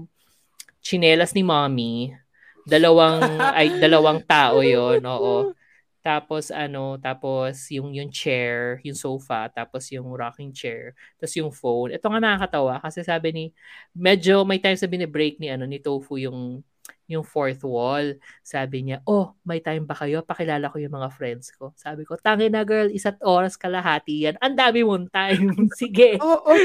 chinelas 0.80 1.36
ni 1.36 1.44
Mommy, 1.44 2.16
dalawang 2.64 3.20
ay 3.60 3.80
dalawang 3.84 4.24
tao 4.24 4.64
'yon, 4.64 5.04
oo. 5.04 5.52
Tapos 6.00 6.50
ano, 6.56 6.96
tapos 7.04 7.68
yung 7.76 7.92
yung 7.92 8.08
chair, 8.16 8.80
yung 8.88 8.96
sofa, 8.96 9.52
tapos 9.52 9.92
yung 9.92 10.08
rocking 10.16 10.56
chair, 10.56 10.96
tapos 11.20 11.36
yung 11.36 11.52
phone. 11.52 11.92
Ito 11.92 12.08
nga 12.08 12.20
nakakatawa 12.24 12.80
kasi 12.80 13.04
sabi 13.04 13.30
ni 13.36 13.46
medyo 13.92 14.48
may 14.48 14.64
time 14.64 14.80
sabi 14.80 14.96
ni 15.04 15.08
break 15.08 15.36
ni 15.44 15.52
ano 15.52 15.68
ni 15.68 15.84
Tofu 15.84 16.16
yung 16.16 16.64
yung 17.06 17.26
fourth 17.26 17.62
wall. 17.62 18.14
Sabi 18.42 18.86
niya, 18.86 19.02
"Oh, 19.04 19.34
may 19.42 19.60
time 19.60 19.84
ba 19.84 19.94
kayo? 19.94 20.22
Pakilala 20.22 20.70
ko 20.70 20.78
yung 20.78 20.94
mga 20.94 21.10
friends 21.10 21.50
ko." 21.54 21.74
Sabi 21.74 22.06
ko, 22.06 22.16
"Tangin 22.16 22.54
na 22.54 22.62
girl, 22.62 22.88
isa't 22.88 23.18
oras 23.22 23.58
kalahati 23.58 24.30
yan. 24.30 24.36
Ang 24.40 24.56
dami 24.56 24.86
mong 24.86 25.10
time. 25.10 25.50
Sige." 25.80 26.18
Oo, 26.20 26.44
oh, 26.46 26.58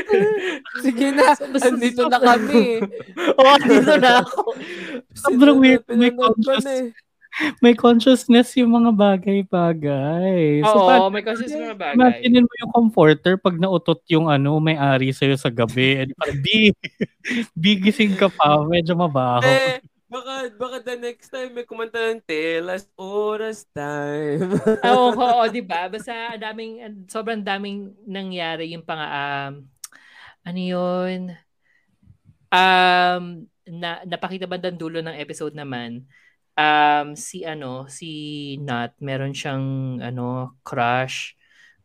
sige 0.81 1.11
na. 1.11 1.33
So, 1.39 1.49
basta- 1.51 1.69
Andito 1.75 2.07
na 2.07 2.19
kami. 2.21 2.79
oh, 3.35 3.57
dito 3.59 3.95
na 3.99 4.23
ako. 4.23 4.55
Sobrang 5.17 5.59
weird. 5.59 5.83
May 5.91 6.13
conscious, 6.13 6.67
eh. 6.67 6.93
may 7.59 7.75
consciousness 7.75 8.55
yung 8.55 8.71
mga 8.71 8.95
bagay-bagay. 8.95 10.63
So, 10.63 10.79
Oo, 10.79 11.11
pag, 11.11 11.11
may 11.11 11.25
kasi 11.27 11.51
mga 11.51 11.75
bagay. 11.75 11.95
imagine 11.99 12.47
mo 12.47 12.53
yung 12.63 12.73
comforter 12.73 13.35
pag 13.35 13.59
nautot 13.59 13.99
yung 14.07 14.31
ano, 14.31 14.63
may-ari 14.63 15.11
sa'yo 15.11 15.35
sa 15.35 15.51
gabi. 15.51 15.99
And 15.99 16.15
parang, 16.15 16.39
B, 16.39 16.71
B, 17.59 17.65
gising 17.81 18.15
ka 18.15 18.31
pa. 18.31 18.63
Medyo 18.63 18.95
mabaho. 18.95 19.43
Eh, 19.43 19.83
baka, 20.15 20.35
baka 20.55 20.77
the 20.87 20.95
next 20.95 21.29
time 21.35 21.51
may 21.59 21.67
kumanta 21.67 21.99
ng 22.15 22.23
Telas 22.23 22.87
Oras 22.95 23.67
Time. 23.75 24.55
Oo, 24.87 25.11
oo, 25.27 25.43
di 25.51 25.59
ba? 25.59 25.91
Basta 25.91 26.39
daming, 26.39 26.79
ang- 26.87 27.07
sobrang 27.11 27.43
daming 27.43 27.91
nangyari 28.07 28.71
yung 28.71 28.87
pang, 28.87 29.03
um, 29.03 29.53
ano 30.47 30.61
yun? 30.61 31.35
Um, 32.55 33.51
na, 33.67 34.07
napakita 34.07 34.47
bandang 34.47 34.79
dulo 34.79 35.03
ng 35.03 35.19
episode 35.19 35.59
naman, 35.59 36.07
um, 36.55 37.19
si 37.19 37.43
ano, 37.43 37.91
si 37.91 38.55
Nat, 38.63 38.95
meron 39.03 39.35
siyang, 39.35 39.99
ano, 39.99 40.55
crush, 40.63 41.35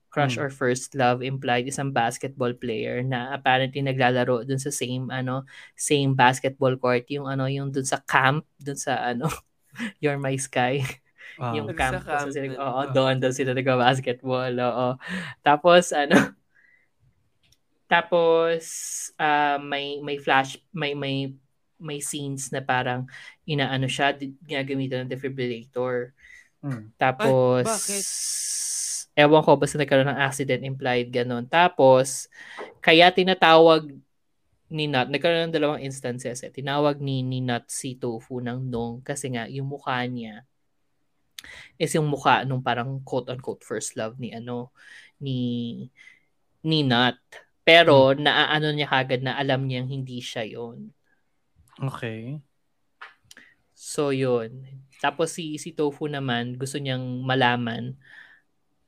crush 0.10 0.36
Hmm. 0.38 0.46
or 0.46 0.50
first 0.50 0.94
love 0.98 1.22
implied 1.22 1.70
isang 1.70 1.94
basketball 1.94 2.52
player 2.54 3.02
na 3.06 3.34
apparently 3.34 3.82
naglalaro 3.82 4.42
dun 4.44 4.58
sa 4.58 4.74
same 4.74 5.10
ano 5.14 5.46
same 5.78 6.18
basketball 6.18 6.74
court 6.78 7.06
yung 7.14 7.30
ano 7.30 7.46
yung 7.46 7.70
dun 7.70 7.86
sa 7.86 8.02
camp 8.04 8.44
dun 8.58 8.78
sa 8.78 9.14
ano 9.14 9.30
You're 10.02 10.18
My 10.20 10.36
Sky 10.36 10.82
Ah. 11.40 11.54
yung 11.58 11.72
camp, 11.72 12.04
sa 12.04 12.26
saan 12.26 12.34
sila, 12.36 12.52
camp, 12.52 12.60
oo, 12.60 12.82
oo. 12.84 12.92
doon 12.92 13.16
doon 13.22 13.32
sila 13.32 13.54
nagba-basketball, 13.56 14.54
oo. 14.60 14.88
Tapos 15.40 15.94
ano 15.96 16.36
tapos 17.90 18.62
ah, 19.18 19.58
may 19.58 19.98
may 20.02 20.18
flash 20.22 20.58
may 20.74 20.94
may 20.94 21.34
may 21.80 22.04
scenes 22.04 22.52
na 22.52 22.60
parang 22.60 23.08
inaano 23.48 23.88
siya 23.88 24.14
ginagamitan 24.20 25.08
ng 25.08 25.12
defibrillator. 25.16 26.12
Hmm. 26.60 26.92
Tapos 27.00 27.64
bakit? 27.66 28.06
Ewan 29.18 29.42
ko, 29.46 29.58
basta 29.58 29.78
nagkaroon 29.78 30.10
ng 30.10 30.22
accident 30.22 30.62
implied, 30.66 31.10
ganun. 31.10 31.46
Tapos, 31.48 32.30
kaya 32.82 33.10
tinatawag 33.14 33.90
ni 34.70 34.86
Nut, 34.86 35.10
nagkaroon 35.10 35.50
ng 35.50 35.56
dalawang 35.56 35.82
instances 35.82 36.46
eh. 36.46 36.54
Tinawag 36.54 37.02
ni, 37.02 37.26
ni 37.26 37.42
Nut 37.42 37.66
si 37.70 37.98
Tofu 37.98 38.38
ng 38.40 38.70
Nong 38.70 39.02
kasi 39.02 39.34
nga 39.34 39.50
yung 39.50 39.66
mukha 39.70 40.06
niya 40.06 40.46
is 41.80 41.96
yung 41.96 42.08
mukha 42.12 42.44
nung 42.44 42.60
parang 42.60 43.00
quote-unquote 43.04 43.64
first 43.64 43.96
love 43.96 44.20
ni 44.20 44.36
ano, 44.36 44.76
ni 45.24 45.88
ni 46.64 46.84
Nut. 46.84 47.18
Pero 47.64 48.12
hmm. 48.12 48.24
naaano 48.24 48.70
niya 48.76 48.88
kagad 48.92 49.22
na 49.24 49.40
alam 49.40 49.66
niyang 49.66 49.88
hindi 49.88 50.20
siya 50.20 50.44
yon 50.48 50.92
Okay. 51.80 52.44
So 53.72 54.12
yun. 54.12 54.68
Tapos 55.00 55.32
si 55.32 55.56
si 55.56 55.72
Tofu 55.72 56.12
naman 56.12 56.60
gusto 56.60 56.76
niyang 56.76 57.24
malaman 57.24 57.96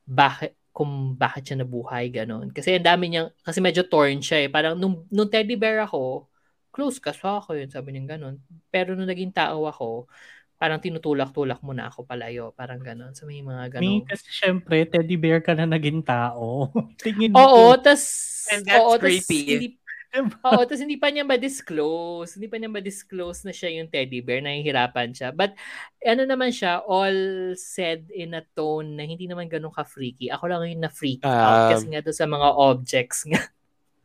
bakit 0.06 0.58
kung 0.72 1.20
bakit 1.20 1.44
siya 1.52 1.62
nabuhay, 1.62 2.08
ganun. 2.08 2.50
Kasi 2.56 2.80
ang 2.80 2.88
dami 2.88 3.12
niyang, 3.12 3.30
kasi 3.44 3.60
medyo 3.60 3.84
torn 3.84 4.24
siya 4.24 4.48
eh. 4.48 4.50
Parang 4.50 4.80
nung, 4.80 5.04
nung 5.12 5.28
teddy 5.28 5.60
bear 5.60 5.84
ako, 5.84 6.32
close 6.72 6.98
ka 6.98 7.12
sa 7.12 7.44
akin, 7.44 7.68
sabi 7.68 7.92
niya 7.92 8.16
ganun. 8.16 8.40
Pero 8.72 8.96
nung 8.96 9.12
naging 9.12 9.36
tao 9.36 9.68
ako, 9.68 10.08
parang 10.56 10.80
tinutulak-tulak 10.80 11.60
mo 11.60 11.76
na 11.76 11.92
ako 11.92 12.08
palayo. 12.08 12.56
Parang 12.56 12.80
ganun. 12.80 13.12
So 13.12 13.28
may 13.28 13.44
mga 13.44 13.78
ganun. 13.78 14.06
Me, 14.06 14.08
kasi 14.08 14.32
syempre, 14.32 14.88
teddy 14.88 15.20
bear 15.20 15.44
ka 15.44 15.52
na 15.52 15.68
naging 15.68 16.00
tao. 16.06 16.72
Tingin 17.04 17.36
Oo, 17.36 17.76
tas... 17.76 18.30
And 18.52 18.64
that's 18.64 18.80
oo, 18.80 18.96
creepy. 18.96 19.42
Tas, 19.44 19.52
hindi, 19.58 19.68
Oo, 20.44 20.62
tapos 20.68 20.84
hindi 20.84 21.00
pa 21.00 21.08
niya 21.08 21.24
ma-disclose. 21.24 22.36
Hindi 22.36 22.52
pa 22.52 22.60
niya 22.60 22.68
ma-disclose 22.68 23.48
na 23.48 23.54
siya 23.56 23.80
yung 23.80 23.88
teddy 23.88 24.20
bear. 24.20 24.44
Nahihirapan 24.44 25.16
siya. 25.16 25.32
But 25.32 25.56
ano 26.04 26.28
naman 26.28 26.52
siya, 26.52 26.84
all 26.84 27.16
said 27.56 28.12
in 28.12 28.36
a 28.36 28.44
tone 28.52 29.00
na 29.00 29.08
hindi 29.08 29.24
naman 29.26 29.48
ganun 29.48 29.72
ka-freaky. 29.72 30.28
Ako 30.28 30.52
lang 30.52 30.68
yung 30.68 30.84
na-freak 30.84 31.24
um, 31.24 31.32
out 31.40 31.72
kasi 31.72 31.88
nga 31.88 32.04
doon 32.04 32.18
sa 32.18 32.28
mga 32.28 32.48
objects 32.60 33.24
nga. 33.24 33.40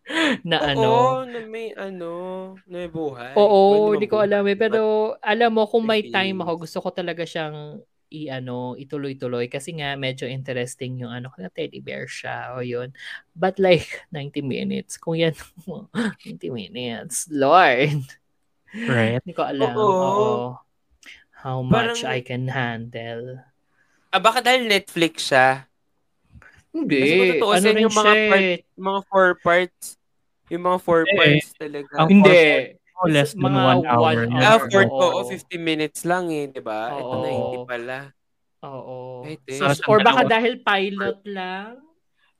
na 0.47 0.62
oo, 0.62 0.70
ano. 0.70 0.91
Oo, 0.95 1.27
na 1.27 1.39
may 1.43 1.74
ano, 1.74 2.12
na 2.70 2.74
may 2.87 2.91
buhay. 2.91 3.35
Oo, 3.35 3.93
hindi 3.99 4.07
ko 4.07 4.23
alam 4.23 4.47
eh. 4.47 4.55
Pero 4.55 5.15
alam 5.19 5.51
mo, 5.51 5.66
kung 5.66 5.83
may 5.85 6.07
time 6.07 6.39
ako, 6.47 6.53
gusto 6.65 6.78
ko 6.87 6.89
talaga 6.95 7.27
siyang 7.27 7.83
i-ano, 8.25 8.73
ituloy-tuloy 8.81 9.53
kasi 9.53 9.77
nga 9.77 9.93
medyo 10.01 10.25
interesting 10.25 10.97
yung 11.05 11.13
ano, 11.13 11.29
na 11.37 11.53
teddy 11.53 11.85
bear 11.85 12.09
siya 12.09 12.57
o 12.57 12.65
yun. 12.65 12.97
But 13.37 13.61
like 13.61 13.85
90 14.15 14.41
minutes, 14.41 14.97
kung 14.97 15.21
yan 15.21 15.37
90 15.69 16.49
minutes, 16.61 17.29
Lord. 17.29 18.01
Right. 18.73 19.21
Hindi 19.21 19.33
ko 19.37 19.45
alam. 19.45 19.75
Oo. 19.77 19.93
Oo. 19.93 20.37
How 21.37 21.63
much 21.63 22.03
Parang, 22.03 22.17
I 22.17 22.21
can 22.25 22.49
handle. 22.49 23.45
Ah, 24.11 24.19
baka 24.19 24.41
dahil 24.41 24.67
Netflix 24.67 25.31
siya. 25.31 25.69
Hindi. 26.73 27.01
Kasi 27.01 27.17
totoo 27.37 27.53
ano 27.57 27.67
yung 27.77 27.97
mga, 27.97 28.15
part, 28.29 28.49
mga 28.77 29.01
four 29.09 29.29
parts. 29.41 29.87
Yung 30.53 30.63
mga 30.65 30.79
four 30.81 31.03
eh, 31.05 31.17
parts 31.17 31.49
talaga. 31.57 31.95
Ang 32.01 32.09
hindi. 32.21 32.41
Oh, 32.97 33.09
less 33.12 33.36
than 33.36 33.44
one 33.44 33.85
hour. 33.85 34.24
One 34.24 34.32
hour. 34.32 34.40
Ah, 34.40 34.59
for 34.73 34.89
oh, 34.89 35.28
50 35.28 35.60
minutes 35.60 36.09
lang 36.09 36.32
eh, 36.32 36.48
di 36.48 36.64
ba? 36.64 36.97
Ito 36.97 37.14
na, 37.20 37.28
hindi 37.28 37.59
pala. 37.68 37.98
Oo. 38.64 39.20
Right, 39.28 39.44
eh. 39.52 39.60
so, 39.60 39.68
or 39.85 40.01
baka 40.01 40.24
dahil 40.24 40.64
pilot 40.64 41.20
lang. 41.28 41.85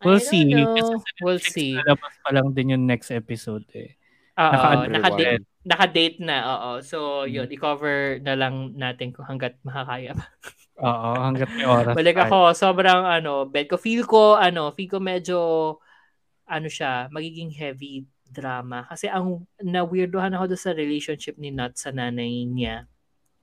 We'll 0.00 0.20
see. 0.20 0.48
Know. 0.48 0.96
We'll 1.20 1.40
see. 1.40 1.76
Lalabas 1.76 2.14
pa 2.24 2.30
lang 2.32 2.56
din 2.56 2.72
yung 2.72 2.84
next 2.88 3.12
episode 3.12 3.68
eh. 3.76 3.96
Oo, 4.36 4.84
naka-date, 4.92 5.44
naka-date 5.64 6.18
na, 6.20 6.36
oo. 6.44 6.70
So, 6.84 7.24
hmm. 7.24 7.32
yun, 7.32 7.48
i-cover 7.52 8.20
na 8.20 8.36
lang 8.36 8.76
natin 8.76 9.12
kung 9.12 9.24
hanggat 9.24 9.56
makakaya 9.64 10.12
pa. 10.12 10.24
oo, 10.88 11.08
hanggat 11.20 11.48
may 11.56 11.64
oras. 11.64 11.96
Balik 11.96 12.28
ako, 12.28 12.52
sobrang 12.52 13.04
ano, 13.04 13.48
bed 13.48 13.68
ko. 13.68 13.80
Feel 13.80 14.04
ko, 14.04 14.36
ano, 14.36 14.72
feel 14.76 14.92
ko 14.92 15.00
medyo, 15.00 15.38
ano 16.48 16.68
siya, 16.68 17.08
magiging 17.08 17.48
heavy 17.52 18.04
drama. 18.36 18.84
Kasi 18.84 19.08
ang 19.08 19.48
na-weirdohan 19.56 20.36
ako 20.36 20.52
doon 20.52 20.60
sa 20.60 20.76
relationship 20.76 21.40
ni 21.40 21.48
Nat 21.48 21.72
sa 21.80 21.88
nanay 21.88 22.44
niya. 22.44 22.84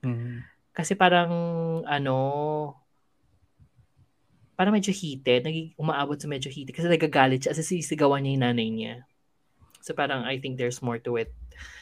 Mm-hmm. 0.06 0.38
Kasi 0.70 0.94
parang, 0.94 1.34
ano, 1.90 2.16
parang 4.54 4.78
medyo 4.78 4.94
heated. 4.94 5.42
Naging 5.42 5.74
umaabot 5.82 6.22
sa 6.22 6.30
medyo 6.30 6.54
heated. 6.54 6.78
Kasi 6.78 6.86
nagagalit 6.86 7.42
siya. 7.42 7.58
Kasi 7.58 7.82
sisigawan 7.82 8.22
niya 8.22 8.34
yung 8.38 8.46
nanay 8.46 8.70
niya. 8.70 8.96
So 9.84 9.92
parang 9.92 10.24
I 10.24 10.40
think 10.40 10.56
there's 10.56 10.80
more 10.80 11.02
to 11.04 11.20
it 11.20 11.36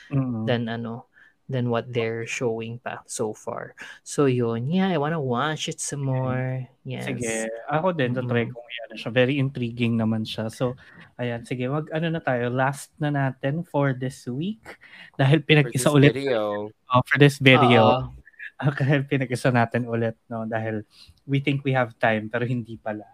mm-hmm. 0.09 0.49
than 0.49 0.65
ano 0.65 1.10
than 1.51 1.67
what 1.67 1.91
they're 1.91 2.23
showing 2.23 2.79
pa 2.79 3.03
so 3.05 3.35
far. 3.35 3.75
So 4.01 4.25
yun, 4.25 4.71
yeah, 4.71 4.89
I 4.89 4.97
wanna 4.97 5.19
watch 5.19 5.67
it 5.67 5.83
some 5.83 6.07
more. 6.07 6.65
Yes. 6.81 7.05
Sige, 7.05 7.51
ako 7.69 7.93
din, 7.93 8.17
mm-hmm. 8.17 8.31
try 8.31 8.47
kong 8.49 8.71
yan 8.71 8.91
siya. 8.97 9.11
Very 9.13 9.35
intriguing 9.37 9.99
naman 9.99 10.25
siya. 10.25 10.49
So, 10.49 10.73
ayan, 11.21 11.45
sige, 11.45 11.69
wag 11.69 11.93
ano 11.93 12.09
na 12.09 12.21
tayo, 12.23 12.49
last 12.49 12.89
na 12.97 13.13
natin 13.13 13.61
for 13.61 13.93
this 13.93 14.25
week. 14.25 14.63
Dahil 15.21 15.45
pinag-isa 15.45 15.93
ulit. 15.93 16.17
Video. 16.17 16.73
Oh, 16.89 17.03
for 17.05 17.21
this 17.21 17.37
video. 17.37 18.09
Uh-oh. 18.09 18.71
Dahil 18.81 19.05
pinag-isa 19.05 19.53
natin 19.53 19.85
ulit, 19.85 20.17
no? 20.25 20.49
Dahil 20.49 20.81
we 21.29 21.37
think 21.37 21.61
we 21.61 21.75
have 21.75 21.93
time, 22.01 22.29
pero 22.31 22.49
hindi 22.49 22.81
pala. 22.81 23.05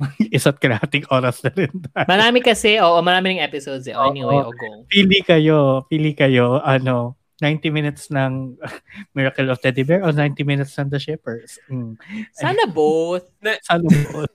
isa't 0.36 0.56
kalahating 0.56 1.04
oras 1.12 1.44
na 1.44 1.52
rin 1.52 1.72
tayo. 1.92 2.08
Marami 2.08 2.40
kasi, 2.40 2.80
oo, 2.80 2.98
marami 3.04 3.36
ng 3.36 3.44
episodes 3.44 3.84
eh. 3.84 3.96
Anyway, 3.96 4.32
oh, 4.32 4.48
oh. 4.48 4.54
go. 4.56 4.88
Pili 4.88 5.20
kayo, 5.20 5.84
pili 5.92 6.16
kayo, 6.16 6.60
ano, 6.64 7.19
90 7.40 7.72
minutes 7.72 8.12
ng 8.12 8.56
Miracle 9.16 9.48
of 9.50 9.58
Teddy 9.58 9.82
Bear 9.82 10.04
o 10.04 10.12
90 10.12 10.44
minutes 10.44 10.76
ng 10.78 10.88
The 10.92 11.00
Shippers? 11.00 11.58
Mm. 11.66 11.96
Sana 12.36 12.68
both. 12.68 13.26
Sana 13.64 13.88
both. 14.12 14.32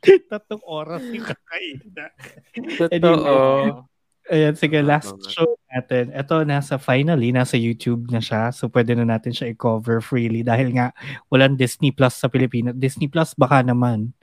Tatlong 0.00 0.64
oras 0.64 1.04
yung 1.12 1.28
kakain 1.28 1.80
na. 1.92 2.08
Totoo. 2.56 3.84
Ayan, 4.30 4.54
sige, 4.54 4.78
last 4.80 5.12
show 5.26 5.58
natin. 5.74 6.14
Ito, 6.14 6.46
nasa 6.46 6.78
finally, 6.78 7.34
nasa 7.34 7.58
YouTube 7.58 8.08
na 8.14 8.22
siya. 8.22 8.54
So, 8.54 8.70
pwede 8.70 8.94
na 8.94 9.04
natin 9.04 9.34
siya 9.34 9.50
i-cover 9.50 9.98
freely 9.98 10.46
dahil 10.46 10.70
nga 10.70 10.94
walang 11.28 11.58
Disney 11.58 11.90
Plus 11.90 12.14
sa 12.14 12.30
Pilipinas. 12.30 12.78
Disney 12.78 13.10
Plus 13.10 13.34
baka 13.34 13.60
naman. 13.66 14.14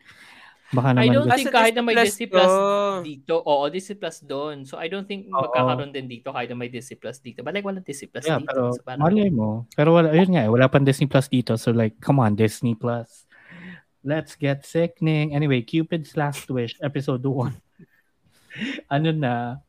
Baka 0.68 0.92
naman 0.92 1.04
I 1.04 1.08
don't 1.16 1.30
think 1.32 1.48
kahit 1.54 1.74
na 1.80 1.84
may 1.86 1.96
Disney 1.96 2.28
Plus 2.28 2.52
dito. 3.08 3.40
Oo, 3.40 3.72
Disney 3.72 3.96
Plus 3.96 4.18
doon. 4.28 4.68
So 4.68 4.76
I 4.76 4.92
don't 4.92 5.08
think 5.08 5.32
Oo. 5.32 5.48
magkakaroon 5.48 5.96
din 5.96 6.12
dito 6.12 6.36
kahit 6.36 6.52
na 6.52 6.60
may 6.60 6.68
Disney 6.68 7.00
Plus 7.00 7.24
dito. 7.24 7.40
But 7.40 7.56
like 7.56 7.64
walang 7.64 7.88
Disney 7.88 8.12
Plus 8.12 8.28
yeah, 8.28 8.44
dito. 8.44 8.52
Pero, 8.52 8.64
so, 8.76 8.84
parang... 8.84 9.02
malay 9.08 9.32
mo. 9.32 9.64
Pero 9.72 9.96
wala, 9.96 10.12
ayun 10.12 10.36
nga, 10.36 10.44
eh, 10.44 10.52
wala 10.52 10.68
pang 10.68 10.84
Disney 10.84 11.08
Plus 11.08 11.32
dito. 11.32 11.56
So 11.56 11.72
like, 11.72 11.96
come 12.04 12.20
on, 12.20 12.36
Disney 12.36 12.76
Plus. 12.76 13.24
Let's 14.04 14.36
get 14.36 14.68
sickening. 14.68 15.32
Anyway, 15.32 15.64
Cupid's 15.64 16.16
Last 16.20 16.48
Wish, 16.52 16.76
episode 16.84 17.24
1. 17.24 17.56
ano 18.96 19.10
na, 19.16 19.64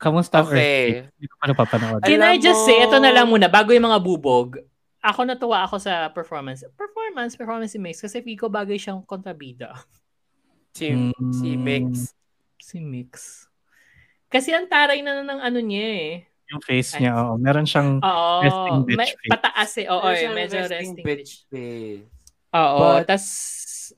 Kamusta 0.00 0.40
okay. 0.40 1.12
Hindi 1.12 1.28
ko 1.28 1.36
pa 1.36 1.46
napapanood. 1.52 2.00
Can 2.08 2.24
I 2.24 2.40
just 2.40 2.64
say, 2.64 2.80
ito 2.80 2.96
na 2.96 3.12
lang 3.12 3.28
muna, 3.28 3.52
bago 3.52 3.68
yung 3.76 3.84
mga 3.84 4.00
bubog, 4.00 4.56
ako 5.04 5.28
natuwa 5.28 5.68
ako 5.68 5.76
sa 5.76 6.08
performance. 6.08 6.64
Performance, 6.72 7.36
performance 7.36 7.76
si 7.76 7.80
Mix. 7.80 8.00
Kasi 8.00 8.24
Fico 8.24 8.48
bagay 8.48 8.80
siyang 8.80 9.04
kontrabida. 9.04 9.76
Si, 10.74 10.86
mm. 10.90 11.32
si 11.34 11.48
Mix. 11.56 12.14
Si 12.60 12.78
Mix. 12.78 13.12
Kasi 14.30 14.54
ang 14.54 14.70
taray 14.70 15.02
na 15.02 15.26
ng 15.26 15.40
ano 15.42 15.58
niya 15.58 15.86
eh. 15.90 16.12
Yung 16.50 16.62
face 16.62 16.98
niya, 16.98 17.14
oo. 17.14 17.34
Meron 17.38 17.66
siyang 17.66 17.98
oo, 18.02 18.34
resting 18.42 18.78
bitch 18.86 18.98
may, 18.98 19.10
face. 19.14 19.30
Pataas 19.30 19.72
eh. 19.78 19.86
Oo, 19.86 20.06
eh, 20.10 20.28
medyo 20.30 20.58
resting, 20.62 20.74
resting 20.74 21.06
bitch 21.06 21.32
face. 21.50 22.06
Oo, 22.54 23.02
tas, 23.06 23.26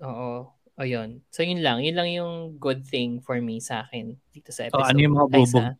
oo. 0.00 0.52
O 0.80 0.88
yun. 0.88 1.20
So 1.28 1.44
yun 1.44 1.60
lang. 1.60 1.84
Yun 1.84 1.96
lang 1.96 2.08
yung 2.08 2.32
good 2.56 2.80
thing 2.84 3.20
for 3.20 3.36
me 3.40 3.60
sa 3.60 3.84
akin 3.84 4.16
dito 4.32 4.52
sa 4.52 4.68
episode. 4.68 4.80
Oh, 4.80 4.88
ano 4.88 4.98
yung 5.00 5.14
mga 5.16 5.28
bubog 5.28 5.64
niya? 5.68 5.76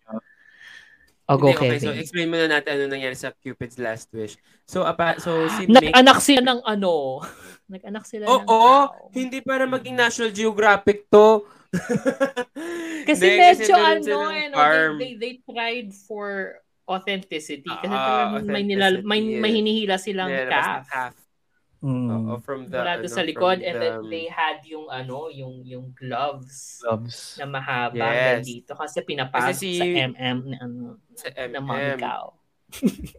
O, 1.31 1.39
go, 1.39 1.55
okay, 1.55 1.79
Kevin. 1.79 1.87
so 1.87 1.95
explain 1.95 2.27
muna 2.35 2.51
natin 2.51 2.83
ano 2.83 2.91
nangyari 2.91 3.15
sa 3.15 3.31
Cupid's 3.31 3.79
Last 3.79 4.11
Wish. 4.11 4.35
So, 4.67 4.83
apa, 4.83 5.23
so 5.23 5.47
si 5.55 5.71
Nag-anak 5.71 6.19
sila 6.19 6.43
ng 6.43 6.61
ano? 6.67 7.23
Nag-anak 7.71 8.05
sila 8.05 8.27
oh, 8.27 8.43
ng 8.43 8.47
Oo, 8.51 8.75
hindi 9.15 9.39
para 9.39 9.63
maging 9.71 9.95
National 9.95 10.35
Geographic 10.35 11.07
to. 11.07 11.47
kasi 13.09 13.23
De, 13.23 13.39
medyo 13.39 13.75
kasi 13.79 14.11
ano, 14.11 14.19
ano 14.29 14.99
they, 14.99 14.99
they, 14.99 15.13
they 15.15 15.35
tried 15.47 15.95
for 15.95 16.59
authenticity. 16.91 17.71
Kasi 17.71 17.95
uh, 17.95 18.43
may, 18.43 18.67
nilal, 18.67 19.07
may, 19.07 19.23
may 19.39 19.55
hinihila 19.55 20.03
silang 20.03 20.29
calf. 20.51 20.91
calf. 20.91 21.15
Mm. 21.83 22.09
Oo, 22.15 22.39
from 22.39 22.71
the 22.71 22.79
Mula 22.79 23.03
ano, 23.03 23.11
sa 23.11 23.27
likod 23.27 23.59
and 23.59 23.75
the, 23.75 23.83
then 23.83 24.07
they 24.07 24.31
had 24.31 24.63
yung 24.63 24.87
ano, 24.87 25.27
yung 25.27 25.67
yung 25.67 25.91
gloves. 25.99 26.79
Gloves. 26.79 27.43
Na 27.43 27.47
mahaba 27.51 28.39
yes. 28.39 28.47
dito 28.47 28.79
kasi 28.79 29.03
pinapasok 29.03 29.55
si, 29.59 29.83
sa 29.83 29.87
MM 29.91 30.39
na 30.47 30.57
ano, 30.63 31.03
sa 31.19 31.29
MM. 31.35 31.51
na 31.51 31.61
mga 31.61 31.87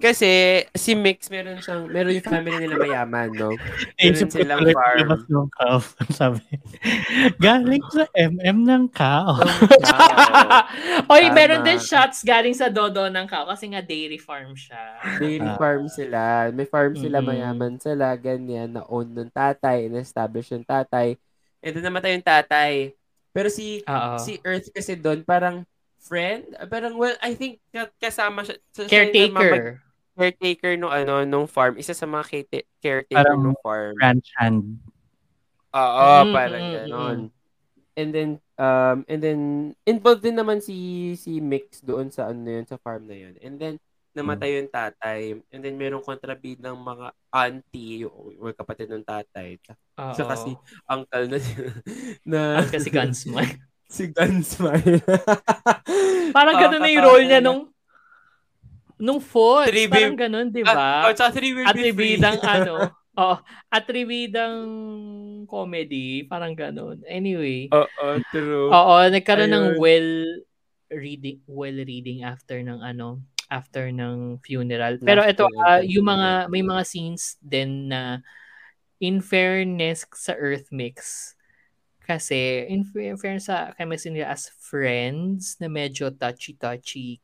Kasi 0.04 0.64
si 0.74 0.92
Mix 0.98 1.30
meron 1.30 1.62
siyang 1.62 1.86
meron 1.88 2.18
yung 2.18 2.26
family 2.26 2.58
nila 2.58 2.76
mayaman, 2.78 3.30
no? 3.32 3.54
Meron 4.02 4.30
silang 4.30 4.66
farm. 4.74 5.08
Ng 5.30 5.50
cow. 5.54 5.78
Sabi. 6.20 6.42
Galing 7.38 7.86
sa 7.94 8.06
MM 8.18 8.60
ng 8.66 8.86
cow. 8.90 9.38
Oy, 11.14 11.30
meron 11.32 11.62
din 11.62 11.78
shots 11.80 12.26
galing 12.26 12.58
sa 12.58 12.68
dodo 12.68 13.06
ng 13.08 13.26
cow 13.30 13.46
kasi 13.46 13.70
nga 13.70 13.82
dairy 13.82 14.18
farm 14.18 14.58
siya. 14.58 15.00
Dairy 15.22 15.50
uh, 15.50 15.58
farm 15.58 15.86
sila. 15.88 16.50
May 16.50 16.66
farm 16.66 16.98
sila, 16.98 17.22
mm-hmm. 17.22 17.30
mayaman 17.30 17.76
sila, 17.78 18.18
ganyan, 18.18 18.74
na 18.74 18.84
own 18.90 19.14
ng 19.14 19.32
tatay, 19.32 19.88
in-establish 19.88 20.52
ng 20.54 20.66
tatay. 20.66 21.16
And 21.64 21.72
then 21.78 21.86
namatay 21.86 22.18
yung 22.18 22.26
tatay. 22.26 22.92
Pero 23.34 23.50
si 23.50 23.82
Oo. 23.86 24.18
si 24.22 24.38
Earth 24.46 24.70
kasi 24.70 24.94
doon 24.94 25.26
parang 25.26 25.66
friend, 26.04 26.44
parang 26.68 26.94
well, 26.94 27.16
I 27.20 27.34
think 27.34 27.64
ka- 27.70 27.96
kasama 27.98 28.44
siya. 28.44 28.60
siya 28.70 28.84
yung 28.84 28.92
Caretaker. 28.92 29.32
namamag- 29.32 29.82
caretaker 30.14 30.74
no 30.76 30.88
ano 30.88 31.24
nung 31.24 31.48
farm. 31.48 31.74
Isa 31.76 31.92
sa 31.92 32.06
mga 32.06 32.24
care- 32.46 32.70
caretaker 32.78 33.18
Parang 33.18 33.40
nung 33.40 33.58
farm. 33.58 33.96
Ranch 33.98 34.30
hand. 34.38 34.78
Oo, 35.74 36.06
Mm, 36.22 36.32
parang 36.32 36.62
mm, 36.62 36.74
ganon. 36.78 37.18
mm. 37.26 37.42
And 37.94 38.10
then 38.10 38.30
um 38.56 38.98
and 39.08 39.20
then 39.20 39.40
involved 39.84 40.22
din 40.22 40.34
naman 40.34 40.60
si 40.60 40.76
si 41.16 41.38
Mix 41.38 41.80
doon 41.80 42.10
sa 42.10 42.28
ano 42.28 42.46
yun, 42.46 42.66
sa 42.66 42.78
farm 42.78 43.06
na 43.06 43.16
yun. 43.16 43.34
And 43.40 43.58
then 43.58 43.76
namatay 44.14 44.62
yung 44.62 44.70
tatay. 44.70 45.42
And 45.50 45.62
then 45.62 45.74
merong 45.74 46.02
kontrabidang 46.02 46.78
mga 46.78 47.08
auntie, 47.32 48.06
yung, 48.06 48.14
yung 48.32 48.54
kapatid 48.54 48.86
ng 48.88 49.02
tatay. 49.02 49.58
Oo. 49.98 50.14
Saka 50.14 50.34
si 50.38 50.54
uncle 50.86 51.26
na 51.26 51.38
na 52.30 52.40
Ang 52.62 52.70
kasi 52.70 52.94
Gunsmoke. 52.94 53.58
Si 53.94 54.10
Gunsmile. 54.10 55.06
Parang 56.36 56.56
ganun 56.58 56.82
na 56.82 56.90
yung 56.90 57.06
role 57.06 57.26
niya 57.30 57.40
nung 57.40 57.70
nung 58.98 59.22
fourth. 59.22 59.70
Three 59.70 59.86
Parang 59.86 60.18
ganun, 60.18 60.50
di 60.50 60.66
Ah, 60.66 60.74
ba? 60.74 60.90
oh, 61.10 61.14
tsaka 61.14 61.38
three 61.38 61.54
will 61.54 61.70
be 61.70 61.94
free. 61.94 62.18
Atribidang 62.18 62.40
ano. 62.58 62.76
Oh, 63.14 63.38
atribidang 63.70 64.58
comedy. 65.46 66.26
Parang 66.26 66.58
ganun. 66.58 67.06
Anyway. 67.06 67.70
Oo, 67.70 68.08
true. 68.34 68.74
Oo, 68.74 68.96
nagkaroon 69.14 69.54
ng 69.54 69.68
Ayun. 69.70 69.78
well 69.78 70.12
reading 70.94 71.42
well 71.50 71.74
reading 71.74 72.22
after 72.22 72.62
ng 72.62 72.82
ano 72.82 73.22
after 73.50 73.90
ng 73.90 74.42
funeral. 74.42 74.98
Pero 74.98 75.22
ito 75.22 75.46
ng 75.46 75.62
ah, 75.62 75.82
yung 75.86 76.06
mga 76.06 76.30
may 76.50 76.66
mga 76.66 76.82
scenes 76.82 77.38
din 77.38 77.94
na 77.94 78.22
in 78.98 79.22
fairness 79.22 80.06
sa 80.18 80.34
Earth 80.34 80.74
Mix 80.74 81.34
kasi 82.04 82.68
in 82.68 82.84
fa- 82.84 83.16
fairness 83.16 83.48
sa 83.48 83.72
chemistry 83.74 84.12
nila 84.12 84.36
as 84.36 84.52
friends 84.60 85.56
na 85.58 85.72
medyo 85.72 86.12
touchy-touchy 86.12 87.24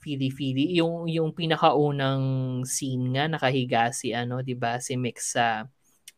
feely-feely 0.00 0.76
yung 0.76 1.08
yung 1.08 1.32
pinakaunang 1.32 2.60
scene 2.64 3.16
nga 3.16 3.24
nakahiga 3.24 3.88
si 3.88 4.12
ano 4.12 4.44
'di 4.44 4.52
ba 4.52 4.76
si 4.76 4.96
Mix 4.96 5.32
sa 5.32 5.64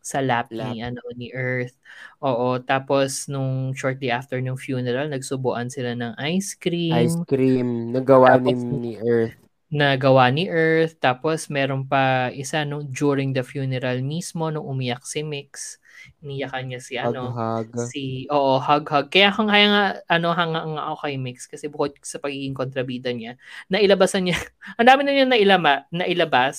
sa 0.03 0.23
lap, 0.23 0.55
ni 0.55 0.62
Lap. 0.62 0.95
ano 0.95 1.03
ni 1.19 1.35
Earth. 1.35 1.74
Oo, 2.23 2.62
tapos 2.62 3.27
nung 3.27 3.74
shortly 3.74 4.07
after 4.07 4.39
ng 4.39 4.55
funeral, 4.55 5.11
nagsubuan 5.11 5.66
sila 5.66 5.99
ng 5.99 6.15
ice 6.31 6.55
cream 6.55 6.95
Ice 6.95 7.19
cream. 7.27 7.91
Nagawa 7.91 8.39
ni, 8.39 8.55
Tapos- 8.55 8.70
ni 8.70 8.95
Earth. 9.03 9.35
na 9.66 9.99
gawa 9.99 10.31
ni 10.31 10.47
Earth. 10.47 10.95
Tapos 11.03 11.51
meron 11.51 11.83
pa 11.83 12.31
isa 12.31 12.62
nung 12.62 12.87
during 12.87 13.35
the 13.35 13.43
funeral 13.43 13.99
mismo 13.99 14.47
nung 14.47 14.62
umiyak 14.62 15.03
si 15.03 15.27
Mix. 15.27 15.83
Iniyakan 16.23 16.65
niya 16.70 16.81
si 16.83 16.95
ano, 16.99 17.31
Hug-hug. 17.33 17.70
si 17.91 18.27
oo, 18.33 18.59
hug 18.59 18.85
hug. 18.89 19.07
Kaya 19.12 19.31
kung 19.35 19.47
kaya 19.51 19.66
nga 19.69 19.85
ano 20.11 20.28
hanga 20.33 20.61
nga 20.65 20.83
ako 20.91 20.97
kay 21.07 21.16
Mix 21.20 21.47
kasi 21.47 21.66
bukod 21.70 21.95
sa 22.03 22.19
pagiging 22.19 22.57
kontrabida 22.57 23.11
niya, 23.12 23.39
nailabasan 23.70 24.27
niya. 24.27 24.39
ang 24.78 24.87
dami 24.87 25.03
na 25.07 25.12
niya 25.12 25.27
nailama, 25.28 25.85
nailabas 25.93 26.59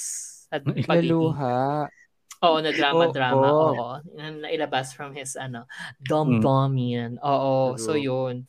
at 0.53 0.63
pagiging 0.63 1.11
Naluha. 1.11 1.87
Oo, 2.37 2.61
na 2.61 2.69
drama 2.69 3.09
Oo. 3.09 3.13
drama. 3.13 3.47
Oo. 3.49 3.87
Na- 4.13 4.45
Nailabas 4.45 4.93
from 4.93 5.17
his 5.17 5.33
ano, 5.33 5.65
dom 5.97 6.37
dom 6.37 6.77
yan. 6.77 7.17
Oo, 7.17 7.73
True. 7.73 7.81
so 7.81 7.91
yun. 7.97 8.45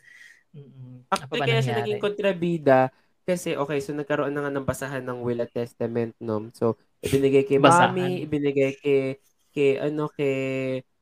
Mm-mm. 0.53 1.09
Ano 1.09 1.25
Actually, 1.25 1.41
kaya 1.49 1.61
siya 1.65 1.77
naging 1.81 2.03
kontrabida 2.03 2.93
kasi, 3.29 3.57
okay, 3.57 3.81
so 3.85 3.93
nagkaroon 3.93 4.33
na 4.33 4.45
nga 4.45 4.53
ng 4.53 4.65
basahan 4.65 5.05
ng 5.05 5.21
Will 5.21 5.45
at 5.45 5.53
Testament, 5.53 6.17
no? 6.17 6.49
So, 6.57 6.81
ibinigay 7.05 7.45
kay 7.45 7.61
Basahan. 7.61 7.93
Mami, 7.93 8.25
ibinigay 8.25 8.73
kay, 8.81 9.21
kay, 9.59 9.75
ano, 9.83 10.07
kay, 10.15 10.35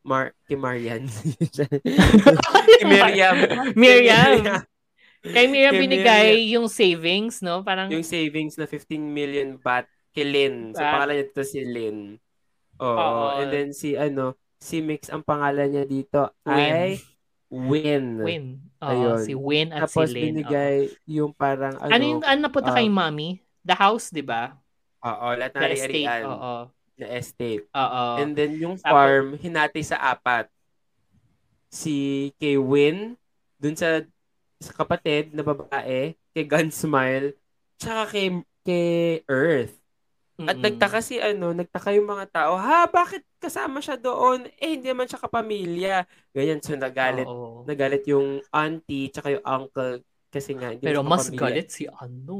Mar, 0.01 0.33
kay 0.49 0.57
Marian. 0.57 1.05
kay 2.73 2.85
Miriam. 2.89 3.37
Miriam. 3.77 4.65
Kay 5.27 5.45
Miriam 5.51 5.74
Kay 5.74 5.83
binigay 5.83 6.27
yung 6.55 6.70
savings, 6.70 7.43
no? 7.43 7.66
Parang 7.66 7.91
Yung 7.91 8.07
savings 8.07 8.55
na 8.57 8.65
15 8.65 8.97
million 9.03 9.59
baht 9.59 9.85
kay 10.15 10.24
Lynn. 10.24 10.73
So, 10.73 10.81
Baht. 10.81 10.93
pangalan 10.97 11.15
niya 11.20 11.27
dito 11.28 11.43
si 11.45 11.61
Lynn. 11.61 12.16
Oo. 12.81 12.97
Oo. 12.97 13.27
And 13.37 13.49
then, 13.53 13.69
si, 13.74 13.99
ano, 13.99 14.39
si 14.57 14.81
Mix, 14.81 15.12
ang 15.12 15.20
pangalan 15.20 15.69
niya 15.69 15.85
dito 15.85 16.33
Win. 16.47 16.73
ay 16.73 16.91
Win. 17.53 18.05
Win. 18.23 18.45
Ayun. 18.81 19.19
si 19.20 19.35
Win 19.37 19.74
at 19.74 19.91
Tapos, 19.91 20.09
si 20.09 20.15
Lynn. 20.15 20.24
binigay 20.41 20.87
yung 21.05 21.35
parang, 21.35 21.77
ano, 21.77 21.91
Ano 21.91 22.05
yung 22.07 22.23
ano 22.23 22.39
napunta 22.47 22.73
ah, 22.73 22.78
kay 22.78 22.89
Mommy? 22.89 23.43
The 23.66 23.74
house, 23.74 24.09
di 24.09 24.23
ba? 24.23 24.55
Oo, 25.03 25.27
lahat 25.35 25.53
The 25.53 25.59
na 25.61 25.69
estate. 25.74 26.07
ari-arian 26.07 26.24
Oo. 26.31 26.55
Na 26.97 27.06
estate. 27.14 27.68
Oo. 27.70 28.05
And 28.18 28.32
then 28.32 28.56
yung 28.56 28.77
Tapos- 28.81 28.90
farm, 28.90 29.27
hinati 29.36 29.85
sa 29.85 30.01
apat. 30.01 30.48
Si 31.68 32.31
kay 32.40 32.56
Win, 32.56 33.14
dun 33.60 33.77
sa, 33.77 34.01
sa 34.56 34.73
kapatid 34.73 35.36
na 35.36 35.44
babae, 35.44 36.16
kay 36.32 36.44
Gunsmile, 36.44 37.36
tsaka 37.77 38.16
kay, 38.16 38.27
kay 38.64 39.20
Earth. 39.28 39.77
At 40.36 40.60
Mm-mm. 40.60 40.68
nagtaka 40.68 41.01
si 41.01 41.16
ano, 41.16 41.56
nagtaka 41.56 41.97
yung 41.97 42.09
mga 42.09 42.28
tao, 42.28 42.60
ha, 42.60 42.85
bakit 42.85 43.24
kasama 43.40 43.81
siya 43.81 43.97
doon? 43.97 44.44
Eh, 44.60 44.77
hindi 44.77 44.93
naman 44.93 45.09
siya 45.09 45.20
kapamilya. 45.20 46.05
Ganyan, 46.36 46.60
so 46.60 46.77
nagalit. 46.77 47.24
Oo. 47.24 47.64
Nagalit 47.64 48.05
yung 48.05 48.44
auntie, 48.52 49.09
tsaka 49.09 49.32
yung 49.32 49.44
uncle, 49.44 50.05
kasi 50.28 50.52
nga, 50.52 50.77
hindi 50.77 50.85
Pero 50.85 51.01
mas 51.01 51.28
kapamilya. 51.28 51.40
galit 51.40 51.68
si 51.73 51.85
ano. 51.89 52.36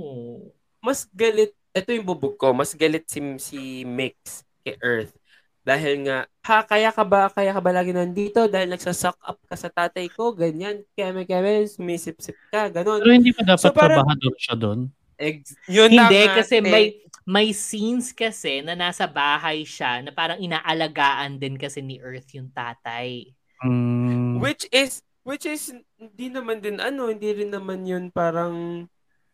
mas 0.81 1.09
galit, 1.11 1.51
ito 1.75 1.89
yung 1.91 2.07
bubog 2.07 2.37
ko, 2.39 2.55
mas 2.55 2.71
galit 2.77 3.09
si, 3.11 3.19
si 3.43 3.83
Mix 3.83 4.46
kay 4.67 4.77
Earth. 4.83 5.15
Dahil 5.63 6.07
nga, 6.07 6.27
ha, 6.47 6.63
kaya 6.63 6.95
ka 6.95 7.03
ba, 7.03 7.27
kaya 7.27 7.51
ka 7.51 7.59
ba 7.59 7.75
lagi 7.75 7.91
nandito? 7.91 8.47
Dahil 8.47 8.71
nagsasak 8.71 9.19
up 9.19 9.39
ka 9.47 9.55
sa 9.55 9.67
tatay 9.67 10.07
ko, 10.11 10.31
ganyan, 10.31 10.87
keme 10.95 11.27
keme, 11.27 11.67
sumisip-sip 11.67 12.39
ka, 12.51 12.71
ganun. 12.71 13.03
Pero 13.03 13.15
hindi 13.15 13.35
pa 13.35 13.43
dapat 13.43 13.67
So, 13.67 13.75
parang- 13.75 14.07
siya 14.39 14.55
doon. 14.55 14.91
Ex- 15.19 15.59
yun 15.67 15.91
na 15.91 16.07
Hindi, 16.07 16.23
nga, 16.23 16.35
kasi 16.39 16.61
te. 16.61 16.71
may 16.71 16.87
may 17.27 17.51
scenes 17.51 18.15
kasi 18.15 18.63
na 18.63 18.79
nasa 18.79 19.11
bahay 19.11 19.67
siya 19.67 19.99
na 19.99 20.15
parang 20.15 20.39
inaalagaan 20.39 21.43
din 21.43 21.59
kasi 21.59 21.83
ni 21.83 21.99
Earth 21.99 22.31
yung 22.39 22.55
tatay. 22.55 23.35
Mm, 23.67 24.39
Which 24.39 24.71
is, 24.71 25.03
which 25.27 25.43
is, 25.43 25.75
hindi 25.99 26.31
naman 26.31 26.63
din, 26.63 26.79
ano, 26.79 27.11
hindi 27.11 27.27
rin 27.35 27.51
naman 27.51 27.83
yun 27.83 28.15
parang 28.15 28.87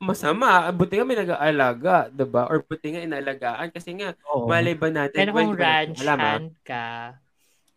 masama. 0.03 0.67
Buti 0.75 0.99
nga 0.99 1.07
may 1.07 1.19
nag-aalaga, 1.19 2.11
diba? 2.11 2.51
Or 2.51 2.61
buti 2.67 2.93
nga 2.93 3.07
inaalagaan. 3.07 3.71
Kasi 3.71 3.95
nga, 3.95 4.19
oo. 4.27 4.51
malay 4.51 4.75
ba 4.75 4.91
natin, 4.91 5.17
Pero 5.17 5.31
well, 5.33 5.55
kung 5.55 5.57
ba 5.57 5.63
ranch 5.63 5.99
alam, 6.03 6.19
ah. 6.19 6.27
hand 6.27 6.51
ka, 6.67 6.87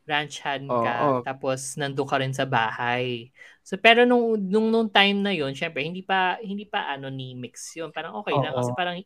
ranch 0.06 0.36
hand 0.42 0.70
Oo, 0.70 0.82
ka, 0.86 0.94
oo. 1.02 1.18
tapos 1.26 1.78
nandun 1.78 2.10
ka 2.10 2.18
rin 2.22 2.34
sa 2.34 2.46
bahay. 2.46 3.30
So 3.66 3.82
pero 3.82 4.06
nung 4.06 4.38
nung 4.38 4.70
nung 4.70 4.86
time 4.86 5.18
na 5.26 5.34
yon, 5.34 5.58
syempre 5.58 5.82
hindi 5.82 6.06
pa 6.06 6.38
hindi 6.38 6.70
pa 6.70 6.94
ano 6.94 7.10
ni 7.10 7.34
mix 7.34 7.74
yun. 7.74 7.90
Parang 7.90 8.14
okay 8.22 8.38
lang 8.38 8.54
Oo. 8.54 8.62
kasi 8.62 8.72
parang 8.78 9.02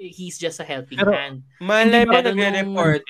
he's 0.00 0.40
just 0.40 0.60
a 0.60 0.64
helping 0.64 0.96
Pero- 0.96 1.12
hand. 1.12 1.44
Malay 1.60 2.08
Hindi 2.08 2.12
ba 2.12 2.20
ba 2.24 2.28
nagre-report? 2.32 3.02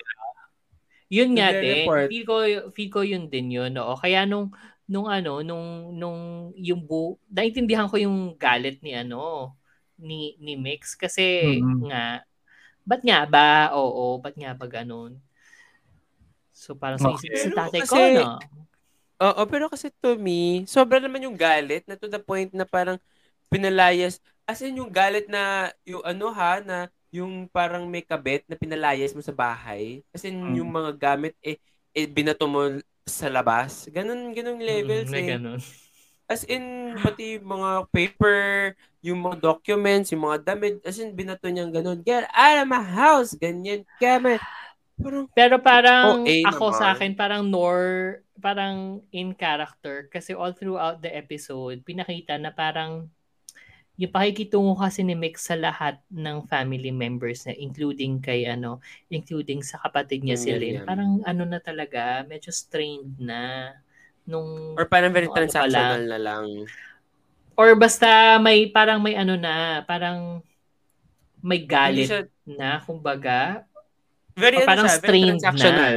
Yun 1.08 1.30
nga 1.38 1.48
din. 1.54 1.86
Feel 1.86 2.24
ko 2.26 2.34
feel 2.74 2.90
ko 2.90 3.00
yun 3.06 3.30
din 3.30 3.48
yun, 3.54 3.72
oo. 3.78 3.94
Kaya 3.94 4.26
nung 4.26 4.50
nung 4.88 5.06
ano, 5.06 5.44
nung 5.44 5.92
nung 5.94 6.20
yung 6.56 6.80
bu 6.80 7.20
naintindihan 7.28 7.86
ko 7.92 8.00
yung 8.00 8.34
galit 8.40 8.80
ni 8.80 8.96
ano 8.96 9.52
ni 10.00 10.34
ni 10.40 10.56
Mix 10.56 10.96
kasi 10.96 11.60
Mhm. 11.62 11.84
nga 11.84 12.24
ba't 12.88 13.02
nga 13.04 13.20
ba? 13.28 13.48
Oo, 13.76 14.18
ba't 14.22 14.34
nga 14.38 14.52
ba 14.56 14.66
ganun? 14.68 15.20
So 16.56 16.74
parang 16.74 16.98
sa 16.98 17.12
isip 17.12 17.30
Okay. 17.30 17.38
sa 17.38 17.50
Pero 17.50 17.54
tatay 17.54 17.82
ko 17.86 17.96
kasi- 17.96 18.14
no. 18.16 18.40
Oo, 19.18 19.42
pero 19.50 19.66
kasi 19.66 19.90
to 19.98 20.14
me, 20.14 20.62
sobra 20.70 21.02
naman 21.02 21.22
yung 21.26 21.34
galit 21.38 21.82
na 21.90 21.98
to 21.98 22.06
the 22.06 22.22
point 22.22 22.54
na 22.54 22.62
parang 22.62 22.98
pinalayas. 23.50 24.18
As 24.46 24.62
in 24.62 24.78
yung 24.78 24.90
galit 24.94 25.26
na 25.30 25.74
yung 25.86 26.02
ano 26.06 26.30
ha, 26.34 26.62
na 26.62 26.86
yung 27.10 27.46
parang 27.50 27.86
may 27.90 28.02
kabit 28.04 28.46
na 28.46 28.54
pinalayas 28.58 29.14
mo 29.16 29.22
sa 29.22 29.34
bahay. 29.34 30.02
As 30.14 30.22
in 30.22 30.38
Mm. 30.46 30.62
yung 30.62 30.70
mga 30.70 30.92
gamit 30.98 31.34
eh, 31.42 31.58
eh 31.94 32.06
binato 32.06 32.46
mo 32.46 32.78
sa 33.10 33.28
labas. 33.28 33.88
Ganun, 33.88 34.30
ganung 34.32 34.60
levels 34.60 35.08
Mm, 35.08 35.16
eh. 35.16 35.24
ganun. 35.26 35.60
As 36.28 36.44
in, 36.44 36.64
pati 37.00 37.40
mga 37.40 37.88
paper, 37.88 38.38
yung 39.00 39.24
mga 39.24 39.40
documents, 39.40 40.12
yung 40.12 40.28
mga 40.28 40.44
damit, 40.44 40.76
as 40.84 41.00
in, 41.00 41.16
binato 41.16 41.48
niyang 41.48 41.72
ganun. 41.72 42.04
Get 42.04 42.28
out 42.30 42.60
of 42.60 42.68
my 42.68 42.84
house! 42.84 43.32
Ganyan, 43.32 43.88
kame. 43.96 44.36
Parang, 44.98 45.30
Pero 45.32 45.56
parang 45.62 46.26
OA 46.26 46.42
ako 46.42 46.74
sa 46.74 46.90
naman. 46.90 46.94
akin 46.98 47.12
parang 47.14 47.42
nor 47.46 47.78
parang 48.38 48.98
in 49.10 49.30
character 49.34 50.10
kasi 50.10 50.34
all 50.34 50.50
throughout 50.50 50.98
the 50.98 51.10
episode 51.10 51.82
pinakita 51.82 52.34
na 52.34 52.50
parang 52.50 53.06
yung 53.98 54.14
pakikitungo 54.14 54.78
kasi 54.78 55.02
ni 55.02 55.18
Mick 55.18 55.34
sa 55.42 55.58
lahat 55.58 55.98
ng 56.06 56.46
family 56.46 56.94
members 56.94 57.42
na 57.50 57.52
including 57.58 58.22
kay 58.22 58.46
ano 58.46 58.78
including 59.10 59.58
sa 59.58 59.82
kapatid 59.82 60.22
niya 60.22 60.38
si 60.38 60.54
Lynn 60.54 60.86
parang 60.86 61.18
ano 61.26 61.42
na 61.42 61.58
talaga 61.58 62.22
medyo 62.22 62.54
strained 62.54 63.18
na 63.18 63.74
nung 64.22 64.78
or 64.78 64.86
parang 64.86 65.10
very 65.10 65.26
nung 65.26 65.34
ano 65.34 65.40
transactional 65.42 65.98
pala. 65.98 66.14
na 66.14 66.18
lang. 66.22 66.46
or 67.58 67.74
basta 67.74 68.38
may 68.38 68.70
parang 68.70 69.02
may 69.02 69.18
ano 69.18 69.34
na 69.34 69.82
parang 69.82 70.46
may 71.42 71.66
galit 71.66 72.06
siya, 72.06 72.22
na 72.46 72.78
kumbaga 72.82 73.66
very, 74.38 74.62
ano 74.62 74.68
parang 74.70 74.86
siya, 74.86 74.94
very 75.02 75.02
strained 75.02 75.26
na. 75.26 75.50
transactional. 75.50 75.96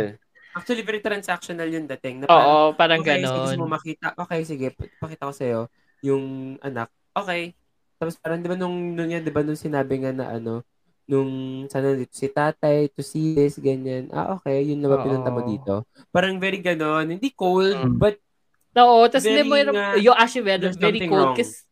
Actually, 0.52 0.84
very 0.84 0.99
transactional 0.99 1.69
yung 1.69 1.88
dating. 1.88 2.26
Na 2.26 2.28
Oo, 2.28 2.73
parang 2.76 2.99
okay, 2.99 3.23
sige, 3.23 3.56
mo 3.56 3.69
ganon. 3.69 3.69
makita. 3.72 4.07
Okay, 4.18 4.41
sige, 4.44 4.68
pa- 4.73 4.91
pakita 4.99 5.30
ko 5.30 5.34
sa'yo 5.34 5.61
yung 6.03 6.57
anak. 6.60 6.90
Okay. 7.15 7.56
Tapos 8.02 8.18
parang, 8.18 8.41
di 8.41 8.49
ba, 8.49 8.57
nung, 8.57 8.98
nung 8.98 9.06
yan, 9.14 9.22
di 9.22 9.30
ba, 9.30 9.45
nung 9.45 9.60
sinabi 9.60 10.02
nga 10.02 10.10
na 10.10 10.34
ano, 10.34 10.65
nung 11.06 11.65
sana 11.69 11.94
dito 11.94 12.18
si 12.18 12.26
tatay, 12.34 12.90
to 12.98 13.06
see 13.06 13.38
this, 13.38 13.61
ganyan. 13.61 14.10
Ah, 14.10 14.34
okay, 14.41 14.65
yun 14.65 14.82
na 14.82 14.90
ba 14.90 14.98
pinunta 14.98 15.30
mo 15.30 15.45
dito? 15.45 15.86
Parang 16.10 16.41
very 16.41 16.57
ganon. 16.65 17.14
Hindi 17.14 17.30
cold, 17.38 17.78
Mm. 17.78 18.02
but 18.02 18.18
Oo, 18.78 19.06
tapos 19.11 19.28
hindi 19.30 19.44
Very 19.44 19.49
mo, 19.49 19.56
nga, 19.73 19.86
yung 19.99 20.15
actually, 20.18 20.45
very, 20.48 20.69
very 20.73 21.02
wrong. 21.11 21.36
Kasi 21.36 21.65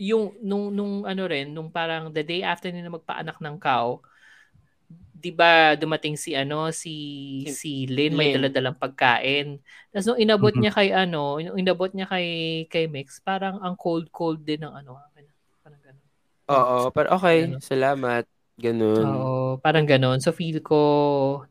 yung, 0.00 0.34
nung, 0.42 0.72
nung 0.74 1.04
ano 1.06 1.22
rin, 1.28 1.52
nung 1.52 1.70
parang 1.72 2.10
the 2.12 2.24
day 2.24 2.42
after 2.44 2.70
nila 2.72 2.90
magpaanak 2.92 3.38
ng 3.40 3.56
cow, 3.60 4.00
di 5.14 5.30
ba 5.36 5.76
dumating 5.76 6.16
si 6.16 6.32
ano 6.32 6.72
si 6.72 6.94
si 7.46 7.84
Lynn 7.90 8.16
may 8.16 8.32
daladalang 8.32 8.78
pagkain. 8.78 9.60
Tapos 9.92 10.06
nung 10.08 10.20
inabot 10.22 10.54
Mhm. 10.54 10.60
niya 10.60 10.72
kay 10.72 10.90
ano, 10.96 11.36
nung 11.42 11.58
inabot 11.60 11.92
niya 11.92 12.08
kay 12.08 12.26
kay 12.72 12.88
Mix, 12.88 13.20
parang 13.20 13.60
ang 13.60 13.76
cold 13.76 14.08
cold 14.14 14.40
din 14.46 14.64
ng 14.64 14.72
ano. 14.72 14.96
Parang 16.50 16.66
ganun. 16.66 16.82
oo, 16.82 16.90
pero 16.90 17.06
okay, 17.14 17.38
Ano? 17.46 17.58
salamat. 17.62 18.24
Ganun. 18.60 19.06
Oo, 19.06 19.56
parang 19.62 19.86
ganun. 19.88 20.18
So 20.20 20.34
feel 20.34 20.60
ko 20.60 20.82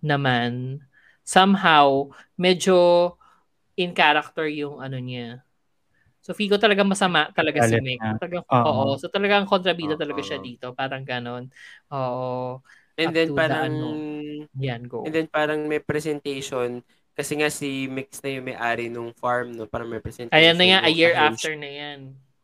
naman 0.03 0.84
somehow 1.26 2.11
medyo 2.38 3.15
in 3.80 3.95
character 3.95 4.45
yung 4.45 4.77
ano 4.84 4.99
niya. 4.99 5.41
So 6.19 6.35
feel 6.35 6.51
ko 6.53 6.61
talaga 6.61 6.84
masama 6.85 7.31
talaga 7.34 7.63
si 7.65 7.73
Galit 7.73 7.81
Mick. 7.81 7.97
niya. 7.97 8.19
Talagang, 8.21 8.45
Oo. 8.45 8.69
oo. 8.69 8.85
So 9.01 9.09
talagang 9.09 9.47
kontrabida 9.49 9.95
talaga 9.97 10.21
siya 10.21 10.38
dito. 10.38 10.76
Parang 10.77 11.01
ganon. 11.01 11.49
Oo. 11.89 12.59
And 12.99 13.15
then 13.15 13.31
to 13.31 13.34
the 13.34 13.39
parang 13.39 13.63
ano. 13.71 13.88
Yan, 14.59 14.84
go. 14.85 15.07
and 15.07 15.15
then 15.15 15.27
parang 15.31 15.63
may 15.65 15.80
presentation 15.80 16.84
kasi 17.15 17.39
nga 17.39 17.47
si 17.47 17.88
Mix 17.88 18.19
na 18.23 18.31
yung 18.35 18.45
may-ari 18.47 18.88
nung 18.91 19.11
farm 19.15 19.55
no, 19.55 19.67
parang 19.67 19.88
may 19.88 20.03
presentation. 20.03 20.35
Ayan 20.35 20.55
na 20.59 20.65
nga, 20.67 20.80
a 20.88 20.91
year 20.91 21.15
after 21.15 21.55
na 21.55 21.67
yan. 21.67 21.99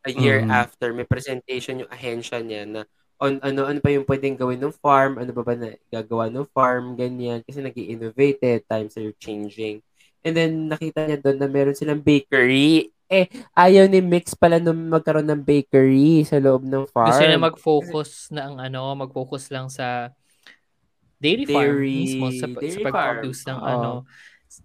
A 0.06 0.12
year 0.14 0.46
Mm. 0.46 0.54
after 0.54 0.94
may 0.94 1.04
presentation 1.04 1.82
yung 1.82 1.90
ahensya 1.90 2.38
niya 2.40 2.64
na 2.64 2.82
on 3.18 3.42
ano 3.42 3.66
ano 3.66 3.80
pa 3.80 3.90
yung 3.90 4.06
pwedeng 4.06 4.36
gawin 4.36 4.60
ng 4.60 4.76
farm, 4.76 5.18
ano 5.18 5.32
ba 5.32 5.42
ba 5.42 5.56
na 5.56 5.74
gagawa 5.90 6.30
ng 6.30 6.46
farm, 6.52 6.94
ganyan 6.94 7.42
kasi 7.42 7.60
nag 7.60 7.74
innovate 7.74 8.42
eh, 8.44 8.60
times 8.62 8.94
are 8.96 9.10
changing. 9.18 9.82
And 10.22 10.34
then 10.34 10.70
nakita 10.70 11.06
niya 11.06 11.20
doon 11.20 11.38
na 11.38 11.48
meron 11.48 11.74
silang 11.74 12.02
bakery. 12.02 12.92
Eh, 13.06 13.30
ayaw 13.54 13.86
ni 13.86 14.02
Mix 14.02 14.34
pala 14.34 14.58
nung 14.58 14.90
magkaroon 14.90 15.26
ng 15.26 15.42
bakery 15.42 16.26
sa 16.26 16.42
loob 16.42 16.66
ng 16.66 16.90
farm. 16.90 17.10
Gusto 17.10 17.22
niya 17.24 17.38
mag-focus 17.40 18.10
na 18.30 18.42
ang 18.46 18.58
ano, 18.58 18.82
mag-focus 18.98 19.54
lang 19.54 19.70
sa 19.70 20.10
dairy, 21.18 21.46
farm 21.46 21.66
Dairy- 21.72 22.02
mismo 22.04 22.26
sa, 22.30 22.46
sa 22.46 22.60
dairy 22.60 22.84
pag-produce 22.84 23.42
farm. 23.42 23.50
ng 23.52 23.60
Oo. 23.60 23.70
ano 23.70 23.92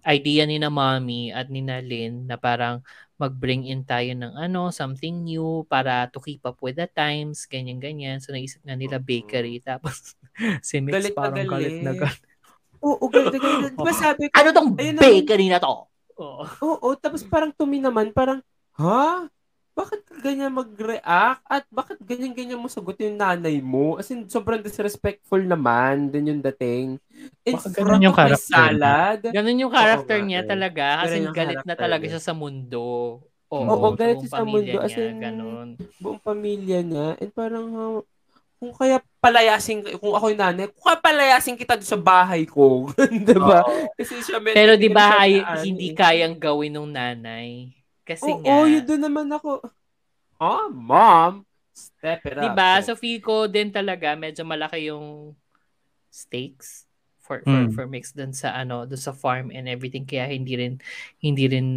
idea 0.07 0.47
ni 0.47 0.55
na 0.55 0.71
mommy 0.71 1.35
at 1.35 1.51
ni 1.51 1.59
na 1.59 1.83
Lynn 1.83 2.23
na 2.23 2.39
parang 2.39 2.79
mag-bring 3.21 3.69
in 3.69 3.85
tayo 3.85 4.09
ng 4.17 4.33
ano, 4.33 4.73
something 4.73 5.21
new 5.21 5.61
para 5.69 6.09
to 6.09 6.17
keep 6.17 6.41
up 6.41 6.57
with 6.65 6.81
the 6.81 6.89
times, 6.89 7.45
ganyan-ganyan. 7.45 8.17
So, 8.17 8.33
naisip 8.33 8.65
nga 8.65 8.73
nila 8.73 8.97
bakery. 8.97 9.61
Tapos, 9.69 10.17
si 10.65 10.81
Mix 10.81 10.97
Galit 10.97 11.13
na 11.13 11.21
parang 11.21 11.45
galit 11.45 11.77
na 11.85 11.91
galit. 11.93 12.21
Oo, 12.81 13.05
galit, 13.13 13.37
galit, 13.37 13.57
galit. 13.61 13.73
Diba 13.77 13.93
sabi 13.93 14.25
ko, 14.25 14.33
Ano 14.41 14.49
tong 14.49 14.69
na- 14.73 14.97
bakery 14.97 15.47
na 15.53 15.61
to? 15.61 15.85
Oo. 16.17 16.43
Oo, 16.65 16.87
tapos 16.97 17.21
parang 17.21 17.53
tumi 17.53 17.77
naman, 17.77 18.09
parang, 18.09 18.41
ha? 18.81 19.29
Bakit 19.81 19.99
ka 20.03 20.15
ganyan 20.21 20.53
mag-react? 20.53 21.41
At 21.47 21.65
bakit 21.69 21.97
ganyan-ganyan 22.01 22.55
mo 22.55 22.69
sagot 22.69 22.93
yung 22.97 23.17
nanay 23.17 23.57
mo? 23.59 23.97
As 23.97 24.07
in, 24.07 24.29
sobrang 24.29 24.61
disrespectful 24.61 25.41
naman 25.43 26.07
din 26.07 26.29
yung 26.29 26.41
dating. 26.43 27.01
In 27.43 27.55
Baka 27.55 27.67
front 27.73 27.97
ganun 27.97 28.05
yung 28.05 28.13
of 28.13 28.21
my 28.21 28.35
salad. 28.37 29.19
Ganun 29.27 29.57
yung 29.59 29.73
character 29.73 30.17
nga 30.17 30.27
niya 30.29 30.41
eh. 30.41 30.47
talaga. 30.47 30.85
Kasi 31.01 31.15
Ganun 31.15 31.25
yung 31.25 31.33
galit 31.33 31.59
na 31.59 31.73
character 31.73 31.75
talaga 31.75 32.03
niya. 32.03 32.11
siya 32.11 32.21
sa 32.21 32.33
mundo. 32.33 32.85
Oo, 33.49 33.65
Oo, 33.67 33.87
sa 33.87 33.97
galit 33.97 34.15
buong 34.15 34.21
siya 34.21 34.31
sa 34.31 34.37
pamilya 34.37 34.61
mundo. 34.71 34.77
As 34.79 34.91
niya, 34.91 35.03
in, 35.03 35.17
ganun. 35.17 35.67
buong 35.97 36.21
pamilya 36.21 36.79
niya. 36.81 37.07
And 37.17 37.31
parang, 37.31 37.65
ha, 37.71 37.83
kung 38.55 38.73
kaya 38.73 38.97
palayasin, 39.17 39.81
kung 39.97 40.13
ako 40.13 40.25
yung 40.29 40.39
nanay, 40.39 40.69
kung 40.69 40.85
kaya 40.85 40.99
palayasin 40.99 41.57
kita 41.57 41.73
doon 41.75 41.89
sa 41.89 41.99
bahay 41.99 42.45
ko. 42.45 42.87
diba? 43.27 43.65
Kasi 43.97 44.21
siya, 44.21 44.37
may- 44.37 44.53
Pero 44.53 44.77
di 44.77 44.87
ba 44.87 45.17
ay, 45.17 45.41
ano, 45.41 45.61
hindi 45.61 45.91
eh. 45.91 45.97
kayang 45.97 46.37
gawin 46.37 46.69
ng 46.71 46.89
nanay? 46.89 47.49
Kasi 48.03 48.27
Oo, 48.27 48.41
nga, 48.41 48.65
yun 48.67 48.83
doon 48.85 49.01
naman 49.05 49.27
ako. 49.29 49.61
Oh, 50.41 50.73
mom, 50.73 51.45
step 51.71 52.25
it 52.25 52.37
up. 52.37 52.43
di 52.43 52.49
ba? 52.49 52.81
So 52.81 52.97
feel 52.97 53.21
ko 53.21 53.45
din 53.45 53.69
talaga 53.69 54.17
medyo 54.17 54.41
malaki 54.41 54.89
yung 54.89 55.37
stakes 56.09 56.89
for 57.21 57.45
for, 57.45 57.69
Mm. 57.69 57.71
for 57.77 57.85
mix 57.87 58.11
dun 58.11 58.33
sa 58.33 58.57
ano, 58.57 58.83
dun 58.89 58.97
sa 58.99 59.13
farm 59.13 59.53
and 59.53 59.69
everything 59.69 60.03
kaya 60.03 60.27
hindi 60.33 60.57
rin 60.57 60.81
hindi 61.21 61.45
rin 61.47 61.67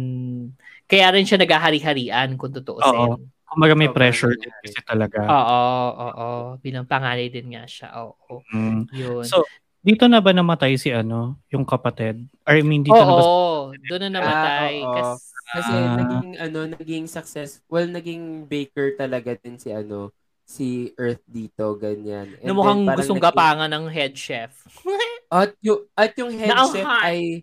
kaya 0.89 1.13
rin 1.13 1.23
siya 1.23 1.39
naghahari-harian 1.39 2.35
kung 2.35 2.51
tutuusin. 2.51 3.21
Kumbaga 3.45 3.77
may 3.77 3.87
Sobrang 3.87 3.95
pressure 3.95 4.33
din 4.35 4.51
kasi 4.65 4.79
talaga. 4.83 5.19
Oo, 5.29 5.61
oo. 5.95 6.27
Bilang 6.59 6.89
panganay 6.89 7.29
din 7.29 7.53
nga 7.53 7.63
siya. 7.69 7.93
Oo. 8.01 8.41
Mm. 8.51 8.89
Yun. 8.91 9.23
So, 9.23 9.45
dito 9.85 10.09
na 10.09 10.17
ba 10.19 10.33
namatay 10.33 10.75
si 10.81 10.89
ano, 10.89 11.37
yung 11.53 11.63
kapatid? 11.63 12.25
Or 12.49 12.57
I 12.57 12.65
mean, 12.65 12.81
dito 12.81 12.97
na 12.97 13.13
ba 13.15 13.21
Oo, 13.21 13.71
doon 13.85 14.01
na 14.09 14.17
namatay. 14.19 14.81
Ah, 14.81 15.13
oo. 15.13 15.21
Kas- 15.45 15.61
Kasi 15.61 15.73
Ah. 15.73 15.95
naging 15.95 16.27
ano, 16.39 16.59
naging 16.71 17.05
success, 17.05 17.61
well 17.65 17.85
naging 17.85 18.23
baker 18.43 18.93
talaga 18.93 19.33
din 19.35 19.55
si 19.55 19.69
ano, 19.69 20.09
si 20.41 20.67
Earth 20.95 21.21
dito 21.23 21.73
ganyan. 21.75 22.33
And 22.39 22.49
na 22.49 22.53
mukhang 22.53 22.81
then 22.81 22.87
parang 22.87 22.99
gustong 22.99 23.17
naging- 23.17 23.29
gapangan 23.31 23.69
ng 23.71 23.85
head 23.87 24.13
chef. 24.13 24.51
At 25.31 25.53
yung 25.59 25.81
at 25.93 26.13
yung 26.15 26.31
head 26.31 26.49
ang 26.49 26.69
chef 26.69 26.85
hot. 26.85 27.03
ay 27.03 27.41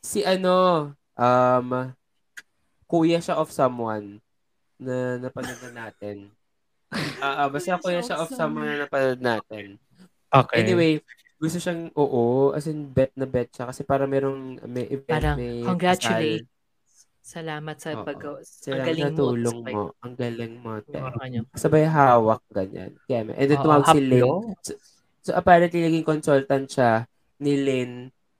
si 0.00 0.22
ano, 0.22 0.54
um 1.14 1.68
kuya 2.84 3.18
siya 3.18 3.36
of 3.36 3.48
someone 3.48 4.18
na 4.76 5.18
napanood 5.18 5.58
na 5.64 5.86
natin. 5.86 6.30
Ah, 7.22 7.46
ah, 7.46 7.48
basta 7.48 7.78
kuya 7.78 8.00
siya 8.00 8.20
of 8.20 8.28
someone 8.28 8.66
na 8.66 8.84
napanood 8.84 9.16
natin. 9.18 9.80
Okay. 10.28 10.60
Anyway, 10.60 11.00
gusto 11.38 11.56
siyang 11.56 11.88
oo, 11.92 12.50
as 12.50 12.66
in 12.66 12.84
bet 12.86 13.14
na 13.14 13.24
bet 13.24 13.48
siya 13.48 13.64
kasi 13.64 13.80
para 13.80 14.04
merong 14.04 14.60
may 14.66 14.84
event, 14.90 15.08
Parang, 15.08 15.36
may 15.36 15.62
congratulate. 15.62 16.44
Salamat 17.32 17.76
sa 17.80 17.90
Oo. 17.96 18.04
pag 18.04 18.20
Ang 18.20 18.44
Salamat 18.44 18.84
galing 18.84 19.02
sa 19.02 19.08
mo. 19.08 19.18
tulong 19.18 19.58
Sabay- 19.58 19.72
mo. 19.72 19.82
Ang 20.04 20.14
galing 20.20 20.54
mo. 20.60 20.72
te. 20.84 20.98
Sabay 21.56 21.84
hawak, 21.88 22.42
ganyan. 22.52 22.92
Kaya, 23.02 23.20
and 23.24 23.48
then 23.48 23.56
Oo, 23.56 23.64
tumawag 23.64 23.86
si 23.88 24.00
Lynn. 24.02 24.20
haplo. 24.20 24.52
So, 24.60 24.72
so 25.22 25.30
apparently, 25.32 25.80
naging 25.80 26.04
consultant 26.04 26.68
siya 26.68 27.08
ni 27.40 27.56
Lynn 27.56 27.92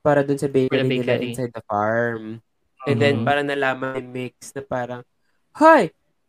para 0.05 0.21
dun 0.21 0.37
sa 0.37 0.45
bakery, 0.47 0.85
nila 0.85 1.17
bakery. 1.17 1.33
inside 1.33 1.57
the 1.57 1.65
farm. 1.65 2.45
And 2.85 2.97
then, 3.01 3.23
Mhm. 3.23 3.25
parang 3.25 3.47
nalaman 3.49 3.97
ni 3.97 4.05
Mix 4.05 4.53
na 4.53 4.61
parang, 4.61 5.01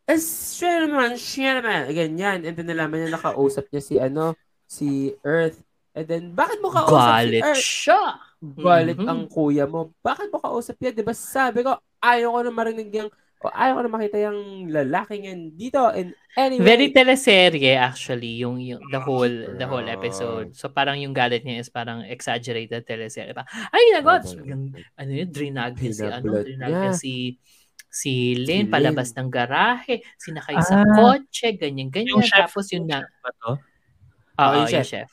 siya 0.08 0.88
naman, 0.88 1.20
siya 1.20 1.60
naman. 1.60 1.92
Ganyan. 1.92 2.48
And 2.48 2.56
then, 2.56 2.68
nalaman 2.70 3.04
niya 3.04 3.12
nakausap 3.12 3.68
niya 3.68 3.82
si, 3.84 4.00
ano, 4.00 4.40
si 4.64 5.12
Earth. 5.22 5.60
And 5.92 6.08
then, 6.08 6.24
bakit 6.32 6.64
mo 6.64 6.72
kausap 6.72 6.96
Galit 7.28 7.34
si 7.34 7.44
Earth? 7.44 7.60
siya. 7.60 8.04
Galit 8.40 8.98
Mhm. 8.98 9.10
ang 9.10 9.22
kuya 9.28 9.68
mo. 9.68 9.92
Bakit 10.00 10.28
mo 10.30 10.40
kausap 10.40 10.80
yan? 10.80 10.94
Diba 10.94 11.12
sabi 11.12 11.60
ko, 11.62 11.76
ayaw 12.04 12.30
ko 12.36 12.40
na 12.44 12.52
marinig 12.52 12.92
yung, 12.92 13.10
o 13.44 13.52
ayaw 13.52 13.80
ko 13.80 13.82
na 13.88 13.92
makita 13.92 14.18
yung 14.24 14.40
lalaking 14.72 15.24
yan 15.28 15.42
dito. 15.56 15.80
And 15.92 16.12
anyway, 16.36 16.64
Very 16.64 16.88
teleserye 16.92 17.76
actually 17.76 18.40
yung, 18.40 18.60
yung 18.60 18.80
the 18.92 19.00
whole 19.00 19.32
the 19.60 19.68
whole 19.68 19.84
Ah. 19.84 19.96
episode. 19.96 20.56
So 20.56 20.68
parang 20.72 21.00
yung 21.00 21.12
galit 21.16 21.44
niya 21.44 21.60
is 21.60 21.72
parang 21.72 22.04
exaggerated 22.08 22.84
teleserye 22.84 23.32
pa. 23.32 23.44
Ay, 23.72 23.96
nagod. 23.96 24.24
Oo. 24.24 24.44
Yung, 24.48 24.72
ano 24.96 25.12
yun, 25.12 25.30
drinag 25.32 25.76
niya 25.80 25.92
si 25.96 26.06
ano, 26.08 26.30
drinag 26.44 26.72
niya. 26.72 26.82
niya 26.88 26.94
si 26.96 27.14
si 27.94 28.34
Lynn 28.36 28.72
palabas 28.74 29.14
ng 29.14 29.30
garahe, 29.30 30.02
sinakay 30.18 30.58
sa 30.66 30.82
Ah. 30.82 30.88
kotse, 30.98 31.54
ganyan 31.60 31.92
ganyan. 31.94 32.18
Yung 32.18 32.26
chef, 32.26 32.50
Tapos 32.50 32.68
yun 32.74 32.88
na, 32.90 33.06
ba 33.22 33.30
to? 33.44 33.52
Oo, 34.38 34.54
yung 34.54 34.66
yung 34.66 34.70
chef. 34.70 34.88
chef. 34.88 35.10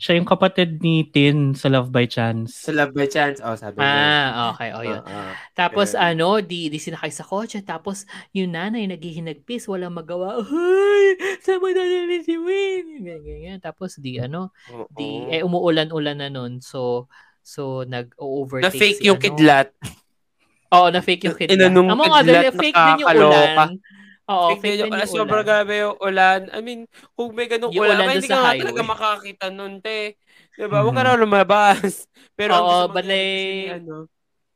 Siya 0.00 0.16
yung 0.16 0.28
kapatid 0.28 0.80
ni 0.80 1.04
Tin 1.08 1.52
sa 1.52 1.68
Love 1.68 1.92
by 1.92 2.08
Chance. 2.08 2.68
sa 2.68 2.72
Love 2.72 2.92
by 2.96 3.08
Chance, 3.08 3.44
oh, 3.44 3.56
sabi 3.56 3.80
niya. 3.80 3.88
Ah, 4.32 4.52
okay, 4.52 4.70
oh 4.72 4.84
yun. 4.84 5.02
Ah, 5.04 5.12
ah. 5.12 5.32
Tapos 5.52 5.92
Ganun. 5.92 6.40
ano, 6.40 6.44
di, 6.44 6.72
di 6.72 6.78
sinakay 6.80 7.12
sa 7.12 7.24
kotse. 7.24 7.60
Tapos 7.60 8.08
yung 8.32 8.56
nanay 8.56 8.88
naghihinagpis, 8.88 9.68
walang 9.68 9.96
magawa. 9.96 10.40
Ay, 10.44 11.20
sama 11.44 11.72
na 11.72 11.84
namin 11.84 12.20
si 12.24 12.36
Win. 12.36 13.04
Ganyan, 13.04 13.20
ganyan. 13.24 13.58
Tapos 13.60 14.00
di 14.00 14.16
ano, 14.16 14.52
Oo. 14.72 14.88
di, 14.92 15.28
eh 15.32 15.44
umuulan-ulan 15.44 16.20
na 16.20 16.28
nun. 16.32 16.64
So, 16.64 17.12
so 17.44 17.84
nag-overtake 17.84 18.72
na 18.72 18.72
fake 18.72 19.00
si 19.00 19.08
yung 19.08 19.20
ano. 19.20 19.24
kidlat. 19.24 19.68
Oo, 20.72 20.86
na 20.90 21.00
fake 21.04 21.22
yung 21.28 21.36
kidlat. 21.36 21.56
Inanong 21.60 21.88
Among 21.92 22.12
other, 22.12 22.40
kidlat, 22.40 22.56
fake 22.56 22.76
din 22.76 23.00
yung 23.04 23.10
ulan. 23.12 23.70
Oo, 24.26 24.46
fake 24.50 24.58
fake 24.58 24.66
din 24.68 24.80
yung, 24.82 24.90
din 24.90 24.98
ah, 24.98 25.06
sobrang 25.06 25.38
ulan. 25.38 25.46
grabe 25.46 25.72
yung 25.78 25.96
ulan. 25.98 26.40
I 26.50 26.58
mean, 26.58 26.80
kung 27.14 27.30
may 27.30 27.46
ganung 27.46 27.70
Yung 27.70 27.86
ulan, 27.86 27.96
ulan 27.96 28.10
hindi 28.12 28.26
ka 28.26 28.34
nga 28.34 28.46
highway. 28.50 28.60
talaga 28.60 28.82
makakita 28.82 29.46
nun, 29.48 29.74
te. 29.78 30.18
Diba? 30.52 30.82
Huwag 30.82 30.94
ka 30.94 31.02
Mhm. 31.02 31.08
na 31.08 31.20
lumabas. 31.20 31.92
Pero 32.38 32.50
ang 32.52 32.62
Oo, 32.62 32.68
gusto 32.68 32.86
but 32.90 33.04
mangyari 33.04 33.14
like- 33.14 33.22
kasi 33.30 33.46
ni, 33.46 33.70
ano, 33.70 33.96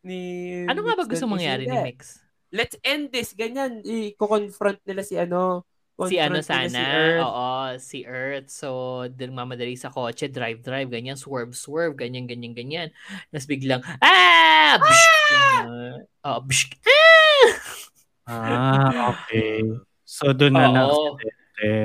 ni 0.02 0.18
Ano 0.66 0.80
nga 0.82 0.94
ba 0.98 1.04
gusto 1.06 1.26
mangyari 1.26 1.64
ni. 1.64 1.78
Mix? 1.86 2.18
Let's 2.50 2.74
end 2.82 3.14
this. 3.14 3.30
Ganyan. 3.32 3.78
I-confront 3.86 4.82
nila 4.82 5.06
si 5.06 5.14
ano, 5.14 5.62
si 6.02 6.16
ano 6.18 6.40
sana, 6.40 6.66
si 6.66 6.80
Earth. 6.80 7.22
oo, 7.22 7.48
si 7.78 7.98
Earth. 8.02 8.48
So, 8.50 8.68
dun 9.06 9.36
mamadali 9.36 9.76
sa 9.76 9.92
kotse, 9.92 10.26
drive-drive, 10.26 10.88
ganyan, 10.88 11.14
swerve-swerve, 11.14 11.94
ganyan, 11.94 12.24
ganyan, 12.26 12.56
ganyan. 12.56 12.88
Tapos 13.30 13.46
biglang, 13.46 13.84
ah! 14.00 14.80
Bsh! 14.80 15.06
Oh, 16.26 16.40
bsh! 16.42 16.74
Ah! 16.82 17.52
Ah, 18.30 19.10
okay. 19.10 19.66
So, 20.06 20.30
doon 20.30 20.54
na 20.54 20.66
na 20.70 20.82
Oo. 20.86 21.18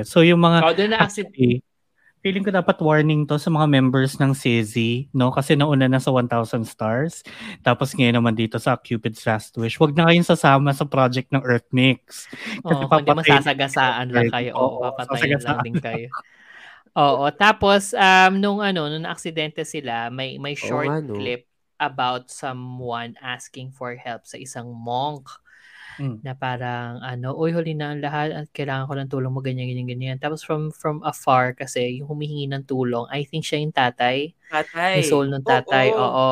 So, 0.06 0.22
yung 0.22 0.38
mga 0.42 0.58
Oh, 0.62 0.72
doon 0.74 0.90
na 0.94 0.98
accident. 1.02 1.34
Actually, 1.34 1.62
feeling 2.26 2.42
ko 2.42 2.50
dapat 2.50 2.78
warning 2.82 3.22
to 3.22 3.38
sa 3.38 3.54
mga 3.54 3.70
members 3.70 4.18
ng 4.18 4.34
CZ, 4.34 4.74
no? 5.14 5.30
Kasi 5.30 5.54
nauna 5.54 5.86
na 5.86 6.02
sa 6.02 6.10
1,000 6.10 6.66
stars. 6.66 7.22
Tapos 7.62 7.94
ngayon 7.94 8.18
naman 8.18 8.34
dito 8.34 8.58
sa 8.58 8.74
Cupid's 8.74 9.22
Last 9.22 9.54
Wish. 9.54 9.78
Huwag 9.78 9.94
na 9.94 10.10
kayong 10.10 10.26
sasama 10.26 10.74
sa 10.74 10.82
project 10.82 11.30
ng 11.30 11.42
Earth 11.46 11.70
Mix. 11.70 12.26
Kasi 12.66 12.82
Oo, 12.82 12.90
kundi 12.90 13.14
papatayin 13.14 13.42
masasagasaan 13.46 14.08
lang 14.10 14.26
kayo. 14.34 14.50
Oo, 14.58 14.82
Oo, 14.82 14.82
papatayin 14.82 15.38
lang 15.38 15.58
din 15.62 15.78
kayo. 15.78 16.08
Oo, 16.98 17.30
tapos 17.30 17.94
um 17.94 18.32
nung 18.42 18.58
ano, 18.58 18.90
nung 18.90 19.06
aksidente 19.06 19.62
sila, 19.62 20.10
may 20.10 20.34
may 20.42 20.58
short 20.58 20.88
no? 21.06 21.14
clip 21.14 21.46
about 21.78 22.32
someone 22.32 23.14
asking 23.22 23.70
for 23.70 23.94
help 23.94 24.24
sa 24.24 24.40
isang 24.40 24.72
monk 24.72 25.28
Mm. 25.98 26.20
na 26.24 26.36
parang 26.36 27.00
ano, 27.00 27.32
uy 27.38 27.52
huli 27.56 27.72
na 27.76 27.92
ang 27.96 28.00
lahat 28.04 28.32
at 28.36 28.46
kailangan 28.52 28.84
ko 28.88 28.94
ng 29.00 29.10
tulong 29.12 29.32
mo 29.32 29.40
ganyan 29.40 29.68
ganyan 29.70 29.88
ganyan. 29.88 30.16
Tapos 30.20 30.44
from 30.44 30.68
from 30.74 31.00
afar 31.06 31.56
kasi 31.56 32.00
yung 32.02 32.08
humihingi 32.12 32.48
ng 32.52 32.64
tulong, 32.68 33.08
I 33.12 33.24
think 33.24 33.44
siya 33.48 33.60
yung 33.64 33.72
tatay. 33.72 34.36
Tatay. 34.50 35.00
Yung 35.00 35.06
soul 35.08 35.26
ng 35.32 35.44
tatay, 35.44 35.92
Oo. 35.96 36.00
oo. 36.00 36.30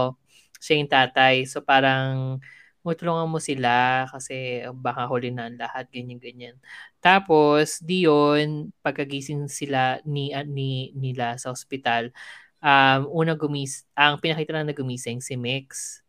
Siya 0.61 0.75
yung 0.81 0.91
tatay. 0.93 1.35
So 1.49 1.61
parang 1.65 2.39
tulungan 2.85 3.33
mo 3.33 3.41
sila 3.41 4.05
kasi 4.13 4.61
baka 4.77 5.09
huli 5.09 5.33
na 5.33 5.49
ang 5.49 5.57
lahat, 5.57 5.89
ganyan-ganyan. 5.89 6.61
Tapos, 7.01 7.81
di 7.81 8.05
yun, 8.05 8.73
pagkagising 8.85 9.49
sila 9.49 10.05
ni, 10.05 10.37
ah, 10.37 10.45
ni, 10.45 10.93
nila 10.93 11.41
sa 11.41 11.49
ospital, 11.49 12.13
um, 12.61 13.09
una 13.13 13.37
gumis, 13.37 13.89
ang 13.97 14.21
pinakita 14.21 14.53
na 14.53 14.69
na 14.69 14.77
gumising 14.77 15.21
si 15.25 15.37
Mix. 15.37 16.01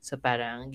So 0.00 0.16
parang 0.20 0.72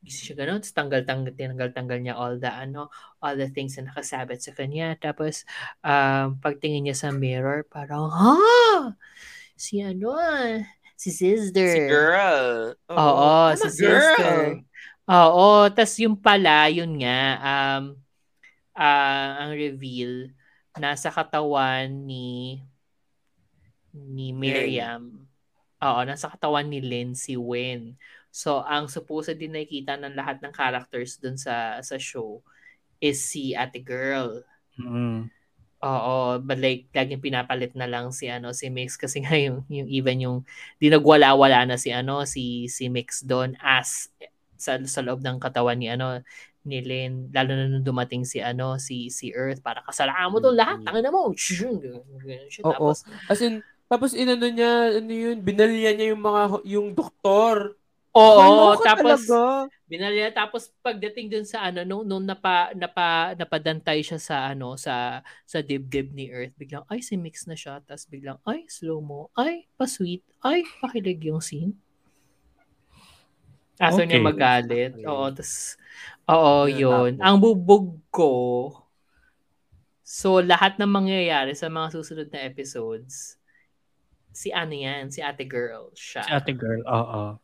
gising 0.00 0.32
siya 0.32 0.36
ganun, 0.44 0.64
tapos 0.64 0.72
tanggal-tanggal, 0.76 1.32
tinanggal-tanggal 1.36 1.98
niya 2.00 2.14
all 2.16 2.40
the, 2.40 2.48
ano, 2.48 2.88
all 3.20 3.36
the 3.36 3.52
things 3.52 3.76
na 3.76 3.92
nakasabit 3.92 4.40
sa 4.40 4.56
kanya. 4.56 4.96
Tapos, 4.96 5.44
um, 5.84 6.40
pagtingin 6.40 6.88
niya 6.88 6.96
sa 6.96 7.12
mirror, 7.12 7.68
parang, 7.68 8.08
ha? 8.08 8.36
Si 9.60 9.84
ano 9.84 10.16
ah, 10.16 10.64
si 10.96 11.12
sister. 11.12 11.68
Si 11.68 11.80
girl. 11.84 12.72
Oo, 12.88 13.52
I'm 13.52 13.60
si 13.60 13.68
sister. 13.68 14.64
Oo, 15.04 15.68
tas 15.68 15.92
yung 16.00 16.16
pala, 16.16 16.72
yun 16.72 16.96
nga, 17.04 17.20
um, 17.40 17.84
ah, 18.72 19.44
ang 19.44 19.52
reveal, 19.52 20.32
nasa 20.80 21.12
katawan 21.12 21.92
ni 22.08 22.64
ni 23.92 24.32
Miriam. 24.32 25.28
Oo, 25.82 26.00
nasa 26.06 26.30
katawan 26.30 26.68
ni 26.68 26.78
Lynn 26.80 27.12
si 27.12 27.34
Win. 27.36 27.96
So, 28.30 28.62
ang 28.62 28.86
supposed 28.86 29.34
din 29.38 29.52
nakikita 29.54 29.98
ng 29.98 30.14
lahat 30.14 30.38
ng 30.42 30.54
characters 30.54 31.18
dun 31.18 31.34
sa 31.38 31.82
sa 31.82 31.98
show 31.98 32.42
is 33.02 33.18
si 33.20 33.52
ate 33.54 33.82
girl. 33.82 34.42
Mm. 34.78 35.28
Oo, 35.80 36.36
but 36.44 36.60
like 36.60 36.92
laging 36.92 37.24
pinapalit 37.24 37.72
na 37.72 37.88
lang 37.88 38.12
si 38.12 38.28
ano 38.28 38.52
si 38.52 38.68
Mix 38.68 39.00
kasi 39.00 39.24
nga 39.24 39.32
yung, 39.32 39.64
yung 39.72 39.88
even 39.88 40.20
yung 40.20 40.36
di 40.76 40.92
nagwala-wala 40.92 41.64
na 41.64 41.80
si 41.80 41.88
ano 41.88 42.28
si 42.28 42.68
si 42.68 42.92
Mix 42.92 43.24
doon 43.24 43.56
as 43.64 44.12
sa, 44.60 44.76
sa 44.84 45.00
loob 45.00 45.24
ng 45.24 45.40
katawan 45.40 45.80
ni 45.80 45.88
ano 45.88 46.20
ni 46.68 46.84
Lynn 46.84 47.32
lalo 47.32 47.56
na 47.56 47.64
nung 47.64 47.80
dumating 47.80 48.28
si 48.28 48.44
ano 48.44 48.76
si 48.76 49.08
si 49.08 49.32
Earth 49.32 49.64
para 49.64 49.80
kasalanan 49.80 50.28
mo 50.28 50.44
to 50.44 50.52
lahat 50.52 50.76
Mhm. 50.80 50.84
tangin 50.84 51.04
na 51.08 51.12
mo. 51.16 51.32
Oo. 51.32 52.76
tapos 52.76 53.00
As 53.24 53.40
in, 53.40 53.64
tapos 53.88 54.12
inano 54.12 54.46
niya, 54.52 55.00
ano 55.00 55.10
yun, 55.10 55.40
binalya 55.42 55.90
niya 55.96 56.12
yung 56.14 56.22
mga, 56.22 56.42
yung 56.68 56.88
doktor. 56.94 57.79
Oo 58.14 58.36
Kaloka 58.36 58.88
tapos 58.88 59.20
talaga. 59.20 59.70
binalya 59.90 60.30
tapos 60.30 60.70
pagdating 60.86 61.26
dun 61.32 61.46
sa 61.46 61.66
ano 61.66 61.82
nung 61.82 62.06
nung 62.06 62.22
napa 62.22 62.70
napa 62.78 63.34
napadantay 63.34 64.06
siya 64.06 64.18
sa 64.22 64.36
ano 64.54 64.78
sa 64.78 65.22
sa 65.46 65.58
dibdib 65.66 66.14
ni 66.14 66.30
Earth 66.30 66.54
biglang 66.54 66.86
ay 66.92 67.02
si 67.02 67.18
Mix 67.18 67.46
na 67.50 67.58
siya 67.58 67.82
tapos 67.82 68.06
biglang 68.06 68.38
ay 68.46 68.66
slow 68.70 69.02
mo 69.02 69.34
ay 69.34 69.66
pa-sweet 69.74 70.22
ay 70.46 70.62
pakilig 70.78 71.26
yung 71.26 71.42
scene 71.42 71.74
Aso 73.80 74.02
niya 74.04 74.18
Okay. 74.18 74.24
magalit. 74.28 74.92
Okay. 74.92 75.06
Oo, 75.08 75.30
tas 75.32 75.80
Oo, 76.28 76.68
Yun? 76.68 77.16
Ang 77.22 77.36
bubog 77.40 77.96
ko 78.12 78.32
So, 80.06 80.40
lahat 80.42 80.74
ng 80.80 80.90
mangyayari 80.90 81.52
sa 81.54 81.70
mga 81.70 81.94
susunod 81.94 82.28
na 82.34 82.42
episodes, 82.48 83.36
si 84.34 84.50
ano 84.54 84.74
yan, 84.74 85.10
si 85.12 85.20
ate 85.22 85.44
girl 85.46 85.90
siya. 85.94 86.24
Si 86.24 86.30
ate 86.32 86.52
girl, 86.52 86.82
oo. 86.86 87.40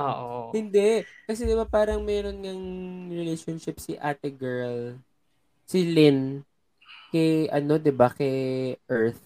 Oo. 0.00 0.54
Hindi. 0.56 1.04
Kasi 1.28 1.44
di 1.44 1.52
ba 1.52 1.68
parang 1.68 2.00
meron 2.00 2.40
ngang 2.40 2.64
relationship 3.12 3.76
si 3.76 3.98
ate 4.00 4.32
girl, 4.32 4.96
si 5.68 5.84
Lynn, 5.84 6.40
kay 7.12 7.48
ano, 7.52 7.76
di 7.76 7.92
ba, 7.92 8.08
kay 8.08 8.72
Earth. 8.88 9.20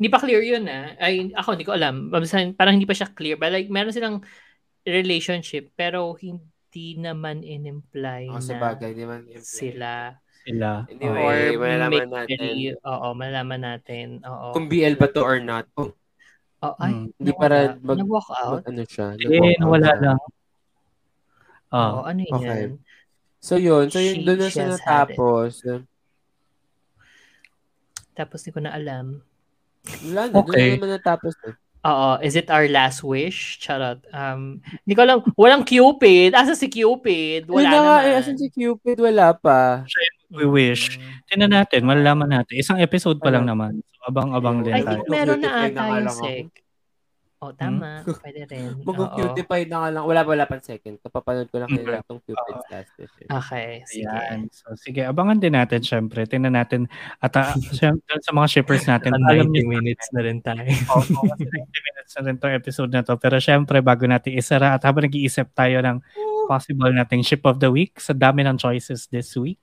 Hindi 0.00 0.08
pa 0.08 0.18
clear 0.18 0.40
yun 0.40 0.64
ah. 0.64 0.96
Ay, 0.96 1.28
ako 1.36 1.54
hindi 1.54 1.68
ko 1.68 1.76
alam. 1.76 2.08
Parang 2.56 2.74
hindi 2.74 2.88
pa 2.88 2.96
siya 2.96 3.12
clear. 3.12 3.36
But 3.36 3.52
like, 3.52 3.68
meron 3.68 3.92
silang 3.92 4.24
relationship 4.80 5.76
pero 5.76 6.16
hindi 6.16 6.96
naman 6.96 7.44
in-imply 7.44 8.32
sa 8.40 8.56
na 8.56 8.60
bagay, 8.64 8.96
di 8.96 9.04
man 9.04 9.28
imply. 9.28 9.44
sila. 9.44 10.16
Sila. 10.40 10.88
Anyway, 10.88 11.52
Or 11.52 11.60
malalaman 11.60 12.08
natin. 12.08 12.40
Oo, 12.80 13.06
malalaman 13.12 13.60
natin. 13.60 14.06
Oo. 14.24 14.56
Kung 14.56 14.72
BL 14.72 14.96
ba 14.96 15.12
to 15.12 15.20
or 15.20 15.36
not. 15.36 15.68
Oh, 15.76 15.92
Oh, 16.60 16.76
ay, 16.76 16.92
Mm. 16.92 17.06
Hindi 17.16 17.32
para 17.32 17.56
mag- 17.74 17.98
Nag-walk 17.98 18.28
out? 18.30 18.60
mag- 18.60 18.68
ano 18.68 18.82
siya. 18.84 19.06
Eh, 19.16 19.56
nawala 19.56 19.86
siya. 19.86 19.96
lang. 19.98 20.18
Oo, 21.70 21.98
Ah. 22.02 22.10
ano 22.10 22.20
yun? 22.20 22.34
Okay. 22.36 22.62
So 23.40 23.56
yun, 23.56 23.88
so 23.88 23.96
yun, 23.96 24.20
doon 24.20 24.36
na 24.38 24.48
siya 24.48 24.68
natapos. 24.68 25.64
Tapos 28.12 28.38
hindi 28.42 28.52
ko 28.52 28.60
na 28.60 28.74
alam. 28.74 29.24
Wala 30.04 30.20
na, 30.22 30.32
doon 30.34 30.44
Okay. 30.44 30.66
na 30.66 30.76
naman 30.76 30.90
natapos. 30.92 31.32
Eh. 31.46 31.56
Oo, 31.80 32.20
is 32.20 32.36
it 32.36 32.52
our 32.52 32.68
last 32.68 33.00
wish? 33.00 33.56
Charot. 33.56 34.04
Um, 34.12 34.60
hindi 34.84 34.92
ko 34.92 35.00
alam. 35.00 35.24
Walang 35.32 35.64
Cupid. 35.64 36.36
Asa 36.36 36.52
si 36.52 36.68
Cupid? 36.68 37.48
Wala 37.48 37.64
na 37.64 37.72
naman. 37.72 38.00
eh, 38.04 38.20
asan 38.20 38.36
si 38.36 38.52
Cupid? 38.52 39.00
Wala 39.00 39.32
pa. 39.32 39.88
We 40.30 40.46
wish. 40.46 40.94
Mm. 40.94 41.02
Tingnan 41.26 41.52
natin, 41.52 41.80
malalaman 41.82 42.30
natin. 42.30 42.54
Isang 42.62 42.78
episode 42.78 43.18
pa 43.18 43.34
lang 43.34 43.50
naman. 43.50 43.82
So, 43.82 44.14
abang-abang 44.14 44.62
din 44.62 44.78
I 44.78 44.82
tayo. 44.86 45.02
think 45.02 45.10
meron 45.10 45.40
na 45.42 45.50
ata 45.66 45.82
yung 45.98 46.10
sec. 46.14 46.46
Oh, 47.40 47.56
tama. 47.56 48.04
Pwede 48.20 48.44
rin. 48.52 48.84
Mag-cutify 48.84 49.64
na 49.64 49.76
nga 49.80 49.88
lang. 49.96 50.04
Wala 50.04 50.20
pa, 50.22 50.28
wala 50.36 50.44
pang 50.44 50.60
second. 50.60 51.00
Kapapanood 51.00 51.48
ko 51.48 51.56
lang 51.56 51.72
Mm. 51.72 51.82
kaya 51.82 52.04
itong 52.04 52.20
Cupid's 52.20 52.66
last 52.68 52.90
session. 53.00 53.26
Okay, 53.32 53.68
sige. 53.88 54.04
Ayan. 54.06 54.40
So, 54.52 54.76
sige, 54.76 55.02
abangan 55.08 55.40
din 55.40 55.56
natin, 55.56 55.80
syempre. 55.80 56.28
Tingnan 56.28 56.52
natin. 56.52 56.84
At 57.16 57.32
uh, 57.40 57.56
syempre, 57.72 58.20
sa 58.20 58.36
mga 58.36 58.44
shippers 58.44 58.84
natin, 58.84 59.16
alam 59.16 59.48
niyo, 59.48 59.64
minutes 59.66 60.12
na 60.12 60.20
rin 60.20 60.44
tayo. 60.44 60.68
Oo, 60.92 61.00
kasi 61.00 61.44
90 61.48 61.88
minutes 61.88 62.12
na 62.12 62.22
rin 62.28 62.36
to 62.36 62.48
episode 62.52 62.90
na 62.92 63.00
to. 63.00 63.16
Pero 63.16 63.40
syempre, 63.40 63.80
bago 63.80 64.04
natin 64.04 64.36
isara 64.36 64.76
at 64.76 64.84
habang 64.84 65.08
nag-iisip 65.08 65.48
tayo 65.56 65.80
ng 65.80 65.96
possible 66.50 66.90
nating 66.90 67.22
ship 67.22 67.46
of 67.46 67.62
the 67.62 67.70
week 67.70 68.02
sa 68.02 68.10
dami 68.10 68.42
ng 68.42 68.58
choices 68.58 69.06
this 69.14 69.38
week, 69.38 69.62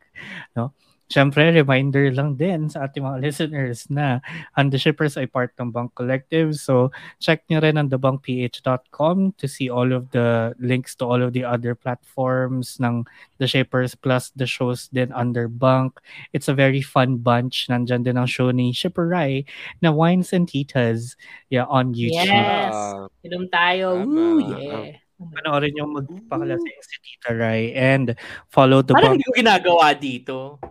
no? 0.55 0.71
Syempre, 1.07 1.55
reminder 1.55 2.11
lang 2.11 2.35
din 2.35 2.67
sa 2.67 2.83
ating 2.83 2.99
mga 2.99 3.19
listeners 3.25 3.87
na 3.87 4.19
ang 4.59 4.67
The 4.67 4.75
Shippers 4.75 5.15
ay 5.15 5.31
part 5.31 5.55
ng 5.55 5.71
Bank 5.71 5.95
Collective. 5.95 6.51
So, 6.59 6.91
check 7.23 7.47
nyo 7.47 7.63
rin 7.63 7.79
ang 7.79 7.87
thebankph.com 7.87 9.39
to 9.39 9.45
see 9.47 9.71
all 9.71 9.95
of 9.95 10.11
the 10.11 10.51
links 10.59 10.99
to 10.99 11.07
all 11.07 11.23
of 11.23 11.31
the 11.31 11.47
other 11.47 11.79
platforms 11.79 12.75
ng 12.83 13.07
The 13.39 13.47
Shippers 13.47 13.95
plus 13.95 14.35
the 14.35 14.43
shows 14.43 14.91
din 14.91 15.15
under 15.15 15.47
Bank. 15.47 15.95
It's 16.35 16.51
a 16.51 16.55
very 16.55 16.83
fun 16.83 17.23
bunch. 17.23 17.71
Nandyan 17.71 18.03
din 18.03 18.19
ang 18.19 18.27
show 18.27 18.51
ni 18.51 18.75
Shipper 18.75 19.07
Rai 19.07 19.47
na 19.79 19.95
Wines 19.95 20.35
and 20.35 20.43
Titas 20.43 21.15
yeah, 21.47 21.71
on 21.71 21.95
YouTube. 21.95 22.27
Yes. 22.27 22.75
Ah, 22.75 23.07
Inom 23.23 23.47
tayo. 23.47 24.03
Woo, 24.03 24.43
yeah. 24.43 25.06
Panoorin 25.17 25.73
yung 25.73 25.97
magpakalasing 25.97 26.79
si 26.79 26.95
Tita 27.01 27.33
Rai 27.33 27.73
and 27.73 28.13
follow 28.47 28.85
the 28.85 28.93
Parang 28.93 29.17
Bank. 29.17 29.19
hindi 29.19 29.25
ko 29.25 29.33
ginagawa 29.33 29.85
dito. 29.91 30.61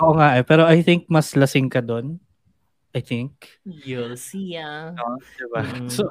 Oo 0.00 0.16
nga 0.16 0.34
eh, 0.34 0.44
pero 0.44 0.64
I 0.64 0.80
think 0.80 1.04
mas 1.06 1.36
lasing 1.36 1.68
ka 1.68 1.84
doon. 1.84 2.16
I 2.90 2.98
think. 2.98 3.46
You'll 3.62 4.18
see, 4.18 4.58
ah. 4.58 4.90
No, 4.90 5.14
diba? 5.38 5.62
Mm. 5.62 5.86
So, 5.86 6.10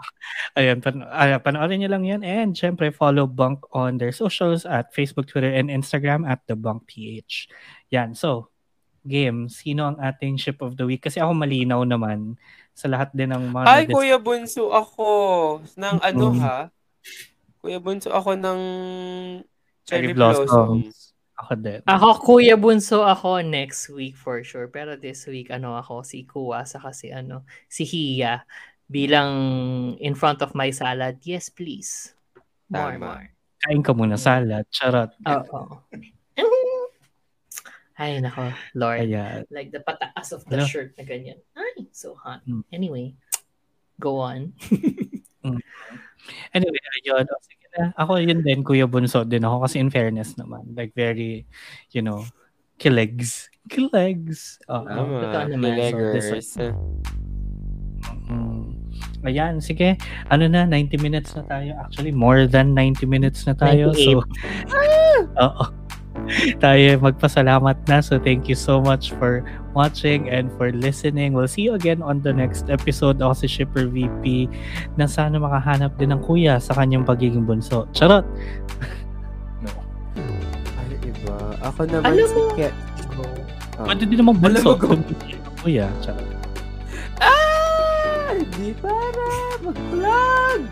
ayun, 0.55 0.79
pan- 0.79 1.03
ah, 1.03 1.35
panoorin 1.35 1.83
nyo 1.83 1.91
lang 1.91 2.07
yan. 2.07 2.21
And 2.23 2.55
syempre, 2.55 2.87
follow 2.95 3.27
Bunk 3.27 3.67
on 3.75 3.99
their 3.99 4.15
socials 4.15 4.63
at 4.63 4.95
Facebook, 4.95 5.27
Twitter, 5.27 5.51
and 5.51 5.67
Instagram 5.67 6.23
at 6.23 6.39
The 6.47 6.55
Bunk 6.55 6.87
PH. 6.87 7.51
Yan. 7.91 8.15
So, 8.15 8.47
game, 9.03 9.51
sino 9.51 9.91
ang 9.91 9.99
ating 9.99 10.39
ship 10.39 10.63
of 10.63 10.79
the 10.79 10.87
week? 10.87 11.03
Kasi 11.03 11.19
ako 11.19 11.35
malinaw 11.35 11.83
naman 11.83 12.39
sa 12.71 12.87
lahat 12.87 13.11
din 13.11 13.35
ng 13.35 13.51
mga... 13.51 13.67
Ay, 13.67 13.83
Kuya 13.83 14.15
Bunso 14.15 14.71
ako. 14.71 15.07
Ng 15.75 15.97
ano 15.99 16.25
Mm. 16.31 16.39
ha? 16.39 16.59
Kuya 17.59 17.79
Bunso 17.79 18.09
ako 18.09 18.39
ng 18.39 18.59
Cherry 19.83 20.11
Cherry 20.11 20.15
Blossom. 20.15 20.47
Blossoms. 20.47 21.11
Ako 21.39 21.51
din. 21.55 21.79
Ako, 21.87 22.07
Kuya 22.19 22.55
Bunso 22.55 23.03
ako 23.03 23.39
next 23.43 23.87
week 23.91 24.15
for 24.15 24.43
sure. 24.43 24.67
Pero 24.67 24.95
this 24.95 25.23
week, 25.27 25.51
ano 25.51 25.75
ako, 25.75 26.03
si 26.03 26.23
Kuya, 26.23 26.63
saka 26.63 26.91
si, 26.91 27.11
ano, 27.11 27.43
si 27.67 27.83
Hiya. 27.83 28.43
Bilang 28.89 29.31
in 30.01 30.15
front 30.15 30.41
of 30.41 30.55
my 30.57 30.71
salad, 30.71 31.19
yes 31.23 31.47
please. 31.51 32.15
More, 32.67 32.95
Tama. 32.97 33.05
more. 33.05 33.27
Kain 33.59 33.83
ka 33.83 33.91
muna 33.91 34.15
salad. 34.15 34.63
Charot. 34.71 35.11
Oo. 35.27 35.83
Ay, 37.99 38.23
nako, 38.23 38.55
Lord. 38.79 39.03
Kaya, 39.03 39.43
Like 39.51 39.75
the 39.75 39.83
pataas 39.83 40.31
of 40.31 40.47
the 40.47 40.63
Ano? 40.63 40.65
shirt 40.65 40.95
na 40.95 41.03
ganyan. 41.03 41.35
Ay, 41.51 41.83
so 41.91 42.15
hot. 42.15 42.39
Mm. 42.47 42.63
Anyway, 42.71 43.11
go 43.99 44.23
on. 44.23 44.55
anyway, 46.55 46.83
ayun. 47.01 47.25
O, 47.25 47.39
sige 47.43 47.65
na. 47.77 47.93
Ako 47.95 48.19
yun 48.21 48.41
din, 48.41 48.63
Kuya 48.63 48.89
Bunso 48.89 49.23
din 49.27 49.45
ako. 49.45 49.65
Kasi 49.67 49.81
in 49.81 49.89
fairness 49.93 50.35
naman, 50.35 50.65
like 50.73 50.93
very, 50.93 51.45
you 51.93 52.01
know, 52.01 52.25
kilegs. 52.79 53.51
Kilegs. 53.69 54.57
Oo. 54.71 54.87
Tama. 54.87 55.19
Totoo 55.27 55.45
naman. 55.53 55.75
Kilegers. 55.77 56.49
Mm. 58.29 58.77
Ayan, 59.27 59.59
sige. 59.59 59.99
Ano 60.31 60.47
na, 60.47 60.63
90 60.63 60.95
minutes 61.01 61.35
na 61.35 61.43
tayo. 61.43 61.75
Actually, 61.81 62.15
more 62.15 62.47
than 62.47 62.71
90 62.71 63.03
minutes 63.03 63.43
na 63.43 63.53
tayo. 63.53 63.91
So, 63.91 64.23
oo. 65.45 65.63
tayo 66.63 66.99
magpasalamat 66.99 67.77
na. 67.85 67.99
So, 67.99 68.17
thank 68.17 68.45
you 68.45 68.55
so 68.55 68.79
much 68.79 69.11
for 69.15 69.41
watching 69.71 70.29
and 70.29 70.49
for 70.55 70.69
listening. 70.69 71.33
We'll 71.33 71.47
see 71.47 71.63
you 71.63 71.73
again 71.73 72.01
on 72.01 72.21
the 72.21 72.31
next 72.31 72.67
episode. 72.67 73.17
Ako 73.17 73.33
si 73.35 73.47
Shipper 73.47 73.85
VP 73.85 74.49
na 74.95 75.05
sana 75.05 75.37
makahanap 75.37 75.97
din 75.97 76.11
ng 76.11 76.21
kuya 76.21 76.57
sa 76.57 76.73
kanyang 76.73 77.03
pagiging 77.03 77.43
bunso. 77.43 77.85
Charot! 77.91 78.25
Ano 80.75 80.93
iba? 80.99 81.35
Ako 81.63 81.79
naman 81.85 82.05
Alam 82.07 82.25
si 82.25 82.35
mo- 82.35 82.53
Ke- 82.53 82.75
Oh. 83.79 83.87
Pwede 83.87 84.03
din 84.05 84.19
naman 84.19 84.35
bunso. 84.37 84.75
Alam 84.75 84.87
mo, 84.91 84.95
hindi 84.99 85.15
kuya. 85.59 85.87
Charot. 85.99 86.27
Ah! 87.17 88.35
Di 88.35 88.75
para 88.75 89.27
mag-vlog! 89.63 90.63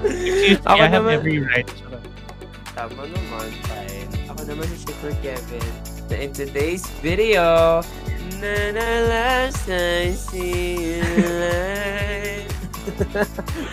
Excuse 0.00 0.56
me, 0.56 0.64
Ako 0.64 0.80
I 0.80 0.88
have 0.88 1.04
naman- 1.04 1.14
every 1.14 1.38
right. 1.40 1.68
Charot. 1.68 1.93
Tama 2.74 3.06
naman, 3.06 3.48
fine. 3.70 4.10
Ako 4.34 4.40
naman 4.50 4.66
si 4.66 4.76
Shipper 4.82 5.14
Kevin. 5.22 5.62
Na 6.10 6.16
in 6.18 6.34
today's 6.34 6.82
video, 6.98 7.78
na 8.42 8.74
na 8.74 8.88
last 9.06 9.70
I 9.70 10.10
see 10.10 10.98
you 10.98 11.06
alive. 11.06 12.50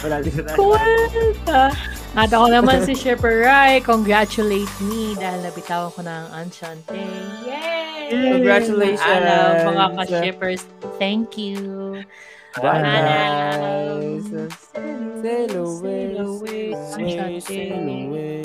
Wala 0.06 0.22
din 0.22 0.38
na. 0.46 0.54
Kwenta! 0.54 1.74
At 2.14 2.30
ako 2.30 2.46
naman 2.54 2.86
si 2.86 2.94
Shipper 2.94 3.42
Rai. 3.42 3.82
Congratulate 3.82 4.70
me 4.86 5.18
dahil 5.18 5.50
nabitawan 5.50 5.90
ko 5.98 6.06
na 6.06 6.30
ang 6.30 6.46
Enchante. 6.46 7.02
Yay! 7.42 8.38
Congratulations! 8.38 9.02
Alam, 9.02 9.76
mga 9.76 9.86
ka-shippers, 9.98 10.62
thank 11.02 11.42
you. 11.42 12.06
Bye. 12.60 12.86
Sail 15.24 15.56
away. 15.58 16.76
Sail 16.86 17.18
away. 17.18 17.40
Sail 17.40 17.82
away. 17.82 18.44